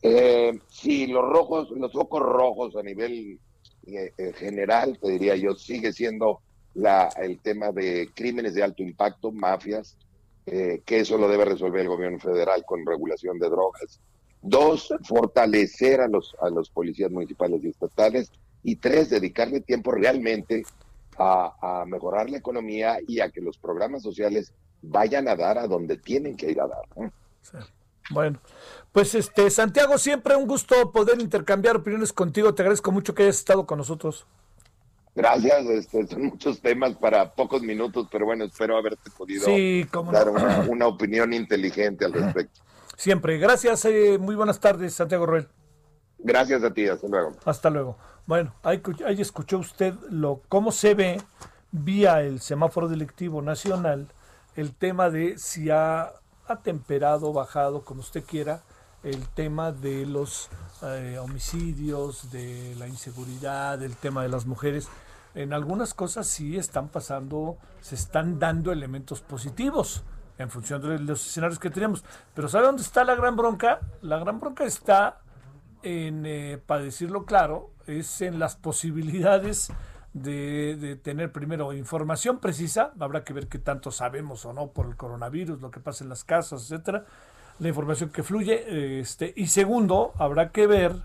eh, 0.00 0.58
si 0.68 1.06
los 1.06 1.24
rojos, 1.24 1.70
los 1.70 1.92
focos 1.92 2.22
rojos 2.22 2.76
a 2.76 2.82
nivel 2.82 3.38
eh, 3.86 4.12
eh, 4.16 4.32
general, 4.34 4.98
te 4.98 5.10
diría 5.10 5.36
yo, 5.36 5.54
sigue 5.54 5.92
siendo 5.92 6.40
la, 6.74 7.08
el 7.20 7.40
tema 7.40 7.72
de 7.72 8.10
crímenes 8.14 8.54
de 8.54 8.62
alto 8.62 8.82
impacto, 8.82 9.30
mafias, 9.30 9.96
que 10.44 10.82
eso 10.98 11.18
lo 11.18 11.28
debe 11.28 11.44
resolver 11.44 11.82
el 11.82 11.88
gobierno 11.88 12.18
federal 12.18 12.64
con 12.64 12.84
regulación 12.84 13.38
de 13.38 13.48
drogas, 13.48 14.00
Dos, 14.42 14.92
fortalecer 15.04 16.00
a 16.00 16.08
los, 16.08 16.34
a 16.40 16.50
los 16.50 16.68
policías 16.68 17.12
municipales 17.12 17.62
y 17.62 17.68
estatales. 17.68 18.32
Y 18.64 18.76
tres, 18.76 19.08
dedicarle 19.08 19.60
tiempo 19.60 19.92
realmente 19.92 20.64
a, 21.16 21.84
mejorar 21.86 22.28
la 22.28 22.38
economía 22.38 22.98
y 23.06 23.20
a 23.20 23.30
que 23.30 23.40
los 23.40 23.56
programas 23.56 24.02
sociales 24.02 24.52
vayan 24.82 25.28
a 25.28 25.36
dar 25.36 25.58
a 25.58 25.68
donde 25.68 25.96
tienen 25.96 26.36
que 26.36 26.50
ir 26.50 26.60
a 26.60 26.66
dar. 26.66 27.12
Bueno, 28.10 28.38
pues 28.92 29.14
este 29.14 29.50
Santiago, 29.50 29.98
siempre 29.98 30.36
un 30.36 30.46
gusto 30.46 30.92
poder 30.92 31.20
intercambiar 31.20 31.76
opiniones 31.76 32.12
contigo. 32.12 32.54
Te 32.54 32.62
agradezco 32.62 32.92
mucho 32.92 33.14
que 33.14 33.22
hayas 33.22 33.38
estado 33.38 33.66
con 33.66 33.78
nosotros. 33.78 34.26
Gracias, 35.14 35.66
este, 35.66 36.06
son 36.06 36.22
muchos 36.24 36.60
temas 36.60 36.94
para 36.94 37.34
pocos 37.34 37.62
minutos, 37.62 38.08
pero 38.10 38.24
bueno, 38.24 38.44
espero 38.44 38.78
haberte 38.78 39.10
podido 39.10 39.44
dar 40.10 40.30
una, 40.30 40.60
una, 40.68 40.86
opinión 40.86 41.34
inteligente 41.34 42.06
al 42.06 42.14
respecto. 42.14 42.60
Siempre. 42.96 43.36
Gracias, 43.38 43.84
eh, 43.84 44.16
muy 44.18 44.34
buenas 44.34 44.58
tardes, 44.58 44.94
Santiago 44.94 45.26
Roel. 45.26 45.48
Gracias 46.18 46.62
a 46.62 46.72
ti, 46.72 46.88
hasta 46.88 47.08
luego. 47.08 47.32
Hasta 47.44 47.68
luego. 47.68 47.98
Bueno, 48.26 48.54
ahí, 48.62 48.80
ahí 49.04 49.20
escuchó 49.20 49.58
usted 49.58 49.94
lo 50.08 50.40
cómo 50.48 50.72
se 50.72 50.94
ve 50.94 51.20
vía 51.72 52.22
el 52.22 52.40
semáforo 52.40 52.88
delictivo 52.88 53.42
nacional 53.42 54.08
el 54.56 54.74
tema 54.74 55.10
de 55.10 55.38
si 55.38 55.70
ha 55.70 56.12
atemperado, 56.52 57.32
bajado, 57.32 57.84
como 57.84 58.00
usted 58.00 58.24
quiera, 58.24 58.62
el 59.02 59.28
tema 59.28 59.72
de 59.72 60.06
los 60.06 60.48
eh, 60.82 61.18
homicidios, 61.18 62.30
de 62.30 62.74
la 62.78 62.88
inseguridad, 62.88 63.82
el 63.82 63.96
tema 63.96 64.22
de 64.22 64.28
las 64.28 64.46
mujeres. 64.46 64.88
En 65.34 65.52
algunas 65.52 65.94
cosas 65.94 66.26
sí 66.26 66.56
están 66.56 66.88
pasando, 66.88 67.56
se 67.80 67.94
están 67.94 68.38
dando 68.38 68.70
elementos 68.70 69.20
positivos 69.20 70.04
en 70.38 70.50
función 70.50 70.82
de 70.82 70.98
los 70.98 71.26
escenarios 71.26 71.58
que 71.58 71.70
tenemos. 71.70 72.04
Pero 72.34 72.48
¿sabe 72.48 72.66
dónde 72.66 72.82
está 72.82 73.04
la 73.04 73.14
gran 73.14 73.36
bronca? 73.36 73.80
La 74.02 74.18
gran 74.18 74.40
bronca 74.40 74.64
está 74.64 75.20
en, 75.82 76.24
eh, 76.26 76.60
para 76.64 76.82
decirlo 76.82 77.24
claro, 77.24 77.70
es 77.86 78.20
en 78.20 78.38
las 78.38 78.56
posibilidades 78.56 79.72
de, 80.14 80.98
tener 81.02 81.32
primero 81.32 81.72
información 81.72 82.38
precisa, 82.38 82.92
habrá 83.00 83.24
que 83.24 83.32
ver 83.32 83.48
qué 83.48 83.58
tanto 83.58 83.90
sabemos 83.90 84.44
o 84.44 84.52
no 84.52 84.68
por 84.68 84.86
el 84.86 84.96
coronavirus, 84.96 85.60
lo 85.60 85.70
que 85.70 85.80
pasa 85.80 86.04
en 86.04 86.10
las 86.10 86.24
casas, 86.24 86.62
etcétera, 86.62 87.04
la 87.58 87.68
información 87.68 88.10
que 88.10 88.22
fluye, 88.22 89.00
este, 89.00 89.32
y 89.36 89.46
segundo, 89.46 90.12
habrá 90.18 90.50
que 90.50 90.66
ver 90.66 90.96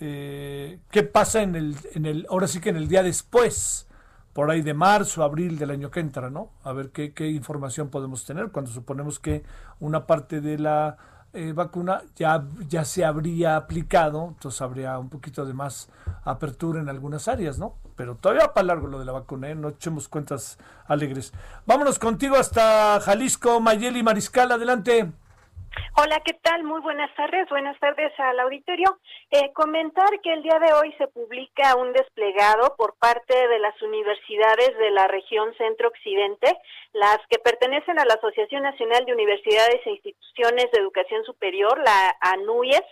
eh, 0.00 0.80
qué 0.90 1.02
pasa 1.02 1.42
en 1.42 1.56
el, 1.56 1.76
en 1.94 2.06
el, 2.06 2.26
ahora 2.30 2.48
sí 2.48 2.60
que 2.60 2.70
en 2.70 2.76
el 2.76 2.88
día 2.88 3.02
después, 3.02 3.86
por 4.32 4.50
ahí 4.50 4.62
de 4.62 4.74
marzo, 4.74 5.22
abril 5.22 5.58
del 5.58 5.70
año 5.70 5.90
que 5.90 6.00
entra, 6.00 6.30
¿no? 6.30 6.50
A 6.62 6.72
ver 6.72 6.90
qué, 6.90 7.12
qué 7.12 7.28
información 7.28 7.88
podemos 7.88 8.24
tener 8.24 8.50
cuando 8.50 8.70
suponemos 8.70 9.18
que 9.18 9.42
una 9.80 10.06
parte 10.06 10.40
de 10.40 10.58
la 10.58 10.96
eh, 11.32 11.52
vacuna 11.52 12.02
ya, 12.16 12.44
ya 12.68 12.84
se 12.84 13.04
habría 13.04 13.56
aplicado, 13.56 14.28
entonces 14.28 14.60
habría 14.62 14.98
un 14.98 15.08
poquito 15.08 15.44
de 15.46 15.54
más 15.54 15.88
apertura 16.24 16.80
en 16.80 16.88
algunas 16.88 17.28
áreas, 17.28 17.58
¿no? 17.58 17.76
Pero 17.96 18.16
todavía 18.16 18.52
para 18.52 18.66
largo 18.66 18.86
lo 18.88 18.98
de 18.98 19.04
la 19.04 19.12
vacuna, 19.12 19.48
¿eh? 19.48 19.54
no 19.54 19.68
echemos 19.68 20.08
cuentas 20.08 20.58
alegres. 20.86 21.32
Vámonos 21.66 21.98
contigo 21.98 22.36
hasta 22.36 23.00
Jalisco, 23.00 23.60
Mayeli 23.60 24.02
Mariscal, 24.02 24.50
adelante. 24.50 25.12
Hola, 25.96 26.20
¿qué 26.24 26.32
tal? 26.34 26.64
Muy 26.64 26.80
buenas 26.80 27.14
tardes. 27.14 27.48
Buenas 27.48 27.78
tardes 27.78 28.12
al 28.18 28.40
auditorio. 28.40 28.98
Eh, 29.30 29.52
comentar 29.52 30.08
que 30.22 30.32
el 30.32 30.42
día 30.42 30.58
de 30.58 30.72
hoy 30.72 30.92
se 30.98 31.06
publica 31.08 31.76
un 31.76 31.92
desplegado 31.92 32.74
por 32.76 32.96
parte 32.98 33.34
de 33.34 33.58
las 33.60 33.80
universidades 33.82 34.76
de 34.78 34.90
la 34.90 35.06
región 35.06 35.54
centro-occidente, 35.54 36.56
las 36.92 37.18
que 37.28 37.38
pertenecen 37.38 38.00
a 38.00 38.04
la 38.04 38.14
Asociación 38.14 38.62
Nacional 38.62 39.04
de 39.04 39.12
Universidades 39.12 39.80
e 39.84 39.90
Instituciones 39.90 40.70
de 40.72 40.80
Educación 40.80 41.24
Superior, 41.24 41.78
la 41.78 42.16
ANUYES, 42.20 42.82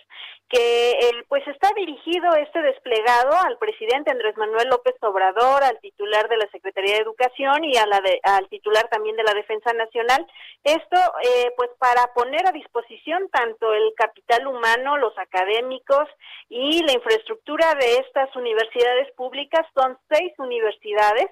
que 0.49 0.91
eh, 0.91 1.25
pues 1.29 1.47
está 1.47 1.69
dirigido 1.77 2.35
este 2.37 2.63
desplegado 2.63 3.37
al 3.47 3.59
presidente 3.59 4.11
Andrés 4.11 4.37
Manuel 4.37 4.69
López 4.69 4.95
Obrador, 5.03 5.63
al 5.63 5.79
titular 5.81 6.29
de 6.29 6.39
la 6.39 6.49
Secretaría 6.51 6.95
de 6.95 7.03
Educación 7.03 7.65
y 7.65 7.77
al 7.77 8.49
titular 8.49 8.89
también 8.89 9.17
de 9.17 9.25
la 9.25 9.35
Defensa 9.35 9.73
Nacional. 9.75 10.27
Esto 10.65 10.97
eh, 11.23 11.53
pues 11.57 11.71
para 11.79 12.13
poner 12.15 12.47
a 12.47 12.53
disposición 12.53 13.29
tanto 13.31 13.75
el 13.75 13.93
capital 13.95 14.47
humano, 14.47 14.97
los 14.97 15.17
académicos 15.19 16.09
y 16.49 16.83
la 16.85 16.93
infraestructura 16.93 17.75
de 17.75 17.97
estas 17.97 18.35
universidades 18.35 19.13
públicas. 19.17 19.67
Son 19.75 19.99
seis 20.11 20.33
universidades. 20.39 21.27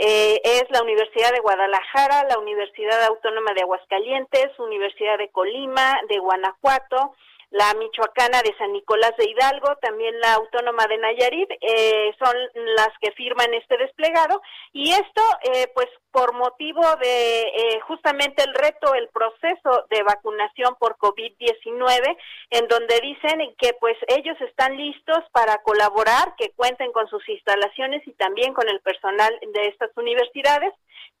Eh, 0.00 0.40
es 0.44 0.64
la 0.70 0.82
Universidad 0.82 1.32
de 1.32 1.40
Guadalajara, 1.40 2.22
la 2.28 2.38
Universidad 2.38 3.02
Autónoma 3.06 3.52
de 3.52 3.62
Aguascalientes, 3.62 4.56
Universidad 4.58 5.18
de 5.18 5.28
Colima, 5.30 5.98
de 6.08 6.18
Guanajuato, 6.18 7.16
la 7.50 7.72
Michoacana 7.74 8.42
de 8.42 8.54
San 8.58 8.72
Nicolás 8.72 9.12
de 9.16 9.28
Hidalgo, 9.28 9.76
también 9.80 10.18
la 10.20 10.34
Autónoma 10.34 10.86
de 10.86 10.98
Nayarit, 10.98 11.50
eh, 11.60 12.12
son 12.18 12.34
las 12.76 12.90
que 13.00 13.12
firman 13.12 13.54
este 13.54 13.78
desplegado 13.78 14.42
y 14.72 14.90
esto 14.90 15.22
eh, 15.54 15.70
pues 15.74 15.88
por 16.10 16.34
motivo 16.34 16.82
de 17.00 17.42
eh, 17.42 17.80
justamente 17.86 18.42
el 18.42 18.52
reto, 18.54 18.94
el 18.94 19.08
proceso 19.08 19.86
de 19.88 20.02
vacunación 20.02 20.76
por 20.78 20.96
COVID-19, 20.98 22.16
en 22.50 22.68
donde 22.68 23.00
dicen 23.00 23.54
que 23.58 23.72
pues 23.80 23.96
ellos 24.08 24.36
están 24.40 24.76
listos 24.76 25.18
para 25.32 25.58
colaborar, 25.62 26.34
que 26.36 26.50
cuenten 26.50 26.92
con 26.92 27.08
sus 27.08 27.26
instalaciones 27.28 28.06
y 28.06 28.12
también 28.12 28.52
con 28.52 28.68
el 28.68 28.80
personal 28.80 29.32
de 29.54 29.68
estas 29.68 29.90
universidades. 29.96 30.72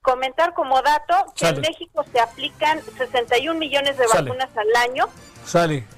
Comentar 0.02 0.54
como 0.54 0.80
dato 0.80 1.14
que 1.36 1.48
en 1.48 1.60
México 1.60 2.04
se 2.04 2.20
aplican 2.20 2.80
61 2.80 3.58
millones 3.58 3.96
de 3.96 4.06
vacunas 4.06 4.56
al 4.56 4.76
año. 4.76 5.06
Sale. 5.44 5.97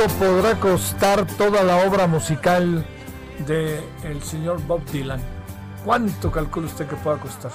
Cuánto 0.00 0.18
podrá 0.18 0.58
costar 0.58 1.26
toda 1.26 1.62
la 1.62 1.86
obra 1.86 2.06
musical 2.06 2.86
de 3.46 3.80
el 4.02 4.22
señor 4.22 4.62
Bob 4.66 4.82
Dylan? 4.86 5.20
¿Cuánto 5.84 6.30
calcula 6.30 6.68
usted 6.68 6.86
que 6.86 6.96
pueda 6.96 7.18
costar? 7.18 7.52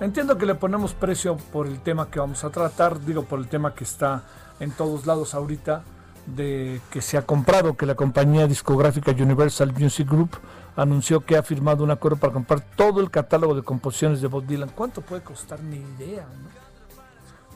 Entiendo 0.00 0.38
que 0.38 0.46
le 0.46 0.54
ponemos 0.54 0.94
precio 0.94 1.36
por 1.52 1.66
el 1.66 1.80
tema 1.80 2.10
que 2.10 2.20
vamos 2.20 2.44
a 2.44 2.50
tratar, 2.50 3.04
digo 3.04 3.24
por 3.24 3.40
el 3.40 3.48
tema 3.48 3.74
que 3.74 3.82
está 3.82 4.22
en 4.60 4.70
todos 4.70 5.04
lados 5.06 5.34
ahorita, 5.34 5.82
de 6.26 6.80
que 6.90 7.02
se 7.02 7.16
ha 7.16 7.22
comprado, 7.22 7.76
que 7.76 7.86
la 7.86 7.96
compañía 7.96 8.46
discográfica 8.46 9.10
Universal 9.10 9.72
Music 9.76 10.08
Group 10.08 10.30
anunció 10.76 11.22
que 11.22 11.36
ha 11.36 11.42
firmado 11.42 11.82
un 11.82 11.90
acuerdo 11.90 12.18
para 12.18 12.32
comprar 12.32 12.60
todo 12.76 13.00
el 13.00 13.10
catálogo 13.10 13.54
de 13.54 13.62
composiciones 13.62 14.20
de 14.20 14.28
Bob 14.28 14.46
Dylan. 14.46 14.70
¿Cuánto 14.76 15.00
puede 15.00 15.22
costar? 15.22 15.60
Ni 15.60 15.78
idea. 15.78 16.22
¿no? 16.22 16.63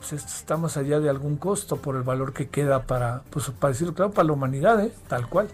Pues 0.07 0.45
más 0.57 0.77
allá 0.77 0.99
de 0.99 1.09
algún 1.09 1.37
costo 1.37 1.75
por 1.77 1.95
el 1.95 2.03
valor 2.03 2.33
que 2.33 2.47
queda 2.47 2.83
para, 2.83 3.21
pues 3.29 3.49
para 3.51 3.73
decirlo 3.73 3.93
claro, 3.93 4.11
para 4.11 4.27
la 4.27 4.33
humanidad, 4.33 4.83
¿eh? 4.83 4.93
tal 5.07 5.27
cual. 5.27 5.47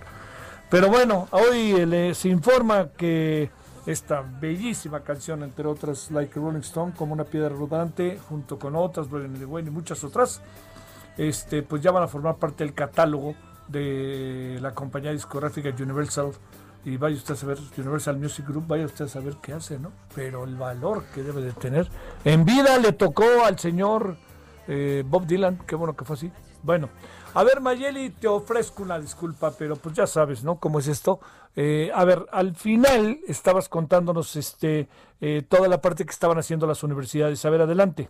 Pero 0.69 0.89
bueno, 0.89 1.27
hoy 1.31 1.71
eh, 1.71 1.85
le- 1.85 2.13
se 2.15 2.29
informa 2.29 2.89
que 2.95 3.49
esta 3.85 4.21
bellísima 4.39 5.01
canción, 5.01 5.43
entre 5.43 5.67
otras, 5.67 6.09
Like 6.11 6.39
Rolling 6.39 6.59
Stone, 6.61 6.93
como 6.95 7.13
una 7.13 7.23
piedra 7.23 7.49
rodante, 7.49 8.19
junto 8.29 8.57
con 8.57 8.75
otras, 8.75 9.07
in 9.07 9.37
the 9.37 9.45
Wind 9.45 9.67
y 9.67 9.71
muchas 9.71 10.03
otras, 10.03 10.41
este, 11.17 11.61
pues 11.63 11.81
ya 11.81 11.91
van 11.91 12.03
a 12.03 12.07
formar 12.07 12.35
parte 12.37 12.63
del 12.63 12.73
catálogo 12.73 13.35
de 13.67 14.57
la 14.61 14.73
compañía 14.73 15.11
discográfica 15.11 15.69
Universal. 15.77 16.31
Y 16.83 16.97
vaya 16.97 17.15
usted 17.15 17.33
a 17.33 17.37
saber, 17.37 17.57
Universal 17.77 18.17
Music 18.17 18.45
Group, 18.47 18.67
vaya 18.67 18.85
usted 18.85 19.05
a 19.05 19.07
saber 19.07 19.37
qué 19.41 19.53
hace, 19.53 19.79
¿no? 19.79 19.91
Pero 20.13 20.43
el 20.43 20.55
valor 20.55 21.03
que 21.15 21.23
debe 21.23 21.41
de 21.41 21.51
tener. 21.51 21.89
En 22.23 22.45
vida 22.45 22.77
le 22.77 22.91
tocó 22.93 23.23
al 23.43 23.57
señor 23.57 24.17
eh, 24.67 25.03
Bob 25.05 25.25
Dylan, 25.25 25.59
qué 25.67 25.75
bueno 25.75 25.95
que 25.95 26.05
fue 26.05 26.15
así. 26.15 26.31
Bueno, 26.63 26.89
a 27.35 27.43
ver, 27.43 27.59
Mayeli, 27.59 28.11
te 28.11 28.27
ofrezco 28.27 28.83
una 28.83 28.97
disculpa, 28.97 29.51
pero 29.57 29.75
pues 29.75 29.93
ya 29.93 30.07
sabes, 30.07 30.43
¿no? 30.43 30.59
¿Cómo 30.59 30.79
es 30.79 30.87
esto? 30.87 31.19
Eh, 31.55 31.91
a 31.93 32.05
ver, 32.05 32.25
al 32.31 32.55
final 32.55 33.19
estabas 33.27 33.69
contándonos 33.69 34.35
este 34.35 34.87
eh, 35.21 35.41
toda 35.47 35.67
la 35.67 35.81
parte 35.81 36.05
que 36.05 36.11
estaban 36.11 36.37
haciendo 36.37 36.65
las 36.65 36.83
universidades. 36.83 37.43
A 37.45 37.49
ver, 37.49 37.61
adelante. 37.61 38.09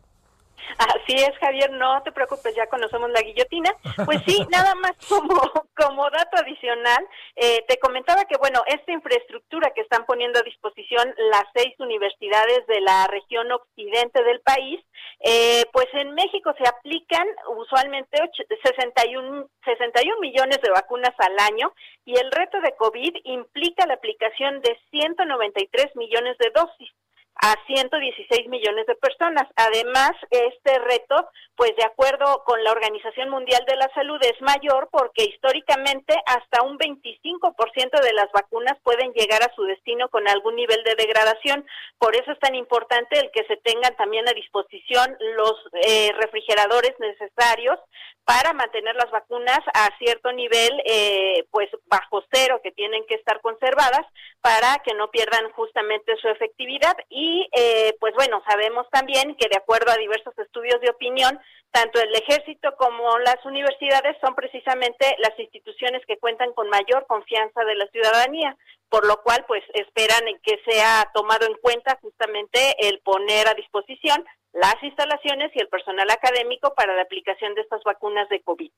Así 0.78 1.16
es, 1.16 1.38
Javier, 1.40 1.72
no 1.72 2.02
te 2.04 2.12
preocupes, 2.12 2.56
ya 2.56 2.68
conocemos 2.68 3.10
la 3.12 3.22
guillotina. 3.22 3.72
Pues 4.06 4.22
sí, 4.26 4.46
nada 4.52 4.76
más 4.76 4.94
como, 5.08 5.40
como 5.76 6.10
dato 6.10 6.38
adicional, 6.38 7.08
eh, 7.36 7.64
te 7.68 7.78
comentaba 7.78 8.26
que, 8.26 8.38
bueno, 8.38 8.62
esta 8.68 8.92
infraestructura 8.92 9.72
que 9.76 9.82
están 9.82 10.06
poniendo 10.06 10.40
a 10.40 10.44
disposición 10.44 11.14
las 11.32 11.46
seis 11.56 11.74
universidades 11.80 12.66
de 12.68 12.82
la 12.82 13.08
región 13.08 13.52
occidente 13.52 14.24
del 14.24 14.42
país, 14.42 14.84
eh, 15.28 15.64
pues 15.74 15.88
en 15.94 16.14
México 16.14 16.54
se 16.56 16.68
aplican 16.70 17.28
usualmente 17.58 18.22
och- 18.22 18.46
61, 18.64 19.50
61 19.66 20.20
millones 20.22 20.60
de 20.62 20.70
vacunas 20.70 21.16
al 21.18 21.36
año 21.40 21.74
y 22.06 22.14
el 22.20 22.30
reto 22.32 22.62
de 22.62 22.76
COVID 22.76 23.16
implica 23.24 23.88
la 23.88 23.96
aplicación 23.96 24.62
de 24.62 24.78
193 24.92 25.96
millones 25.96 26.38
de 26.38 26.52
dosis 26.54 26.92
a 27.42 27.56
116 27.68 28.48
millones 28.48 28.86
de 28.86 28.96
personas. 28.96 29.48
Además, 29.56 30.12
este 30.30 30.80
reto, 30.80 31.30
pues 31.56 31.76
de 31.76 31.84
acuerdo 31.84 32.44
con 32.46 32.64
la 32.64 32.72
Organización 32.72 33.30
Mundial 33.30 33.64
de 33.68 33.76
la 33.76 33.90
Salud, 33.94 34.20
es 34.22 34.40
mayor 34.42 34.90
porque 34.92 35.26
históricamente 35.26 36.16
hasta 36.26 36.64
un 36.64 36.78
25% 36.78 38.02
de 38.02 38.14
las 38.14 38.32
vacunas 38.32 38.78
pueden 38.84 39.12
llegar 39.14 39.44
a 39.44 39.54
su 39.56 39.64
destino 39.64 40.10
con 40.10 40.28
algún 40.28 40.56
nivel 40.56 40.84
de 40.84 40.96
degradación. 40.96 41.66
Por 42.00 42.16
eso 42.16 42.32
es 42.32 42.40
tan 42.40 42.56
importante 42.56 43.20
el 43.20 43.32
que 43.32 43.46
se 43.46 43.58
tengan 43.58 43.96
también 43.96 44.28
a 44.28 44.34
disposición 44.34 45.18
los 45.36 45.54
eh, 45.86 46.12
refrigeradores 46.18 46.94
necesarios 47.00 47.80
para 48.24 48.54
mantener 48.54 48.96
las 48.96 49.12
vacunas 49.12 49.60
a 49.74 49.96
cierto 50.00 50.32
nivel, 50.32 50.72
eh, 50.86 51.46
pues 51.52 51.70
bajo 51.86 52.24
cero, 52.32 52.60
que 52.64 52.72
tienen 52.72 53.06
que 53.08 53.16
estar 53.16 53.40
conservadas 53.42 54.06
para 54.42 54.80
que 54.84 54.96
no 54.96 55.12
pierdan 55.12 55.52
justamente 55.52 56.16
su 56.18 56.28
efectividad 56.30 56.96
y 57.10 57.25
Y 57.26 57.50
eh, 57.58 57.96
pues 58.00 58.14
bueno, 58.14 58.44
sabemos 58.48 58.86
también 58.92 59.36
que 59.36 59.50
de 59.50 59.58
acuerdo 59.58 59.92
a 59.92 59.98
diversos 59.98 60.38
estudios 60.38 60.80
de 60.80 60.92
opinión, 60.92 61.40
tanto 61.72 62.00
el 62.00 62.14
ejército 62.14 62.76
como 62.78 63.18
las 63.18 63.44
universidades 63.46 64.16
son 64.22 64.36
precisamente 64.36 65.08
las 65.18 65.34
instituciones 65.40 66.04
que 66.06 66.20
cuentan 66.20 66.54
con 66.54 66.70
mayor 66.70 67.08
confianza 67.08 67.64
de 67.64 67.74
la 67.74 67.88
ciudadanía, 67.88 68.56
por 68.90 69.08
lo 69.08 69.24
cual 69.24 69.44
pues 69.48 69.64
esperan 69.74 70.22
que 70.44 70.60
sea 70.70 71.10
tomado 71.16 71.48
en 71.48 71.56
cuenta 71.64 71.98
justamente 72.00 72.60
el 72.88 73.00
poner 73.00 73.48
a 73.48 73.56
disposición 73.56 74.24
las 74.54 74.76
instalaciones 74.84 75.52
y 75.56 75.62
el 75.62 75.68
personal 75.68 76.10
académico 76.12 76.76
para 76.76 76.96
la 76.96 77.02
aplicación 77.02 77.56
de 77.56 77.62
estas 77.62 77.82
vacunas 77.84 78.30
de 78.30 78.44
COVID. 78.44 78.72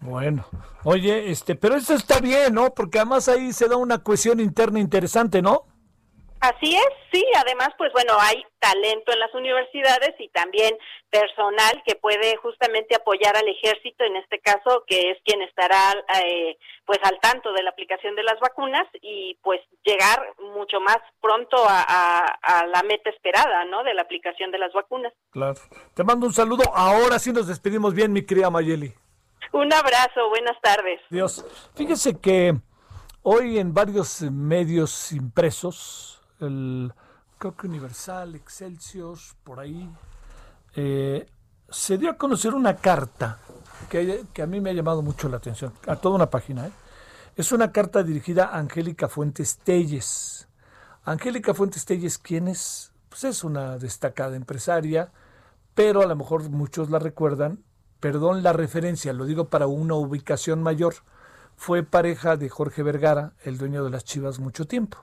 Bueno, 0.00 0.44
oye, 0.82 1.30
este, 1.30 1.54
pero 1.54 1.76
eso 1.76 1.94
está 1.94 2.18
bien, 2.18 2.54
¿no? 2.54 2.74
Porque 2.74 2.98
además 2.98 3.28
ahí 3.28 3.52
se 3.52 3.68
da 3.68 3.76
una 3.76 4.02
cohesión 4.02 4.40
interna 4.40 4.80
interesante, 4.80 5.42
¿no? 5.42 5.64
Así 6.40 6.76
es, 6.76 6.88
sí, 7.12 7.24
además, 7.36 7.70
pues 7.76 7.92
bueno, 7.92 8.12
hay 8.20 8.44
talento 8.60 9.12
en 9.12 9.18
las 9.18 9.34
universidades 9.34 10.14
y 10.20 10.28
también 10.28 10.76
personal 11.10 11.82
que 11.84 11.96
puede 11.96 12.36
justamente 12.36 12.94
apoyar 12.94 13.36
al 13.36 13.48
ejército, 13.48 14.04
en 14.04 14.16
este 14.16 14.38
caso, 14.38 14.84
que 14.86 15.10
es 15.10 15.18
quien 15.24 15.42
estará 15.42 15.94
eh, 16.22 16.56
pues 16.84 16.98
al 17.02 17.18
tanto 17.20 17.52
de 17.52 17.62
la 17.62 17.70
aplicación 17.70 18.14
de 18.14 18.22
las 18.22 18.38
vacunas 18.40 18.86
y 19.02 19.36
pues 19.42 19.60
llegar 19.84 20.32
mucho 20.54 20.80
más 20.80 20.98
pronto 21.20 21.56
a, 21.68 21.82
a- 21.86 22.38
a 22.42 22.66
la 22.66 22.82
meta 22.84 23.10
esperada, 23.10 23.64
¿no? 23.64 23.82
De 23.82 23.94
la 23.94 24.02
aplicación 24.02 24.50
de 24.52 24.58
las 24.58 24.72
vacunas. 24.72 25.12
Claro. 25.30 25.58
Te 25.94 26.04
mando 26.04 26.26
un 26.26 26.32
saludo. 26.32 26.62
Ahora 26.74 27.18
sí 27.18 27.32
nos 27.32 27.48
despedimos 27.48 27.94
bien, 27.94 28.12
mi 28.12 28.24
querida 28.24 28.48
Mayeli. 28.48 28.92
Un 29.52 29.72
abrazo, 29.72 30.28
buenas 30.28 30.60
tardes. 30.60 31.00
Dios. 31.10 31.44
Fíjese 31.74 32.20
que 32.20 32.54
hoy 33.22 33.58
en 33.58 33.72
varios 33.74 34.20
medios 34.22 35.10
impresos, 35.12 36.17
el 36.40 36.92
creo 37.38 37.56
que 37.56 37.66
Universal, 37.66 38.34
Excelsior, 38.34 39.16
por 39.44 39.60
ahí, 39.60 39.88
eh, 40.74 41.26
se 41.70 41.96
dio 41.96 42.10
a 42.10 42.16
conocer 42.16 42.52
una 42.54 42.76
carta 42.76 43.38
que, 43.88 44.24
que 44.32 44.42
a 44.42 44.46
mí 44.46 44.60
me 44.60 44.70
ha 44.70 44.74
llamado 44.74 45.02
mucho 45.02 45.28
la 45.28 45.36
atención, 45.36 45.72
a 45.86 45.96
toda 45.96 46.16
una 46.16 46.30
página. 46.30 46.66
¿eh? 46.66 46.72
Es 47.36 47.52
una 47.52 47.70
carta 47.70 48.02
dirigida 48.02 48.46
a 48.46 48.58
Angélica 48.58 49.08
Fuentes 49.08 49.58
Telles. 49.58 50.48
Angélica 51.04 51.54
Fuentes 51.54 51.84
Telles, 51.84 52.18
¿quién 52.18 52.48
es? 52.48 52.92
Pues 53.08 53.24
es 53.24 53.44
una 53.44 53.78
destacada 53.78 54.36
empresaria, 54.36 55.12
pero 55.74 56.02
a 56.02 56.06
lo 56.06 56.16
mejor 56.16 56.48
muchos 56.50 56.90
la 56.90 56.98
recuerdan. 56.98 57.64
Perdón 58.00 58.42
la 58.42 58.52
referencia, 58.52 59.12
lo 59.12 59.24
digo 59.24 59.48
para 59.48 59.66
una 59.66 59.94
ubicación 59.94 60.62
mayor. 60.62 60.94
Fue 61.56 61.82
pareja 61.82 62.36
de 62.36 62.48
Jorge 62.48 62.82
Vergara, 62.82 63.32
el 63.42 63.58
dueño 63.58 63.82
de 63.82 63.90
las 63.90 64.04
Chivas, 64.04 64.38
mucho 64.38 64.66
tiempo. 64.66 64.98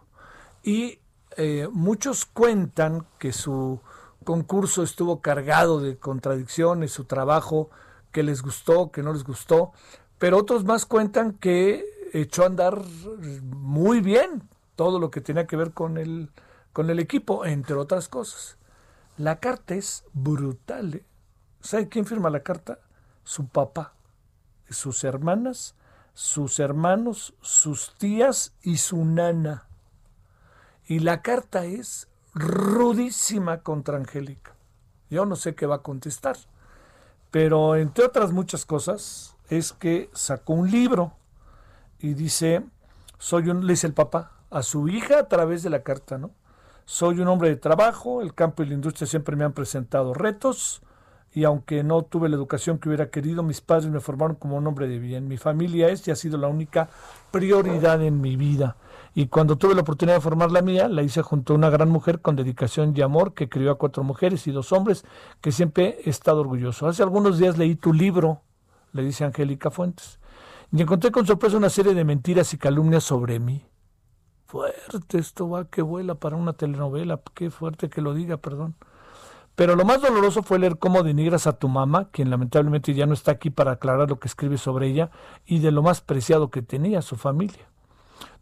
Y 0.63 0.99
eh, 1.37 1.67
muchos 1.71 2.25
cuentan 2.25 3.05
que 3.19 3.31
su 3.31 3.79
concurso 4.23 4.83
estuvo 4.83 5.21
cargado 5.21 5.79
de 5.79 5.97
contradicciones, 5.97 6.91
su 6.91 7.05
trabajo, 7.05 7.69
que 8.11 8.23
les 8.23 8.41
gustó, 8.41 8.91
que 8.91 9.03
no 9.03 9.13
les 9.13 9.23
gustó, 9.23 9.73
pero 10.17 10.37
otros 10.37 10.63
más 10.63 10.85
cuentan 10.85 11.33
que 11.33 11.83
echó 12.13 12.43
a 12.43 12.47
andar 12.47 12.81
muy 13.41 13.99
bien 13.99 14.43
todo 14.75 14.99
lo 14.99 15.11
que 15.11 15.21
tenía 15.21 15.47
que 15.47 15.57
ver 15.57 15.71
con 15.71 15.97
el, 15.97 16.31
con 16.73 16.89
el 16.89 16.99
equipo, 16.99 17.45
entre 17.45 17.75
otras 17.75 18.07
cosas. 18.07 18.57
La 19.17 19.39
carta 19.39 19.75
es 19.75 20.03
brutal. 20.13 20.95
¿eh? 20.95 21.05
¿Sabe 21.61 21.89
quién 21.89 22.05
firma 22.05 22.29
la 22.29 22.41
carta? 22.41 22.79
Su 23.23 23.47
papá, 23.47 23.93
sus 24.69 25.03
hermanas, 25.03 25.75
sus 26.13 26.59
hermanos, 26.59 27.33
sus 27.41 27.95
tías 27.97 28.53
y 28.61 28.77
su 28.77 29.03
nana. 29.03 29.67
Y 30.87 30.99
la 30.99 31.21
carta 31.21 31.65
es 31.65 32.07
rudísima 32.33 33.61
contra 33.61 33.97
Angélica. 33.97 34.55
Yo 35.09 35.25
no 35.25 35.35
sé 35.35 35.55
qué 35.55 35.65
va 35.65 35.75
a 35.75 35.81
contestar. 35.81 36.37
Pero 37.31 37.75
entre 37.75 38.05
otras 38.05 38.31
muchas 38.31 38.65
cosas 38.65 39.35
es 39.49 39.73
que 39.73 40.09
sacó 40.13 40.53
un 40.53 40.71
libro 40.71 41.13
y 41.99 42.13
dice, 42.13 42.63
soy 43.17 43.49
un, 43.49 43.65
le 43.65 43.73
dice 43.73 43.87
el 43.87 43.93
papá 43.93 44.31
a 44.49 44.63
su 44.63 44.87
hija 44.87 45.19
a 45.19 45.27
través 45.27 45.63
de 45.63 45.69
la 45.69 45.83
carta, 45.83 46.17
¿no? 46.17 46.31
Soy 46.85 47.19
un 47.19 47.27
hombre 47.27 47.49
de 47.49 47.55
trabajo, 47.55 48.21
el 48.21 48.33
campo 48.35 48.61
y 48.61 48.67
la 48.67 48.75
industria 48.75 49.07
siempre 49.07 49.35
me 49.35 49.43
han 49.43 49.53
presentado 49.53 50.13
retos 50.13 50.81
y 51.33 51.43
aunque 51.43 51.83
no 51.83 52.03
tuve 52.03 52.29
la 52.29 52.35
educación 52.35 52.77
que 52.77 52.87
hubiera 52.87 53.09
querido, 53.09 53.43
mis 53.43 53.59
padres 53.59 53.89
me 53.89 53.99
formaron 53.99 54.37
como 54.37 54.55
un 54.55 54.65
hombre 54.67 54.87
de 54.87 54.99
bien. 54.99 55.27
Mi 55.27 55.37
familia 55.37 55.89
es 55.89 56.07
y 56.07 56.11
ha 56.11 56.15
sido 56.15 56.37
la 56.37 56.47
única 56.47 56.87
prioridad 57.31 58.01
en 58.01 58.21
mi 58.21 58.37
vida. 58.37 58.77
Y 59.17 59.27
cuando 59.27 59.57
tuve 59.57 59.73
la 59.73 59.81
oportunidad 59.81 60.17
de 60.17 60.21
formar 60.21 60.51
la 60.51 60.61
mía, 60.61 60.89
la 60.89 61.01
hice 61.01 61.21
junto 61.21 61.53
a 61.53 61.55
una 61.55 61.69
gran 61.69 61.89
mujer 61.89 62.19
con 62.19 62.35
dedicación 62.35 62.93
y 62.97 63.01
amor 63.01 63.33
que 63.33 63.47
crió 63.47 63.71
a 63.71 63.77
cuatro 63.77 64.03
mujeres 64.03 64.45
y 64.45 64.51
dos 64.51 64.73
hombres, 64.73 65.05
que 65.39 65.53
siempre 65.53 65.99
he 66.03 66.09
estado 66.09 66.41
orgulloso. 66.41 66.85
Hace 66.85 67.01
algunos 67.01 67.37
días 67.37 67.57
leí 67.57 67.75
tu 67.75 67.93
libro, 67.93 68.41
le 68.91 69.03
dice 69.03 69.23
Angélica 69.23 69.71
Fuentes, 69.71 70.19
y 70.69 70.81
encontré 70.81 71.11
con 71.11 71.25
sorpresa 71.25 71.55
una 71.55 71.69
serie 71.69 71.93
de 71.93 72.03
mentiras 72.03 72.53
y 72.53 72.57
calumnias 72.57 73.05
sobre 73.05 73.39
mí. 73.39 73.65
Fuerte, 74.47 75.17
esto 75.17 75.49
va 75.49 75.69
que 75.69 75.81
vuela 75.81 76.15
para 76.15 76.35
una 76.35 76.51
telenovela, 76.51 77.21
qué 77.33 77.49
fuerte 77.49 77.89
que 77.89 78.01
lo 78.01 78.13
diga, 78.13 78.35
perdón. 78.35 78.75
Pero 79.55 79.77
lo 79.77 79.85
más 79.85 80.01
doloroso 80.01 80.43
fue 80.43 80.59
leer 80.59 80.77
cómo 80.77 81.03
denigras 81.03 81.47
a 81.47 81.57
tu 81.57 81.69
mamá, 81.69 82.09
quien 82.11 82.29
lamentablemente 82.29 82.93
ya 82.93 83.05
no 83.05 83.13
está 83.13 83.31
aquí 83.31 83.49
para 83.49 83.71
aclarar 83.71 84.09
lo 84.09 84.19
que 84.19 84.27
escribe 84.27 84.57
sobre 84.57 84.87
ella, 84.87 85.09
y 85.45 85.59
de 85.59 85.71
lo 85.71 85.81
más 85.81 86.01
preciado 86.01 86.49
que 86.49 86.61
tenía, 86.61 87.01
su 87.01 87.15
familia. 87.15 87.69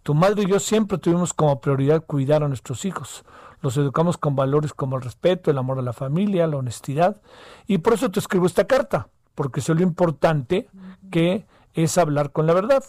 Tu 0.04 0.14
madre 0.14 0.44
y 0.44 0.48
yo 0.48 0.60
siempre 0.60 0.98
tuvimos 0.98 1.34
como 1.34 1.62
prioridad 1.62 2.06
cuidar 2.06 2.44
a 2.44 2.50
nuestros 2.50 2.84
hijos. 2.84 3.24
Los 3.62 3.78
educamos 3.78 4.18
con 4.18 4.36
valores 4.36 4.74
como 4.74 4.98
el 4.98 5.02
respeto, 5.02 5.50
el 5.50 5.58
amor 5.58 5.80
a 5.80 5.82
la 5.82 5.94
familia, 5.94 6.46
la 6.46 6.58
honestidad. 6.58 7.22
Y 7.66 7.78
por 7.78 7.94
eso 7.94 8.12
te 8.12 8.20
escribo 8.20 8.46
esta 8.46 8.68
carta, 8.68 9.08
porque 9.34 9.62
sé 9.62 9.74
lo 9.74 9.82
importante 9.82 10.68
que 11.10 11.46
es 11.74 11.98
hablar 11.98 12.34
con 12.34 12.46
la 12.46 12.54
verdad. 12.54 12.84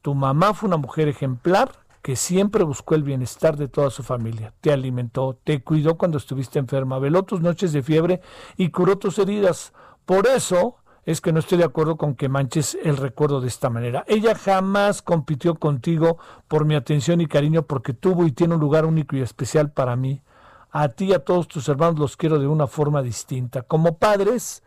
Tu 0.00 0.14
mamá 0.14 0.54
fue 0.54 0.68
una 0.68 0.76
mujer 0.76 1.08
ejemplar 1.08 1.72
que 2.02 2.14
siempre 2.14 2.62
buscó 2.62 2.94
el 2.94 3.02
bienestar 3.02 3.56
de 3.56 3.66
toda 3.66 3.90
su 3.90 4.04
familia. 4.04 4.52
Te 4.60 4.72
alimentó, 4.72 5.38
te 5.42 5.62
cuidó 5.62 5.96
cuando 5.96 6.18
estuviste 6.18 6.60
enferma, 6.60 7.00
veló 7.00 7.24
tus 7.24 7.40
noches 7.40 7.72
de 7.72 7.82
fiebre 7.82 8.20
y 8.56 8.68
curó 8.68 8.98
tus 8.98 9.18
heridas. 9.18 9.72
Por 10.04 10.28
eso 10.28 10.76
es 11.06 11.20
que 11.20 11.32
no 11.32 11.38
estoy 11.38 11.58
de 11.58 11.64
acuerdo 11.64 11.96
con 11.96 12.14
que 12.14 12.28
manches 12.28 12.76
el 12.82 12.96
recuerdo 12.96 13.40
de 13.40 13.48
esta 13.48 13.68
manera. 13.68 14.04
Ella 14.06 14.34
jamás 14.34 15.02
compitió 15.02 15.56
contigo 15.56 16.18
por 16.48 16.64
mi 16.64 16.74
atención 16.74 17.20
y 17.20 17.26
cariño 17.26 17.62
porque 17.66 17.92
tuvo 17.92 18.26
y 18.26 18.32
tiene 18.32 18.54
un 18.54 18.60
lugar 18.60 18.86
único 18.86 19.16
y 19.16 19.20
especial 19.20 19.70
para 19.70 19.96
mí. 19.96 20.22
A 20.70 20.88
ti 20.88 21.06
y 21.06 21.12
a 21.12 21.24
todos 21.24 21.46
tus 21.46 21.68
hermanos 21.68 21.98
los 21.98 22.16
quiero 22.16 22.38
de 22.38 22.46
una 22.46 22.66
forma 22.66 23.02
distinta. 23.02 23.62
Como 23.62 23.98
padres, 23.98 24.62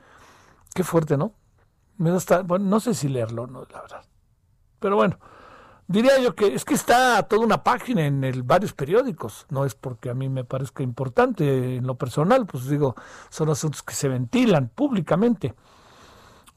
qué 0.73 0.83
fuerte, 0.83 1.17
¿no? 1.17 1.33
Me 1.97 2.11
da 2.11 2.41
bueno, 2.43 2.65
no 2.65 2.79
sé 2.79 2.93
si 2.93 3.09
leerlo, 3.09 3.47
no, 3.47 3.65
la 3.71 3.81
verdad. 3.81 4.05
Pero 4.79 4.95
bueno, 4.95 5.17
diría 5.87 6.19
yo 6.19 6.35
que 6.35 6.53
es 6.53 6.63
que 6.63 6.75
está 6.75 7.23
toda 7.23 7.43
una 7.43 7.63
página 7.63 8.05
en 8.05 8.23
el, 8.23 8.43
varios 8.43 8.73
periódicos. 8.73 9.47
No 9.49 9.65
es 9.65 9.73
porque 9.73 10.11
a 10.11 10.13
mí 10.13 10.29
me 10.29 10.43
parezca 10.43 10.83
importante 10.83 11.77
en 11.77 11.87
lo 11.87 11.95
personal, 11.95 12.45
pues 12.45 12.67
digo, 12.67 12.95
son 13.29 13.49
asuntos 13.49 13.81
que 13.81 13.95
se 13.95 14.07
ventilan 14.07 14.69
públicamente. 14.69 15.55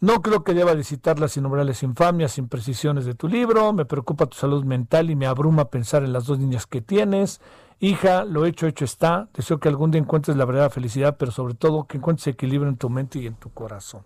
No 0.00 0.22
creo 0.22 0.44
que 0.44 0.54
deba 0.54 0.74
de 0.74 0.82
citar 0.82 1.18
las 1.18 1.36
innumerables 1.36 1.82
infamias, 1.82 2.38
imprecisiones 2.38 3.04
de 3.04 3.14
tu 3.14 3.28
libro. 3.28 3.74
Me 3.74 3.84
preocupa 3.84 4.24
tu 4.24 4.38
salud 4.38 4.64
mental 4.64 5.10
y 5.10 5.16
me 5.16 5.26
abruma 5.26 5.66
pensar 5.66 6.02
en 6.04 6.14
las 6.14 6.24
dos 6.24 6.38
niñas 6.38 6.66
que 6.66 6.80
tienes. 6.80 7.42
Hija, 7.80 8.24
lo 8.24 8.46
hecho, 8.46 8.66
hecho 8.66 8.86
está. 8.86 9.28
Deseo 9.34 9.60
que 9.60 9.68
algún 9.68 9.90
día 9.90 10.00
encuentres 10.00 10.38
la 10.38 10.46
verdadera 10.46 10.70
felicidad, 10.70 11.18
pero 11.18 11.32
sobre 11.32 11.52
todo 11.52 11.84
que 11.84 11.98
encuentres 11.98 12.28
equilibrio 12.28 12.70
en 12.70 12.78
tu 12.78 12.88
mente 12.88 13.18
y 13.18 13.26
en 13.26 13.34
tu 13.34 13.50
corazón. 13.50 14.02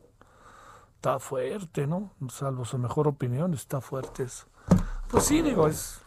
Está 0.97 1.21
fuerte, 1.21 1.87
¿no? 1.87 2.11
Salvo 2.29 2.65
su 2.65 2.77
mejor 2.77 3.07
opinión, 3.07 3.55
está 3.55 3.81
fuerte 3.81 4.25
eso. 4.25 4.47
Pues 5.09 5.25
sí, 5.25 5.43
digo, 5.43 5.69
es, 5.69 6.01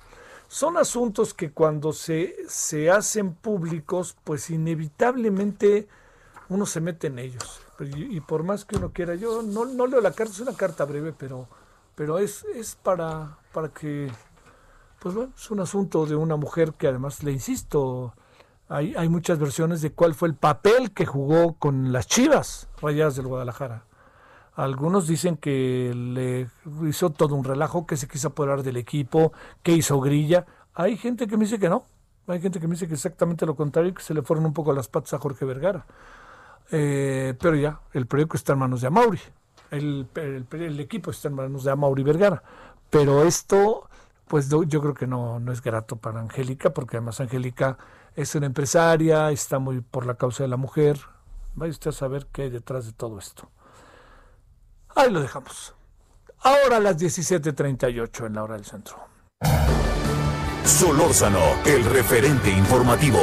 son 0.50 0.76
asuntos 0.76 1.34
que 1.34 1.52
cuando 1.52 1.94
se, 1.94 2.36
se 2.50 2.92
hacen 2.92 3.36
públicos, 3.36 4.18
pues 4.26 4.50
inevitablemente 4.50 5.88
uno 6.50 6.66
se 6.66 6.82
mete 6.82 7.08
en 7.08 7.20
ellos. 7.20 7.62
Y, 7.80 8.18
y 8.18 8.22
por 8.22 8.44
más 8.44 8.66
que 8.66 8.78
uno 8.78 8.92
quiera, 8.92 9.16
yo 9.16 9.42
no, 9.42 9.66
no 9.66 9.88
leo 9.88 10.02
la 10.02 10.12
carta, 10.12 10.34
es 10.34 10.40
una 10.40 10.54
carta 10.54 10.86
breve, 10.86 11.14
pero, 11.18 11.48
pero 11.96 12.18
es, 12.18 12.44
es 12.56 12.76
para, 12.76 13.38
para 13.54 13.70
que, 13.70 14.12
pues 15.00 15.16
bueno, 15.16 15.32
es 15.36 15.52
un 15.52 15.60
asunto 15.60 16.06
de 16.06 16.16
una 16.16 16.36
mujer 16.36 16.74
que 16.74 16.88
además, 16.88 17.24
le 17.24 17.32
insisto, 17.32 18.14
hay, 18.70 18.96
hay 18.96 19.10
muchas 19.10 19.40
versiones 19.40 19.82
de 19.82 19.92
cuál 19.92 20.16
fue 20.16 20.28
el 20.28 20.36
papel 20.36 20.92
que 20.92 21.06
jugó 21.06 21.54
con 21.54 21.92
las 21.92 22.08
Chivas 22.08 22.68
Rayadas 22.82 23.16
del 23.16 23.28
Guadalajara. 23.28 23.84
Algunos 24.56 25.08
dicen 25.08 25.38
que 25.38 25.94
le 25.94 26.50
hizo 26.90 27.12
todo 27.12 27.36
un 27.36 27.44
relajo, 27.44 27.86
que 27.86 27.96
se 27.96 28.08
quiso 28.08 28.30
apoderar 28.30 28.64
del 28.64 28.78
equipo, 28.78 29.32
que 29.62 29.74
hizo 29.74 30.02
grilla. 30.02 30.48
Hay 30.74 30.98
gente 30.98 31.28
que 31.28 31.38
me 31.38 31.44
dice 31.44 31.60
que 31.60 31.70
no. 31.70 31.86
Hay 32.26 32.42
gente 32.42 32.60
que 32.60 32.68
me 32.68 32.74
dice 32.74 32.88
que 32.88 32.96
exactamente 32.96 33.46
lo 33.46 33.56
contrario, 33.56 33.94
que 33.94 34.02
se 34.02 34.16
le 34.16 34.24
fueron 34.24 34.48
un 34.48 34.54
poco 34.54 34.74
las 34.74 34.88
patas 34.88 35.14
a 35.14 35.20
Jorge 35.20 35.46
Vergara. 35.46 35.86
Eh, 36.72 37.34
pero 37.40 37.56
ya, 37.56 37.80
el 37.94 38.08
periódico 38.08 38.38
está 38.38 38.54
en 38.54 38.60
manos 38.60 38.82
de 38.82 38.88
Amauri. 38.88 39.20
El, 39.72 40.08
el- 40.16 40.80
equipo 40.80 41.12
está 41.12 41.28
en 41.28 41.36
manos 41.36 41.64
de 41.64 41.72
Amauri 41.72 42.04
Vergara. 42.04 42.42
Pero 42.90 43.24
esto, 43.24 43.90
pues 44.28 44.50
yo 44.50 44.82
creo 44.82 44.94
que 44.94 45.08
no, 45.08 45.40
no 45.40 45.52
es 45.52 45.62
grato 45.62 45.96
para 45.98 46.20
Angélica, 46.20 46.70
porque 46.72 46.98
además 46.98 47.20
Angélica 47.20 47.78
es 48.16 48.34
una 48.36 48.46
empresaria, 48.46 49.30
está 49.32 49.60
muy 49.60 49.82
por 49.82 50.06
la 50.06 50.16
causa 50.16 50.44
de 50.44 50.50
la 50.50 50.58
mujer. 50.58 51.00
Vaya 51.56 51.72
usted 51.72 51.90
a 51.90 51.94
saber 51.94 52.28
qué 52.32 52.44
hay 52.44 52.50
detrás 52.50 52.86
de 52.86 52.94
todo 52.94 53.20
esto. 53.20 53.50
Ahí 54.96 55.12
lo 55.12 55.22
dejamos. 55.22 55.74
Ahora 56.42 56.78
a 56.78 56.80
las 56.80 56.98
17.38 56.98 58.26
en 58.28 58.34
la 58.36 58.44
hora 58.44 58.56
del 58.56 58.66
centro. 58.66 58.98
Solórzano, 60.64 61.40
el 61.66 61.84
referente 61.86 62.50
informativo. 62.52 63.20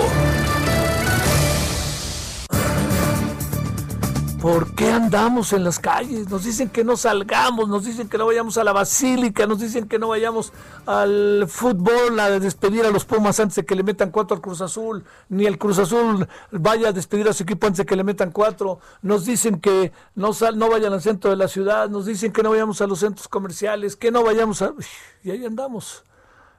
¿Por 4.44 4.74
qué 4.74 4.92
andamos 4.92 5.54
en 5.54 5.64
las 5.64 5.78
calles? 5.78 6.28
Nos 6.28 6.44
dicen 6.44 6.68
que 6.68 6.84
no 6.84 6.98
salgamos, 6.98 7.66
nos 7.66 7.86
dicen 7.86 8.10
que 8.10 8.18
no 8.18 8.26
vayamos 8.26 8.58
a 8.58 8.64
la 8.64 8.74
basílica, 8.74 9.46
nos 9.46 9.60
dicen 9.60 9.88
que 9.88 9.98
no 9.98 10.08
vayamos 10.08 10.52
al 10.84 11.46
fútbol 11.48 12.20
a 12.20 12.28
despedir 12.38 12.84
a 12.84 12.90
los 12.90 13.06
Pumas 13.06 13.40
antes 13.40 13.56
de 13.56 13.64
que 13.64 13.74
le 13.74 13.82
metan 13.82 14.10
cuatro 14.10 14.36
al 14.36 14.42
Cruz 14.42 14.60
Azul, 14.60 15.02
ni 15.30 15.46
el 15.46 15.56
Cruz 15.56 15.78
Azul 15.78 16.28
vaya 16.50 16.88
a 16.88 16.92
despedir 16.92 17.26
a 17.26 17.32
su 17.32 17.44
equipo 17.44 17.66
antes 17.66 17.78
de 17.78 17.86
que 17.86 17.96
le 17.96 18.04
metan 18.04 18.32
cuatro. 18.32 18.80
Nos 19.00 19.24
dicen 19.24 19.62
que 19.62 19.92
no, 20.14 20.34
sal, 20.34 20.58
no 20.58 20.68
vayan 20.68 20.92
al 20.92 21.00
centro 21.00 21.30
de 21.30 21.36
la 21.36 21.48
ciudad, 21.48 21.88
nos 21.88 22.04
dicen 22.04 22.30
que 22.30 22.42
no 22.42 22.50
vayamos 22.50 22.82
a 22.82 22.86
los 22.86 22.98
centros 22.98 23.28
comerciales, 23.28 23.96
que 23.96 24.10
no 24.10 24.22
vayamos 24.22 24.60
a... 24.60 24.74
Y 25.22 25.30
ahí 25.30 25.46
andamos, 25.46 26.04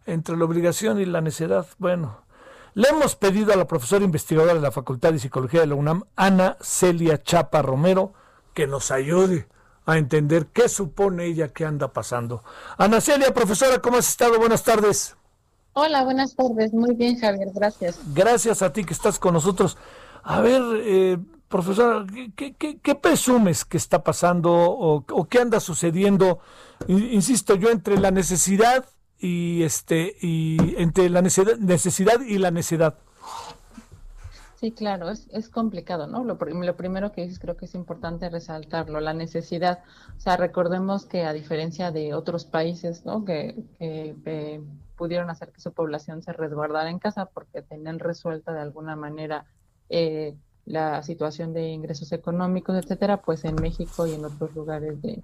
entre 0.07 0.35
la 0.35 0.45
obligación 0.45 0.99
y 0.99 1.05
la 1.05 1.21
necedad. 1.21 1.67
Bueno, 1.77 2.24
le 2.75 2.89
hemos 2.89 3.15
pedido 3.15 3.53
a 3.53 3.55
la 3.55 3.65
profesora 3.65 4.03
investigadora 4.03 4.53
de 4.53 4.59
la 4.59 4.69
Facultad 4.69 5.13
de 5.13 5.19
Psicología 5.19 5.61
de 5.61 5.67
la 5.67 5.75
UNAM, 5.75 6.03
Ana 6.17 6.57
Celia 6.59 7.23
Chapa 7.23 7.61
Romero, 7.61 8.13
que 8.53 8.67
nos 8.67 8.91
ayude 8.91 9.47
a 9.85 9.97
entender 9.97 10.47
qué 10.47 10.67
supone 10.67 11.25
ella 11.25 11.53
que 11.53 11.63
anda 11.63 11.93
pasando. 11.93 12.43
Ana 12.77 12.99
Celia, 12.99 13.33
profesora, 13.33 13.79
¿cómo 13.79 13.97
has 13.97 14.09
estado? 14.09 14.37
Buenas 14.39 14.63
tardes. 14.63 15.15
Hola, 15.71 16.03
buenas 16.03 16.35
tardes. 16.35 16.73
Muy 16.73 16.93
bien, 16.95 17.17
Javier, 17.17 17.47
gracias. 17.53 17.97
Gracias 18.13 18.61
a 18.61 18.73
ti 18.73 18.83
que 18.83 18.93
estás 18.93 19.19
con 19.19 19.33
nosotros. 19.33 19.77
A 20.23 20.41
ver, 20.41 20.61
eh, 20.81 21.17
profesora, 21.47 22.05
¿qué, 22.35 22.55
qué, 22.55 22.95
presumes 22.95 23.63
que 23.63 23.77
está 23.77 24.03
pasando 24.03 24.51
o, 24.51 25.05
o 25.09 25.25
qué 25.29 25.39
anda 25.39 25.61
sucediendo? 25.61 26.39
Insisto, 26.89 27.55
yo 27.55 27.69
entre 27.69 27.97
la 27.97 28.11
necesidad 28.11 28.85
y 29.19 29.63
este 29.63 30.15
y 30.21 30.75
entre 30.77 31.09
la 31.09 31.21
necesidad, 31.21 31.57
necesidad 31.57 32.21
y 32.21 32.37
la 32.37 32.51
necedad. 32.51 32.95
Sí, 34.59 34.71
claro, 34.71 35.09
es, 35.09 35.27
es 35.31 35.49
complicado, 35.49 36.07
¿no? 36.07 36.23
Lo, 36.23 36.35
lo 36.35 36.75
primero 36.77 37.11
que 37.11 37.23
dices 37.23 37.39
creo 37.39 37.57
que 37.57 37.65
es 37.65 37.75
importante 37.75 38.29
resaltarlo, 38.29 38.99
la 39.01 39.13
necesidad. 39.13 39.83
O 40.17 40.19
sea, 40.19 40.37
recordemos 40.37 41.05
que 41.05 41.23
a 41.23 41.33
diferencia 41.33 41.91
de 41.91 42.13
otros 42.13 42.45
países, 42.45 43.05
¿no? 43.05 43.25
Que, 43.25 43.55
que, 43.79 44.61
pudieron 44.97 45.29
hacer 45.29 45.51
que 45.51 45.59
su 45.59 45.73
población 45.73 46.23
se 46.23 46.31
resguardara 46.31 46.89
en 46.89 46.99
casa 46.99 47.25
porque 47.25 47.61
tenían 47.61 47.99
resuelta 47.99 48.53
de 48.53 48.61
alguna 48.61 48.95
manera 48.95 49.45
eh, 49.89 50.37
la 50.65 51.03
situación 51.03 51.53
de 51.53 51.67
ingresos 51.67 52.13
económicos, 52.13 52.77
etcétera, 52.77 53.21
pues 53.21 53.43
en 53.43 53.55
México 53.55 54.07
y 54.07 54.13
en 54.13 54.23
otros 54.23 54.55
lugares 54.55 55.01
de, 55.01 55.21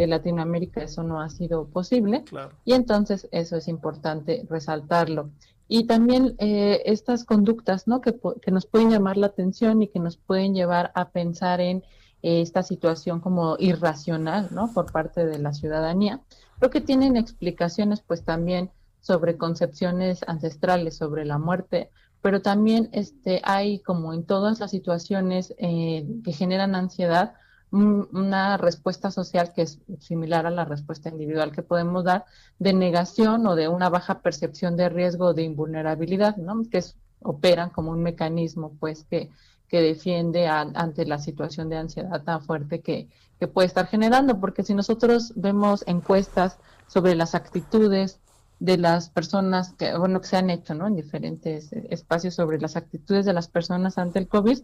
de 0.00 0.06
Latinoamérica 0.06 0.82
eso 0.82 1.02
no 1.02 1.20
ha 1.20 1.28
sido 1.28 1.66
posible. 1.66 2.24
Claro. 2.24 2.52
Y 2.64 2.72
entonces 2.72 3.28
eso 3.32 3.56
es 3.56 3.68
importante 3.68 4.46
resaltarlo. 4.48 5.30
Y 5.68 5.86
también 5.86 6.34
eh, 6.38 6.82
estas 6.86 7.24
conductas, 7.24 7.86
¿no? 7.86 8.00
Que, 8.00 8.18
que 8.42 8.50
nos 8.50 8.66
pueden 8.66 8.90
llamar 8.90 9.16
la 9.16 9.28
atención 9.28 9.82
y 9.82 9.88
que 9.88 10.00
nos 10.00 10.16
pueden 10.16 10.54
llevar 10.54 10.90
a 10.94 11.10
pensar 11.10 11.60
en 11.60 11.84
eh, 12.22 12.40
esta 12.40 12.62
situación 12.62 13.20
como 13.20 13.56
irracional, 13.58 14.48
¿no? 14.52 14.72
Por 14.72 14.90
parte 14.90 15.24
de 15.24 15.38
la 15.38 15.52
ciudadanía, 15.52 16.20
pero 16.58 16.70
que 16.70 16.80
tienen 16.80 17.16
explicaciones, 17.16 18.00
pues 18.00 18.24
también 18.24 18.70
sobre 19.00 19.36
concepciones 19.36 20.20
ancestrales 20.26 20.96
sobre 20.96 21.24
la 21.24 21.38
muerte, 21.38 21.90
pero 22.20 22.42
también 22.42 22.90
este, 22.92 23.40
hay, 23.44 23.78
como 23.80 24.12
en 24.12 24.24
todas 24.24 24.60
las 24.60 24.70
situaciones 24.70 25.54
eh, 25.58 26.06
que 26.24 26.32
generan 26.32 26.74
ansiedad, 26.74 27.34
una 27.72 28.56
respuesta 28.56 29.10
social 29.10 29.52
que 29.52 29.62
es 29.62 29.78
similar 30.00 30.46
a 30.46 30.50
la 30.50 30.64
respuesta 30.64 31.08
individual 31.08 31.52
que 31.52 31.62
podemos 31.62 32.04
dar 32.04 32.24
de 32.58 32.72
negación 32.72 33.46
o 33.46 33.54
de 33.54 33.68
una 33.68 33.88
baja 33.88 34.20
percepción 34.20 34.76
de 34.76 34.88
riesgo 34.88 35.26
o 35.26 35.34
de 35.34 35.42
invulnerabilidad, 35.42 36.36
¿no? 36.36 36.62
Que 36.70 36.82
operan 37.22 37.70
como 37.70 37.92
un 37.92 38.02
mecanismo, 38.02 38.72
pues, 38.80 39.04
que, 39.04 39.30
que 39.68 39.80
defiende 39.80 40.48
ante 40.48 41.06
la 41.06 41.18
situación 41.18 41.68
de 41.68 41.76
ansiedad 41.76 42.22
tan 42.24 42.42
fuerte 42.42 42.80
que, 42.80 43.08
que 43.38 43.46
puede 43.46 43.66
estar 43.66 43.86
generando, 43.86 44.40
porque 44.40 44.64
si 44.64 44.74
nosotros 44.74 45.32
vemos 45.36 45.84
encuestas 45.86 46.58
sobre 46.88 47.14
las 47.14 47.34
actitudes 47.34 48.20
de 48.60 48.76
las 48.76 49.08
personas 49.08 49.72
que, 49.72 49.96
bueno, 49.96 50.20
que 50.20 50.28
se 50.28 50.36
han 50.36 50.50
hecho. 50.50 50.74
En 50.74 50.94
diferentes 50.94 51.72
espacios 51.72 52.34
sobre 52.34 52.60
las 52.60 52.76
actitudes 52.76 53.24
de 53.24 53.32
las 53.32 53.48
personas 53.48 53.96
ante 53.98 54.18
el 54.18 54.28
COVID, 54.28 54.58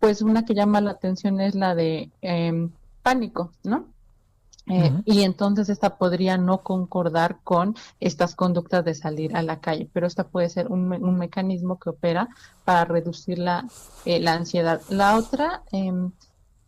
pues 0.00 0.22
una 0.22 0.44
que 0.44 0.54
llama 0.54 0.80
la 0.80 0.92
atención 0.92 1.40
es 1.40 1.54
la 1.54 1.74
de 1.74 2.10
em, 2.22 2.70
pánico, 3.02 3.52
¿no? 3.62 3.86
Eh. 4.66 4.92
Y 5.04 5.22
entonces 5.22 5.68
esta 5.68 5.96
podría 5.96 6.36
no 6.38 6.58
concordar 6.58 7.38
con 7.42 7.74
estas 7.98 8.36
conductas 8.36 8.84
de 8.84 8.94
salir 8.94 9.36
a 9.36 9.42
la 9.42 9.58
calle, 9.60 9.88
pero 9.92 10.06
esta 10.06 10.24
puede 10.28 10.48
ser 10.48 10.68
un, 10.68 10.86
me- 10.88 10.98
un 10.98 11.18
mecanismo 11.18 11.78
que 11.78 11.90
opera 11.90 12.28
para 12.64 12.84
reducir 12.84 13.38
la, 13.38 13.66
eh, 14.04 14.20
la 14.20 14.34
ansiedad. 14.34 14.80
La 14.88 15.16
otra 15.16 15.62
em, 15.72 16.12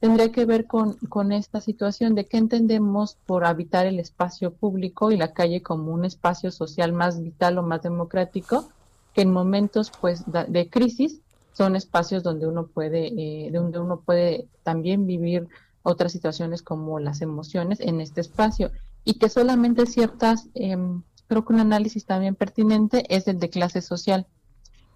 tendría 0.00 0.32
que 0.32 0.44
ver 0.46 0.66
con, 0.66 0.94
con 1.08 1.30
esta 1.30 1.60
situación 1.60 2.14
de 2.16 2.26
qué 2.26 2.38
entendemos 2.38 3.16
por 3.26 3.44
habitar 3.44 3.86
el 3.86 4.00
espacio 4.00 4.52
público 4.52 5.12
y 5.12 5.16
la 5.16 5.32
calle 5.32 5.62
como 5.62 5.92
un 5.92 6.04
espacio 6.04 6.50
social 6.50 6.92
más 6.92 7.22
vital 7.22 7.58
o 7.58 7.62
más 7.62 7.82
democrático, 7.82 8.68
que 9.14 9.22
en 9.22 9.32
momentos 9.32 9.92
pues 10.00 10.24
de 10.26 10.68
crisis 10.70 11.20
son 11.52 11.76
espacios 11.76 12.22
donde 12.22 12.46
uno 12.46 12.66
puede, 12.66 13.08
eh, 13.08 13.50
donde 13.52 13.78
uno 13.78 14.00
puede 14.00 14.48
también 14.62 15.06
vivir 15.06 15.48
otras 15.82 16.12
situaciones 16.12 16.62
como 16.62 16.98
las 16.98 17.20
emociones 17.20 17.80
en 17.80 18.00
este 18.00 18.20
espacio. 18.20 18.70
Y 19.04 19.14
que 19.14 19.28
solamente 19.28 19.86
ciertas, 19.86 20.48
em, 20.54 21.02
creo 21.26 21.44
que 21.44 21.52
un 21.52 21.60
análisis 21.60 22.04
también 22.06 22.34
pertinente 22.34 23.04
es 23.14 23.26
el 23.28 23.38
de 23.38 23.50
clase 23.50 23.82
social, 23.82 24.26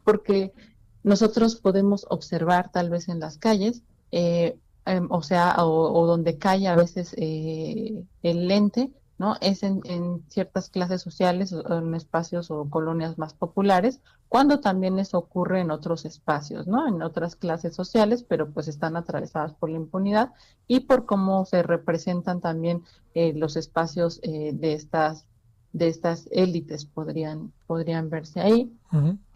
porque 0.04 0.52
nosotros 1.02 1.56
podemos 1.56 2.06
observar 2.08 2.70
tal 2.70 2.90
vez 2.90 3.08
en 3.08 3.20
las 3.20 3.38
calles, 3.38 3.82
eh, 4.12 4.58
em, 4.84 5.08
o 5.10 5.22
sea, 5.22 5.56
o, 5.64 5.92
o 5.92 6.06
donde 6.06 6.38
cae 6.38 6.68
a 6.68 6.76
veces 6.76 7.14
eh, 7.18 8.04
el 8.22 8.48
lente, 8.48 8.90
¿no? 9.18 9.36
Es 9.40 9.62
en, 9.62 9.80
en 9.84 10.22
ciertas 10.28 10.68
clases 10.68 11.02
sociales, 11.02 11.52
o 11.52 11.78
en 11.78 11.94
espacios 11.94 12.51
o 12.51 12.68
colonias 12.68 13.18
más 13.18 13.34
populares, 13.34 14.01
cuando 14.28 14.60
también 14.60 14.98
eso 14.98 15.18
ocurre 15.18 15.60
en 15.60 15.70
otros 15.70 16.05
espacios, 16.05 16.66
¿no? 16.66 16.86
En 16.88 17.02
otras 17.02 17.36
clases 17.36 17.74
sociales, 17.74 18.24
pero 18.28 18.51
pues 18.51 18.68
están 18.68 18.97
atravesadas 18.97 19.55
por 19.55 19.70
la 19.70 19.76
impunidad 19.76 20.32
y 20.66 20.80
por 20.80 21.06
cómo 21.06 21.44
se 21.44 21.62
representan 21.62 22.40
también 22.40 22.82
eh, 23.14 23.32
los 23.34 23.56
espacios 23.56 24.20
eh, 24.22 24.52
de 24.52 24.72
estas 24.74 25.26
de 25.72 25.88
estas 25.88 26.26
élites 26.32 26.86
podrían 26.86 27.52
podrían 27.66 28.09
verse 28.09 28.40
ahí. 28.40 28.72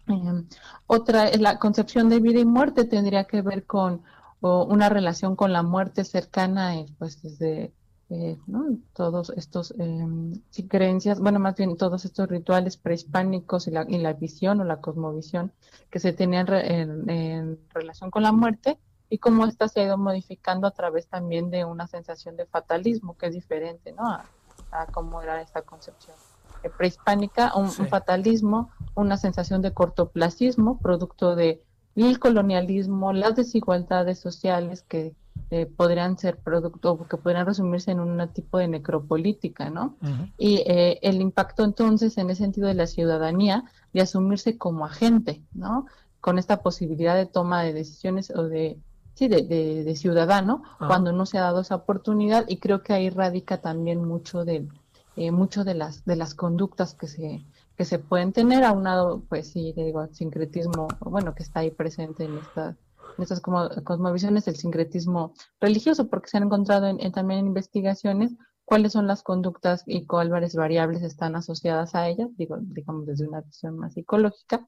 Eh, 0.07 0.43
otra, 0.87 1.27
es 1.27 1.39
la 1.39 1.59
concepción 1.59 2.09
de 2.09 2.19
vida 2.19 2.39
y 2.39 2.45
muerte 2.45 2.85
tendría 2.85 3.25
que 3.25 3.41
ver 3.41 3.65
con 3.65 4.01
o 4.41 4.65
una 4.65 4.89
relación 4.89 5.35
con 5.35 5.53
la 5.53 5.63
muerte 5.63 6.03
cercana, 6.03 6.75
eh, 6.75 6.87
pues 6.97 7.21
desde 7.21 7.71
eh, 8.11 8.37
¿no? 8.45 8.77
todos 8.93 9.31
estos 9.37 9.73
eh, 9.79 10.05
sí, 10.49 10.67
creencias, 10.67 11.19
bueno, 11.19 11.39
más 11.39 11.55
bien 11.55 11.77
todos 11.77 12.03
estos 12.05 12.27
rituales 12.27 12.77
prehispánicos 12.77 13.67
y 13.67 13.71
la, 13.71 13.85
y 13.87 13.97
la 13.97 14.13
visión 14.13 14.59
o 14.61 14.63
la 14.65 14.81
cosmovisión 14.81 15.51
que 15.89 15.99
se 15.99 16.13
tenían 16.13 16.45
re- 16.45 16.81
en, 16.81 17.09
en 17.09 17.59
relación 17.73 18.11
con 18.11 18.23
la 18.23 18.31
muerte 18.31 18.77
y 19.09 19.17
cómo 19.17 19.45
esta 19.45 19.67
se 19.67 19.81
ha 19.81 19.85
ido 19.85 19.97
modificando 19.97 20.67
a 20.67 20.71
través 20.71 21.07
también 21.07 21.49
de 21.49 21.65
una 21.65 21.87
sensación 21.87 22.35
de 22.35 22.45
fatalismo 22.45 23.17
que 23.17 23.27
es 23.27 23.33
diferente, 23.33 23.93
¿no? 23.93 24.07
A, 24.07 24.25
a 24.71 24.85
cómo 24.87 25.21
era 25.21 25.41
esta 25.41 25.61
concepción 25.61 26.15
eh, 26.63 26.69
prehispánica, 26.69 27.53
un, 27.55 27.65
un 27.65 27.87
fatalismo, 27.87 28.69
una 28.95 29.17
sensación 29.17 29.61
de 29.61 29.73
cortoplacismo, 29.73 30.79
producto 30.79 31.35
de 31.35 31.63
el 31.95 32.19
colonialismo, 32.19 33.11
las 33.11 33.35
desigualdades 33.35 34.19
sociales 34.19 34.81
que 34.83 35.13
eh, 35.49 35.65
podrían 35.65 36.17
ser 36.17 36.37
producto, 36.37 36.93
o 36.93 37.07
que 37.07 37.17
podrían 37.17 37.45
resumirse 37.45 37.91
en 37.91 37.99
un 37.99 38.25
tipo 38.29 38.57
de 38.57 38.67
necropolítica, 38.67 39.69
¿no? 39.69 39.95
Y 40.37 40.63
eh, 40.65 40.99
el 41.01 41.19
impacto 41.21 41.63
entonces 41.63 42.17
en 42.17 42.29
ese 42.29 42.43
sentido 42.43 42.67
de 42.67 42.73
la 42.73 42.87
ciudadanía, 42.87 43.65
de 43.93 44.01
asumirse 44.01 44.57
como 44.57 44.85
agente, 44.85 45.41
¿no? 45.53 45.87
Con 46.21 46.39
esta 46.39 46.61
posibilidad 46.61 47.15
de 47.15 47.25
toma 47.25 47.63
de 47.63 47.73
decisiones 47.73 48.29
o 48.29 48.43
de, 48.43 48.77
sí, 49.13 49.27
de, 49.27 49.41
de, 49.41 49.83
de 49.83 49.95
ciudadano, 49.95 50.63
Ajá. 50.63 50.87
cuando 50.87 51.11
no 51.11 51.25
se 51.25 51.37
ha 51.37 51.41
dado 51.41 51.61
esa 51.61 51.75
oportunidad, 51.75 52.45
y 52.47 52.57
creo 52.57 52.81
que 52.81 52.93
ahí 52.93 53.09
radica 53.09 53.57
también 53.59 54.05
mucho 54.05 54.45
del, 54.45 54.69
eh, 55.17 55.31
mucho 55.31 55.65
de 55.65 55.73
las, 55.73 56.05
de 56.05 56.15
las 56.15 56.33
conductas 56.33 56.93
que 56.93 57.07
se, 57.07 57.43
que 57.75 57.83
se 57.83 57.99
pueden 57.99 58.31
tener, 58.31 58.63
aunado, 58.63 59.21
pues 59.27 59.49
sí, 59.51 59.73
digo, 59.75 60.07
sincretismo, 60.13 60.87
bueno, 61.01 61.35
que 61.35 61.43
está 61.43 61.59
ahí 61.59 61.71
presente 61.71 62.23
en 62.23 62.37
esta 62.37 62.77
en 63.17 63.23
estas 63.23 63.41
como 63.41 63.69
cosmovisiones, 63.83 64.47
el 64.47 64.55
sincretismo 64.55 65.33
religioso, 65.59 66.09
porque 66.09 66.29
se 66.29 66.37
han 66.37 66.43
encontrado 66.43 66.87
en- 66.87 66.99
en- 67.01 67.11
también 67.11 67.45
investigaciones 67.47 68.31
cuáles 68.65 68.93
son 68.93 69.07
las 69.07 69.21
conductas 69.23 69.83
y 69.85 70.05
cuáles 70.05 70.55
variables 70.55 71.01
están 71.03 71.35
asociadas 71.35 71.93
a 71.95 72.07
ellas, 72.07 72.29
digo, 72.37 72.57
digamos 72.61 73.05
desde 73.05 73.27
una 73.27 73.41
visión 73.41 73.77
más 73.77 73.93
psicológica, 73.93 74.67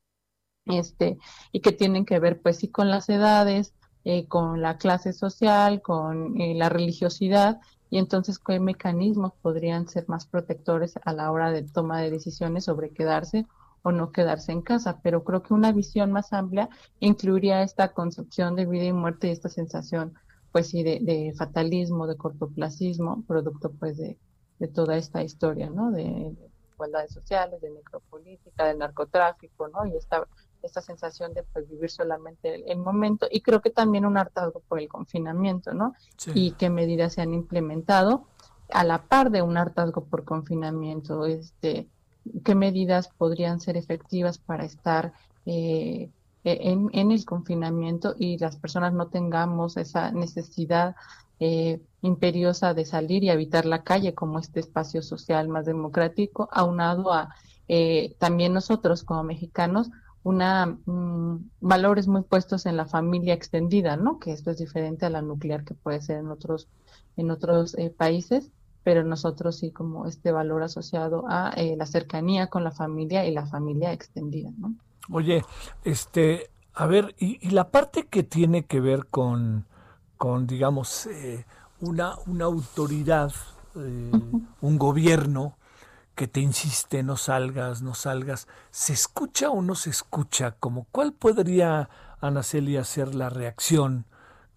este, 0.65 1.17
y 1.51 1.61
que 1.61 1.71
tienen 1.71 2.05
que 2.05 2.19
ver 2.19 2.41
pues 2.41 2.57
sí 2.57 2.69
con 2.69 2.89
las 2.89 3.09
edades, 3.09 3.73
eh, 4.05 4.27
con 4.27 4.61
la 4.61 4.77
clase 4.77 5.13
social, 5.13 5.81
con 5.81 6.39
eh, 6.39 6.55
la 6.55 6.69
religiosidad, 6.69 7.59
y 7.89 7.97
entonces 7.99 8.39
qué 8.39 8.59
mecanismos 8.59 9.33
podrían 9.41 9.87
ser 9.87 10.05
más 10.09 10.25
protectores 10.25 10.95
a 11.05 11.13
la 11.13 11.31
hora 11.31 11.51
de 11.51 11.63
toma 11.63 12.01
de 12.01 12.09
decisiones 12.11 12.65
sobre 12.65 12.91
quedarse 12.91 13.45
o 13.83 13.91
no 13.91 14.11
quedarse 14.11 14.51
en 14.51 14.61
casa. 14.61 14.99
Pero 15.03 15.23
creo 15.23 15.43
que 15.43 15.53
una 15.53 15.71
visión 15.71 16.11
más 16.11 16.33
amplia 16.33 16.69
incluiría 16.99 17.61
esta 17.61 17.93
concepción 17.93 18.55
de 18.55 18.65
vida 18.65 18.85
y 18.85 18.93
muerte 18.93 19.27
y 19.27 19.31
esta 19.31 19.49
sensación, 19.49 20.15
pues 20.51 20.69
sí, 20.69 20.83
de, 20.83 20.99
de 21.01 21.33
fatalismo, 21.37 22.07
de 22.07 22.17
cortoplacismo, 22.17 23.23
producto 23.27 23.71
pues 23.71 23.97
de, 23.97 24.17
de 24.59 24.67
toda 24.67 24.97
esta 24.97 25.23
historia, 25.23 25.69
¿no? 25.69 25.91
De, 25.91 26.35
igualdades 26.73 27.11
sociales, 27.11 27.61
de 27.61 27.69
necropolítica, 27.69 28.65
del 28.65 28.79
narcotráfico, 28.79 29.67
¿no? 29.67 29.85
Y 29.85 29.95
esta 29.95 30.27
esta 30.63 30.81
sensación 30.81 31.33
de 31.33 31.43
pues, 31.43 31.69
vivir 31.69 31.89
solamente 31.89 32.55
el, 32.55 32.63
el, 32.67 32.77
momento 32.77 33.27
y 33.29 33.41
creo 33.41 33.61
que 33.61 33.69
también 33.69 34.05
un 34.05 34.17
hartazgo 34.17 34.61
por 34.61 34.79
el 34.79 34.87
confinamiento, 34.87 35.73
¿no? 35.73 35.93
Sí. 36.17 36.31
Y 36.33 36.51
qué 36.53 36.69
medidas 36.69 37.13
se 37.13 37.21
han 37.21 37.33
implementado 37.33 38.27
a 38.69 38.83
la 38.83 39.03
par 39.03 39.29
de 39.29 39.41
un 39.41 39.57
hartazgo 39.57 40.05
por 40.05 40.23
confinamiento, 40.23 41.25
este, 41.25 41.89
qué 42.43 42.55
medidas 42.55 43.09
podrían 43.09 43.59
ser 43.59 43.77
efectivas 43.77 44.37
para 44.37 44.65
estar 44.65 45.13
eh, 45.45 46.09
en, 46.43 47.11
el 47.11 47.25
confinamiento 47.25 48.15
y 48.17 48.37
las 48.37 48.57
personas 48.57 48.93
no 48.93 49.07
tengamos 49.07 49.77
esa 49.77 50.11
necesidad 50.11 50.95
eh, 51.39 51.81
imperiosa 52.01 52.73
de 52.73 52.85
salir 52.85 53.23
y 53.23 53.29
habitar 53.29 53.65
la 53.65 53.83
calle 53.83 54.13
como 54.13 54.39
este 54.39 54.59
espacio 54.59 55.01
social 55.01 55.47
más 55.47 55.65
democrático, 55.65 56.49
aunado 56.51 57.13
a 57.13 57.33
eh, 57.67 58.15
también 58.19 58.53
nosotros 58.53 59.03
como 59.03 59.23
mexicanos 59.23 59.89
una 60.23 60.77
um, 60.85 61.49
valores 61.59 62.07
muy 62.07 62.21
puestos 62.21 62.65
en 62.65 62.77
la 62.77 62.85
familia 62.85 63.33
extendida, 63.33 63.97
¿no? 63.97 64.19
Que 64.19 64.31
esto 64.31 64.51
es 64.51 64.57
diferente 64.57 65.05
a 65.05 65.09
la 65.09 65.21
nuclear 65.21 65.65
que 65.65 65.73
puede 65.73 66.01
ser 66.01 66.19
en 66.19 66.29
otros 66.29 66.67
en 67.15 67.29
otros 67.29 67.77
eh, 67.77 67.89
países, 67.89 68.51
pero 68.83 69.03
nosotros 69.03 69.57
sí 69.57 69.71
como 69.71 70.05
este 70.07 70.31
valor 70.31 70.63
asociado 70.63 71.25
a 71.27 71.51
eh, 71.55 71.75
la 71.77 71.85
cercanía 71.85 72.47
con 72.47 72.63
la 72.63 72.71
familia 72.71 73.25
y 73.25 73.31
la 73.33 73.45
familia 73.45 73.91
extendida, 73.93 74.51
¿no? 74.57 74.75
Oye, 75.09 75.43
este, 75.83 76.49
a 76.73 76.85
ver, 76.85 77.15
y, 77.17 77.39
y 77.45 77.51
la 77.51 77.69
parte 77.69 78.07
que 78.07 78.23
tiene 78.23 78.65
que 78.65 78.79
ver 78.79 79.07
con, 79.07 79.65
con 80.17 80.47
digamos, 80.47 81.07
eh, 81.07 81.45
una, 81.81 82.15
una 82.27 82.45
autoridad, 82.45 83.31
uh 83.75 83.79
-huh. 83.79 84.47
un 84.61 84.77
gobierno, 84.77 85.57
que 86.15 86.27
te 86.27 86.39
insiste, 86.39 87.03
no 87.03 87.17
salgas, 87.17 87.81
no 87.81 87.95
salgas, 87.95 88.47
¿se 88.69 88.93
escucha 88.93 89.49
o 89.49 89.61
no 89.61 89.75
se 89.75 89.89
escucha? 89.89 90.51
Como, 90.59 90.85
¿Cuál 90.91 91.13
podría, 91.13 91.89
Ana 92.21 92.43
Celia, 92.43 92.83
ser 92.83 93.15
la 93.15 93.29
reacción 93.29 94.05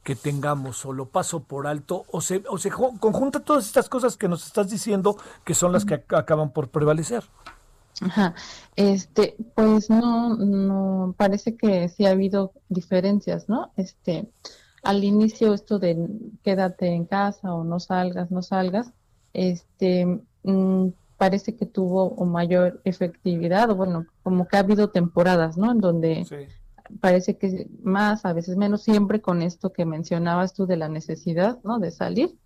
que 0.06 0.14
tengamos? 0.14 0.86
¿O 0.86 0.92
lo 0.92 1.06
paso 1.06 1.40
por 1.40 1.66
alto? 1.66 2.04
¿O 2.12 2.20
se, 2.20 2.44
o 2.48 2.58
se 2.58 2.70
conjunta 2.70 3.40
todas 3.40 3.66
estas 3.66 3.88
cosas 3.88 4.16
que 4.16 4.28
nos 4.28 4.46
estás 4.46 4.70
diciendo 4.70 5.16
que 5.44 5.52
son 5.52 5.72
las 5.72 5.84
que 5.84 5.94
acaban 5.94 6.50
por 6.50 6.68
prevalecer? 6.68 7.24
Ajá. 8.00 8.32
Este, 8.76 9.34
pues 9.56 9.90
no, 9.90 10.36
no, 10.36 11.12
parece 11.18 11.56
que 11.56 11.88
sí 11.88 12.06
ha 12.06 12.10
habido 12.10 12.52
diferencias, 12.68 13.48
¿no? 13.48 13.72
Este, 13.76 14.30
al 14.84 15.02
inicio 15.02 15.52
esto 15.52 15.80
de 15.80 16.08
quédate 16.44 16.86
en 16.86 17.06
casa 17.06 17.52
o 17.52 17.64
no 17.64 17.80
salgas, 17.80 18.30
no 18.30 18.42
salgas, 18.42 18.92
este, 19.32 20.20
mmm, 20.44 20.90
parece 21.16 21.56
que 21.56 21.66
tuvo 21.66 22.24
mayor 22.26 22.80
efectividad, 22.84 23.70
o 23.70 23.74
bueno, 23.74 24.06
como 24.22 24.46
que 24.46 24.56
ha 24.56 24.60
habido 24.60 24.90
temporadas, 24.90 25.56
¿no? 25.56 25.72
En 25.72 25.80
donde 25.80 26.24
sí. 26.26 26.46
Parece 27.00 27.36
que 27.36 27.68
más, 27.82 28.24
a 28.24 28.32
veces 28.32 28.56
menos, 28.56 28.82
siempre 28.82 29.20
con 29.20 29.42
esto 29.42 29.72
que 29.72 29.84
mencionabas 29.84 30.54
tú 30.54 30.66
de 30.66 30.76
la 30.76 30.88
necesidad, 30.88 31.58
¿no? 31.64 31.78
De 31.78 31.90
salir. 31.90 32.36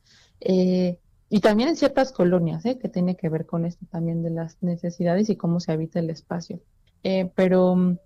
Eh, 0.41 0.99
y 1.29 1.41
también 1.41 1.69
en 1.69 1.77
ciertas 1.77 2.13
colonias, 2.13 2.65
¿eh? 2.67 2.79
Que 2.79 2.89
tiene 2.89 3.17
que 3.17 3.29
ver 3.29 3.47
con 3.47 3.65
esto 3.65 3.87
también 3.91 4.23
de 4.23 4.31
las 4.31 4.63
necesidades 4.63 5.31
y 5.31 5.37
cómo 5.37 5.61
se 5.61 5.73
habita 5.73 6.01
el 6.01 6.11
espacio. 6.11 6.61
Eh, 7.03 7.31
pero 7.35 7.97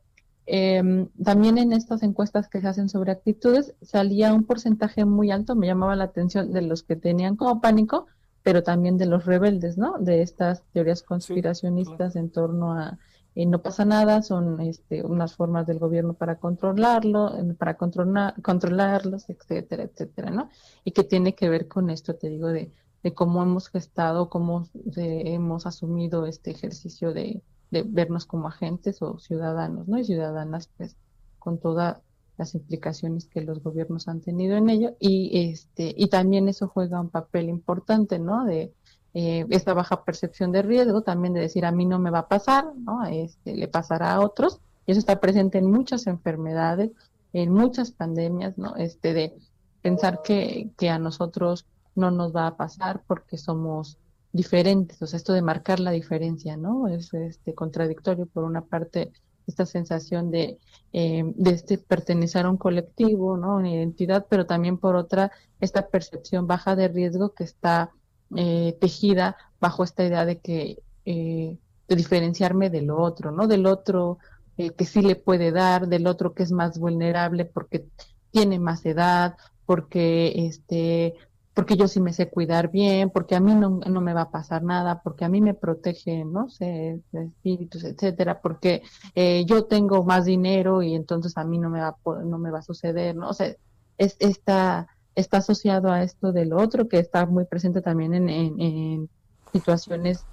eh, 0.47 1.09
también 1.23 1.57
en 1.59 1.73
estas 1.73 2.03
encuestas 2.03 2.49
que 2.49 2.61
se 2.61 2.69
hacen 2.69 2.89
sobre 2.89 3.13
actitudes 3.13 3.75
salía 3.81 4.35
un 4.35 4.45
porcentaje 4.45 5.05
muy 5.05 5.31
alto, 5.31 5.57
me 5.57 5.67
llamaba 5.67 5.97
la 5.97 6.05
atención 6.05 6.53
de 6.53 6.63
los 6.63 6.83
que 6.83 6.97
tenían 6.97 7.37
como 7.37 7.61
pánico, 7.61 8.07
pero 8.43 8.63
también 8.63 8.99
de 8.99 9.07
los 9.07 9.25
rebeldes, 9.25 9.79
¿no? 9.79 9.99
De 9.99 10.21
estas 10.21 10.63
teorías 10.73 11.03
conspiracionistas 11.03 12.13
sí, 12.13 12.19
claro. 12.19 12.27
en 12.27 12.31
torno 12.31 12.73
a 12.75 12.99
eh, 13.35 13.47
no 13.47 13.63
pasa 13.63 13.85
nada, 13.85 14.23
son 14.23 14.61
este, 14.61 15.05
unas 15.05 15.35
formas 15.35 15.67
del 15.67 15.79
gobierno 15.79 16.15
para 16.15 16.39
controlarlo, 16.39 17.33
para 17.59 17.77
controlar, 17.77 18.41
controlarlos, 18.43 19.29
etcétera, 19.29 19.85
etcétera, 19.85 20.31
¿no? 20.31 20.51
Y 20.85 20.93
que 20.93 21.05
tiene 21.05 21.35
que 21.35 21.49
ver 21.49 21.67
con 21.69 21.91
esto, 21.91 22.15
te 22.15 22.29
digo, 22.29 22.49
de, 22.49 22.73
de 23.03 23.15
cómo 23.15 23.43
hemos 23.43 23.69
gestado, 23.69 24.29
cómo 24.29 24.69
hemos 24.97 25.67
asumido 25.67 26.27
este 26.27 26.53
ejercicio 26.53 27.13
de, 27.13 27.43
de 27.71 27.83
vernos 27.83 28.27
como 28.27 28.49
agentes 28.49 29.03
o 29.03 29.19
ciudadanos, 29.19 29.89
¿no? 29.89 29.99
Y 29.99 30.05
ciudadanas, 30.05 30.71
pues, 30.77 30.97
con 31.39 31.59
toda 31.59 32.03
las 32.37 32.55
implicaciones 32.55 33.27
que 33.27 33.43
los 33.43 33.63
gobiernos 33.63 34.09
han 34.09 34.21
tenido 34.21 34.57
en 34.57 34.69
ello 34.71 34.97
y 34.99 35.51
este 35.51 35.95
y 35.97 36.09
también 36.09 36.49
eso 36.49 36.67
juega 36.67 37.01
un 37.01 37.11
papel 37.11 37.49
importante 37.49 38.19
no 38.19 38.45
de 38.45 38.75
eh, 39.15 39.47
esta 39.51 39.75
baja 39.75 40.05
percepción 40.05 40.53
de 40.53 40.63
riesgo 40.63 41.03
también 41.03 41.35
de 41.35 41.41
decir 41.41 41.65
a 41.65 41.73
mí 41.73 41.87
no 41.87 41.99
me 41.99 42.11
va 42.11 42.21
a 42.21 42.29
pasar 42.29 42.67
no 42.77 43.05
este 43.07 43.55
le 43.55 43.69
pasará 43.69 44.15
a 44.15 44.21
otros. 44.21 44.61
Y 44.87 44.93
eso 44.93 44.99
está 45.01 45.21
presente 45.21 45.59
en 45.59 45.71
muchas 45.71 46.07
enfermedades 46.07 46.91
en 47.33 47.53
muchas 47.53 47.91
pandemias 47.91 48.59
no 48.59 48.77
este 48.77 49.15
de 49.15 49.35
pensar 49.83 50.23
que 50.23 50.71
que 50.77 50.91
a 50.91 50.99
nosotros 50.99 51.67
no 51.95 52.11
nos 52.11 52.35
va 52.35 52.47
a 52.47 52.57
pasar 52.57 53.03
porque 53.07 53.39
somos 53.39 53.99
diferentes. 54.33 55.01
O 55.01 55.07
sea 55.07 55.17
esto 55.17 55.33
de 55.33 55.43
marcar 55.43 55.81
la 55.81 55.93
diferencia 55.93 56.57
no 56.57 56.89
es 56.89 57.15
este 57.15 57.55
contradictorio 57.55 58.27
por 58.27 58.45
una 58.45 58.63
parte 58.63 59.13
esta 59.47 59.67
sensación 59.67 60.31
de, 60.31 60.59
eh, 60.93 61.23
de 61.37 61.51
este 61.51 61.79
pertenecer 61.79 62.47
a 62.47 62.51
un 62.51 62.57
colectivo, 62.57 63.37
¿no? 63.37 63.57
Una 63.57 63.71
identidad, 63.71 64.27
pero 64.29 64.47
también 64.47 64.79
por 64.79 64.97
otra, 64.97 65.33
esta 65.61 65.89
percepción 65.89 66.47
baja 66.47 66.77
de 66.77 66.89
riesgo 66.89 67.35
que 67.35 67.45
está 67.45 67.91
eh, 68.37 68.77
tejida 68.81 69.37
bajo 69.61 69.85
esta 69.85 70.05
idea 70.05 70.25
de 70.25 70.39
que, 70.41 70.83
eh, 71.05 71.59
de 71.89 71.97
diferenciarme 71.97 72.71
del 72.71 72.91
otro, 72.91 73.31
¿no? 73.31 73.47
Del 73.47 73.67
otro 73.67 74.19
que 74.57 74.85
sí 74.85 75.03
le 75.03 75.17
puede 75.17 75.51
dar, 75.51 75.89
del 75.89 76.07
otro 76.07 76.33
que 76.33 76.45
es 76.45 76.53
más 76.53 76.79
vulnerable 76.79 77.45
porque 77.45 77.87
tiene 78.31 78.61
más 78.61 78.87
edad, 78.87 79.37
porque 79.67 80.47
este 80.47 81.15
porque 81.55 81.77
yo 81.77 81.87
sí 81.87 82.01
me 82.01 82.13
sé 82.13 82.29
cuidar 82.29 82.71
bien, 82.71 83.11
porque 83.11 83.37
a 83.37 83.41
mí 83.41 83.55
no, 83.55 83.79
no 83.87 84.01
me 84.01 84.13
va 84.13 84.23
a 84.23 84.31
pasar 84.31 84.65
nada, 84.65 85.01
porque 85.03 85.25
a 85.25 85.29
mí 85.29 85.41
me 85.41 85.55
protege, 85.55 86.25
no 86.25 86.49
sé, 86.49 87.01
espíritus, 87.13 87.85
etcétera, 87.85 88.41
porque 88.41 88.83
eh, 89.15 89.45
yo 89.47 89.65
tengo 89.67 90.05
más 90.05 90.25
dinero 90.25 90.83
y 90.83 90.95
entonces 90.95 91.37
a 91.37 91.45
mí 91.45 91.59
no 91.59 91.71
me 91.71 91.81
va 91.81 91.89
a, 91.89 92.23
no 92.25 92.39
me 92.39 92.51
va 92.51 92.59
a 92.59 92.63
suceder, 92.63 93.15
¿no? 93.15 93.29
O 93.29 93.35
sea, 93.35 93.55
es, 93.99 94.17
está, 94.19 94.89
está 95.15 95.39
asociado 95.39 95.91
a 95.91 96.03
esto 96.03 96.33
del 96.33 96.53
otro 96.53 96.89
que 96.89 96.99
está 96.99 97.27
muy 97.27 97.45
presente 97.45 97.81
también 97.81 98.15
en, 98.15 98.29
en, 98.29 98.61
en 98.61 99.11
situaciones, 99.53 100.25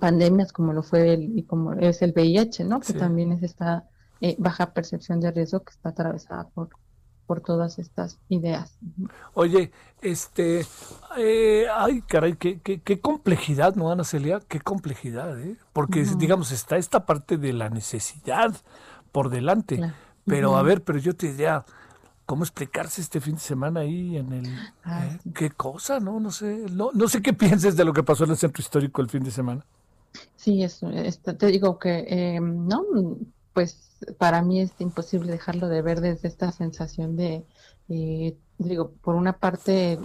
pandemias 0.00 0.52
como 0.52 0.72
lo 0.72 0.82
fue 0.82 1.14
el, 1.14 1.38
y 1.38 1.42
como 1.42 1.72
es 1.72 2.00
el 2.02 2.12
VIH, 2.12 2.64
¿no? 2.64 2.80
Que 2.80 2.92
también 2.92 3.32
es 3.32 3.42
esta 3.42 3.88
eh, 4.20 4.36
baja 4.38 4.72
percepción 4.72 5.20
de 5.20 5.32
riesgo 5.32 5.60
que 5.60 5.72
está 5.72 5.88
atravesada 5.88 6.48
por 6.54 6.68
por 7.30 7.42
todas 7.42 7.78
estas 7.78 8.18
ideas. 8.28 8.76
Oye, 9.34 9.70
este, 10.02 10.66
eh, 11.16 11.64
ay, 11.72 12.02
caray, 12.02 12.34
qué, 12.34 12.58
qué, 12.58 12.80
qué, 12.80 12.98
complejidad, 12.98 13.76
¿no, 13.76 13.92
Ana 13.92 14.02
Celia? 14.02 14.40
Qué 14.48 14.60
complejidad, 14.60 15.40
¿eh? 15.40 15.54
Porque, 15.72 16.04
digamos, 16.18 16.50
está 16.50 16.76
esta 16.76 17.06
parte 17.06 17.36
de 17.36 17.52
la 17.52 17.70
necesidad 17.70 18.52
por 19.12 19.30
delante. 19.30 19.76
Claro. 19.76 19.94
Pero, 20.26 20.50
uh 20.50 20.54
-huh. 20.54 20.58
a 20.58 20.62
ver, 20.62 20.82
pero 20.82 20.98
yo 20.98 21.14
te 21.14 21.30
diría, 21.30 21.64
¿cómo 22.30 22.44
explicarse 22.44 23.00
este 23.00 23.20
fin 23.20 23.34
de 23.34 23.40
semana 23.40 23.80
ahí 23.80 24.16
en 24.16 24.32
el... 24.32 24.46
Eh? 24.46 25.18
¿Qué 25.34 25.50
cosa, 25.50 25.98
no? 25.98 26.20
No 26.20 26.30
sé, 26.30 26.64
no, 26.70 26.90
no 26.94 27.08
sé 27.08 27.22
qué 27.22 27.32
pienses 27.44 27.76
de 27.76 27.84
lo 27.84 27.92
que 27.92 28.04
pasó 28.04 28.22
en 28.22 28.30
el 28.30 28.36
centro 28.36 28.62
histórico 28.62 29.02
el 29.02 29.08
fin 29.08 29.24
de 29.24 29.32
semana. 29.32 29.66
Sí, 30.36 30.62
esto, 30.62 30.86
te 31.36 31.46
digo 31.46 31.80
que, 31.80 32.06
eh, 32.06 32.38
no, 32.40 32.84
pues 33.52 33.98
para 34.16 34.42
mí 34.42 34.60
es 34.60 34.70
imposible 34.78 35.32
dejarlo 35.32 35.66
de 35.66 35.82
ver 35.82 36.00
desde 36.00 36.28
esta 36.28 36.52
sensación 36.52 37.16
de, 37.16 37.44
eh, 37.88 38.36
digo, 38.58 38.92
por 39.02 39.16
una 39.16 39.32
parte, 39.32 39.98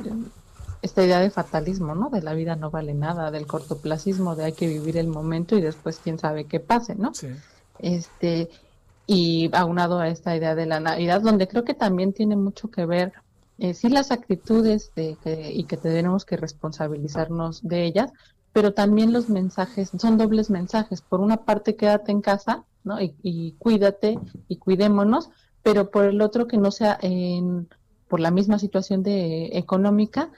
esta 0.81 1.05
idea 1.05 1.19
de 1.19 1.29
fatalismo, 1.29 1.93
¿no? 1.93 2.09
De 2.09 2.23
la 2.23 2.33
vida 2.33 2.55
no 2.55 2.71
vale 2.71 2.95
nada, 2.95 3.29
del 3.29 3.45
cortoplacismo, 3.45 4.35
de 4.35 4.45
hay 4.45 4.53
que 4.53 4.67
vivir 4.67 4.97
el 4.97 5.09
momento 5.09 5.57
y 5.57 5.61
después 5.61 6.01
quién 6.03 6.17
sabe 6.17 6.45
qué 6.45 6.59
pase, 6.59 6.95
¿no? 6.95 7.13
Sí. 7.13 7.27
Este, 7.77 8.49
y 9.07 9.49
aunado 9.53 9.99
a 9.99 10.09
esta 10.09 10.35
idea 10.35 10.55
de 10.55 10.65
la 10.65 10.79
Navidad, 10.79 11.21
donde 11.21 11.47
creo 11.47 11.63
que 11.63 11.73
también 11.73 12.13
tiene 12.13 12.35
mucho 12.35 12.69
que 12.69 12.85
ver 12.85 13.13
eh, 13.57 13.73
sí 13.73 13.89
las 13.89 14.11
actitudes 14.11 14.91
de 14.95 15.17
que, 15.23 15.51
y 15.53 15.63
que 15.63 15.77
tenemos 15.77 16.25
que 16.25 16.37
responsabilizarnos 16.37 17.61
de 17.63 17.85
ellas, 17.85 18.11
pero 18.51 18.73
también 18.73 19.13
los 19.13 19.29
mensajes, 19.29 19.91
son 19.97 20.17
dobles 20.17 20.49
mensajes. 20.49 21.01
Por 21.01 21.21
una 21.21 21.37
parte, 21.37 21.75
quédate 21.75 22.11
en 22.11 22.21
casa, 22.21 22.63
¿no? 22.83 22.97
Y, 23.01 23.55
cuídate 23.59 24.19
y 24.47 24.57
cuidémonos, 24.57 25.29
pero 25.63 25.89
por 25.89 26.05
el 26.05 26.21
otro 26.21 26.47
que 26.47 26.57
no 26.57 26.71
sea 26.71 26.97
en, 27.01 27.67
por 28.07 28.19
la 28.19 28.31
misma 28.31 28.59
situación 28.59 29.03
de 29.03 29.57
económica, 29.57 30.31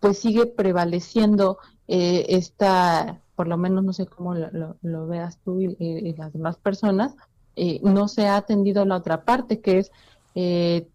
pues 0.00 0.18
sigue 0.18 0.46
prevaleciendo 0.46 1.58
eh, 1.88 2.26
esta, 2.28 3.20
por 3.34 3.48
lo 3.48 3.56
menos 3.56 3.84
no 3.84 3.92
sé 3.92 4.06
cómo 4.06 4.34
lo, 4.34 5.06
veas 5.06 5.38
tú 5.38 5.60
y 5.60 6.14
las 6.16 6.32
demás 6.32 6.56
personas, 6.56 7.16
eh, 7.56 7.80
no 7.82 8.08
se 8.08 8.26
ha 8.26 8.36
atendido 8.36 8.84
la 8.84 8.96
otra 8.96 9.24
parte, 9.24 9.60
que 9.60 9.78
es 9.78 9.92
eh, 10.34 10.86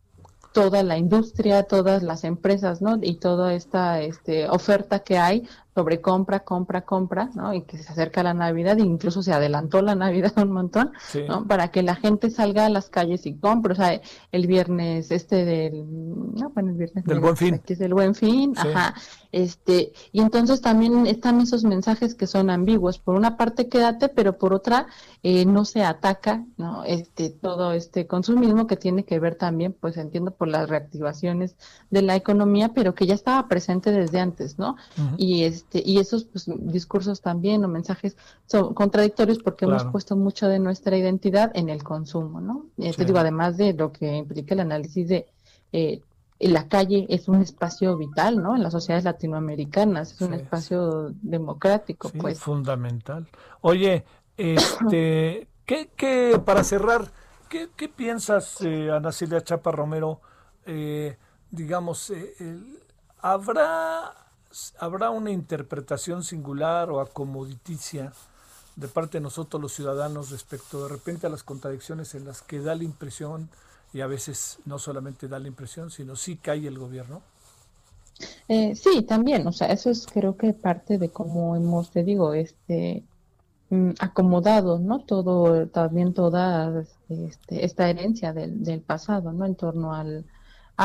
toda 0.53 0.83
la 0.83 0.97
industria, 0.97 1.63
todas 1.63 2.03
las 2.03 2.23
empresas, 2.23 2.81
¿no? 2.81 2.99
Y 3.01 3.15
toda 3.15 3.53
esta 3.53 4.01
este, 4.01 4.47
oferta 4.49 4.99
que 4.99 5.17
hay 5.17 5.47
sobre 5.73 6.01
compra, 6.01 6.41
compra, 6.41 6.81
compra, 6.81 7.29
¿no? 7.33 7.53
Y 7.53 7.61
que 7.63 7.77
se 7.77 7.91
acerca 7.91 8.23
la 8.23 8.33
Navidad, 8.33 8.77
e 8.77 8.81
incluso 8.81 9.23
se 9.23 9.31
adelantó 9.31 9.81
la 9.81 9.95
Navidad 9.95 10.33
un 10.37 10.51
montón, 10.51 10.91
Sí. 11.07 11.21
¿no? 11.27 11.47
Para 11.47 11.69
que 11.69 11.81
la 11.83 11.95
gente 11.95 12.29
salga 12.29 12.65
a 12.65 12.69
las 12.69 12.89
calles 12.89 13.25
y 13.25 13.35
compre. 13.35 13.73
O 13.73 13.75
sea, 13.75 14.01
el 14.31 14.47
viernes 14.47 15.11
este 15.11 15.45
del, 15.45 15.85
no, 16.35 16.49
bueno, 16.49 16.71
el 16.71 16.77
viernes 16.77 17.05
Del 17.05 17.19
Buen 17.19 17.37
Fin. 17.37 17.59
que 17.65 17.73
es 17.73 17.81
el 17.81 17.93
Buen 17.93 18.15
Fin, 18.15 18.53
Sí. 18.55 18.67
ajá. 18.67 18.93
Este, 19.31 19.93
y 20.11 20.19
entonces 20.19 20.59
también 20.59 21.07
están 21.07 21.39
esos 21.39 21.63
mensajes 21.63 22.15
que 22.15 22.27
son 22.27 22.49
ambiguos. 22.49 22.99
Por 22.99 23.15
una 23.15 23.37
parte 23.37 23.69
quédate, 23.69 24.09
pero 24.09 24.37
por 24.37 24.53
otra 24.53 24.87
eh, 25.23 25.45
no 25.45 25.63
se 25.63 25.83
ataca, 25.85 26.43
¿no? 26.57 26.83
Este, 26.83 27.29
todo 27.29 27.71
este 27.71 28.07
consumismo 28.07 28.67
que 28.67 28.75
tiene 28.75 29.05
que 29.05 29.19
ver 29.19 29.35
también, 29.35 29.71
pues 29.79 29.95
entiendo 29.95 30.31
por 30.31 30.49
las 30.49 30.67
reactivaciones 30.67 31.55
de 31.89 32.01
la 32.01 32.17
economía, 32.17 32.71
pero 32.75 32.93
que 32.93 33.05
ya 33.05 33.13
estaba 33.13 33.47
presente 33.47 33.91
desde 33.93 34.19
antes, 34.19 34.59
¿no? 34.59 34.75
Y 35.17 35.43
este, 35.61 35.81
y 35.85 35.99
esos 35.99 36.25
pues, 36.25 36.45
discursos 36.57 37.21
también 37.21 37.63
o 37.63 37.67
mensajes 37.67 38.17
son 38.45 38.73
contradictorios 38.73 39.39
porque 39.39 39.65
hemos 39.65 39.83
puesto 39.85 40.15
mucho 40.15 40.47
de 40.47 40.59
nuestra 40.59 40.97
identidad 40.97 41.51
en 41.53 41.69
el 41.69 41.83
consumo, 41.83 42.41
¿no? 42.41 42.65
Eh, 42.77 42.91
Sí. 42.91 42.97
Te 42.97 43.05
digo, 43.05 43.19
además 43.19 43.57
de 43.57 43.73
lo 43.73 43.91
que 43.91 44.15
implica 44.17 44.53
el 44.53 44.59
análisis 44.61 45.07
de 45.07 45.25
eh, 45.71 46.01
la 46.39 46.67
calle 46.67 47.05
es 47.09 47.27
un 47.27 47.39
espacio 47.41 47.95
vital, 47.97 48.41
¿no? 48.41 48.55
En 48.55 48.63
las 48.63 48.73
sociedades 48.73 49.05
latinoamericanas, 49.05 50.13
es 50.13 50.21
un 50.21 50.33
espacio 50.33 51.11
democrático, 51.21 52.09
Sí, 52.09 52.17
pues. 52.17 52.39
fundamental. 52.39 53.27
Oye, 53.61 54.03
este, 54.37 55.47
¿qué, 55.65 55.89
qué, 55.95 56.41
para 56.43 56.63
cerrar, 56.63 57.11
¿qué, 57.49 57.69
qué 57.75 57.87
piensas, 57.89 58.59
eh, 58.61 58.89
Ana 58.91 59.11
Celia 59.11 59.41
Chapa 59.41 59.71
Romero? 59.71 60.19
Eh, 60.65 61.15
digamos, 61.51 62.09
el- 62.09 62.79
¿habrá, 63.19 64.11
¿habrá 64.79 65.09
una 65.09 65.31
interpretación 65.31 66.23
singular 66.23 66.89
o 66.89 66.99
acomoditicia 66.99 68.13
de 68.75 68.87
parte 68.87 69.17
de 69.17 69.21
nosotros 69.21 69.61
los 69.61 69.73
ciudadanos 69.73 70.31
respecto 70.31 70.83
de 70.83 70.89
repente 70.89 71.27
a 71.27 71.29
las 71.29 71.43
contradicciones 71.43 72.15
en 72.15 72.25
las 72.25 72.41
que 72.41 72.59
da 72.59 72.75
la 72.75 72.83
impresión, 72.83 73.49
y 73.93 74.01
a 74.01 74.07
veces 74.07 74.59
no 74.65 74.79
solamente 74.79 75.27
da 75.27 75.39
la 75.39 75.47
impresión, 75.47 75.91
sino 75.91 76.15
sí 76.15 76.37
cae 76.37 76.67
el 76.67 76.79
gobierno? 76.79 77.21
Eh, 78.47 78.75
sí, 78.75 79.01
también, 79.03 79.45
o 79.47 79.51
sea, 79.51 79.67
eso 79.67 79.89
es 79.89 80.05
creo 80.05 80.37
que 80.37 80.53
parte 80.53 80.97
de 80.97 81.09
cómo 81.09 81.55
hemos, 81.55 81.91
te 81.91 82.03
digo, 82.03 82.33
este, 82.33 83.03
mm, 83.69 83.91
acomodado, 83.99 84.79
¿no? 84.79 84.99
Todo, 84.99 85.67
también 85.67 86.13
toda 86.13 86.83
este, 87.09 87.65
esta 87.65 87.89
herencia 87.89 88.31
del, 88.33 88.63
del 88.63 88.81
pasado, 88.81 89.33
¿no? 89.33 89.45
En 89.45 89.55
torno 89.55 89.93
al, 89.93 90.25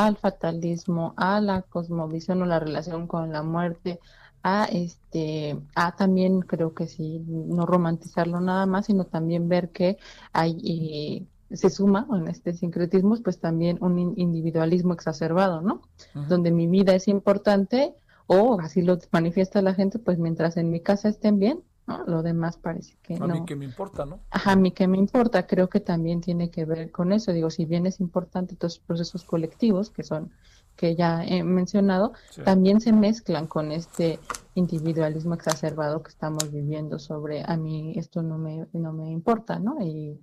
al 0.05 0.17
fatalismo, 0.17 1.13
a 1.17 1.41
la 1.41 1.61
cosmovisión 1.63 2.41
o 2.41 2.45
la 2.45 2.59
relación 2.59 3.07
con 3.07 3.31
la 3.31 3.43
muerte, 3.43 3.99
a 4.43 4.65
este, 4.65 5.59
a 5.75 5.95
también 5.95 6.41
creo 6.41 6.73
que 6.73 6.87
sí, 6.87 7.19
no 7.27 7.65
romantizarlo 7.65 8.39
nada 8.41 8.65
más, 8.65 8.85
sino 8.87 9.05
también 9.05 9.49
ver 9.49 9.71
que 9.71 9.97
hay, 10.33 11.27
eh, 11.51 11.55
se 11.55 11.69
suma 11.69 12.07
en 12.11 12.27
este 12.27 12.53
sincretismo, 12.53 13.15
pues 13.23 13.39
también 13.39 13.77
un 13.81 13.99
in- 13.99 14.13
individualismo 14.17 14.93
exacerbado, 14.93 15.61
¿no? 15.61 15.81
donde 16.27 16.51
mi 16.51 16.67
vida 16.67 16.93
es 16.95 17.07
importante 17.07 17.95
o 18.27 18.59
así 18.61 18.81
lo 18.81 18.97
manifiesta 19.11 19.61
la 19.61 19.73
gente, 19.73 19.99
pues 19.99 20.17
mientras 20.19 20.57
en 20.57 20.69
mi 20.69 20.81
casa 20.81 21.09
estén 21.09 21.39
bien, 21.39 21.63
¿no? 21.87 22.03
Lo 22.05 22.21
demás 22.21 22.57
parece 22.57 22.97
que 23.01 23.15
A 23.15 23.27
mí 23.27 23.39
no. 23.39 23.45
que 23.45 23.55
me 23.55 23.65
importa, 23.65 24.05
¿no? 24.05 24.19
Ajá, 24.29 24.51
a 24.51 24.55
mí 24.55 24.71
que 24.71 24.87
me 24.87 24.97
importa, 24.97 25.47
creo 25.47 25.69
que 25.69 25.79
también 25.79 26.21
tiene 26.21 26.51
que 26.51 26.65
ver 26.65 26.91
con 26.91 27.11
eso. 27.13 27.31
Digo, 27.31 27.49
si 27.49 27.65
bien 27.65 27.85
es 27.87 27.99
importante 27.99 28.53
estos 28.53 28.79
procesos 28.79 29.23
colectivos 29.23 29.89
que 29.89 30.03
son, 30.03 30.31
que 30.75 30.95
ya 30.95 31.23
he 31.25 31.43
mencionado, 31.43 32.13
Sí. 32.29 32.43
también 32.43 32.81
se 32.81 32.91
mezclan 32.93 33.47
con 33.47 33.71
este 33.71 34.19
individualismo 34.55 35.33
exacerbado 35.33 36.03
que 36.03 36.09
estamos 36.09 36.51
viviendo 36.51 36.99
sobre 36.99 37.43
a 37.43 37.55
mí 37.57 37.93
esto 37.97 38.21
no 38.21 38.37
me, 38.37 38.67
no 38.73 38.91
me 38.93 39.09
importa, 39.09 39.57
¿no? 39.59 39.77
Y, 39.81 40.19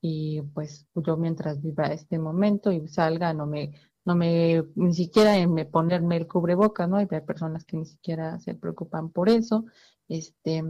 y 0.00 0.42
pues 0.54 0.86
yo 0.94 1.16
mientras 1.16 1.62
viva 1.62 1.86
este 1.86 2.18
momento 2.18 2.70
y 2.72 2.86
salga, 2.88 3.32
no 3.32 3.46
me, 3.46 3.72
no 4.04 4.14
me, 4.14 4.64
ni 4.74 4.92
siquiera 4.94 5.36
en 5.38 5.52
me 5.54 5.64
ponerme 5.64 6.16
el 6.16 6.26
cubreboca, 6.28 6.86
¿no? 6.86 6.96
Hay 6.96 7.06
personas 7.06 7.64
que 7.64 7.76
ni 7.76 7.86
siquiera 7.86 8.38
se 8.40 8.54
preocupan 8.54 9.10
por 9.10 9.28
eso, 9.28 9.64
este, 10.08 10.62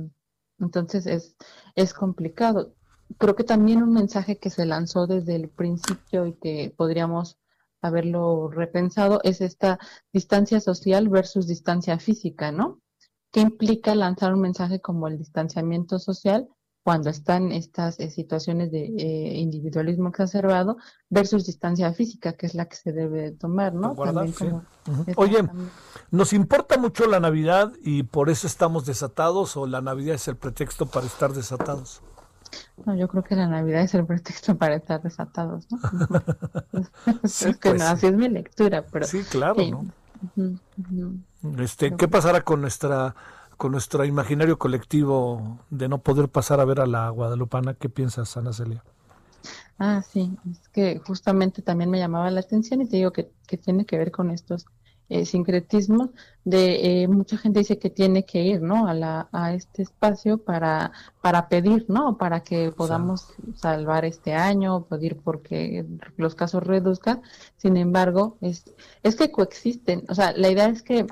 entonces 0.58 1.06
es, 1.06 1.36
es 1.74 1.94
complicado. 1.94 2.74
Creo 3.18 3.36
que 3.36 3.44
también 3.44 3.82
un 3.82 3.92
mensaje 3.92 4.38
que 4.38 4.50
se 4.50 4.66
lanzó 4.66 5.06
desde 5.06 5.36
el 5.36 5.48
principio 5.48 6.26
y 6.26 6.34
que 6.34 6.74
podríamos 6.76 7.38
haberlo 7.82 8.48
repensado 8.48 9.20
es 9.22 9.40
esta 9.40 9.78
distancia 10.12 10.60
social 10.60 11.08
versus 11.08 11.46
distancia 11.46 11.98
física, 11.98 12.50
¿no? 12.50 12.80
¿Qué 13.30 13.40
implica 13.40 13.94
lanzar 13.94 14.34
un 14.34 14.40
mensaje 14.40 14.80
como 14.80 15.08
el 15.08 15.18
distanciamiento 15.18 15.98
social 15.98 16.48
cuando 16.86 17.10
están 17.10 17.50
estas 17.50 17.98
eh, 17.98 18.10
situaciones 18.10 18.70
de 18.70 18.84
eh, 18.84 19.38
individualismo 19.40 20.10
exacerbado 20.10 20.76
versus 21.10 21.44
distancia 21.44 21.92
física, 21.92 22.34
que 22.34 22.46
es 22.46 22.54
la 22.54 22.66
que 22.66 22.76
se 22.76 22.92
debe 22.92 23.32
tomar, 23.32 23.74
¿no? 23.74 23.96
Guardar, 23.96 24.28
sí. 24.28 24.34
como-. 24.34 24.62
Oye. 25.16 25.38
¿nos 26.12 26.32
importa 26.32 26.78
mucho 26.78 27.08
la 27.08 27.18
Navidad 27.18 27.72
y 27.82 28.04
por 28.04 28.30
eso 28.30 28.46
estamos 28.46 28.86
desatados 28.86 29.56
o 29.56 29.66
la 29.66 29.80
Navidad 29.80 30.14
es 30.14 30.28
el 30.28 30.36
pretexto 30.36 30.86
para 30.86 31.06
estar 31.06 31.32
desatados? 31.32 32.02
No, 32.84 32.94
yo 32.94 33.08
creo 33.08 33.24
que 33.24 33.34
la 33.34 33.48
Navidad 33.48 33.80
es 33.80 33.92
el 33.94 34.06
pretexto 34.06 34.56
para 34.56 34.76
estar 34.76 35.02
desatados, 35.02 35.66
¿no? 35.72 35.80
Sí, 37.24 37.48
es 37.48 37.56
que 37.56 37.70
pues 37.70 37.82
no, 37.82 37.88
sí. 37.88 37.94
así 37.94 38.06
es 38.06 38.14
mi 38.14 38.28
lectura, 38.28 38.84
pero 38.92 39.06
Sí, 39.06 39.24
claro. 39.24 39.56
¿no? 40.36 41.60
Este, 41.60 41.96
¿qué 41.96 42.06
pasará 42.06 42.42
con 42.42 42.60
nuestra 42.60 43.16
con 43.56 43.72
nuestro 43.72 44.04
imaginario 44.04 44.58
colectivo 44.58 45.58
de 45.70 45.88
no 45.88 45.98
poder 45.98 46.28
pasar 46.28 46.60
a 46.60 46.64
ver 46.64 46.80
a 46.80 46.86
la 46.86 47.08
guadalupana? 47.10 47.74
¿Qué 47.74 47.88
piensas, 47.88 48.36
Ana 48.36 48.52
Celia? 48.52 48.82
Ah, 49.78 50.02
sí, 50.02 50.36
es 50.50 50.68
que 50.70 50.98
justamente 51.00 51.62
también 51.62 51.90
me 51.90 51.98
llamaba 51.98 52.30
la 52.30 52.40
atención 52.40 52.80
y 52.80 52.88
te 52.88 52.96
digo 52.96 53.12
que, 53.12 53.30
que 53.46 53.58
tiene 53.58 53.84
que 53.84 53.98
ver 53.98 54.10
con 54.10 54.30
estos 54.30 54.66
eh, 55.08 55.24
sincretismos 55.24 56.10
de 56.44 57.02
eh, 57.02 57.08
mucha 57.08 57.36
gente 57.36 57.60
dice 57.60 57.78
que 57.78 57.90
tiene 57.90 58.24
que 58.24 58.42
ir, 58.42 58.60
¿no? 58.60 58.88
A 58.88 58.94
la 58.94 59.28
a 59.30 59.52
este 59.54 59.82
espacio 59.82 60.38
para 60.38 60.90
para 61.20 61.48
pedir, 61.48 61.86
¿no? 61.88 62.18
Para 62.18 62.40
que 62.42 62.72
podamos 62.72 63.34
salvar 63.54 64.04
este 64.04 64.34
año, 64.34 64.84
pedir 64.86 65.16
porque 65.22 65.86
los 66.16 66.34
casos 66.34 66.64
reduzcan. 66.64 67.22
Sin 67.56 67.76
embargo, 67.76 68.36
es 68.40 68.64
es 69.04 69.14
que 69.16 69.30
coexisten, 69.30 70.04
o 70.08 70.14
sea, 70.14 70.32
la 70.32 70.50
idea 70.50 70.66
es 70.68 70.82
que 70.82 71.06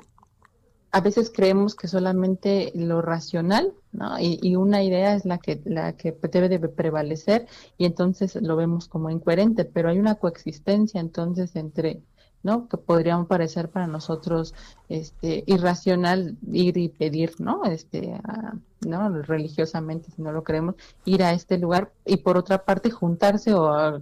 a 0.97 1.01
veces 1.01 1.29
creemos 1.29 1.75
que 1.75 1.87
solamente 1.89 2.71
lo 2.73 3.01
racional, 3.01 3.73
¿no? 3.91 4.17
Y, 4.19 4.39
y 4.41 4.55
una 4.55 4.81
idea 4.81 5.13
es 5.15 5.25
la 5.25 5.37
que, 5.39 5.61
la 5.65 5.93
que 5.97 6.13
debe 6.31 6.47
de 6.47 6.69
prevalecer 6.69 7.47
y 7.77 7.85
entonces 7.85 8.35
lo 8.41 8.55
vemos 8.55 8.87
como 8.87 9.09
incoherente, 9.09 9.65
pero 9.65 9.89
hay 9.89 9.99
una 9.99 10.15
coexistencia 10.15 11.01
entonces 11.01 11.55
entre, 11.57 12.01
¿no? 12.43 12.69
Que 12.69 12.77
podríamos 12.77 13.27
parecer 13.27 13.69
para 13.69 13.87
nosotros 13.87 14.53
este, 14.87 15.43
irracional 15.47 16.37
ir 16.51 16.77
y 16.77 16.87
pedir, 16.89 17.33
¿no? 17.39 17.65
Este, 17.65 18.13
a- 18.23 18.53
¿no? 18.87 19.09
Religiosamente, 19.21 20.11
si 20.11 20.21
no 20.21 20.31
lo 20.31 20.43
creemos, 20.43 20.75
ir 21.03 21.23
a 21.23 21.33
este 21.33 21.57
lugar 21.57 21.91
y 22.05 22.17
por 22.17 22.37
otra 22.37 22.63
parte 22.63 22.89
juntarse 22.89 23.53
o 23.53 23.67
a- 23.67 24.01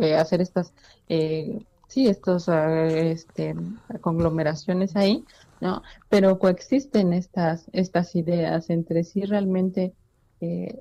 eh, 0.00 0.14
hacer 0.16 0.40
estas, 0.42 0.74
eh, 1.08 1.64
sí, 1.88 2.06
estos, 2.08 2.48
eh, 2.48 3.12
este, 3.12 3.54
conglomeraciones 4.00 4.96
ahí, 4.96 5.24
¿no? 5.64 5.82
Pero 6.10 6.38
coexisten 6.38 7.14
estas, 7.14 7.70
estas 7.72 8.14
ideas 8.14 8.68
entre 8.68 9.02
sí 9.02 9.22
realmente 9.22 9.94
eh, 10.42 10.78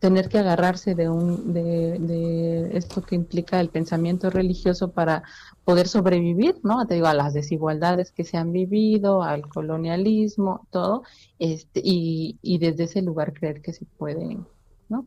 tener 0.00 0.28
que 0.28 0.38
agarrarse 0.38 0.96
de 0.96 1.08
un 1.08 1.52
de, 1.52 1.98
de 2.00 2.76
esto 2.76 3.00
que 3.02 3.14
implica 3.14 3.60
el 3.60 3.68
pensamiento 3.68 4.28
religioso 4.28 4.90
para 4.90 5.22
poder 5.64 5.86
sobrevivir, 5.86 6.56
¿no? 6.64 6.84
Te 6.86 6.94
digo, 6.94 7.06
a 7.06 7.14
las 7.14 7.32
desigualdades 7.32 8.10
que 8.10 8.24
se 8.24 8.36
han 8.36 8.52
vivido, 8.52 9.22
al 9.22 9.48
colonialismo, 9.48 10.66
todo, 10.70 11.04
este, 11.38 11.80
y, 11.84 12.38
y 12.42 12.58
desde 12.58 12.84
ese 12.84 13.02
lugar 13.02 13.32
creer 13.32 13.62
que 13.62 13.72
se 13.72 13.84
puede, 13.84 14.36
¿no? 14.88 15.06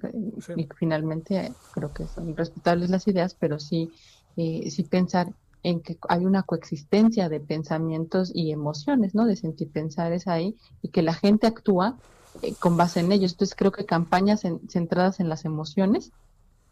Y 0.56 0.70
finalmente 0.78 1.36
eh, 1.36 1.54
creo 1.74 1.94
que 1.94 2.08
son 2.08 2.36
respetables 2.38 2.90
las 2.90 3.08
ideas, 3.10 3.36
pero 3.38 3.60
sí, 3.60 3.92
eh, 4.38 4.72
sí 4.72 4.84
pensar 4.84 5.34
en 5.64 5.82
que 5.82 5.98
hay 6.10 6.26
una 6.26 6.44
coexistencia 6.44 7.30
de 7.30 7.40
pensamientos 7.40 8.32
y 8.34 8.52
emociones, 8.52 9.16
¿no? 9.16 9.26
De 9.26 9.36
sentir 9.36 9.72
pensares 9.72 10.28
ahí 10.28 10.58
y 10.82 10.90
que 10.90 11.02
la 11.02 11.14
gente 11.14 11.48
actúa 11.48 11.98
eh, 12.42 12.54
con 12.56 12.76
base 12.78 13.00
en 13.00 13.12
ellos. 13.12 13.32
Entonces 13.32 13.56
creo 13.56 13.72
que 13.72 13.86
campañas 13.86 14.44
en- 14.44 14.60
centradas 14.70 15.20
en 15.20 15.30
las 15.30 15.46
emociones 15.46 16.12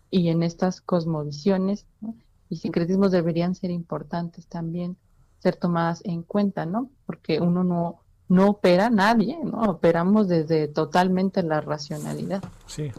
y 0.10 0.28
en 0.30 0.44
estas 0.44 0.82
cosmovisiones 0.82 1.86
¿no? 2.02 2.16
y 2.50 2.58
sincretismos 2.58 3.12
deberían 3.12 3.56
ser 3.56 3.72
importantes 3.72 4.48
también, 4.48 4.98
ser 5.40 5.56
tomadas 5.56 6.02
en 6.04 6.24
cuenta, 6.24 6.66
¿no? 6.66 6.90
Porque 7.06 7.40
uno 7.40 7.64
no, 7.64 8.02
no 8.28 8.50
opera 8.50 8.90
nadie, 8.90 9.40
¿no? 9.44 9.62
Operamos 9.62 10.28
desde 10.28 10.68
totalmente 10.68 11.44
la 11.44 11.62
racionalidad. 11.62 12.44
Sí. 12.68 12.92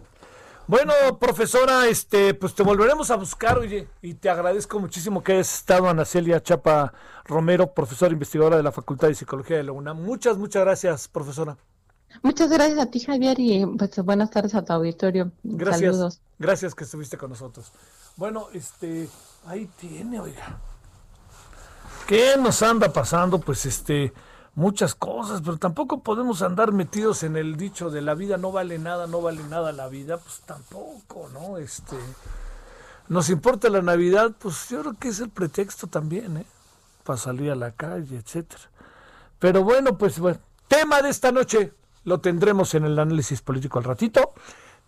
Bueno, 0.69 0.93
profesora, 1.19 1.89
este, 1.89 2.35
pues 2.35 2.55
te 2.55 2.63
volveremos 2.63 3.11
a 3.11 3.17
buscar, 3.17 3.59
oye, 3.59 3.89
y 4.01 4.15
te 4.15 4.31
agradezco 4.31 4.79
muchísimo 4.79 5.23
que 5.23 5.33
hayas 5.33 5.53
estado, 5.55 5.89
Ana 5.89 6.05
Celia 6.05 6.43
Chapa 6.43 6.93
Romero, 7.25 7.75
profesora 7.75 8.13
investigadora 8.13 8.57
de 8.57 8.63
la 8.63 8.73
Facultad 8.73 9.09
de 9.09 9.15
Psicología 9.15 9.57
de 9.57 9.65
la 9.65 9.73
UNAM. 9.73 10.01
Muchas, 10.01 10.39
muchas 10.39 10.63
gracias, 10.63 11.09
profesora. 11.09 11.57
Muchas 12.23 12.51
gracias 12.51 12.79
a 12.79 12.87
ti, 12.87 13.01
Javier, 13.01 13.39
y 13.41 13.67
pues 13.67 13.97
buenas 14.05 14.31
tardes 14.31 14.55
a 14.55 14.65
tu 14.65 14.73
auditorio. 14.73 15.33
Gracias. 15.43 15.93
Saludos. 15.93 16.21
Gracias 16.39 16.75
que 16.75 16.85
estuviste 16.85 17.17
con 17.17 17.31
nosotros. 17.31 17.73
Bueno, 18.17 18.49
este, 18.53 19.09
ahí 19.47 19.69
tiene, 19.79 20.21
oiga. 20.21 20.61
¿Qué 22.07 22.37
nos 22.39 22.63
anda 22.63 22.93
pasando? 22.93 23.41
Pues 23.41 23.67
este, 23.67 24.13
muchas 24.55 24.95
cosas, 24.95 25.41
pero 25.43 25.57
tampoco 25.57 26.03
podemos 26.03 26.43
andar 26.43 26.73
metidos 26.73 27.23
en 27.23 27.37
el 27.37 27.57
dicho 27.57 27.91
de 27.91 28.03
la 28.03 28.15
vida 28.15 28.37
no 28.37 28.53
vale 28.53 28.79
nada, 28.79 29.07
no 29.07 29.23
vale 29.23 29.43
nada 29.45 29.73
la 29.73 29.89
vida, 29.89 30.19
pues 30.19 30.41
tampoco, 30.45 31.29
¿no? 31.33 31.57
Este, 31.59 31.97
nos 33.09 33.31
importa 33.31 33.69
la 33.71 33.83
Navidad, 33.83 34.33
pues 34.39 34.69
yo 34.69 34.81
creo 34.81 34.95
que 34.99 35.09
es 35.09 35.21
el 35.21 35.31
pretexto 35.31 35.87
también, 35.87 36.37
¿eh? 36.37 36.47
Para 37.05 37.19
salir 37.19 37.51
a 37.51 37.57
la 37.57 37.73
calle, 37.73 38.17
etcétera. 38.17 38.63
Pero 39.39 39.65
bueno, 39.65 39.99
pues 39.99 40.19
bueno, 40.19 40.39
tema 40.69 41.03
de 41.03 41.09
esta 41.09 41.33
noche 41.33 41.73
lo 42.05 42.21
tendremos 42.21 42.75
en 42.75 42.85
el 42.85 42.99
análisis 42.99 43.41
político 43.43 43.79
al 43.79 43.85
ratito. 43.85 44.33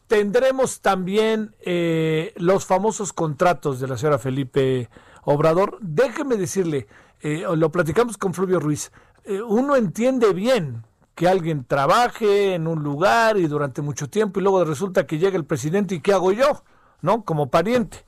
Tendremos 0.06 0.80
también 0.80 1.54
eh, 1.60 2.34
los 2.36 2.66
famosos 2.66 3.12
contratos 3.12 3.80
de 3.80 3.88
la 3.88 3.96
señora 3.96 4.18
Felipe 4.18 4.90
Obrador. 5.24 5.78
Déjeme 5.80 6.36
decirle, 6.36 6.86
eh, 7.20 7.44
lo 7.56 7.72
platicamos 7.72 8.18
con 8.18 8.34
Fluvio 8.34 8.60
Ruiz, 8.60 8.92
eh, 9.24 9.42
uno 9.42 9.76
entiende 9.76 10.32
bien 10.32 10.84
que 11.14 11.28
alguien 11.28 11.64
trabaje 11.64 12.54
en 12.54 12.66
un 12.66 12.82
lugar 12.82 13.36
y 13.36 13.46
durante 13.46 13.82
mucho 13.82 14.08
tiempo 14.08 14.40
y 14.40 14.42
luego 14.42 14.64
resulta 14.64 15.06
que 15.06 15.18
llega 15.18 15.36
el 15.36 15.44
presidente 15.44 15.94
y 15.94 16.00
¿qué 16.00 16.12
hago 16.12 16.32
yo? 16.32 16.64
¿No? 17.02 17.24
Como 17.24 17.50
pariente. 17.50 18.04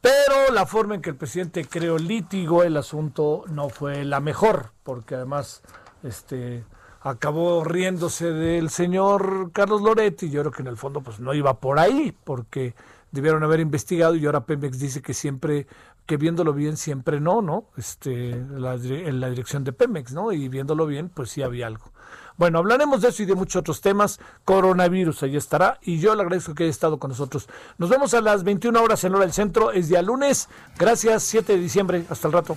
Pero 0.00 0.52
la 0.52 0.66
forma 0.66 0.94
en 0.94 1.00
que 1.00 1.10
el 1.10 1.16
presidente 1.16 1.64
creó 1.64 1.96
litigó 1.96 2.62
el 2.62 2.76
asunto 2.76 3.44
no 3.48 3.70
fue 3.70 4.04
la 4.04 4.20
mejor, 4.20 4.72
porque 4.82 5.14
además 5.14 5.62
este 6.02 6.64
acabó 7.00 7.64
riéndose 7.64 8.32
del 8.32 8.68
señor 8.68 9.50
Carlos 9.52 9.80
Loretti. 9.80 10.28
Yo 10.28 10.42
creo 10.42 10.52
que 10.52 10.62
en 10.62 10.68
el 10.68 10.76
fondo 10.76 11.00
pues 11.00 11.20
no 11.20 11.32
iba 11.32 11.58
por 11.58 11.78
ahí, 11.78 12.14
porque 12.24 12.74
debieron 13.12 13.44
haber 13.44 13.60
investigado 13.60 14.16
y 14.16 14.26
ahora 14.26 14.44
Pemex 14.44 14.78
dice 14.78 15.00
que 15.00 15.14
siempre, 15.14 15.66
que 16.06 16.16
viéndolo 16.16 16.52
bien 16.52 16.76
siempre 16.76 17.20
no, 17.20 17.42
¿no? 17.42 17.70
Este, 17.76 18.30
en 18.30 19.20
la 19.20 19.30
dirección 19.30 19.64
de 19.64 19.72
Pemex, 19.72 20.12
¿no? 20.12 20.32
Y 20.32 20.48
viéndolo 20.48 20.86
bien, 20.86 21.08
pues 21.08 21.30
sí 21.30 21.42
había 21.42 21.66
algo. 21.66 21.92
Bueno, 22.36 22.58
hablaremos 22.58 23.00
de 23.00 23.08
eso 23.08 23.22
y 23.22 23.26
de 23.26 23.34
muchos 23.34 23.60
otros 23.60 23.80
temas. 23.80 24.18
Coronavirus, 24.44 25.22
ahí 25.22 25.36
estará. 25.36 25.78
Y 25.82 25.98
yo 25.98 26.14
le 26.14 26.22
agradezco 26.22 26.54
que 26.54 26.64
haya 26.64 26.70
estado 26.70 26.98
con 26.98 27.10
nosotros. 27.10 27.48
Nos 27.78 27.88
vemos 27.88 28.12
a 28.14 28.20
las 28.20 28.42
21 28.42 28.82
horas 28.82 29.04
en 29.04 29.14
hora 29.14 29.24
del 29.24 29.32
centro. 29.32 29.70
Es 29.70 29.88
día 29.88 30.02
lunes. 30.02 30.48
Gracias, 30.78 31.22
7 31.22 31.52
de 31.52 31.58
diciembre. 31.60 32.04
Hasta 32.10 32.26
el 32.26 32.32
rato. 32.32 32.56